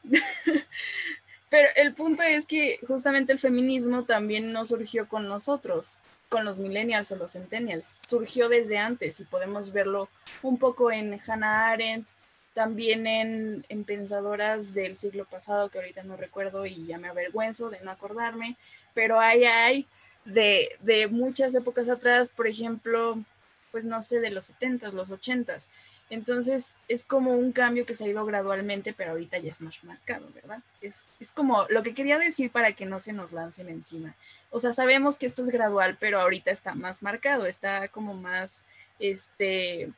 Pero 1.54 1.68
el 1.76 1.94
punto 1.94 2.24
es 2.24 2.46
que 2.46 2.80
justamente 2.84 3.32
el 3.32 3.38
feminismo 3.38 4.02
también 4.02 4.50
no 4.50 4.66
surgió 4.66 5.06
con 5.06 5.28
nosotros, 5.28 5.98
con 6.28 6.44
los 6.44 6.58
millennials 6.58 7.12
o 7.12 7.16
los 7.16 7.34
centennials, 7.34 7.86
surgió 7.86 8.48
desde 8.48 8.76
antes 8.76 9.20
y 9.20 9.24
podemos 9.24 9.72
verlo 9.72 10.08
un 10.42 10.58
poco 10.58 10.90
en 10.90 11.16
Hannah 11.24 11.70
Arendt, 11.70 12.08
también 12.54 13.06
en, 13.06 13.64
en, 13.68 13.84
pensadoras 13.84 14.74
del 14.74 14.96
siglo 14.96 15.26
pasado 15.26 15.68
que 15.68 15.78
ahorita 15.78 16.02
no 16.02 16.16
recuerdo 16.16 16.66
y 16.66 16.86
ya 16.86 16.98
me 16.98 17.06
avergüenzo 17.06 17.70
de 17.70 17.78
no 17.82 17.92
acordarme, 17.92 18.56
pero 18.92 19.20
hay, 19.20 19.44
hay 19.44 19.86
de, 20.24 20.70
de 20.80 21.06
muchas 21.06 21.54
épocas 21.54 21.88
atrás, 21.88 22.30
por 22.30 22.48
ejemplo, 22.48 23.22
pues 23.70 23.84
no 23.84 24.02
sé, 24.02 24.18
de 24.18 24.30
los 24.30 24.52
70s, 24.52 24.90
los 24.90 25.10
80s. 25.10 25.68
Entonces 26.10 26.76
es 26.86 27.04
como 27.04 27.32
un 27.32 27.52
cambio 27.52 27.86
que 27.86 27.94
se 27.94 28.04
ha 28.04 28.08
ido 28.08 28.24
gradualmente, 28.26 28.92
pero 28.92 29.12
ahorita 29.12 29.38
ya 29.38 29.52
es 29.52 29.60
más 29.62 29.82
marcado, 29.84 30.28
¿verdad? 30.34 30.62
Es, 30.80 31.06
como 31.32 31.66
lo 31.70 31.82
que 31.82 31.94
quería 31.94 32.18
decir 32.18 32.50
para 32.50 32.72
que 32.72 32.86
no 32.86 33.00
se 33.00 33.12
nos 33.12 33.32
lancen 33.32 33.68
encima. 33.68 34.14
O 34.50 34.60
sea, 34.60 34.72
sabemos 34.72 35.16
que 35.16 35.26
esto 35.26 35.42
es 35.42 35.50
gradual, 35.50 35.96
pero 35.98 36.20
ahorita 36.20 36.50
está 36.50 36.74
más 36.74 37.02
marcado, 37.02 37.46
está 37.46 37.88
como 37.88 38.14
más, 38.14 38.64
este, 38.98 39.90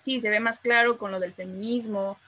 sí, 0.00 0.20
se 0.20 0.30
ve 0.30 0.40
más 0.40 0.58
claro 0.58 0.98
con 0.98 1.12
lo 1.12 1.20
del 1.20 1.32
feminismo, 1.32 2.18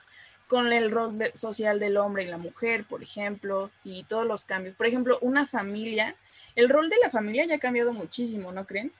con 0.47 0.71
el 0.73 0.89
rol 0.89 1.31
social 1.35 1.79
del 1.79 1.97
hombre 1.97 2.23
y 2.23 2.27
la 2.27 2.37
mujer, 2.37 2.85
por 2.85 3.03
ejemplo, 3.03 3.69
y 3.83 4.03
todos 4.05 4.25
los 4.25 4.45
cambios. 4.45 4.75
Por 4.75 4.87
ejemplo, 4.87 5.19
una 5.21 5.45
familia, 5.45 6.15
el 6.55 6.69
rol 6.69 6.89
de 6.89 6.97
la 7.03 7.11
familia 7.11 7.45
ya 7.45 7.55
ha 7.55 7.59
cambiado 7.59 7.93
muchísimo, 7.93 8.51
¿no 8.51 8.65
creen? 8.65 8.91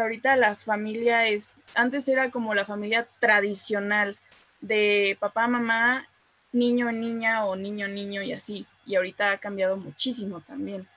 Ahorita 0.00 0.36
la 0.36 0.54
familia 0.54 1.28
es, 1.28 1.60
antes 1.74 2.08
era 2.08 2.30
como 2.30 2.54
la 2.54 2.64
familia 2.64 3.08
tradicional 3.20 4.18
de 4.60 5.16
papá, 5.20 5.48
mamá, 5.48 6.08
niño, 6.52 6.92
niña 6.92 7.44
o 7.44 7.56
niño, 7.56 7.88
niño 7.88 8.22
y 8.22 8.32
así. 8.32 8.66
Y 8.86 8.94
ahorita 8.94 9.32
ha 9.32 9.38
cambiado 9.38 9.76
muchísimo 9.76 10.40
también. 10.40 10.88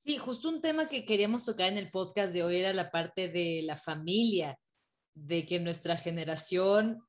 Sí, 0.00 0.18
justo 0.18 0.48
un 0.48 0.60
tema 0.60 0.88
que 0.88 1.06
queríamos 1.06 1.44
tocar 1.44 1.72
en 1.72 1.78
el 1.78 1.90
podcast 1.90 2.34
de 2.34 2.42
hoy 2.42 2.56
era 2.56 2.72
la 2.72 2.90
parte 2.90 3.28
de 3.28 3.62
la 3.64 3.76
familia, 3.76 4.58
de 5.14 5.46
que 5.46 5.60
nuestra 5.60 5.96
generación 5.96 7.02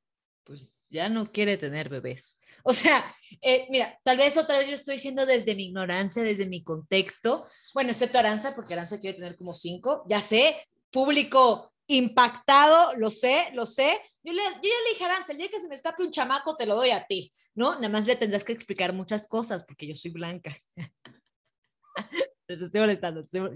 pues 0.46 0.78
ya 0.90 1.10
no 1.10 1.32
quiere 1.32 1.58
tener 1.58 1.90
bebés. 1.90 2.38
O 2.64 2.74
sea, 2.74 3.14
eh, 3.42 3.68
mira, 3.70 4.00
tal 4.04 4.18
vez 4.18 4.38
otra 4.38 4.60
vez 4.60 4.70
yo 4.70 4.76
estoy 4.76 4.96
diciendo 4.96 5.26
desde 5.26 5.56
mi 5.56 5.66
ignorancia, 5.66 6.24
desde 6.24 6.46
mi 6.46 6.64
contexto, 6.64 7.46
bueno, 7.74 7.92
excepto 7.92 8.20
Aranza, 8.20 8.56
porque 8.56 8.74
Aranza 8.74 9.00
quiere 9.00 9.18
tener 9.18 9.36
como 9.36 9.54
cinco, 9.54 10.06
ya 10.08 10.22
sé, 10.22 10.56
público 10.92 11.74
impactado, 11.88 12.96
lo 12.96 13.10
sé, 13.10 13.50
lo 13.54 13.66
sé. 13.66 14.00
Yo, 14.24 14.34
le, 14.34 14.42
yo 14.42 14.50
ya 14.52 14.62
le 14.62 14.94
dije 14.94 15.04
a 15.04 15.08
Aranza, 15.08 15.32
el 15.32 15.40
día 15.40 15.50
que 15.50 15.60
se 15.60 15.68
me 15.68 15.76
escape 15.76 16.04
un 16.04 16.12
chamaco, 16.12 16.56
te 16.56 16.66
lo 16.66 16.76
doy 16.76 16.92
a 16.92 17.06
ti, 17.06 17.32
¿no? 17.56 17.76
Nada 17.76 17.90
más 17.90 18.08
le 18.08 18.16
tendrás 18.16 18.44
que 18.44 18.54
explicar 18.54 18.94
muchas 18.94 19.28
cosas, 19.28 19.64
porque 19.66 19.88
yo 19.88 19.96
soy 19.96 20.12
blanca. 20.12 20.56
Te 22.48 22.54
estoy 22.54 22.82
molestando, 22.82 23.22
estoy, 23.22 23.50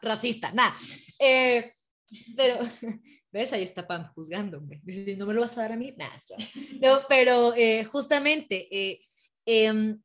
racista, 0.00 0.52
nada. 0.52 0.74
Eh, 1.18 1.72
pero, 2.36 2.58
¿ves? 3.32 3.52
Ahí 3.52 3.62
está 3.62 3.86
Pam 3.86 4.12
juzgándome. 4.14 4.80
Dice, 4.84 5.16
¿no 5.16 5.26
me 5.26 5.34
lo 5.34 5.40
vas 5.40 5.56
a 5.58 5.62
dar 5.62 5.72
a 5.72 5.76
mí? 5.76 5.94
Nah, 5.96 6.08
no, 6.80 7.00
pero 7.08 7.54
eh, 7.54 7.84
justamente, 7.84 8.68
eh, 8.70 9.00
em, 9.46 10.00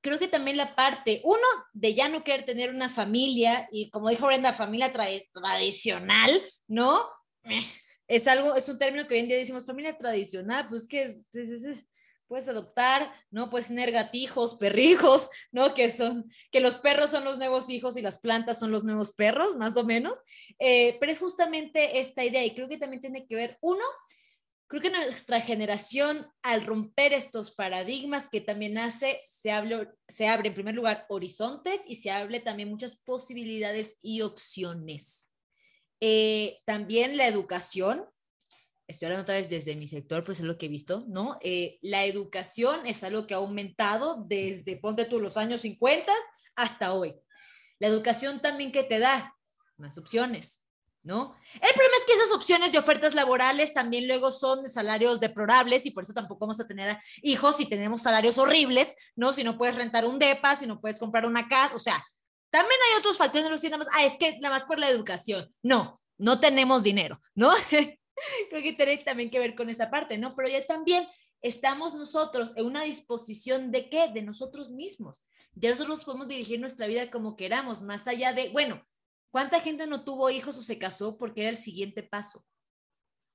creo 0.00 0.18
que 0.18 0.28
también 0.28 0.56
la 0.56 0.74
parte, 0.74 1.20
uno, 1.24 1.46
de 1.72 1.94
ya 1.94 2.08
no 2.08 2.24
querer 2.24 2.44
tener 2.44 2.70
una 2.70 2.88
familia, 2.88 3.68
y 3.70 3.90
como 3.90 4.10
dijo 4.10 4.26
Brenda, 4.26 4.52
familia 4.52 4.92
tradicional, 4.92 6.42
¿no? 6.66 7.00
Es 8.06 8.26
algo, 8.26 8.56
es 8.56 8.68
un 8.68 8.78
término 8.78 9.06
que 9.06 9.14
hoy 9.14 9.20
en 9.20 9.28
día 9.28 9.36
decimos 9.36 9.66
familia 9.66 9.96
tradicional, 9.96 10.68
pues 10.68 10.86
que 10.86 11.20
puedes 12.30 12.48
adoptar, 12.48 13.12
¿no? 13.32 13.50
Puedes 13.50 13.66
tener 13.66 13.90
gatijos, 13.90 14.54
perrijos, 14.54 15.28
¿no? 15.50 15.74
Que 15.74 15.88
son, 15.88 16.30
que 16.52 16.60
los 16.60 16.76
perros 16.76 17.10
son 17.10 17.24
los 17.24 17.38
nuevos 17.38 17.68
hijos 17.68 17.96
y 17.96 18.02
las 18.02 18.20
plantas 18.20 18.60
son 18.60 18.70
los 18.70 18.84
nuevos 18.84 19.12
perros, 19.12 19.56
más 19.56 19.76
o 19.76 19.82
menos. 19.82 20.16
Eh, 20.60 20.96
pero 21.00 21.10
es 21.10 21.18
justamente 21.18 21.98
esta 21.98 22.24
idea 22.24 22.44
y 22.44 22.54
creo 22.54 22.68
que 22.68 22.78
también 22.78 23.00
tiene 23.00 23.26
que 23.26 23.34
ver, 23.34 23.58
uno, 23.60 23.82
creo 24.68 24.80
que 24.80 24.90
nuestra 24.90 25.40
generación, 25.40 26.24
al 26.42 26.64
romper 26.64 27.14
estos 27.14 27.50
paradigmas 27.50 28.30
que 28.30 28.40
también 28.40 28.78
hace, 28.78 29.24
se, 29.26 29.50
se 30.06 30.28
abre 30.28 30.48
en 30.48 30.54
primer 30.54 30.76
lugar 30.76 31.06
horizontes 31.08 31.80
y 31.88 31.96
se 31.96 32.12
abre 32.12 32.38
también 32.38 32.70
muchas 32.70 32.94
posibilidades 32.94 33.98
y 34.02 34.20
opciones. 34.20 35.32
Eh, 35.98 36.58
también 36.64 37.16
la 37.16 37.26
educación, 37.26 38.06
estoy 38.90 39.06
hablando 39.06 39.22
otra 39.22 39.36
vez 39.36 39.48
desde 39.48 39.76
mi 39.76 39.86
sector, 39.86 40.24
pues 40.24 40.40
es 40.40 40.44
lo 40.44 40.58
que 40.58 40.66
he 40.66 40.68
visto, 40.68 41.04
¿no? 41.08 41.38
Eh, 41.42 41.78
la 41.82 42.04
educación 42.04 42.86
es 42.86 43.02
algo 43.04 43.26
que 43.26 43.34
ha 43.34 43.38
aumentado 43.38 44.24
desde, 44.26 44.76
ponte 44.76 45.04
tú, 45.04 45.20
los 45.20 45.36
años 45.36 45.62
50 45.62 46.12
hasta 46.56 46.94
hoy. 46.94 47.14
La 47.78 47.88
educación 47.88 48.40
también 48.40 48.72
que 48.72 48.82
te 48.82 48.98
da 48.98 49.36
más 49.76 49.96
opciones, 49.96 50.66
¿no? 51.02 51.34
El 51.54 51.74
problema 51.74 51.96
es 51.98 52.04
que 52.06 52.12
esas 52.12 52.32
opciones 52.32 52.72
de 52.72 52.78
ofertas 52.78 53.14
laborales 53.14 53.72
también 53.72 54.06
luego 54.06 54.30
son 54.30 54.68
salarios 54.68 55.20
deplorables 55.20 55.86
y 55.86 55.92
por 55.92 56.04
eso 56.04 56.12
tampoco 56.12 56.40
vamos 56.40 56.60
a 56.60 56.66
tener 56.66 56.98
hijos 57.22 57.56
si 57.56 57.66
tenemos 57.66 58.02
salarios 58.02 58.38
horribles, 58.38 58.94
¿no? 59.16 59.32
Si 59.32 59.44
no 59.44 59.56
puedes 59.56 59.76
rentar 59.76 60.04
un 60.04 60.18
DEPA, 60.18 60.56
si 60.56 60.66
no 60.66 60.80
puedes 60.80 60.98
comprar 60.98 61.24
una 61.26 61.48
casa, 61.48 61.74
o 61.74 61.78
sea, 61.78 62.04
también 62.50 62.78
hay 62.88 62.98
otros 62.98 63.16
factores 63.16 63.44
de 63.44 63.50
los 63.50 63.60
que 63.60 63.70
ah, 63.94 64.04
es 64.04 64.16
que 64.18 64.38
nada 64.40 64.56
más 64.56 64.64
por 64.64 64.78
la 64.78 64.90
educación. 64.90 65.54
No, 65.62 65.98
no 66.18 66.40
tenemos 66.40 66.82
dinero, 66.82 67.20
¿no? 67.34 67.52
Creo 68.50 68.62
que 68.62 68.72
tiene 68.72 68.98
también 68.98 69.30
que 69.30 69.38
ver 69.38 69.54
con 69.54 69.70
esa 69.70 69.90
parte, 69.90 70.18
¿no? 70.18 70.34
Pero 70.34 70.48
ya 70.48 70.66
también 70.66 71.06
estamos 71.42 71.94
nosotros 71.94 72.52
en 72.56 72.66
una 72.66 72.82
disposición 72.82 73.70
de 73.70 73.88
qué? 73.88 74.08
De 74.08 74.22
nosotros 74.22 74.70
mismos. 74.70 75.24
Ya 75.54 75.70
nosotros 75.70 76.04
podemos 76.04 76.28
dirigir 76.28 76.60
nuestra 76.60 76.86
vida 76.86 77.10
como 77.10 77.36
queramos, 77.36 77.82
más 77.82 78.06
allá 78.06 78.32
de, 78.32 78.50
bueno, 78.50 78.82
¿cuánta 79.30 79.60
gente 79.60 79.86
no 79.86 80.04
tuvo 80.04 80.30
hijos 80.30 80.56
o 80.58 80.62
se 80.62 80.78
casó 80.78 81.18
porque 81.18 81.42
era 81.42 81.50
el 81.50 81.56
siguiente 81.56 82.02
paso? 82.02 82.44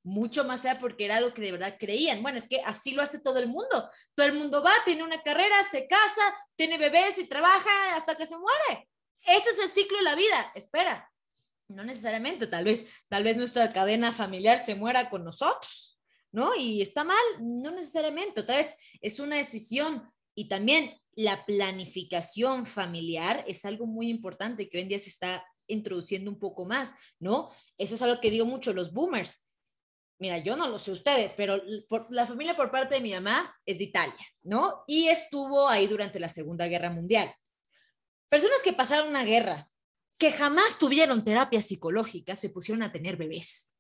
Mucho 0.03 0.43
más 0.43 0.65
allá 0.65 0.79
porque 0.79 1.05
era 1.05 1.17
algo 1.17 1.33
que 1.33 1.41
de 1.41 1.51
verdad 1.51 1.77
creían. 1.79 2.21
Bueno, 2.21 2.37
es 2.37 2.47
que 2.47 2.61
así 2.61 2.93
lo 2.93 3.01
hace 3.01 3.19
todo 3.19 3.39
el 3.39 3.47
mundo. 3.47 3.89
Todo 4.13 4.27
el 4.27 4.33
mundo 4.33 4.61
va, 4.61 4.71
tiene 4.85 5.03
una 5.03 5.21
carrera, 5.23 5.63
se 5.63 5.87
casa, 5.87 6.21
tiene 6.55 6.77
bebés 6.77 7.17
y 7.17 7.27
trabaja 7.27 7.95
hasta 7.95 8.15
que 8.15 8.27
se 8.27 8.37
muere. 8.37 8.87
Ese 9.25 9.49
es 9.49 9.59
el 9.59 9.69
ciclo 9.69 9.97
de 9.97 10.03
la 10.03 10.13
vida. 10.13 10.51
Espera, 10.53 11.11
no 11.67 11.83
necesariamente, 11.83 12.47
tal 12.47 12.65
vez, 12.65 12.85
tal 13.07 13.23
vez 13.23 13.37
nuestra 13.37 13.71
cadena 13.73 14.11
familiar 14.11 14.59
se 14.59 14.75
muera 14.75 15.09
con 15.09 15.23
nosotros, 15.23 15.99
¿no? 16.31 16.55
Y 16.55 16.81
está 16.81 17.03
mal, 17.03 17.17
no 17.39 17.71
necesariamente, 17.71 18.41
otra 18.41 18.57
vez 18.57 18.75
es 19.01 19.19
una 19.19 19.37
decisión 19.37 20.09
y 20.35 20.47
también 20.47 20.99
la 21.15 21.45
planificación 21.45 22.65
familiar 22.65 23.43
es 23.47 23.65
algo 23.65 23.87
muy 23.87 24.09
importante 24.09 24.69
que 24.69 24.77
hoy 24.77 24.83
en 24.83 24.89
día 24.89 24.99
se 24.99 25.09
está 25.09 25.45
introduciendo 25.67 26.29
un 26.29 26.37
poco 26.37 26.65
más, 26.65 26.93
¿no? 27.19 27.49
Eso 27.77 27.95
es 27.95 28.01
algo 28.01 28.19
que 28.19 28.29
digo 28.29 28.45
mucho 28.45 28.73
los 28.73 28.93
boomers. 28.93 29.55
Mira, 30.19 30.37
yo 30.37 30.55
no 30.55 30.69
lo 30.69 30.79
sé 30.79 30.91
ustedes, 30.91 31.33
pero 31.35 31.61
por, 31.89 32.11
la 32.11 32.25
familia 32.25 32.55
por 32.55 32.71
parte 32.71 32.95
de 32.95 33.01
mi 33.01 33.11
mamá 33.11 33.53
es 33.65 33.79
de 33.79 33.85
Italia, 33.85 34.27
¿no? 34.43 34.83
Y 34.87 35.07
estuvo 35.07 35.67
ahí 35.67 35.87
durante 35.87 36.19
la 36.19 36.29
Segunda 36.29 36.67
Guerra 36.67 36.89
Mundial. 36.89 37.33
Personas 38.29 38.61
que 38.63 38.73
pasaron 38.73 39.09
una 39.09 39.23
guerra, 39.23 39.69
que 40.17 40.31
jamás 40.31 40.77
tuvieron 40.77 41.23
terapia 41.23 41.61
psicológica 41.61 42.35
se 42.35 42.49
pusieron 42.49 42.83
a 42.83 42.91
tener 42.91 43.17
bebés. 43.17 43.75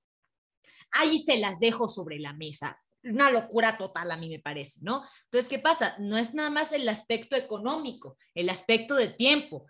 Ahí 0.91 1.17
se 1.19 1.37
las 1.37 1.59
dejo 1.59 1.89
sobre 1.89 2.19
la 2.19 2.33
mesa. 2.33 2.79
una 3.03 3.29
locura 3.29 3.77
total 3.77 4.11
a 4.11 4.17
mí 4.17 4.29
me 4.29 4.39
parece, 4.39 4.79
¿no? 4.81 5.03
Entonces, 5.25 5.47
¿qué 5.47 5.59
pasa? 5.59 5.95
No 5.99 6.17
es 6.17 6.33
nada 6.33 6.49
más 6.49 6.71
el 6.71 6.89
aspecto 6.89 7.35
económico, 7.35 8.17
el 8.33 8.49
aspecto 8.49 8.95
de 8.95 9.09
tiempo. 9.09 9.67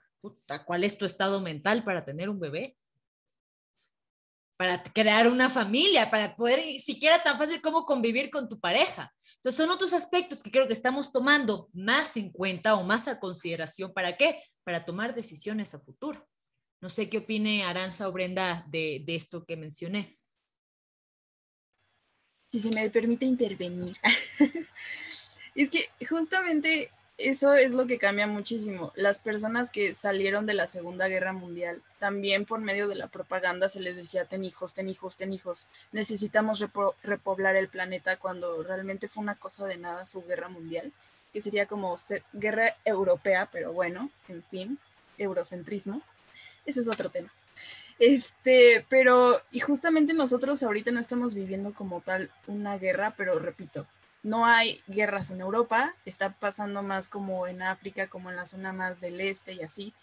¿Cuál 0.66 0.84
es 0.84 0.98
tu 0.98 1.06
estado 1.06 1.42
mental 1.42 1.84
para 1.84 2.06
tener 2.06 2.30
un 2.30 2.40
bebé? 2.40 2.78
Para 4.58 4.82
crear 4.82 5.28
una 5.28 5.50
familia, 5.50 6.10
para 6.10 6.36
poder 6.38 6.80
siquiera 6.80 7.22
tan 7.22 7.38
fácil 7.38 7.62
como 7.62 7.86
convivir 7.86 8.30
con 8.30 8.48
tu 8.48 8.58
pareja. 8.58 9.14
Entonces, 9.36 9.62
son 9.62 9.70
otros 9.70 9.92
aspectos 9.92 10.42
que 10.42 10.52
creo 10.52 10.68
que 10.68 10.74
estamos 10.74 11.12
tomando 11.12 11.70
más 11.74 12.16
en 12.16 12.32
cuenta 12.32 12.76
o 12.76 12.84
más 12.84 13.10
a 13.10 13.20
consideración. 13.20 13.94
¿Para 13.94 14.16
qué? 14.16 14.42
Para 14.64 14.86
tomar 14.86 15.14
decisiones 15.14 15.76
a 15.76 15.80
futuro. 15.80 16.26
No 16.82 16.90
sé 16.90 17.10
qué 17.10 17.20
opine 17.20 17.64
Aranza 17.64 18.08
o 18.08 18.12
Brenda 18.12 18.66
de, 18.70 19.02
de 19.06 19.16
esto 19.16 19.46
que 19.46 19.58
mencioné 19.58 20.08
si 22.56 22.62
se 22.62 22.72
me 22.72 22.90
permite 22.90 23.26
intervenir. 23.26 23.98
es 25.56 25.70
que 25.70 25.90
justamente 26.08 26.90
eso 27.18 27.54
es 27.54 27.74
lo 27.74 27.86
que 27.86 27.98
cambia 27.98 28.28
muchísimo. 28.28 28.94
Las 28.96 29.20
personas 29.20 29.70
que 29.72 29.94
salieron 29.94 30.46
de 30.46 30.54
la 30.54 30.68
Segunda 30.68 31.10
Guerra 31.10 31.34
Mundial, 31.34 31.84
también 32.00 32.46
por 32.46 32.62
medio 32.62 32.88
de 32.88 32.96
la 32.96 33.08
propaganda 33.08 33.68
se 33.68 33.82
les 33.82 33.98
decía, 33.98 34.24
ten 34.24 34.46
hijos, 34.46 34.74
ten 34.74 34.88
hijos, 34.88 35.18
ten 35.18 35.34
hijos, 35.34 35.68
necesitamos 35.92 36.66
repoblar 37.04 37.58
el 37.58 37.68
planeta 37.68 38.16
cuando 38.16 38.64
realmente 38.64 39.10
fue 39.10 39.24
una 39.24 39.36
cosa 39.36 39.66
de 39.66 39.78
nada 39.78 40.06
su 40.06 40.24
guerra 40.24 40.48
mundial, 40.48 40.94
que 41.34 41.42
sería 41.42 41.66
como 41.66 41.96
guerra 42.32 42.74
europea, 42.86 43.50
pero 43.52 43.74
bueno, 43.74 44.12
en 44.30 44.44
fin, 44.44 44.80
eurocentrismo. 45.18 46.02
Ese 46.66 46.82
es 46.82 46.88
otro 46.88 47.10
tema. 47.10 47.32
Este, 48.00 48.86
pero, 48.90 49.42
y 49.52 49.60
justamente 49.60 50.14
nosotros 50.14 50.64
ahorita 50.64 50.92
no 50.92 51.00
estamos 51.00 51.34
viviendo 51.34 51.74
como 51.74 52.02
tal 52.02 52.30
una 52.48 52.78
guerra, 52.78 53.14
pero 53.16 53.40
repito, 53.40 53.88
no 54.26 54.46
hay 54.46 54.82
guerras 54.88 55.32
en 55.32 55.40
Europa, 55.40 55.96
está 56.04 56.32
pasando 56.32 56.82
más 56.84 57.08
como 57.08 57.48
en 57.48 57.62
África, 57.62 58.08
como 58.08 58.30
en 58.30 58.36
la 58.36 58.48
zona 58.48 58.74
más 58.74 59.00
del 59.00 59.22
este 59.22 59.54
y 59.54 59.62
así. 59.62 59.94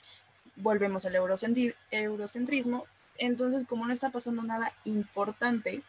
Volvemos 0.57 1.05
al 1.05 1.17
eurocentrismo. 1.17 2.87
Entonces, 3.19 3.67
como 3.67 3.87
no 3.87 3.93
está 3.93 4.11
pasando 4.11 4.43
nada 4.43 4.73
importante, 4.85 5.83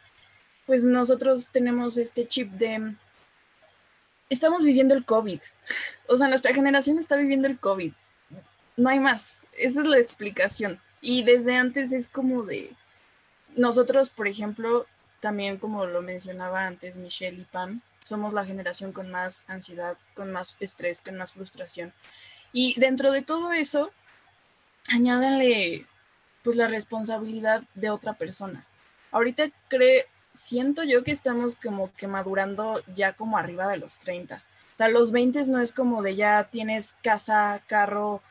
pues 0.65 0.83
nosotros 0.83 1.51
tenemos 1.51 1.97
este 1.97 2.27
chip 2.27 2.51
de... 2.53 2.95
Estamos 4.29 4.65
viviendo 4.65 4.95
el 4.95 5.05
COVID. 5.05 5.39
O 6.07 6.17
sea, 6.17 6.27
nuestra 6.27 6.53
generación 6.53 6.99
está 6.99 7.15
viviendo 7.15 7.47
el 7.47 7.59
COVID. 7.59 7.93
No 8.75 8.89
hay 8.89 8.99
más. 8.99 9.39
Esa 9.53 9.81
es 9.81 9.87
la 9.87 9.99
explicación. 9.99 10.79
Y 11.01 11.23
desde 11.23 11.55
antes 11.55 11.91
es 11.91 12.07
como 12.07 12.43
de, 12.43 12.73
nosotros, 13.55 14.09
por 14.09 14.27
ejemplo, 14.27 14.85
también 15.19 15.57
como 15.57 15.85
lo 15.85 16.01
mencionaba 16.01 16.65
antes 16.65 16.97
Michelle 16.97 17.41
y 17.41 17.45
Pam, 17.45 17.81
somos 18.03 18.33
la 18.33 18.45
generación 18.45 18.91
con 18.91 19.09
más 19.09 19.43
ansiedad, 19.47 19.97
con 20.13 20.31
más 20.31 20.57
estrés, 20.59 21.01
con 21.01 21.17
más 21.17 21.33
frustración. 21.33 21.93
Y 22.51 22.79
dentro 22.79 23.11
de 23.11 23.21
todo 23.21 23.51
eso, 23.51 23.91
añádanle 24.91 25.85
pues 26.43 26.55
la 26.55 26.67
responsabilidad 26.67 27.63
de 27.73 27.89
otra 27.89 28.13
persona. 28.13 28.67
Ahorita 29.11 29.49
creo, 29.69 30.03
siento 30.33 30.83
yo 30.83 31.03
que 31.03 31.11
estamos 31.11 31.55
como 31.55 31.93
que 31.93 32.07
madurando 32.07 32.81
ya 32.93 33.13
como 33.13 33.37
arriba 33.37 33.67
de 33.67 33.77
los 33.77 33.99
30. 33.99 34.35
O 34.35 34.77
sea, 34.77 34.87
los 34.89 35.11
20 35.11 35.45
no 35.45 35.59
es 35.59 35.71
como 35.71 36.01
de 36.01 36.15
ya 36.15 36.45
tienes 36.45 36.95
casa, 37.01 37.61
carro, 37.67 38.21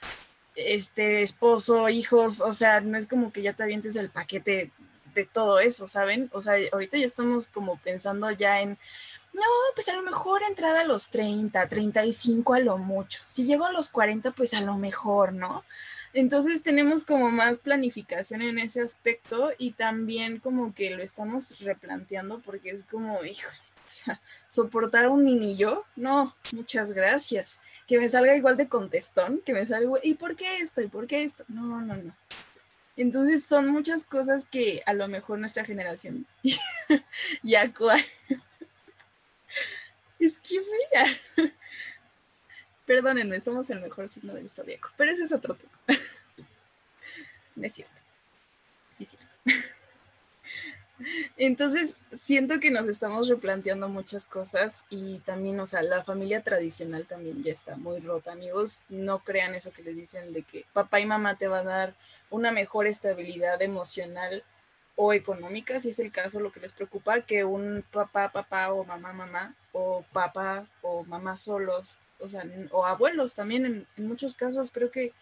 este 0.55 1.23
esposo, 1.23 1.89
hijos, 1.89 2.41
o 2.41 2.53
sea, 2.53 2.81
no 2.81 2.99
es 2.99 3.07
como 3.07 3.33
que 3.33 3.43
ya 3.43 3.53
te 3.53 3.63
avientes 3.63 3.97
el 3.97 4.11
paquete 4.11 4.71
de 5.15 5.25
todo 5.25 5.61
eso, 5.61 5.89
¿saben? 5.89 6.31
O 6.33 6.43
sea, 6.43 6.55
ahorita 6.73 6.97
ya 6.99 7.07
estamos 7.07 7.49
como 7.49 7.77
pensando 7.79 8.31
ya 8.31 8.61
en, 8.61 8.79
no, 9.33 9.43
pues 9.75 9.89
a 9.89 9.97
lo 9.97 10.03
mejor 10.03 10.43
entrada 10.43 10.83
a 10.83 10.85
los 10.85 11.09
30, 11.11 11.69
35 11.69 12.55
a 12.55 12.61
lo 12.61 12.79
mucho. 12.79 13.23
Si 13.29 13.45
llego 13.45 13.65
a 13.65 13.73
los 13.73 13.89
40, 13.89 14.33
pues 14.33 14.55
a 14.55 14.61
lo 14.61 14.77
mejor, 14.77 15.33
¿no? 15.33 15.65
Entonces 16.13 16.63
tenemos 16.63 17.05
como 17.05 17.31
más 17.31 17.59
planificación 17.59 18.43
en 18.43 18.59
ese 18.59 18.83
aspecto 18.83 19.51
y 19.57 19.73
también 19.73 20.39
como 20.39 20.75
que 20.75 20.91
lo 20.91 21.03
estamos 21.03 21.61
replanteando 21.61 22.41
porque 22.41 22.71
es 22.71 22.85
como, 22.85 23.25
hijo, 23.25 23.49
sea, 23.93 24.21
soportar 24.49 25.09
un 25.09 25.25
mini 25.25 25.57
yo, 25.57 25.85
no, 25.97 26.35
muchas 26.53 26.93
gracias. 26.93 27.59
Que 27.87 27.99
me 27.99 28.09
salga 28.09 28.37
igual 28.37 28.57
de 28.57 28.69
contestón, 28.69 29.41
que 29.45 29.53
me 29.53 29.67
salga, 29.67 29.99
¿y 30.03 30.15
por 30.15 30.37
qué 30.37 30.59
esto? 30.59 30.81
¿Y 30.81 30.89
por 30.89 31.07
qué 31.07 31.25
esto? 31.25 31.45
No, 31.49 31.81
no, 31.81 31.97
no. 31.97 32.15
Entonces 32.97 33.45
son 33.45 33.69
muchas 33.69 34.05
cosas 34.05 34.45
que 34.45 34.83
a 34.85 34.93
lo 34.93 35.09
mejor 35.09 35.39
nuestra 35.39 35.65
generación 35.65 36.27
ya 37.43 37.73
cual. 37.73 38.05
es 40.19 40.39
que. 40.39 40.61
Perdónenme, 42.87 43.41
somos 43.41 43.71
el 43.71 43.81
mejor 43.81 44.09
signo 44.09 44.35
del 44.35 44.51
zodiaco, 44.51 44.91
pero 44.97 45.13
ese 45.13 45.25
es 45.25 45.33
otro 45.33 45.55
tema. 45.55 45.73
no 47.55 47.67
es 47.67 47.73
cierto. 47.73 48.01
Sí, 48.93 49.05
es 49.05 49.11
cierto. 49.11 49.35
Entonces, 51.37 51.99
siento 52.13 52.61
que 52.61 52.71
nos 52.71 52.89
estamos 52.89 53.29
replanteando 53.29 53.89
muchas 53.89 54.27
cosas 54.27 54.85
y 54.91 55.19
también, 55.21 55.59
o 55.61 55.67
sea, 55.67 55.83
la 55.83 56.03
familia 56.03 56.43
tradicional 56.43 57.07
también 57.07 57.43
ya 57.43 57.53
está 57.53 57.77
muy 57.77 58.01
rota, 58.01 58.33
amigos. 58.33 58.85
No 58.89 59.21
crean 59.21 59.55
eso 59.55 59.73
que 59.73 59.83
les 59.83 59.97
dicen 59.97 60.33
de 60.33 60.43
que 60.43 60.65
papá 60.73 61.01
y 61.01 61.07
mamá 61.07 61.37
te 61.37 61.49
van 61.49 61.69
a 61.69 61.77
dar 61.77 61.95
una 62.31 62.53
mejor 62.53 62.87
estabilidad 62.87 63.61
emocional 63.63 64.43
o 64.97 65.13
económica, 65.13 65.81
si 65.81 65.91
es 65.91 65.99
el 65.99 66.13
caso 66.13 66.41
lo 66.41 66.53
que 66.53 66.61
les 66.61 66.75
preocupa, 66.75 67.23
que 67.23 67.45
un 67.45 67.85
papá, 67.91 68.31
papá 68.31 68.73
o 68.73 68.85
mamá, 68.85 69.13
mamá, 69.13 69.55
o 69.73 70.05
papá 70.13 70.67
o 70.83 71.05
mamá 71.05 71.37
solos, 71.37 71.99
o 72.21 72.29
sea, 72.29 72.45
o 72.71 72.87
abuelos 72.87 73.35
también, 73.35 73.65
en, 73.67 73.87
en 73.97 74.07
muchos 74.07 74.35
casos 74.35 74.71
creo 74.71 74.91
que 74.91 75.13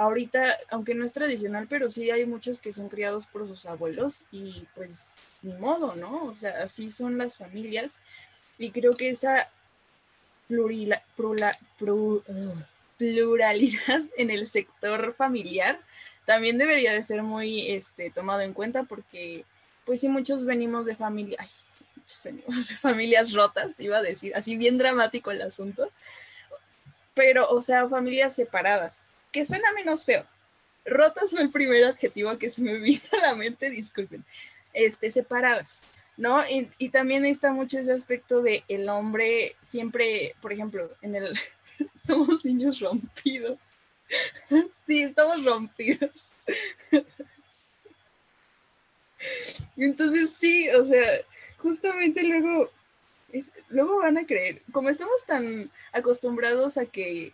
ahorita, 0.00 0.56
aunque 0.70 0.94
no 0.94 1.04
es 1.04 1.12
tradicional, 1.12 1.66
pero 1.68 1.90
sí 1.90 2.10
hay 2.10 2.24
muchos 2.24 2.58
que 2.58 2.72
son 2.72 2.88
criados 2.88 3.26
por 3.26 3.46
sus 3.46 3.66
abuelos 3.66 4.24
y 4.32 4.66
pues 4.74 5.16
ni 5.42 5.52
modo, 5.52 5.94
¿no? 5.94 6.24
O 6.24 6.34
sea, 6.34 6.62
así 6.62 6.90
son 6.90 7.18
las 7.18 7.36
familias. 7.36 8.00
Y 8.56 8.70
creo 8.70 8.96
que 8.96 9.10
esa 9.10 9.52
pluralidad 12.96 14.02
en 14.16 14.30
el 14.30 14.46
sector 14.46 15.12
familiar 15.12 15.78
también 16.24 16.56
debería 16.56 16.94
de 16.94 17.04
ser 17.04 17.22
muy 17.22 17.70
este, 17.70 18.10
tomado 18.10 18.40
en 18.40 18.54
cuenta 18.54 18.84
porque 18.84 19.44
pues 19.84 20.00
sí 20.00 20.08
muchos 20.08 20.46
venimos 20.46 20.86
de 20.86 20.96
familia, 20.96 21.36
ay, 21.40 21.50
muchos 21.94 22.24
venimos 22.24 22.68
de 22.68 22.74
familias 22.74 23.34
rotas, 23.34 23.78
iba 23.78 23.98
a 23.98 24.02
decir, 24.02 24.34
así 24.34 24.56
bien 24.56 24.78
dramático 24.78 25.30
el 25.30 25.42
asunto, 25.42 25.90
pero 27.12 27.50
o 27.50 27.60
sea, 27.60 27.86
familias 27.86 28.34
separadas, 28.34 29.12
que 29.32 29.44
suena 29.44 29.72
menos 29.72 30.04
feo. 30.04 30.26
Rotas 30.84 31.30
fue 31.30 31.42
el 31.42 31.50
primer 31.50 31.84
adjetivo 31.84 32.36
que 32.38 32.50
se 32.50 32.62
me 32.62 32.74
vino 32.78 33.02
a 33.12 33.26
la 33.28 33.34
mente, 33.34 33.70
disculpen. 33.70 34.24
Este, 34.72 35.10
separadas, 35.10 35.82
¿no? 36.16 36.40
Y, 36.78 36.90
también 36.90 37.24
está 37.24 37.52
mucho 37.52 37.78
ese 37.78 37.92
aspecto 37.92 38.40
de 38.40 38.62
el 38.68 38.88
hombre 38.88 39.56
siempre, 39.62 40.36
por 40.40 40.52
ejemplo, 40.52 40.90
en 41.02 41.16
el 41.16 41.38
somos 42.06 42.44
niños 42.44 42.80
rompidos. 42.80 43.58
sí, 44.86 45.02
estamos 45.02 45.44
rompidos. 45.44 46.10
Entonces 49.76 50.30
sí, 50.38 50.68
o 50.70 50.84
sea, 50.84 51.04
justamente 51.58 52.22
luego, 52.22 52.70
luego 53.68 53.98
van 53.98 54.18
a 54.18 54.26
creer, 54.26 54.62
como 54.72 54.88
estamos 54.88 55.24
tan 55.26 55.70
acostumbrados 55.92 56.78
a 56.78 56.86
que 56.86 57.32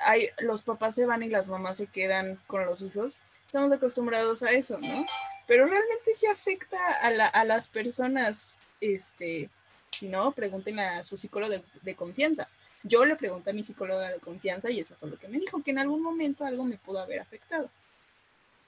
hay, 0.00 0.28
los 0.38 0.62
papás 0.62 0.94
se 0.94 1.06
van 1.06 1.22
y 1.22 1.28
las 1.28 1.48
mamás 1.48 1.76
se 1.76 1.86
quedan 1.86 2.40
con 2.46 2.64
los 2.66 2.82
hijos. 2.82 3.20
Estamos 3.46 3.72
acostumbrados 3.72 4.42
a 4.42 4.50
eso, 4.50 4.78
¿no? 4.78 5.04
Pero 5.46 5.66
realmente 5.66 6.14
sí 6.14 6.26
afecta 6.26 6.78
a, 7.02 7.10
la, 7.10 7.26
a 7.26 7.44
las 7.44 7.68
personas, 7.68 8.54
este, 8.80 9.50
si 9.90 10.08
no, 10.08 10.32
pregunten 10.32 10.80
a 10.80 11.04
su 11.04 11.16
psicólogo 11.16 11.62
de, 11.82 11.94
confianza. 11.94 12.48
Yo 12.82 13.04
le 13.04 13.16
pregunté 13.16 13.50
a 13.50 13.52
mi 13.52 13.62
psicóloga 13.62 14.10
de 14.10 14.18
confianza 14.18 14.70
y 14.70 14.80
eso 14.80 14.96
fue 14.96 15.10
lo 15.10 15.18
que 15.18 15.28
me 15.28 15.38
dijo, 15.38 15.62
que 15.62 15.70
en 15.70 15.78
algún 15.78 16.02
momento 16.02 16.44
algo 16.44 16.64
me 16.64 16.78
pudo 16.78 17.00
haber 17.00 17.20
afectado. 17.20 17.70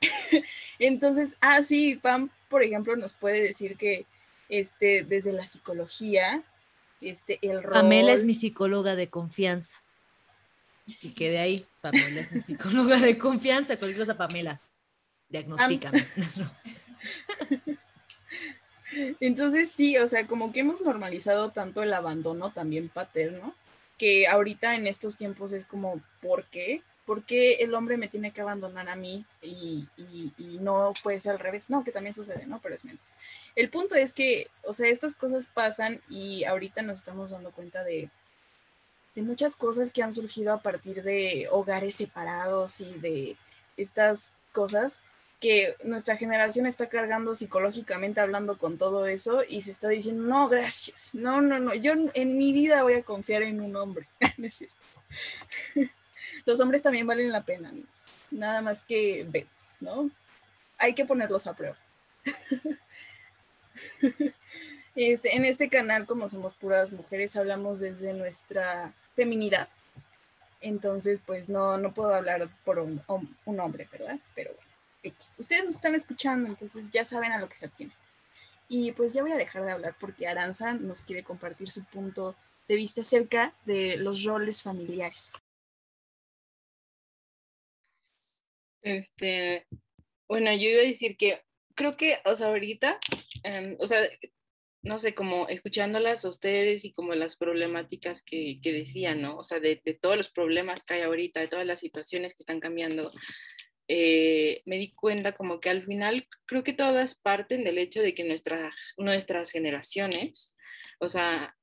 Entonces, 0.79 1.37
ah, 1.41 1.63
sí, 1.63 1.97
Pam, 1.97 2.31
por 2.49 2.63
ejemplo, 2.63 2.95
nos 2.97 3.15
puede 3.15 3.41
decir 3.43 3.77
que 3.77 4.07
este, 4.49 5.03
desde 5.03 5.33
la 5.33 5.47
psicología, 5.47 6.43
este, 7.01 7.39
el 7.43 7.63
rol... 7.63 7.73
Pamela 7.73 8.13
es 8.13 8.25
mi 8.25 8.35
psicóloga 8.35 8.95
de 8.95 9.09
confianza. 9.09 9.84
Que 11.01 11.15
quede 11.15 11.39
ahí. 11.39 11.67
Pamela 11.81 12.21
es 12.21 12.33
mi 12.33 12.41
psicóloga 12.41 12.99
de 12.99 13.17
confianza. 13.19 13.79
Cualquier 13.79 14.01
cosa, 14.01 14.17
Pamela. 14.17 14.61
Diagnostícame. 15.29 16.07
Entonces 19.21 19.71
sí, 19.71 19.97
o 19.99 20.07
sea, 20.09 20.27
como 20.27 20.53
que 20.53 20.61
hemos 20.61 20.83
normalizado 20.83 21.51
tanto 21.51 21.83
el 21.83 21.93
abandono 21.93 22.51
también 22.51 22.89
paterno, 22.89 23.55
que 23.99 24.27
ahorita 24.27 24.75
en 24.75 24.87
estos 24.87 25.17
tiempos 25.17 25.53
es 25.53 25.65
como, 25.65 26.01
¿por 26.21 26.45
qué? 26.47 26.83
¿Por 27.05 27.25
qué 27.25 27.55
el 27.57 27.75
hombre 27.75 27.97
me 27.97 28.09
tiene 28.09 28.31
que 28.31 28.41
abandonar 28.41 28.89
a 28.89 28.97
mí 28.97 29.27
y, 29.43 29.89
no 30.61 30.93
puede 31.03 31.21
ser 31.21 31.33
al 31.33 31.39
revés? 31.39 31.69
No, 31.69 31.85
que 31.85 31.93
también 31.93 32.15
sucede, 32.15 32.47
¿no? 32.47 32.61
Pero 32.63 32.75
es 32.75 32.85
menos. 32.85 33.13
El 33.55 33.69
punto 33.69 33.95
es 33.95 34.15
que, 34.15 34.49
o 34.63 34.73
sea, 34.73 34.89
estas 34.89 35.15
cosas 35.15 35.49
pasan 35.53 36.01
y 36.09 36.45
ahorita 36.45 36.81
nos 36.81 37.01
estamos 37.01 37.33
dando 37.33 37.51
cuenta 37.51 37.85
de, 37.85 38.09
de 39.15 39.23
muchas 39.23 39.57
cosas 39.57 39.91
que 39.91 40.03
han 40.03 40.13
surgido 40.13 40.53
a 40.53 40.61
partir 40.61 41.03
de 41.03 41.49
hogares 41.51 41.95
separados 41.95 42.81
y 42.81 42.93
de 42.99 43.37
estas 43.77 44.31
cosas 44.53 45.01
que 45.41 45.77
nuestra 45.85 46.17
generación 46.17 46.67
está 46.67 46.89
cargando 46.89 47.35
psicológicamente 47.35 48.21
hablando 48.21 48.57
con 48.57 48.79
todo 48.79 49.07
eso 49.07 49.43
y 49.47 49.61
se 49.61 49.73
está 49.73 49.89
diciendo, 49.89 50.25
no, 50.25 50.49
gracias, 50.49 51.15
no, 51.15 51.41
no, 51.41 51.59
no, 51.59 51.75
yo 51.75 51.93
en 52.15 52.39
mi 52.39 52.53
vida 52.53 52.83
voy 52.83 52.95
a 52.95 53.03
confiar 53.03 53.43
en 53.43 53.61
un 53.61 53.77
hombre, 53.77 54.09
es 54.43 54.55
cierto? 54.55 54.77
Los 56.47 56.61
hombres 56.61 56.83
también 56.83 57.07
valen 57.07 57.31
la 57.31 57.43
pena, 57.43 57.69
amigos, 57.69 58.23
nada 58.31 58.63
más 58.63 58.83
que 58.83 59.27
vemos, 59.29 59.77
¿no? 59.81 60.11
Hay 60.79 60.95
que 60.95 61.05
ponerlos 61.05 61.47
a 61.47 61.55
prueba. 61.55 61.77
Este, 64.97 65.35
en 65.35 65.45
este 65.45 65.69
canal, 65.69 66.07
como 66.07 66.29
somos 66.29 66.55
puras 66.55 66.93
mujeres, 66.93 67.35
hablamos 67.35 67.81
desde 67.81 68.13
nuestra 68.13 68.95
feminidad. 69.15 69.69
Entonces, 70.61 71.21
pues 71.25 71.49
no, 71.49 71.77
no 71.77 71.93
puedo 71.93 72.15
hablar 72.15 72.49
por 72.65 72.79
un, 72.79 73.03
hombre, 73.47 73.89
¿verdad? 73.93 74.19
Pero 74.35 74.55
bueno. 74.55 75.17
Ustedes 75.39 75.65
nos 75.65 75.75
están 75.75 75.95
escuchando, 75.95 76.49
entonces 76.49 76.91
ya 76.91 77.05
saben 77.05 77.33
a 77.33 77.39
lo 77.39 77.49
que 77.49 77.57
se 77.57 77.67
atiene. 77.67 77.93
Y 78.69 78.93
pues 78.93 79.13
ya 79.13 79.21
voy 79.21 79.33
a 79.33 79.37
dejar 79.37 79.63
de 79.65 79.73
hablar 79.73 79.95
porque 80.01 80.27
Aranza 80.27 80.73
nos 80.73 81.03
quiere 81.03 81.23
compartir 81.23 81.71
su 81.71 81.85
punto 81.85 82.35
de 82.67 82.77
vista 82.77 83.03
acerca 83.03 83.55
de 83.67 83.99
los 83.99 84.25
roles 84.25 84.63
familiares. 84.63 85.35
Este, 88.81 89.67
bueno, 90.27 90.51
yo 90.53 90.69
iba 90.69 90.81
a 90.81 90.87
decir 90.87 91.17
que 91.19 91.43
creo 91.75 91.97
que, 91.97 92.21
o 92.25 92.35
sea, 92.37 92.49
ahorita, 92.49 92.99
em, 93.43 93.77
o 93.79 93.87
sea, 93.87 94.01
no 94.85 94.99
sé, 94.99 95.15
como 95.15 95.49
escuchándolas 95.49 96.25
a 96.25 96.29
ustedes 96.29 96.85
y 96.85 96.93
como 96.93 97.15
las 97.15 97.37
problemáticas 97.37 98.23
que, 98.23 98.61
que 98.63 98.73
decían, 98.73 99.23
¿no? 99.23 99.39
O 99.39 99.43
sea, 99.43 99.59
de, 99.59 99.81
de, 99.83 99.95
todos 99.95 100.17
los 100.17 100.31
problemas 100.31 100.85
que 100.85 100.95
hay 100.95 101.03
ahorita, 101.03 101.41
de 101.41 101.49
todas 101.49 101.67
las 101.67 101.81
situaciones 101.81 102.35
que 102.35 102.43
están 102.43 102.61
cambiando, 102.61 103.11
eh, 103.89 104.63
me 104.67 104.77
di 104.77 104.95
cuenta 104.95 105.33
como 105.33 105.59
que 105.61 105.71
al 105.71 105.85
final 105.85 106.29
creo 106.47 106.65
que 106.65 106.75
todas 106.75 107.15
parten 107.15 107.65
del 107.65 107.79
hecho 107.79 108.03
de 108.03 108.15
que 108.15 108.25
nuestras 108.25 109.51
generaciones, 109.51 110.55
o 111.01 111.09
sea, 111.09 111.57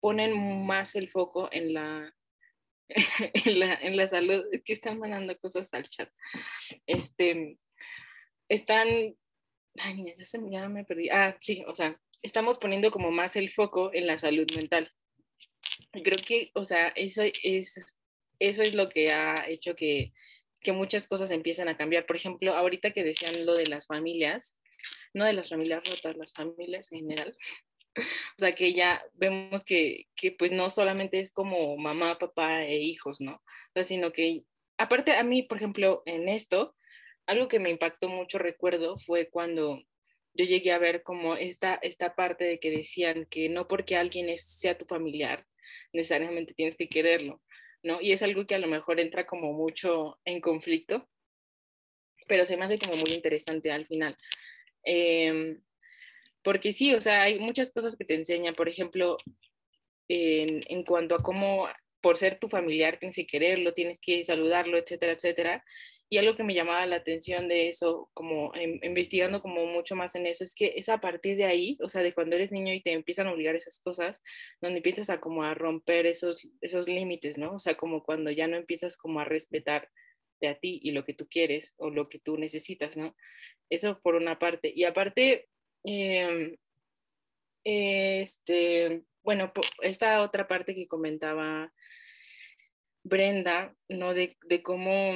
ponen 0.00 0.66
más 0.66 0.94
el 0.94 1.10
foco 1.10 1.50
en 1.52 1.74
la, 1.74 2.14
en 3.44 3.60
la, 3.60 3.74
en 3.74 3.96
la 3.96 4.08
salud, 4.08 4.46
es 4.52 4.62
que 4.64 4.72
están 4.72 4.98
mandando 4.98 5.38
cosas 5.38 5.72
al 5.74 5.86
chat. 5.88 6.10
Este, 6.86 7.58
están, 8.48 8.88
ay, 9.76 10.14
ya, 10.16 10.40
ya 10.50 10.68
me 10.70 10.84
perdí. 10.84 11.10
Ah, 11.10 11.36
sí, 11.42 11.62
o 11.66 11.74
sea, 11.74 12.00
estamos 12.22 12.58
poniendo 12.58 12.90
como 12.90 13.10
más 13.10 13.36
el 13.36 13.50
foco 13.50 13.92
en 13.92 14.06
la 14.06 14.18
salud 14.18 14.46
mental. 14.54 14.92
Creo 15.92 16.18
que, 16.24 16.50
o 16.54 16.64
sea, 16.64 16.88
eso 16.88 17.22
es, 17.42 17.96
eso 18.38 18.62
es 18.62 18.74
lo 18.74 18.88
que 18.88 19.10
ha 19.10 19.44
hecho 19.48 19.74
que 19.74 20.12
que 20.60 20.72
muchas 20.72 21.06
cosas 21.06 21.30
empiezan 21.30 21.68
a 21.68 21.76
cambiar. 21.76 22.06
Por 22.06 22.16
ejemplo, 22.16 22.54
ahorita 22.54 22.92
que 22.92 23.04
decían 23.04 23.46
lo 23.46 23.54
de 23.54 23.66
las 23.66 23.86
familias, 23.86 24.56
no 25.14 25.24
de 25.24 25.32
las 25.32 25.48
familias 25.48 25.82
rotas, 25.88 26.16
las 26.16 26.32
familias 26.32 26.90
en 26.92 27.00
general. 27.00 27.36
O 27.96 28.38
sea, 28.38 28.54
que 28.54 28.74
ya 28.74 29.02
vemos 29.14 29.64
que, 29.64 30.04
que 30.14 30.30
pues 30.30 30.52
no 30.52 30.70
solamente 30.70 31.18
es 31.18 31.32
como 31.32 31.76
mamá, 31.76 32.16
papá 32.16 32.62
e 32.64 32.78
hijos, 32.78 33.20
¿no? 33.20 33.42
O 33.74 33.82
sino 33.82 34.12
que, 34.12 34.44
aparte 34.76 35.16
a 35.16 35.24
mí, 35.24 35.42
por 35.42 35.56
ejemplo, 35.56 36.04
en 36.06 36.28
esto, 36.28 36.76
algo 37.26 37.48
que 37.48 37.58
me 37.58 37.70
impactó 37.70 38.08
mucho, 38.08 38.38
recuerdo, 38.38 39.00
fue 39.00 39.28
cuando 39.30 39.82
yo 40.38 40.44
llegué 40.44 40.72
a 40.72 40.78
ver 40.78 41.02
como 41.02 41.34
esta, 41.34 41.74
esta 41.82 42.14
parte 42.14 42.44
de 42.44 42.60
que 42.60 42.70
decían 42.70 43.26
que 43.28 43.48
no 43.48 43.66
porque 43.66 43.96
alguien 43.96 44.28
es, 44.28 44.44
sea 44.44 44.78
tu 44.78 44.86
familiar, 44.86 45.44
necesariamente 45.92 46.54
tienes 46.54 46.76
que 46.76 46.88
quererlo. 46.88 47.42
¿no? 47.82 48.00
Y 48.00 48.12
es 48.12 48.22
algo 48.22 48.46
que 48.46 48.54
a 48.54 48.60
lo 48.60 48.68
mejor 48.68 49.00
entra 49.00 49.26
como 49.26 49.52
mucho 49.52 50.20
en 50.24 50.40
conflicto, 50.40 51.08
pero 52.28 52.46
se 52.46 52.56
me 52.56 52.64
hace 52.64 52.78
como 52.78 52.96
muy 52.96 53.10
interesante 53.12 53.72
al 53.72 53.86
final. 53.86 54.16
Em, 54.84 55.60
porque 56.42 56.72
sí, 56.72 56.94
o 56.94 57.00
sea, 57.00 57.22
hay 57.22 57.40
muchas 57.40 57.72
cosas 57.72 57.96
que 57.96 58.04
te 58.04 58.14
enseñan, 58.14 58.54
por 58.54 58.68
ejemplo, 58.68 59.18
en, 60.08 60.62
en 60.68 60.84
cuanto 60.84 61.16
a 61.16 61.22
cómo 61.22 61.68
por 62.00 62.16
ser 62.16 62.38
tu 62.38 62.48
familiar 62.48 62.98
tienes 62.98 63.16
que 63.16 63.26
quererlo, 63.26 63.74
tienes 63.74 63.98
que 64.00 64.24
saludarlo, 64.24 64.78
etcétera, 64.78 65.12
etcétera. 65.12 65.64
Y 66.10 66.16
algo 66.16 66.36
que 66.36 66.44
me 66.44 66.54
llamaba 66.54 66.86
la 66.86 66.96
atención 66.96 67.48
de 67.48 67.68
eso, 67.68 68.10
como 68.14 68.52
investigando 68.82 69.42
como 69.42 69.66
mucho 69.66 69.94
más 69.94 70.14
en 70.14 70.26
eso, 70.26 70.42
es 70.42 70.54
que 70.54 70.72
es 70.76 70.88
a 70.88 71.00
partir 71.00 71.36
de 71.36 71.44
ahí, 71.44 71.76
o 71.82 71.88
sea, 71.90 72.02
de 72.02 72.14
cuando 72.14 72.36
eres 72.36 72.50
niño 72.50 72.72
y 72.72 72.80
te 72.80 72.92
empiezan 72.92 73.26
a 73.26 73.32
obligar 73.32 73.56
esas 73.56 73.78
cosas, 73.78 74.22
donde 74.62 74.78
empiezas 74.78 75.10
a 75.10 75.20
como 75.20 75.42
a 75.42 75.52
romper 75.52 76.06
esos, 76.06 76.48
esos 76.62 76.88
límites, 76.88 77.36
¿no? 77.36 77.56
O 77.56 77.58
sea, 77.58 77.76
como 77.76 78.02
cuando 78.02 78.30
ya 78.30 78.46
no 78.46 78.56
empiezas 78.56 78.96
como 78.96 79.20
a 79.20 79.24
respetar 79.24 79.90
de 80.40 80.48
a 80.48 80.58
ti 80.58 80.80
y 80.82 80.92
lo 80.92 81.04
que 81.04 81.14
tú 81.14 81.28
quieres 81.28 81.74
o 81.76 81.90
lo 81.90 82.08
que 82.08 82.18
tú 82.18 82.38
necesitas, 82.38 82.96
¿no? 82.96 83.14
Eso 83.68 84.00
por 84.00 84.14
una 84.14 84.38
parte. 84.38 84.72
Y 84.74 84.84
aparte, 84.84 85.48
em, 85.84 86.56
este, 87.64 89.02
bueno, 89.22 89.52
esta 89.82 90.22
otra 90.22 90.48
parte 90.48 90.74
que 90.74 90.86
comentaba 90.88 91.72
Brenda, 93.04 93.76
¿no? 93.88 94.14
De, 94.14 94.36
de 94.46 94.62
cómo 94.62 95.14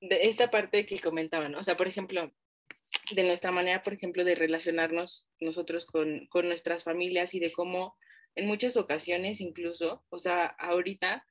de 0.00 0.26
esta 0.28 0.50
parte 0.50 0.86
que 0.86 1.00
comentaban, 1.00 1.54
o 1.54 1.62
sea, 1.62 1.76
por 1.76 1.88
ejemplo, 1.88 2.32
de 3.14 3.24
nuestra 3.24 3.50
manera, 3.50 3.82
por 3.82 3.92
ejemplo, 3.92 4.24
de 4.24 4.34
relacionarnos 4.34 5.28
nosotros 5.40 5.86
con, 5.86 6.26
con, 6.28 6.46
nuestras 6.46 6.84
familias 6.84 7.34
y 7.34 7.40
de 7.40 7.52
cómo 7.52 7.96
en 8.34 8.46
muchas 8.46 8.76
ocasiones 8.76 9.40
incluso, 9.40 10.04
o 10.10 10.18
sea, 10.18 10.46
ahorita, 10.46 11.26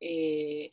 eh, 0.00 0.70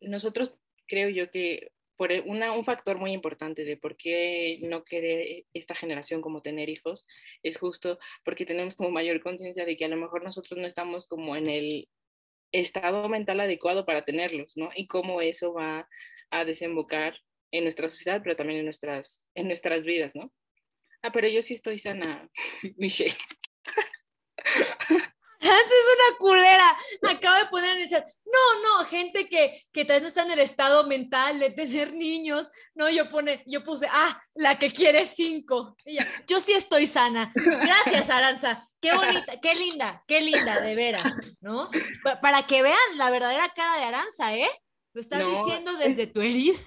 nosotros 0.00 0.56
creo 0.86 1.08
yo 1.08 1.30
que 1.30 1.72
por 1.96 2.12
e, 2.12 2.20
una, 2.20 2.52
un 2.52 2.64
factor 2.64 2.98
muy 2.98 3.12
importante 3.12 3.64
de 3.64 3.76
por 3.76 3.96
qué 3.96 4.58
no 4.62 4.84
quiere 4.84 5.46
esta 5.54 5.74
generación 5.74 6.20
como 6.20 6.42
tener 6.42 6.68
hijos 6.68 7.06
es 7.42 7.58
justo 7.58 7.98
porque 8.24 8.46
tenemos 8.46 8.76
como 8.76 8.90
mayor 8.90 9.20
conciencia 9.22 9.64
de 9.64 9.76
que 9.76 9.84
a 9.84 9.88
lo 9.88 9.96
mejor 9.96 10.22
nosotros 10.22 10.58
no 10.60 10.66
estamos 10.66 11.06
como 11.06 11.36
en 11.36 11.48
el 11.48 11.88
estado 12.52 13.08
mental 13.08 13.40
adecuado 13.40 13.84
para 13.84 14.04
tenerlos, 14.04 14.52
¿no? 14.56 14.70
Y 14.74 14.86
cómo 14.86 15.20
eso 15.20 15.52
va 15.52 15.88
a 16.30 16.44
desembocar 16.44 17.16
en 17.52 17.64
nuestra 17.64 17.88
sociedad, 17.88 18.20
pero 18.22 18.36
también 18.36 18.60
en 18.60 18.64
nuestras, 18.64 19.28
en 19.34 19.46
nuestras 19.46 19.84
vidas, 19.84 20.14
¿no? 20.14 20.32
Ah, 21.02 21.12
pero 21.12 21.28
yo 21.28 21.42
sí 21.42 21.54
estoy 21.54 21.78
sana, 21.78 22.28
Michelle. 22.76 23.16
Es 25.52 26.10
una 26.10 26.18
culera. 26.18 26.76
Acabo 27.10 27.36
de 27.36 27.46
poner 27.46 27.76
en 27.76 27.82
el 27.82 27.88
chat. 27.88 28.06
No, 28.24 28.62
no, 28.62 28.84
gente 28.84 29.28
que, 29.28 29.62
que 29.72 29.84
tal 29.84 29.96
vez 29.96 30.02
no 30.02 30.08
está 30.08 30.22
en 30.22 30.30
el 30.32 30.38
estado 30.40 30.86
mental 30.86 31.38
de 31.38 31.50
tener 31.50 31.92
niños. 31.92 32.50
No, 32.74 32.88
yo 32.90 33.08
pone, 33.08 33.42
yo 33.46 33.64
puse, 33.64 33.86
ah, 33.90 34.20
la 34.34 34.58
que 34.58 34.70
quiere 34.70 35.06
cinco. 35.06 35.76
yo 36.26 36.40
sí 36.40 36.52
estoy 36.52 36.86
sana. 36.86 37.32
Gracias, 37.34 38.10
Aranza. 38.10 38.66
Qué 38.80 38.94
bonita, 38.94 39.40
qué 39.40 39.54
linda, 39.54 40.04
qué 40.06 40.20
linda, 40.20 40.60
de 40.60 40.74
veras, 40.74 41.38
¿no? 41.40 41.70
Para 42.20 42.46
que 42.46 42.62
vean 42.62 42.76
la 42.96 43.10
verdadera 43.10 43.48
cara 43.54 43.76
de 43.78 43.84
Aranza, 43.84 44.36
¿eh? 44.36 44.48
Lo 44.92 45.00
estás 45.00 45.26
diciendo 45.26 45.76
desde 45.76 46.06
tu 46.06 46.20
herida. 46.20 46.58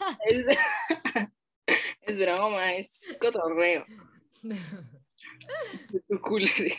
Es, 2.02 2.18
broma, 2.18 2.74
es 2.74 3.18
cotorreo. 3.20 3.86
tu 6.08 6.22
culera. 6.22 6.76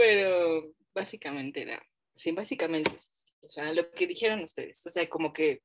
Pero 0.00 0.64
básicamente 0.94 1.60
era, 1.60 1.86
sí, 2.16 2.32
básicamente 2.32 2.90
es 2.96 3.26
o 3.42 3.48
sea, 3.48 3.70
lo 3.74 3.90
que 3.90 4.06
dijeron 4.06 4.42
ustedes, 4.42 4.86
o 4.86 4.90
sea, 4.90 5.06
como 5.10 5.34
que 5.34 5.60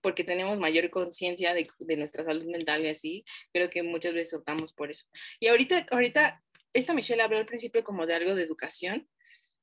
porque 0.00 0.24
tenemos 0.24 0.58
mayor 0.58 0.90
conciencia 0.90 1.54
de, 1.54 1.68
de, 1.78 1.96
nuestra 1.96 2.24
salud 2.24 2.44
mental 2.46 2.84
y 2.84 2.88
así, 2.88 3.24
creo 3.52 3.70
que 3.70 3.84
muchas 3.84 4.14
veces 4.14 4.34
optamos 4.34 4.72
por 4.74 4.90
eso. 4.90 5.06
Y 5.38 5.46
ahorita, 5.46 5.86
ahorita, 5.92 6.42
esta 6.72 6.92
Michelle 6.92 7.22
habló 7.22 7.38
al 7.38 7.46
principio 7.46 7.84
como 7.84 8.04
de 8.04 8.14
algo 8.14 8.34
de 8.34 8.42
educación 8.42 9.08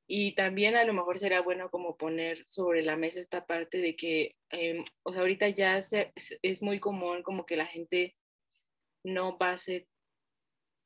y 0.07 0.33
también 0.33 0.75
a 0.75 0.85
lo 0.85 0.93
mejor 0.93 1.19
será 1.19 1.41
bueno 1.41 1.69
como 1.69 1.97
poner 1.97 2.45
sobre 2.47 2.83
la 2.83 2.95
mesa 2.95 3.19
esta 3.19 3.45
parte 3.45 3.79
de 3.79 3.97
que, 3.97 4.35
eh, 4.51 4.83
o 5.03 5.11
sea, 5.11 5.21
ahorita 5.21 5.49
ya 5.49 5.81
se, 5.81 6.13
es 6.41 6.61
muy 6.61 6.79
común 6.79 7.21
como 7.21 7.45
que 7.45 7.57
la 7.57 7.67
gente 7.67 8.15
no 9.03 9.37
base 9.37 9.87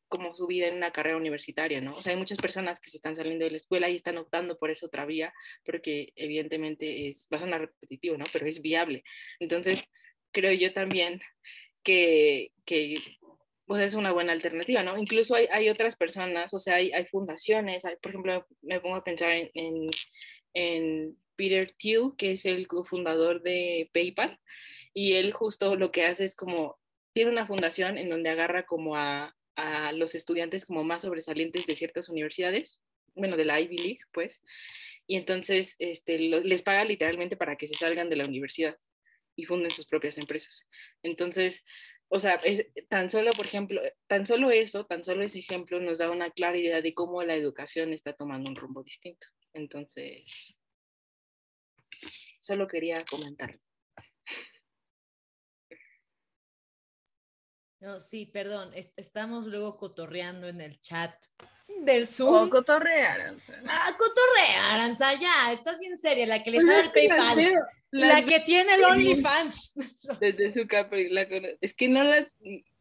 como 0.08 0.34
su 0.34 0.48
vida 0.48 0.68
en 0.68 0.76
una 0.76 0.92
carrera 0.92 1.18
universitaria, 1.18 1.82
¿no? 1.82 1.96
O 1.96 2.02
sea, 2.02 2.14
hay 2.14 2.20
muchas 2.20 2.38
personas 2.38 2.80
que 2.80 2.90
se 2.90 2.98
están 2.98 3.16
saliendo 3.16 3.46
de 3.46 3.52
la 3.52 3.58
escuela 3.58 3.90
y 3.90 3.96
están 3.96 4.18
optando 4.18 4.58
por 4.58 4.70
esa 4.70 4.86
otra 4.86 5.06
vía, 5.06 5.34
porque 5.64 6.14
evidentemente 6.16 7.10
es, 7.10 7.28
va 7.32 7.38
a 7.38 7.42
sonar 7.42 7.62
repetitivo, 7.62 8.18
¿no? 8.18 8.26
Pero 8.32 8.46
es 8.46 8.62
viable. 8.62 9.04
Entonces, 9.40 9.86
creo 10.32 10.52
yo 10.54 10.74
también 10.74 11.22
que, 11.84 12.52
pues 13.66 13.82
es 13.84 13.94
una 13.96 14.12
buena 14.12 14.34
alternativa, 14.34 14.84
¿no? 14.84 14.98
Incluso 14.98 15.36
hay, 15.36 15.48
hay 15.52 15.70
otras 15.70 15.96
personas, 15.96 16.54
o 16.54 16.60
sea, 16.60 16.76
hay, 16.76 16.92
hay 16.92 17.06
fundaciones, 17.06 17.84
por 18.02 18.12
ejemplo, 18.12 18.46
me 18.62 18.80
pongo 18.80 18.96
a 18.96 19.04
pensar 19.04 19.32
en, 19.32 19.50
en, 19.54 19.90
en 20.54 21.18
Peter 21.36 21.72
Thiel, 21.78 22.12
que 22.18 22.34
es 22.34 22.46
el 22.46 22.68
cofundador 22.68 23.42
de 23.42 23.90
PayPal, 23.94 24.40
y 24.94 25.14
él 25.14 25.34
justo 25.34 25.76
lo 25.76 25.92
que 25.92 26.06
hace 26.06 26.26
es 26.26 26.36
como, 26.36 26.78
tiene 27.14 27.32
una 27.32 27.48
fundación 27.48 27.98
en 27.98 28.10
donde 28.10 28.30
agarra 28.30 28.66
como 28.66 28.96
a, 28.96 29.36
a 29.56 29.92
los 29.92 30.16
estudiantes 30.16 30.66
como 30.66 30.84
más 30.84 31.04
sobresalientes 31.04 31.66
de 31.66 31.76
ciertas 31.76 32.10
universidades, 32.10 32.82
bueno, 33.16 33.38
de 33.38 33.46
la 33.46 33.60
Ivy 33.60 33.78
League, 33.78 34.00
pues, 34.12 34.44
y 35.08 35.16
entonces 35.16 35.76
este, 35.80 36.18
les 36.18 36.64
paga 36.64 36.84
literalmente 36.84 37.38
para 37.38 37.56
que 37.56 37.68
se 37.68 37.76
salgan 37.76 38.10
de 38.10 38.16
la 38.16 38.26
universidad 38.26 38.78
y 39.36 39.46
funden 39.46 39.72
sus 39.72 39.86
propias 39.86 40.18
empresas. 40.18 40.68
Entonces, 41.04 41.64
o 42.08 42.20
sea, 42.20 42.36
es, 42.36 42.68
tan 42.90 43.10
solo, 43.10 43.32
por 43.32 43.46
ejemplo, 43.46 43.82
tan 44.08 44.26
solo 44.26 44.52
eso, 44.52 44.86
tan 44.86 45.04
solo 45.04 45.24
ese 45.24 45.40
ejemplo 45.40 45.80
nos 45.80 46.00
da 46.00 46.10
una 46.10 46.32
clara 46.32 46.58
idea 46.58 46.82
de 46.82 46.94
cómo 46.94 47.24
la 47.24 47.36
educación 47.36 47.94
está 47.94 48.14
tomando 48.14 48.50
un 48.50 48.56
rumbo 48.56 48.84
distinto. 48.84 49.28
Entonces, 49.54 50.56
solo 52.42 52.68
quería 52.68 53.04
comentarlo. 53.06 53.60
No, 57.86 58.00
sí, 58.00 58.26
perdón, 58.26 58.72
estamos 58.98 59.46
luego 59.46 59.78
cotorreando 59.78 60.48
en 60.48 60.60
el 60.60 60.82
chat 60.82 61.14
del 61.82 62.08
Zoom. 62.08 62.48
O 62.48 62.50
cotorrear, 62.50 63.22
Aranza. 63.22 63.54
Ah, 63.68 63.96
cotorrear, 63.96 64.72
Aranza, 64.72 65.14
ya, 65.14 65.54
estás 65.54 65.80
bien 65.80 65.96
seria, 65.96 66.26
la 66.26 66.44
que 66.44 66.50
le 66.50 66.62
sabe 66.62 66.80
el 66.80 66.92
PayPal. 66.92 67.54
La, 67.92 68.26
que 68.26 68.40
tiene 68.40 68.74
el 68.74 68.84
OnlyFans. 68.86 69.74
Desde 70.20 70.52
su 70.52 70.68
capri, 70.68 71.12
es 71.62 71.76
que 71.76 71.88
no 71.88 72.02
las... 72.02 72.26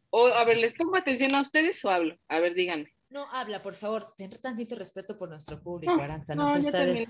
O, 0.09 0.25
a 0.25 0.43
ver, 0.43 0.57
¿les 0.57 0.73
pongo 0.73 0.95
atención 0.95 1.35
a 1.35 1.41
ustedes 1.41 1.85
o 1.85 1.91
hablo? 1.91 2.17
A 2.27 2.39
ver, 2.39 2.55
díganme. 2.55 2.94
No, 3.15 3.25
habla, 3.31 3.63
por 3.63 3.75
favor. 3.75 4.13
Ten 4.17 4.29
tantito 4.29 4.75
respeto 4.75 5.17
por 5.17 5.29
nuestro 5.29 5.63
público, 5.63 6.01
Aranza. 6.01 6.35
No, 6.35 6.57
no 6.57 6.69
te. 6.69 7.07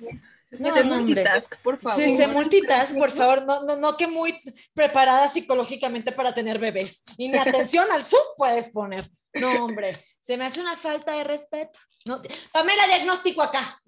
No, 0.52 0.72
se 0.72 0.84
multitask, 0.84 1.56
por 1.64 1.80
favor. 1.80 2.00
Sí, 2.00 2.16
se 2.16 2.28
multitask, 2.28 2.96
por 2.96 3.10
favor. 3.10 3.44
No, 3.44 3.64
no, 3.64 3.76
no 3.78 3.98
que 3.98 4.06
muy 4.06 4.40
preparada 4.76 5.28
psicológicamente 5.28 6.12
para 6.12 6.36
tener 6.36 6.60
bebés. 6.60 7.04
Y 7.18 7.30
ni 7.30 7.38
atención 7.40 7.88
al 7.92 8.04
Zoom 8.04 8.22
puedes 8.38 8.70
poner. 8.70 9.10
No, 9.34 9.66
hombre, 9.66 9.94
se 10.22 10.38
me 10.38 10.46
hace 10.46 10.62
una 10.62 10.78
falta 10.78 11.18
de 11.18 11.24
respeto. 11.24 11.80
No, 12.06 12.22
Pamela, 12.52 12.86
diagnóstico 12.86 13.42
acá. 13.42 13.64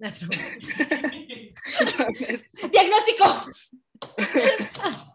diagnóstico. 2.72 3.26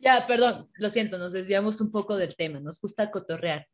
ya, 0.00 0.26
perdón, 0.26 0.70
lo 0.74 0.90
siento, 0.90 1.16
nos 1.16 1.32
desviamos 1.32 1.80
un 1.80 1.90
poco 1.90 2.18
del 2.18 2.36
tema, 2.36 2.60
nos 2.60 2.78
gusta 2.82 3.10
cotorrear. 3.10 3.66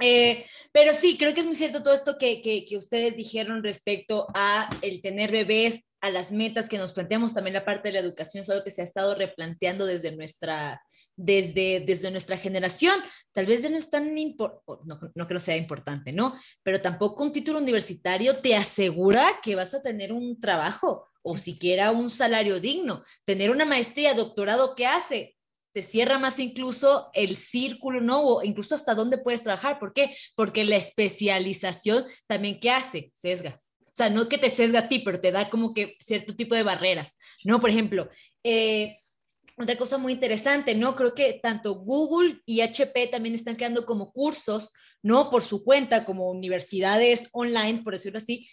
Eh, 0.00 0.44
pero 0.72 0.92
sí, 0.92 1.16
creo 1.16 1.34
que 1.34 1.40
es 1.40 1.46
muy 1.46 1.54
cierto 1.54 1.82
todo 1.82 1.94
esto 1.94 2.16
que, 2.18 2.42
que, 2.42 2.66
que, 2.66 2.76
ustedes 2.76 3.16
dijeron 3.16 3.62
respecto 3.62 4.26
a 4.34 4.68
el 4.82 5.00
tener 5.02 5.30
bebés, 5.30 5.84
a 6.00 6.10
las 6.10 6.32
metas 6.32 6.68
que 6.68 6.78
nos 6.78 6.92
planteamos, 6.92 7.32
también 7.32 7.54
la 7.54 7.64
parte 7.64 7.88
de 7.88 7.94
la 7.94 8.00
educación 8.00 8.42
es 8.42 8.50
algo 8.50 8.62
que 8.62 8.70
se 8.70 8.82
ha 8.82 8.84
estado 8.84 9.14
replanteando 9.14 9.86
desde 9.86 10.14
nuestra, 10.14 10.82
desde, 11.16 11.80
desde 11.86 12.10
nuestra 12.10 12.36
generación. 12.36 12.94
Tal 13.32 13.46
vez 13.46 13.70
no 13.70 13.78
es 13.78 13.88
tan 13.88 14.18
importante, 14.18 14.82
no, 14.84 14.98
no 15.14 15.26
no 15.26 15.40
sea 15.40 15.56
importante, 15.56 16.12
¿no? 16.12 16.34
Pero 16.62 16.82
tampoco 16.82 17.22
un 17.22 17.32
título 17.32 17.58
universitario 17.58 18.40
te 18.40 18.54
asegura 18.54 19.40
que 19.42 19.54
vas 19.54 19.72
a 19.74 19.80
tener 19.80 20.12
un 20.12 20.38
trabajo 20.38 21.08
o 21.22 21.38
siquiera 21.38 21.90
un 21.90 22.10
salario 22.10 22.60
digno. 22.60 23.02
Tener 23.24 23.50
una 23.50 23.64
maestría, 23.64 24.12
doctorado, 24.12 24.74
¿qué 24.74 24.86
hace? 24.86 25.33
Te 25.74 25.82
cierra 25.82 26.20
más 26.20 26.38
incluso 26.38 27.10
el 27.12 27.34
círculo, 27.34 28.00
¿no? 28.00 28.22
O 28.22 28.42
incluso 28.44 28.76
hasta 28.76 28.94
dónde 28.94 29.18
puedes 29.18 29.42
trabajar. 29.42 29.80
¿Por 29.80 29.92
qué? 29.92 30.14
Porque 30.36 30.64
la 30.64 30.76
especialización 30.76 32.04
también, 32.28 32.60
¿qué 32.60 32.70
hace? 32.70 33.10
Sesga. 33.12 33.60
O 33.80 33.92
sea, 33.92 34.08
no 34.08 34.28
que 34.28 34.38
te 34.38 34.50
sesga 34.50 34.78
a 34.80 34.88
ti, 34.88 35.00
pero 35.00 35.20
te 35.20 35.32
da 35.32 35.50
como 35.50 35.74
que 35.74 35.96
cierto 36.00 36.34
tipo 36.34 36.54
de 36.54 36.62
barreras, 36.62 37.18
¿no? 37.44 37.60
Por 37.60 37.70
ejemplo, 37.70 38.08
eh, 38.44 38.96
otra 39.56 39.76
cosa 39.76 39.98
muy 39.98 40.12
interesante, 40.12 40.76
¿no? 40.76 40.94
Creo 40.94 41.12
que 41.12 41.40
tanto 41.42 41.74
Google 41.74 42.40
y 42.46 42.60
HP 42.60 43.08
también 43.08 43.34
están 43.34 43.56
creando 43.56 43.84
como 43.84 44.12
cursos, 44.12 44.72
¿no? 45.02 45.28
Por 45.28 45.42
su 45.42 45.64
cuenta, 45.64 46.04
como 46.04 46.30
universidades 46.30 47.28
online, 47.32 47.82
por 47.82 47.94
decirlo 47.94 48.18
así, 48.18 48.48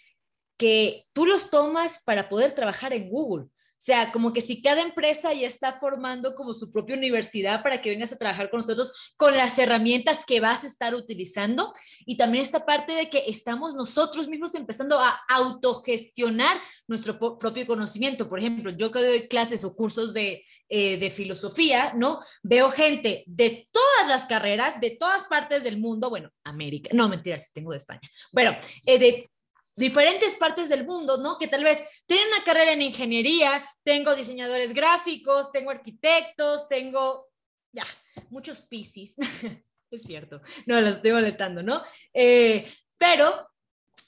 que 0.56 1.06
tú 1.12 1.24
los 1.24 1.50
tomas 1.50 2.02
para 2.04 2.28
poder 2.28 2.52
trabajar 2.52 2.92
en 2.92 3.08
Google. 3.08 3.46
O 3.82 3.84
sea, 3.84 4.12
como 4.12 4.32
que 4.32 4.40
si 4.40 4.62
cada 4.62 4.80
empresa 4.80 5.34
ya 5.34 5.48
está 5.48 5.72
formando 5.80 6.36
como 6.36 6.54
su 6.54 6.70
propia 6.70 6.94
universidad 6.94 7.64
para 7.64 7.80
que 7.80 7.90
vengas 7.90 8.12
a 8.12 8.16
trabajar 8.16 8.48
con 8.48 8.60
nosotros 8.60 9.12
con 9.16 9.36
las 9.36 9.58
herramientas 9.58 10.20
que 10.24 10.38
vas 10.38 10.62
a 10.62 10.68
estar 10.68 10.94
utilizando 10.94 11.72
y 12.06 12.16
también 12.16 12.44
esta 12.44 12.64
parte 12.64 12.92
de 12.92 13.10
que 13.10 13.24
estamos 13.26 13.74
nosotros 13.74 14.28
mismos 14.28 14.54
empezando 14.54 15.00
a 15.00 15.18
autogestionar 15.28 16.62
nuestro 16.86 17.18
propio 17.18 17.66
conocimiento. 17.66 18.28
Por 18.28 18.38
ejemplo, 18.38 18.70
yo 18.70 18.92
que 18.92 19.04
doy 19.04 19.26
clases 19.26 19.64
o 19.64 19.74
cursos 19.74 20.14
de, 20.14 20.44
eh, 20.68 20.96
de 20.98 21.10
filosofía, 21.10 21.92
¿no? 21.96 22.20
Veo 22.44 22.68
gente 22.68 23.24
de 23.26 23.68
todas 23.72 24.06
las 24.06 24.26
carreras, 24.26 24.80
de 24.80 24.90
todas 24.90 25.24
partes 25.24 25.64
del 25.64 25.80
mundo, 25.80 26.08
bueno, 26.08 26.30
América, 26.44 26.90
no, 26.94 27.08
mentira, 27.08 27.36
sí 27.36 27.50
tengo 27.52 27.72
de 27.72 27.78
España, 27.78 28.00
bueno, 28.30 28.56
eh, 28.86 29.00
de 29.00 29.31
diferentes 29.76 30.36
partes 30.36 30.68
del 30.68 30.86
mundo, 30.86 31.18
¿no? 31.18 31.38
Que 31.38 31.48
tal 31.48 31.64
vez 31.64 31.82
tienen 32.06 32.28
una 32.28 32.44
carrera 32.44 32.72
en 32.72 32.82
ingeniería, 32.82 33.64
tengo 33.82 34.14
diseñadores 34.14 34.72
gráficos, 34.72 35.50
tengo 35.52 35.70
arquitectos, 35.70 36.68
tengo, 36.68 37.28
ya, 37.72 37.84
muchos 38.30 38.62
piscis, 38.62 39.16
es 39.90 40.02
cierto, 40.02 40.40
no, 40.66 40.80
los 40.80 40.96
estoy 40.96 41.12
molestando, 41.12 41.62
¿no? 41.62 41.82
Eh, 42.12 42.70
pero 42.98 43.48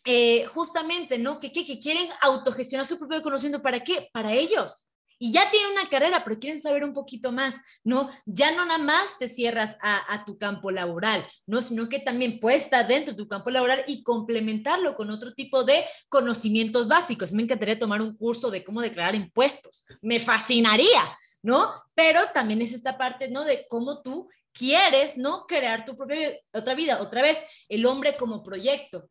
eh, 0.05 0.45
justamente, 0.47 1.19
¿no? 1.19 1.41
Que, 1.41 1.51
que, 1.51 1.65
que 1.65 1.81
quieren 1.81 2.09
autogestionar 2.21 2.87
su 2.87 2.99
propio 2.99 3.23
conocimiento, 3.23 3.63
¿para 3.63 3.81
qué? 3.81 4.11
Para 4.13 4.33
ellos, 4.33 4.89
y 5.19 5.33
ya 5.33 5.51
tienen 5.51 5.73
una 5.73 5.89
carrera, 5.89 6.23
pero 6.25 6.39
quieren 6.39 6.61
saber 6.61 6.85
un 6.85 6.93
poquito 6.93 7.33
más, 7.33 7.63
¿no? 7.83 8.11
Ya 8.27 8.51
no 8.53 8.65
nada 8.65 8.79
más 8.79 9.19
te 9.19 9.29
cierras 9.29 9.77
a, 9.81 10.25
tu 10.25 10.39
campo 10.39 10.71
laboral, 10.71 11.25
¿no? 11.47 11.63
Sino 11.63 11.89
que 11.89 11.99
también 11.99 12.41
puedes 12.41 12.65
estar 12.65 12.87
dentro 12.87 13.15
de 13.15 13.19
tu 13.19 13.29
campo 13.29 13.51
laboral 13.51 13.85
y 13.87 14.03
complementarlo 14.03 14.95
con 14.97 15.11
otro 15.11 15.33
tipo 15.35 15.65
de 15.65 15.85
conocimientos 16.09 16.89
básicos. 16.89 17.33
Me 17.33 17.43
encantaría 17.43 17.79
tomar 17.79 18.01
un 18.01 18.17
curso 18.17 18.51
de 18.51 18.65
cómo 18.65 18.81
declarar 18.81 19.15
impuestos. 19.15 19.85
Me 20.03 20.21
fascinaría, 20.21 21.03
¿no? 21.43 21.73
Pero 21.95 22.21
también 22.33 22.63
es 22.63 22.73
esta 22.73 22.97
parte, 22.97 23.29
¿no? 23.29 23.45
De 23.45 23.67
cómo 23.69 24.03
tú 24.03 24.29
quieres, 24.53 25.17
¿no? 25.17 25.47
Crear 25.47 25.85
tu 25.85 25.97
propia 25.97 26.33
otra 26.53 26.75
vida. 26.75 27.01
Otra 27.01 27.23
vez, 27.23 27.45
el 27.69 27.87
hombre 27.87 28.17
como 28.17 28.43
proyecto. 28.43 29.11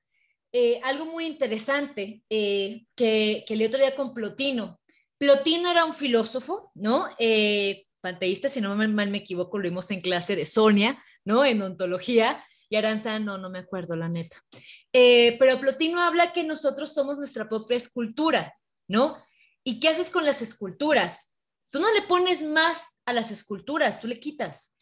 Eh, 0.52 0.80
algo 0.84 1.06
muy 1.06 1.26
interesante 1.26 2.22
eh, 2.30 2.86
que, 2.96 3.44
que 3.48 3.54
el 3.56 3.66
otro 3.66 3.80
día 3.80 3.96
con 3.96 4.14
Plotino, 4.14 4.80
Plotino 5.24 5.72
era 5.72 5.86
un 5.86 5.94
filósofo, 5.94 6.70
¿no? 6.76 7.08
Eh, 7.18 7.88
panteísta, 8.02 8.50
si 8.50 8.60
no 8.60 8.76
mal, 8.76 9.10
me 9.10 9.20
equivoco, 9.20 9.58
lo 9.58 9.64
vimos 9.64 9.90
en 9.91 10.02
clase 10.02 10.36
de 10.36 10.45
Sonia, 10.45 11.02
¿no? 11.24 11.45
En 11.45 11.62
ontología. 11.62 12.45
Y 12.68 12.76
Aranza, 12.76 13.20
no, 13.20 13.38
no 13.38 13.50
me 13.50 13.60
acuerdo, 13.60 13.95
la 13.95 14.10
neta. 14.10 14.36
Eh, 14.91 15.38
pero 15.40 15.62
Plotino 15.62 16.02
habla 16.02 16.34
que 16.34 16.44
nosotros 16.44 16.94
somos 16.94 17.18
nuestra 17.18 17.48
propia 17.48 17.78
escultura, 17.78 18.54
¿no? 18.90 19.18
¿Y 19.64 19.80
qué 19.80 19.88
haces 19.88 20.10
con 20.10 20.26
las 20.26 20.41
esculturas? 20.41 21.34
Tú 21.70 21.80
no 21.80 21.90
le 21.94 22.02
pones 22.02 22.44
más 22.44 23.00
a 23.06 23.14
las 23.14 23.32
esculturas, 23.32 24.02
tú 24.02 24.10
le 24.10 24.20
quitas. 24.20 24.76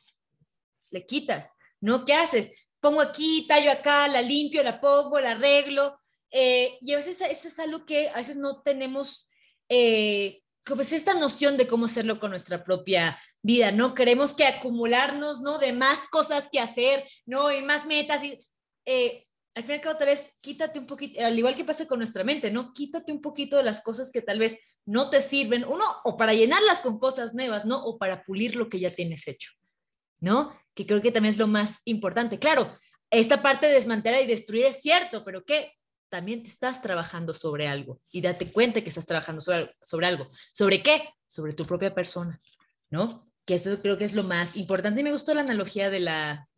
Le 0.90 1.06
quitas, 1.06 1.54
¿no? 1.82 2.04
¿Qué 2.04 2.16
haces? 2.16 2.68
Pongo 2.80 3.02
aquí, 3.02 3.46
tallo 3.48 3.72
acá, 3.72 4.08
la 4.08 4.24
limpio, 4.24 4.64
la 4.64 4.82
pongo, 4.82 5.20
la 5.20 5.34
arreglo. 5.34 6.00
Eh, 6.32 6.80
y 6.82 6.94
a 6.94 6.96
veces 6.96 7.22
eso 7.22 7.48
es 7.48 7.60
algo 7.60 7.86
que 7.86 8.10
a 8.10 8.16
veces 8.16 8.38
no 8.38 8.64
tenemos 8.64 9.28
eh, 9.74 10.44
pues 10.66 10.92
esta 10.92 11.14
noción 11.14 11.56
de 11.56 11.66
cómo 11.66 11.86
hacerlo 11.86 12.20
con 12.20 12.32
nuestra 12.32 12.62
propia 12.64 13.18
vida, 13.42 13.72
¿no? 13.72 13.94
Queremos 13.94 14.34
que 14.34 14.46
acumularnos, 14.46 15.40
¿no? 15.40 15.60
De 15.60 15.72
más 15.72 16.08
cosas 16.10 16.50
que 16.52 16.60
hacer, 16.60 17.08
¿no? 17.26 17.52
Y 17.52 17.64
más 17.64 17.86
metas. 17.86 18.22
Y, 18.22 18.38
eh, 18.86 19.26
al 19.56 19.64
final, 19.64 19.80
cada 19.80 20.06
vez, 20.06 20.34
quítate 20.42 20.78
un 20.78 20.86
poquito, 20.86 21.26
al 21.26 21.38
igual 21.38 21.56
que 21.56 21.64
pasa 21.64 21.88
con 21.88 22.00
nuestra 22.00 22.26
mente, 22.26 22.52
¿no? 22.52 22.74
Quítate 22.74 23.14
un 23.14 23.22
poquito 23.22 23.56
de 23.56 23.64
las 23.64 23.82
cosas 23.82 24.12
que 24.12 24.22
tal 24.22 24.40
vez 24.40 24.60
no 24.86 25.10
te 25.10 25.22
sirven, 25.22 25.64
uno, 25.64 25.86
o 26.04 26.18
para 26.18 26.34
llenarlas 26.34 26.82
con 26.82 27.00
cosas 27.00 27.34
nuevas, 27.34 27.66
¿no? 27.66 27.82
O 27.86 27.98
para 27.98 28.26
pulir 28.26 28.58
lo 28.58 28.68
que 28.68 28.80
ya 28.80 28.94
tienes 28.94 29.26
hecho, 29.30 29.52
¿no? 30.20 30.54
Que 30.74 30.86
creo 30.86 31.02
que 31.02 31.14
también 31.14 31.34
es 31.34 31.40
lo 31.40 31.48
más 31.48 31.80
importante. 31.86 32.40
Claro, 32.40 32.70
esta 33.10 33.42
parte 33.42 33.68
de 33.68 33.74
desmantelar 33.74 34.22
y 34.22 34.28
destruir 34.28 34.66
es 34.66 34.82
cierto, 34.82 35.24
pero 35.24 35.46
¿qué? 35.46 35.74
También 36.12 36.44
te 36.44 36.50
estás 36.50 36.82
trabajando 36.82 37.34
sobre 37.34 37.68
algo 37.68 38.02
y 38.12 38.22
date 38.22 38.52
cuenta 38.52 38.82
que 38.82 38.90
estás 38.90 39.06
trabajando 39.06 39.42
sobre, 39.42 39.74
sobre 39.82 40.08
algo. 40.08 40.30
¿Sobre 40.54 40.84
qué? 40.84 41.10
Sobre 41.26 41.54
tu 41.54 41.66
propia 41.66 41.96
persona, 41.96 42.40
¿no? 42.90 43.18
Que 43.46 43.56
eso 43.56 43.82
creo 43.82 43.98
que 43.98 44.04
es 44.04 44.14
lo 44.14 44.24
más 44.24 44.58
importante 44.58 45.00
y 45.00 45.04
me 45.06 45.14
gustó 45.14 45.34
la 45.34 45.42
analogía 45.42 45.90
de 45.90 46.02
la, 46.02 46.50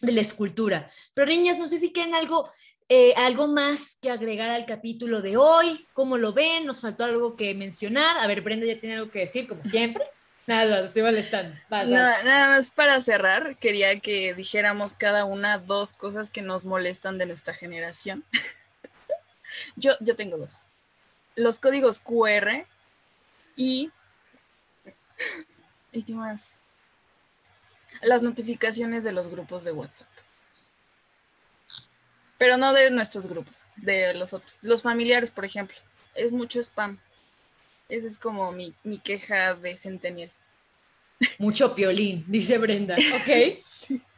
de 0.00 0.12
la 0.12 0.20
escultura. 0.20 0.88
Pero 1.12 1.26
niñas, 1.26 1.58
no 1.58 1.66
sé 1.66 1.78
si 1.78 1.92
quieren 1.92 2.14
algo, 2.14 2.48
eh, 2.88 3.12
algo 3.16 3.48
más 3.48 3.98
que 4.00 4.12
agregar 4.12 4.48
al 4.48 4.64
capítulo 4.64 5.20
de 5.22 5.36
hoy, 5.36 5.84
cómo 5.92 6.16
lo 6.16 6.32
ven, 6.32 6.64
nos 6.64 6.80
faltó 6.80 7.04
algo 7.04 7.34
que 7.34 7.52
mencionar. 7.56 8.16
A 8.16 8.28
ver, 8.28 8.42
Brenda 8.42 8.64
ya 8.64 8.78
tiene 8.78 8.94
algo 8.94 9.10
que 9.10 9.18
decir, 9.20 9.48
como 9.48 9.64
siempre. 9.64 10.04
Nada, 10.46 10.84
estoy 10.84 11.02
molestando. 11.02 11.56
nada 11.68 12.48
más 12.48 12.70
para 12.70 13.00
cerrar, 13.00 13.56
quería 13.56 13.98
que 13.98 14.34
dijéramos 14.34 14.94
cada 14.94 15.24
una 15.24 15.58
dos 15.58 15.94
cosas 15.94 16.30
que 16.30 16.42
nos 16.42 16.64
molestan 16.64 17.18
de 17.18 17.26
nuestra 17.26 17.54
generación. 17.54 18.24
yo, 19.76 19.92
yo 20.00 20.16
tengo 20.16 20.36
dos. 20.36 20.68
Los 21.36 21.58
códigos 21.58 22.00
QR 22.00 22.66
y... 23.56 23.90
¿Y 25.92 26.02
qué 26.02 26.14
más? 26.14 26.58
Las 28.02 28.22
notificaciones 28.22 29.04
de 29.04 29.12
los 29.12 29.28
grupos 29.28 29.64
de 29.64 29.72
WhatsApp. 29.72 30.08
Pero 32.38 32.56
no 32.56 32.72
de 32.72 32.90
nuestros 32.90 33.26
grupos, 33.26 33.68
de 33.76 34.14
los 34.14 34.32
otros. 34.32 34.60
Los 34.62 34.82
familiares, 34.82 35.30
por 35.30 35.44
ejemplo. 35.44 35.76
Es 36.14 36.32
mucho 36.32 36.58
spam. 36.60 36.98
Esa 37.90 38.06
es 38.06 38.16
como 38.16 38.52
mi, 38.52 38.72
queja 39.04 39.54
de 39.54 39.76
Centennial. 39.76 40.32
Mucho 41.38 41.74
piolín, 41.74 42.24
dice 42.28 42.56
Brenda. 42.56 42.96
Ok. 42.96 44.00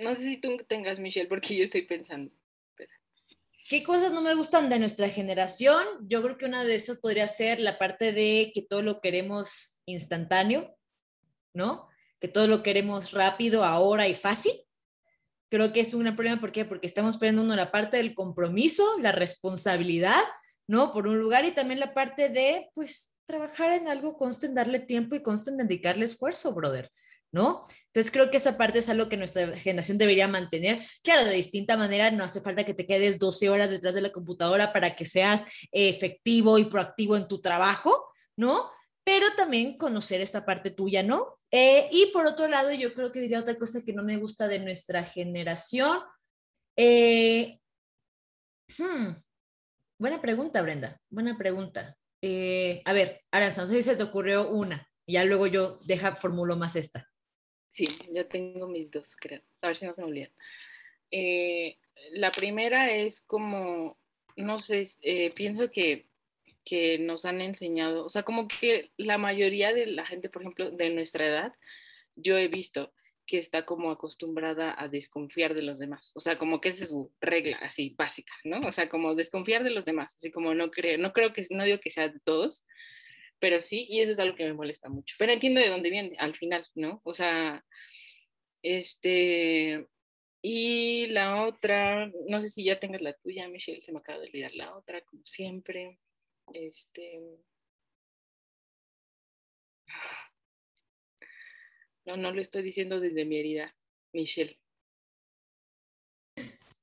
No 0.00 0.14
sé 0.14 0.22
si 0.22 0.36
tú 0.38 0.56
tengas, 0.68 1.00
Michelle, 1.00 1.28
porque 1.28 1.56
yo 1.56 1.64
estoy 1.64 1.82
pensando. 1.82 2.30
¿Qué 3.68 3.82
cosas 3.82 4.12
no 4.12 4.20
me 4.20 4.34
gustan 4.34 4.68
de 4.68 4.78
nuestra 4.78 5.08
generación? 5.08 5.84
Yo 6.02 6.22
creo 6.22 6.38
que 6.38 6.44
una 6.44 6.62
de 6.62 6.76
esas 6.76 6.98
podría 6.98 7.26
ser 7.26 7.58
la 7.58 7.78
parte 7.78 8.12
de 8.12 8.52
que 8.54 8.62
todo 8.62 8.80
lo 8.82 9.00
queremos 9.00 9.80
instantáneo, 9.86 10.76
¿no? 11.52 11.88
Que 12.20 12.28
todo 12.28 12.46
lo 12.46 12.62
queremos 12.62 13.12
rápido, 13.12 13.64
ahora 13.64 14.06
y 14.06 14.14
fácil. 14.14 14.52
Creo 15.48 15.72
que 15.72 15.80
es 15.80 15.94
un 15.94 16.14
problema, 16.14 16.40
¿por 16.40 16.52
qué? 16.52 16.64
Porque 16.64 16.86
estamos 16.86 17.16
perdiendo 17.16 17.56
la 17.56 17.72
parte 17.72 17.96
del 17.96 18.14
compromiso, 18.14 18.98
la 19.00 19.10
responsabilidad, 19.10 20.22
¿no? 20.68 20.92
Por 20.92 21.08
un 21.08 21.18
lugar 21.18 21.44
y 21.44 21.50
también 21.50 21.80
la 21.80 21.92
parte 21.92 22.28
de, 22.28 22.70
pues, 22.74 23.18
trabajar 23.26 23.72
en 23.72 23.88
algo, 23.88 24.16
consta 24.16 24.46
en 24.46 24.54
darle 24.54 24.78
tiempo 24.78 25.16
y 25.16 25.22
consta 25.22 25.50
en 25.50 25.56
dedicarle 25.56 26.04
esfuerzo, 26.04 26.54
brother, 26.54 26.92
¿no? 27.32 27.62
Entonces 27.86 28.10
creo 28.10 28.30
que 28.30 28.36
esa 28.36 28.56
parte 28.56 28.78
es 28.78 28.88
algo 28.88 29.08
que 29.08 29.16
nuestra 29.16 29.56
generación 29.56 29.98
debería 29.98 30.28
mantener. 30.28 30.82
Claro, 31.02 31.24
de 31.24 31.34
distinta 31.34 31.76
manera, 31.76 32.10
no 32.10 32.24
hace 32.24 32.40
falta 32.40 32.64
que 32.64 32.74
te 32.74 32.86
quedes 32.86 33.18
12 33.18 33.50
horas 33.50 33.70
detrás 33.70 33.94
de 33.94 34.00
la 34.02 34.12
computadora 34.12 34.72
para 34.72 34.94
que 34.94 35.06
seas 35.06 35.46
efectivo 35.72 36.58
y 36.58 36.66
proactivo 36.66 37.16
en 37.16 37.28
tu 37.28 37.40
trabajo, 37.40 38.10
¿no? 38.36 38.70
Pero 39.04 39.26
también 39.36 39.76
conocer 39.76 40.20
esta 40.20 40.44
parte 40.44 40.70
tuya, 40.70 41.02
¿no? 41.02 41.38
Eh, 41.50 41.88
y 41.92 42.10
por 42.12 42.26
otro 42.26 42.48
lado, 42.48 42.72
yo 42.72 42.92
creo 42.92 43.12
que 43.12 43.20
diría 43.20 43.40
otra 43.40 43.54
cosa 43.54 43.80
que 43.84 43.92
no 43.92 44.02
me 44.02 44.16
gusta 44.16 44.48
de 44.48 44.58
nuestra 44.58 45.04
generación. 45.04 46.00
Eh, 46.76 47.60
hmm, 48.78 49.12
buena 49.98 50.20
pregunta, 50.20 50.60
Brenda. 50.62 51.00
Buena 51.08 51.38
pregunta. 51.38 51.96
Eh, 52.22 52.82
a 52.84 52.92
ver, 52.92 53.22
Aranza, 53.30 53.62
no 53.62 53.66
sé 53.66 53.76
si 53.76 53.82
se 53.84 53.96
te 53.96 54.02
ocurrió 54.02 54.50
una. 54.50 54.88
Ya 55.06 55.24
luego 55.24 55.46
yo 55.46 55.78
deja, 55.84 56.16
formulo 56.16 56.56
más 56.56 56.74
esta. 56.74 57.08
Sí, 57.76 57.86
ya 58.10 58.26
tengo 58.26 58.66
mis 58.68 58.90
dos, 58.90 59.16
creo. 59.16 59.42
A 59.60 59.66
ver 59.66 59.76
si 59.76 59.84
no 59.84 59.92
se 59.92 60.00
me 60.00 60.06
olvidan. 60.08 60.32
la 62.12 62.30
primera 62.30 62.90
es 62.90 63.20
como, 63.20 63.98
no 64.36 64.58
sé, 64.60 64.88
pienso 65.34 65.70
que 65.70 66.06
que 66.66 66.98
nos 66.98 67.24
han 67.24 67.40
enseñado, 67.40 68.04
o 68.04 68.08
sea, 68.08 68.24
como 68.24 68.48
que 68.48 68.90
la 68.96 69.18
mayoría 69.18 69.72
de 69.72 69.86
la 69.86 70.04
gente, 70.04 70.28
por 70.28 70.42
ejemplo, 70.42 70.72
de 70.72 70.90
nuestra 70.90 71.24
edad, 71.24 71.52
yo 72.16 72.36
he 72.36 72.48
visto 72.48 72.92
que 73.24 73.38
está 73.38 73.64
como 73.64 73.92
acostumbrada 73.92 74.74
a 74.76 74.88
desconfiar 74.88 75.54
de 75.54 75.62
los 75.62 75.78
demás, 75.78 76.10
o 76.16 76.20
sea, 76.20 76.38
como 76.38 76.60
que 76.60 76.70
esa 76.70 76.82
es 76.82 76.90
su 76.90 77.12
regla 77.20 77.58
así 77.58 77.94
básica, 77.96 78.32
¿no? 78.42 78.58
O 78.66 78.72
sea, 78.72 78.88
como 78.88 79.14
desconfiar 79.14 79.62
de 79.62 79.70
los 79.70 79.84
demás, 79.84 80.16
así 80.16 80.32
como 80.32 80.54
no 80.54 80.72
creo, 80.72 80.98
no 80.98 81.12
creo 81.12 81.32
que, 81.32 81.46
no 81.50 81.64
digo 81.64 81.78
que 81.78 81.90
sea 81.92 82.08
de 82.08 82.18
todos, 82.24 82.64
pero 83.38 83.60
sí, 83.60 83.86
y 83.88 84.00
eso 84.00 84.12
es 84.12 84.18
algo 84.18 84.36
que 84.36 84.44
me 84.44 84.54
molesta 84.54 84.88
mucho, 84.88 85.14
pero 85.18 85.32
entiendo 85.32 85.60
de 85.60 85.68
dónde 85.68 85.90
viene 85.90 86.16
al 86.18 86.34
final, 86.36 86.64
¿no? 86.74 87.00
O 87.04 87.14
sea, 87.14 87.64
este, 88.62 89.86
y 90.42 91.06
la 91.08 91.44
otra, 91.44 92.10
no 92.28 92.40
sé 92.40 92.50
si 92.50 92.64
ya 92.64 92.78
tengas 92.78 93.02
la 93.02 93.14
tuya, 93.14 93.48
Michelle, 93.48 93.82
se 93.82 93.92
me 93.92 93.98
acaba 93.98 94.20
de 94.20 94.26
olvidar 94.26 94.54
la 94.54 94.76
otra, 94.76 95.00
como 95.02 95.24
siempre. 95.24 95.98
Este. 96.52 97.20
No, 102.04 102.16
no 102.16 102.30
lo 102.32 102.40
estoy 102.40 102.62
diciendo 102.62 103.00
desde 103.00 103.24
mi 103.24 103.38
herida, 103.38 103.76
Michelle. 104.12 104.58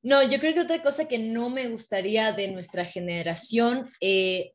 No, 0.01 0.21
yo 0.29 0.37
creo 0.39 0.53
que 0.53 0.59
otra 0.59 0.81
cosa 0.83 1.07
que 1.07 1.17
no 1.17 1.49
me 1.49 1.69
gustaría 1.69 2.33
de 2.33 2.49
nuestra 2.49 2.83
generación 2.83 3.89
eh, 4.01 4.53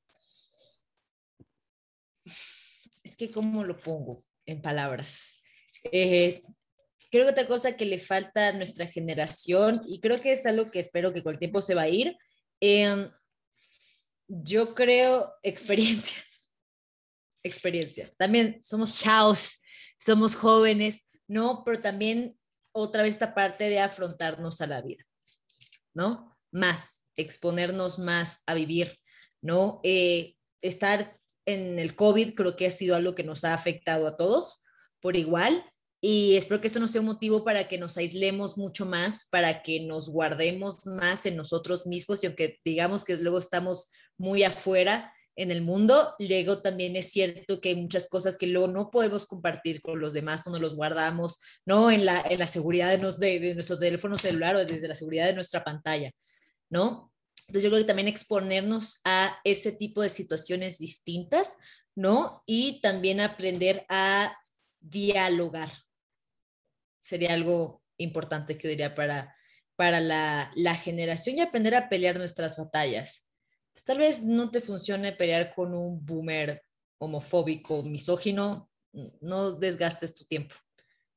es 3.02 3.16
que, 3.16 3.30
¿cómo 3.30 3.64
lo 3.64 3.80
pongo 3.80 4.18
en 4.46 4.60
palabras? 4.62 5.42
Eh, 5.92 6.42
creo 7.10 7.24
que 7.24 7.32
otra 7.32 7.46
cosa 7.46 7.76
que 7.76 7.84
le 7.84 7.98
falta 7.98 8.48
a 8.48 8.52
nuestra 8.52 8.86
generación, 8.86 9.82
y 9.86 10.00
creo 10.00 10.20
que 10.20 10.32
es 10.32 10.46
algo 10.46 10.70
que 10.70 10.80
espero 10.80 11.12
que 11.12 11.22
con 11.22 11.32
el 11.32 11.38
tiempo 11.38 11.60
se 11.60 11.74
va 11.74 11.82
a 11.82 11.88
ir, 11.88 12.16
eh, 12.60 13.10
yo 14.28 14.74
creo 14.74 15.32
experiencia. 15.42 16.22
experiencia. 17.42 18.12
También 18.18 18.59
somos 18.62 18.98
chaos, 18.98 19.60
somos 19.98 20.34
jóvenes, 20.34 21.06
¿no? 21.26 21.62
Pero 21.64 21.80
también 21.80 22.38
otra 22.72 23.02
vez 23.02 23.14
esta 23.14 23.34
parte 23.34 23.68
de 23.68 23.80
afrontarnos 23.80 24.60
a 24.60 24.66
la 24.66 24.82
vida, 24.82 25.05
¿no? 25.94 26.36
Más, 26.50 27.09
exponernos 27.16 27.98
más 27.98 28.42
a 28.46 28.55
vivir, 28.55 28.98
¿no? 29.40 29.80
Eh, 29.82 30.36
estar 30.60 31.17
en 31.48 31.78
el 31.78 31.96
COVID 31.96 32.34
creo 32.34 32.56
que 32.56 32.66
ha 32.66 32.70
sido 32.70 32.94
algo 32.94 33.14
que 33.14 33.24
nos 33.24 33.44
ha 33.44 33.54
afectado 33.54 34.06
a 34.06 34.16
todos 34.18 34.62
por 35.00 35.16
igual 35.16 35.64
y 36.00 36.36
espero 36.36 36.60
que 36.60 36.66
esto 36.66 36.78
no 36.78 36.88
sea 36.88 37.00
un 37.00 37.06
motivo 37.06 37.42
para 37.42 37.66
que 37.66 37.78
nos 37.78 37.96
aislemos 37.96 38.58
mucho 38.58 38.84
más, 38.86 39.28
para 39.30 39.62
que 39.62 39.80
nos 39.80 40.10
guardemos 40.10 40.86
más 40.86 41.24
en 41.26 41.36
nosotros 41.36 41.86
mismos 41.86 42.22
y 42.22 42.26
aunque 42.26 42.60
digamos 42.64 43.04
que 43.04 43.16
luego 43.16 43.38
estamos 43.38 43.90
muy 44.18 44.44
afuera 44.44 45.12
en 45.36 45.50
el 45.50 45.62
mundo, 45.62 46.14
luego 46.18 46.60
también 46.60 46.96
es 46.96 47.12
cierto 47.12 47.60
que 47.60 47.70
hay 47.70 47.76
muchas 47.76 48.08
cosas 48.08 48.36
que 48.36 48.48
luego 48.48 48.68
no 48.68 48.90
podemos 48.90 49.24
compartir 49.26 49.80
con 49.80 50.00
los 50.00 50.12
demás, 50.12 50.46
no 50.46 50.58
los 50.58 50.74
guardamos, 50.74 51.40
¿no? 51.64 51.90
En 51.90 52.04
la, 52.04 52.20
en 52.28 52.40
la 52.40 52.46
seguridad 52.46 52.90
de, 52.90 52.98
nos, 52.98 53.18
de, 53.18 53.38
de 53.38 53.54
nuestro 53.54 53.78
teléfono 53.78 54.18
celular 54.18 54.56
o 54.56 54.64
desde 54.64 54.88
la 54.88 54.96
seguridad 54.96 55.26
de 55.26 55.34
nuestra 55.34 55.64
pantalla, 55.64 56.10
¿no? 56.70 57.12
Entonces 57.48 57.64
yo 57.64 57.70
creo 57.70 57.82
que 57.82 57.86
también 57.86 58.08
exponernos 58.08 59.00
a 59.04 59.40
ese 59.42 59.72
tipo 59.72 60.02
de 60.02 60.10
situaciones 60.10 60.78
distintas, 60.78 61.56
¿no? 61.94 62.42
Y 62.44 62.80
también 62.82 63.20
aprender 63.20 63.86
a 63.88 64.36
dialogar, 64.80 65.72
sería 67.00 67.32
algo 67.32 67.82
importante 67.96 68.58
que 68.58 68.68
diría 68.68 68.94
para, 68.94 69.34
para 69.76 69.98
la, 69.98 70.50
la 70.56 70.74
generación 70.74 71.38
y 71.38 71.40
aprender 71.40 71.74
a 71.74 71.88
pelear 71.88 72.18
nuestras 72.18 72.58
batallas. 72.58 73.30
Pues 73.72 73.82
tal 73.82 73.98
vez 73.98 74.22
no 74.22 74.50
te 74.50 74.60
funcione 74.60 75.12
pelear 75.12 75.54
con 75.54 75.74
un 75.74 76.04
boomer 76.04 76.62
homofóbico, 76.98 77.82
misógino, 77.82 78.70
no 79.22 79.52
desgastes 79.52 80.14
tu 80.14 80.26
tiempo, 80.26 80.54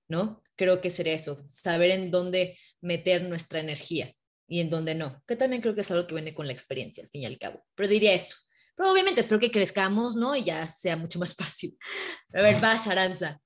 ¿no? 0.07 0.41
Creo 0.55 0.79
que 0.79 0.91
sería 0.91 1.13
eso, 1.13 1.37
saber 1.49 1.91
en 1.91 2.09
dónde 2.09 2.57
meter 2.79 3.23
nuestra 3.23 3.59
energía 3.59 4.15
y 4.51 4.59
en 4.59 4.69
dónde 4.69 4.95
no, 4.95 5.23
que 5.25 5.37
también 5.37 5.61
creo 5.61 5.73
que 5.73 5.79
es 5.79 5.91
algo 5.91 6.05
que 6.05 6.13
viene 6.13 6.33
con 6.33 6.45
la 6.45 6.51
experiencia, 6.51 7.05
al 7.05 7.09
fin 7.09 7.21
y 7.21 7.25
al 7.25 7.39
cabo. 7.39 7.63
Pero 7.73 7.87
diría 7.87 8.13
eso. 8.13 8.35
Pero 8.75 8.91
obviamente 8.91 9.21
espero 9.21 9.39
que 9.39 9.49
crezcamos, 9.49 10.17
¿no? 10.17 10.35
Y 10.35 10.43
ya 10.43 10.67
sea 10.67 10.97
mucho 10.97 11.19
más 11.19 11.33
fácil. 11.37 11.77
A 12.33 12.41
ver, 12.41 12.59
vas, 12.59 12.85
Aranza. 12.89 13.41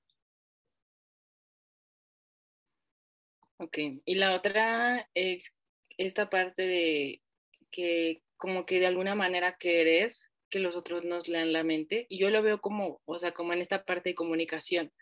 Ok, 3.58 3.78
y 4.04 4.16
la 4.16 4.34
otra 4.34 5.08
es 5.14 5.56
esta 5.96 6.28
parte 6.28 6.62
de 6.66 7.22
que 7.70 8.24
como 8.36 8.66
que 8.66 8.80
de 8.80 8.88
alguna 8.88 9.14
manera 9.14 9.56
querer 9.58 10.12
que 10.50 10.58
los 10.58 10.74
otros 10.74 11.04
nos 11.04 11.28
lean 11.28 11.52
la 11.52 11.62
mente, 11.62 12.06
y 12.08 12.18
yo 12.18 12.30
lo 12.30 12.42
veo 12.42 12.60
como, 12.60 13.00
o 13.04 13.18
sea, 13.20 13.30
como 13.30 13.52
en 13.52 13.60
esta 13.60 13.84
parte 13.84 14.10
de 14.10 14.14
comunicación, 14.16 14.92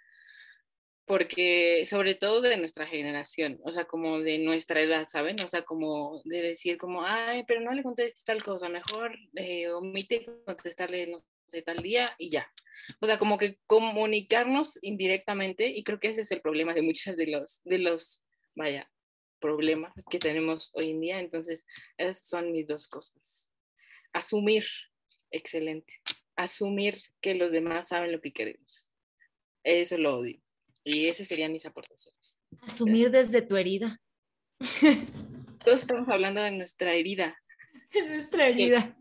porque 1.07 1.85
sobre 1.87 2.15
todo 2.15 2.41
de 2.41 2.57
nuestra 2.57 2.87
generación, 2.87 3.61
o 3.63 3.73
sea, 3.73 3.85
como 3.85 4.21
de 4.21 4.39
nuestra 4.39 4.81
edad, 4.81 5.07
¿saben? 5.09 5.41
O 5.41 5.49
sea, 5.49 5.63
como 5.65 6.23
de 6.25 6.41
decir 6.43 6.79
como, 6.79 7.05
ay, 7.05 7.45
pero 7.47 7.61
no 7.61 7.73
le 7.73 7.83
contestes 7.83 8.25
tal 8.25 8.43
cosa, 8.43 8.69
mejor 8.69 9.15
eh, 9.35 9.69
omite 9.71 10.27
contestarle, 10.47 11.09
no 11.09 11.19
sé, 11.47 11.63
tal 11.63 11.83
día 11.83 12.15
y 12.19 12.31
ya. 12.31 12.51
O 13.01 13.07
sea, 13.07 13.19
como 13.19 13.39
que 13.39 13.59
comunicarnos 13.67 14.79
indirectamente, 14.83 15.69
y 15.69 15.85
creo 15.85 16.01
que 16.01 16.09
ese 16.09 16.23
es 16.23 16.33
el 16.33 16.41
problema 16.41 16.73
de 16.75 16.83
muchos 16.83 17.17
de 17.17 17.27
los, 17.27 17.61
de 17.65 17.79
los 17.79 18.25
vaya, 18.55 18.91
problemas 19.41 19.93
que 20.11 20.19
tenemos 20.19 20.71
hoy 20.75 20.91
en 20.91 21.01
día. 21.01 21.19
Entonces, 21.19 21.67
esas 21.99 22.27
son 22.27 22.51
mis 22.51 22.67
dos 22.67 22.89
cosas. 22.89 23.51
Asumir, 24.13 24.65
excelente. 25.31 26.01
Asumir 26.37 27.03
que 27.21 27.35
los 27.35 27.53
demás 27.53 27.89
saben 27.89 28.13
lo 28.13 28.21
que 28.21 28.33
queremos. 28.33 28.91
Eso 29.63 29.99
lo 29.99 30.19
odio. 30.19 30.44
Y 30.85 31.09
esas 31.09 31.27
serían 31.27 31.53
mis 31.53 31.65
aportaciones. 31.65 32.39
Asumir 32.61 33.11
desde 33.11 33.41
tu 33.43 33.57
herida. 33.57 33.99
Todos 35.65 35.81
estamos 35.81 36.09
hablando 36.09 36.43
de 36.43 36.51
nuestra 36.53 36.93
herida. 36.93 37.37
De 37.93 38.07
nuestra 38.07 38.49
herida. 38.49 38.97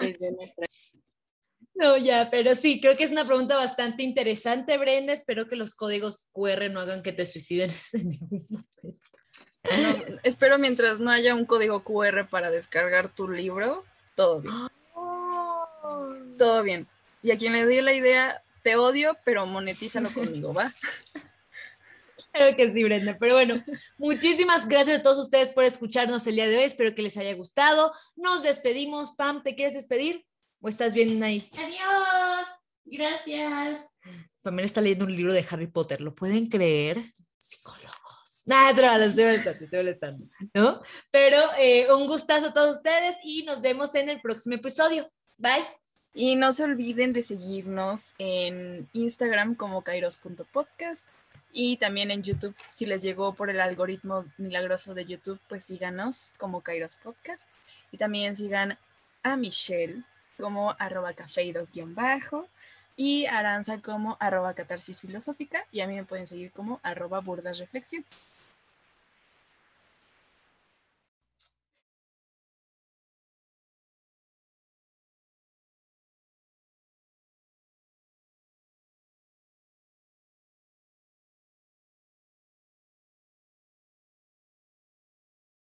desde 0.00 0.36
nuestra 0.36 0.66
No, 1.74 1.96
ya, 1.96 2.28
pero 2.30 2.54
sí, 2.54 2.80
creo 2.80 2.96
que 2.96 3.04
es 3.04 3.12
una 3.12 3.26
pregunta 3.26 3.56
bastante 3.56 4.02
interesante, 4.02 4.76
Brenda. 4.76 5.14
Espero 5.14 5.48
que 5.48 5.56
los 5.56 5.74
códigos 5.74 6.28
QR 6.32 6.70
no 6.70 6.80
hagan 6.80 7.02
que 7.02 7.12
te 7.12 7.24
suicides 7.24 7.94
en 7.94 8.10
ningún 8.10 8.46
momento. 8.50 9.18
No, 9.64 10.18
espero 10.22 10.58
mientras 10.58 11.00
no 11.00 11.10
haya 11.10 11.34
un 11.34 11.44
código 11.44 11.82
QR 11.82 12.28
para 12.28 12.50
descargar 12.50 13.14
tu 13.14 13.28
libro, 13.28 13.84
todo 14.14 14.40
bien. 14.40 14.54
Todo 16.36 16.62
bien. 16.62 16.86
Y 17.22 17.32
a 17.32 17.38
quien 17.38 17.52
le 17.52 17.66
di 17.66 17.80
la 17.80 17.92
idea, 17.92 18.42
te 18.62 18.76
odio, 18.76 19.16
pero 19.24 19.46
monetízalo 19.46 20.10
conmigo, 20.12 20.52
¿va? 20.54 20.72
Creo 22.32 22.56
que 22.56 22.72
sí, 22.72 22.84
Brenda. 22.84 23.16
Pero 23.18 23.34
bueno, 23.34 23.54
muchísimas 23.96 24.68
gracias 24.68 25.00
a 25.00 25.02
todos 25.02 25.18
ustedes 25.18 25.50
por 25.52 25.64
escucharnos 25.64 26.26
el 26.26 26.36
día 26.36 26.46
de 26.46 26.58
hoy. 26.58 26.64
Espero 26.64 26.94
que 26.94 27.02
les 27.02 27.16
haya 27.16 27.34
gustado. 27.34 27.92
Nos 28.16 28.42
despedimos. 28.42 29.12
Pam, 29.12 29.42
¿te 29.42 29.56
quieres 29.56 29.74
despedir? 29.74 30.24
¿O 30.60 30.68
estás 30.68 30.94
bien 30.94 31.22
ahí? 31.22 31.50
Adiós. 31.54 32.46
Gracias. 32.84 33.94
Pamela 34.42 34.66
está 34.66 34.80
leyendo 34.80 35.04
un 35.04 35.16
libro 35.16 35.32
de 35.32 35.44
Harry 35.50 35.66
Potter. 35.66 36.00
¿Lo 36.00 36.14
pueden 36.14 36.48
creer? 36.48 37.02
Psicólogos. 37.36 38.44
Nada, 38.46 38.72
no, 38.72 38.98
los 38.98 39.08
estoy 39.10 39.24
molestando, 39.24 39.64
estoy 39.64 39.78
molestando, 39.78 40.26
¿no? 40.54 40.82
Pero 41.10 41.38
eh, 41.58 41.92
un 41.92 42.06
gustazo 42.06 42.46
a 42.46 42.52
todos 42.52 42.76
ustedes 42.76 43.16
y 43.22 43.42
nos 43.42 43.60
vemos 43.60 43.94
en 43.94 44.08
el 44.08 44.20
próximo 44.22 44.54
episodio. 44.54 45.10
Bye. 45.36 45.64
Y 46.14 46.36
no 46.36 46.52
se 46.52 46.64
olviden 46.64 47.12
de 47.12 47.22
seguirnos 47.22 48.14
en 48.18 48.88
Instagram 48.92 49.54
como 49.54 49.82
kairos.podcast 49.82 51.10
y 51.52 51.76
también 51.76 52.10
en 52.10 52.22
YouTube. 52.22 52.54
Si 52.70 52.86
les 52.86 53.02
llegó 53.02 53.34
por 53.34 53.50
el 53.50 53.60
algoritmo 53.60 54.24
milagroso 54.36 54.94
de 54.94 55.04
YouTube, 55.04 55.40
pues 55.48 55.64
síganos 55.64 56.34
como 56.38 56.60
Kairos 56.60 56.96
Podcast. 56.96 57.48
Y 57.90 57.96
también 57.96 58.36
sigan 58.36 58.78
a 59.22 59.36
Michelle 59.36 60.02
como 60.38 60.76
arroba 60.78 61.14
cafeidos 61.14 61.72
bajo 61.94 62.48
y 62.96 63.26
Aranza 63.26 63.80
como 63.80 64.16
arroba 64.20 64.54
catarsis 64.54 65.00
filosófica 65.00 65.64
y 65.72 65.80
a 65.80 65.86
mí 65.86 65.94
me 65.94 66.04
pueden 66.04 66.26
seguir 66.26 66.52
como 66.52 66.80
arroba 66.82 67.20
burdas 67.20 67.58
reflexiones. 67.58 68.37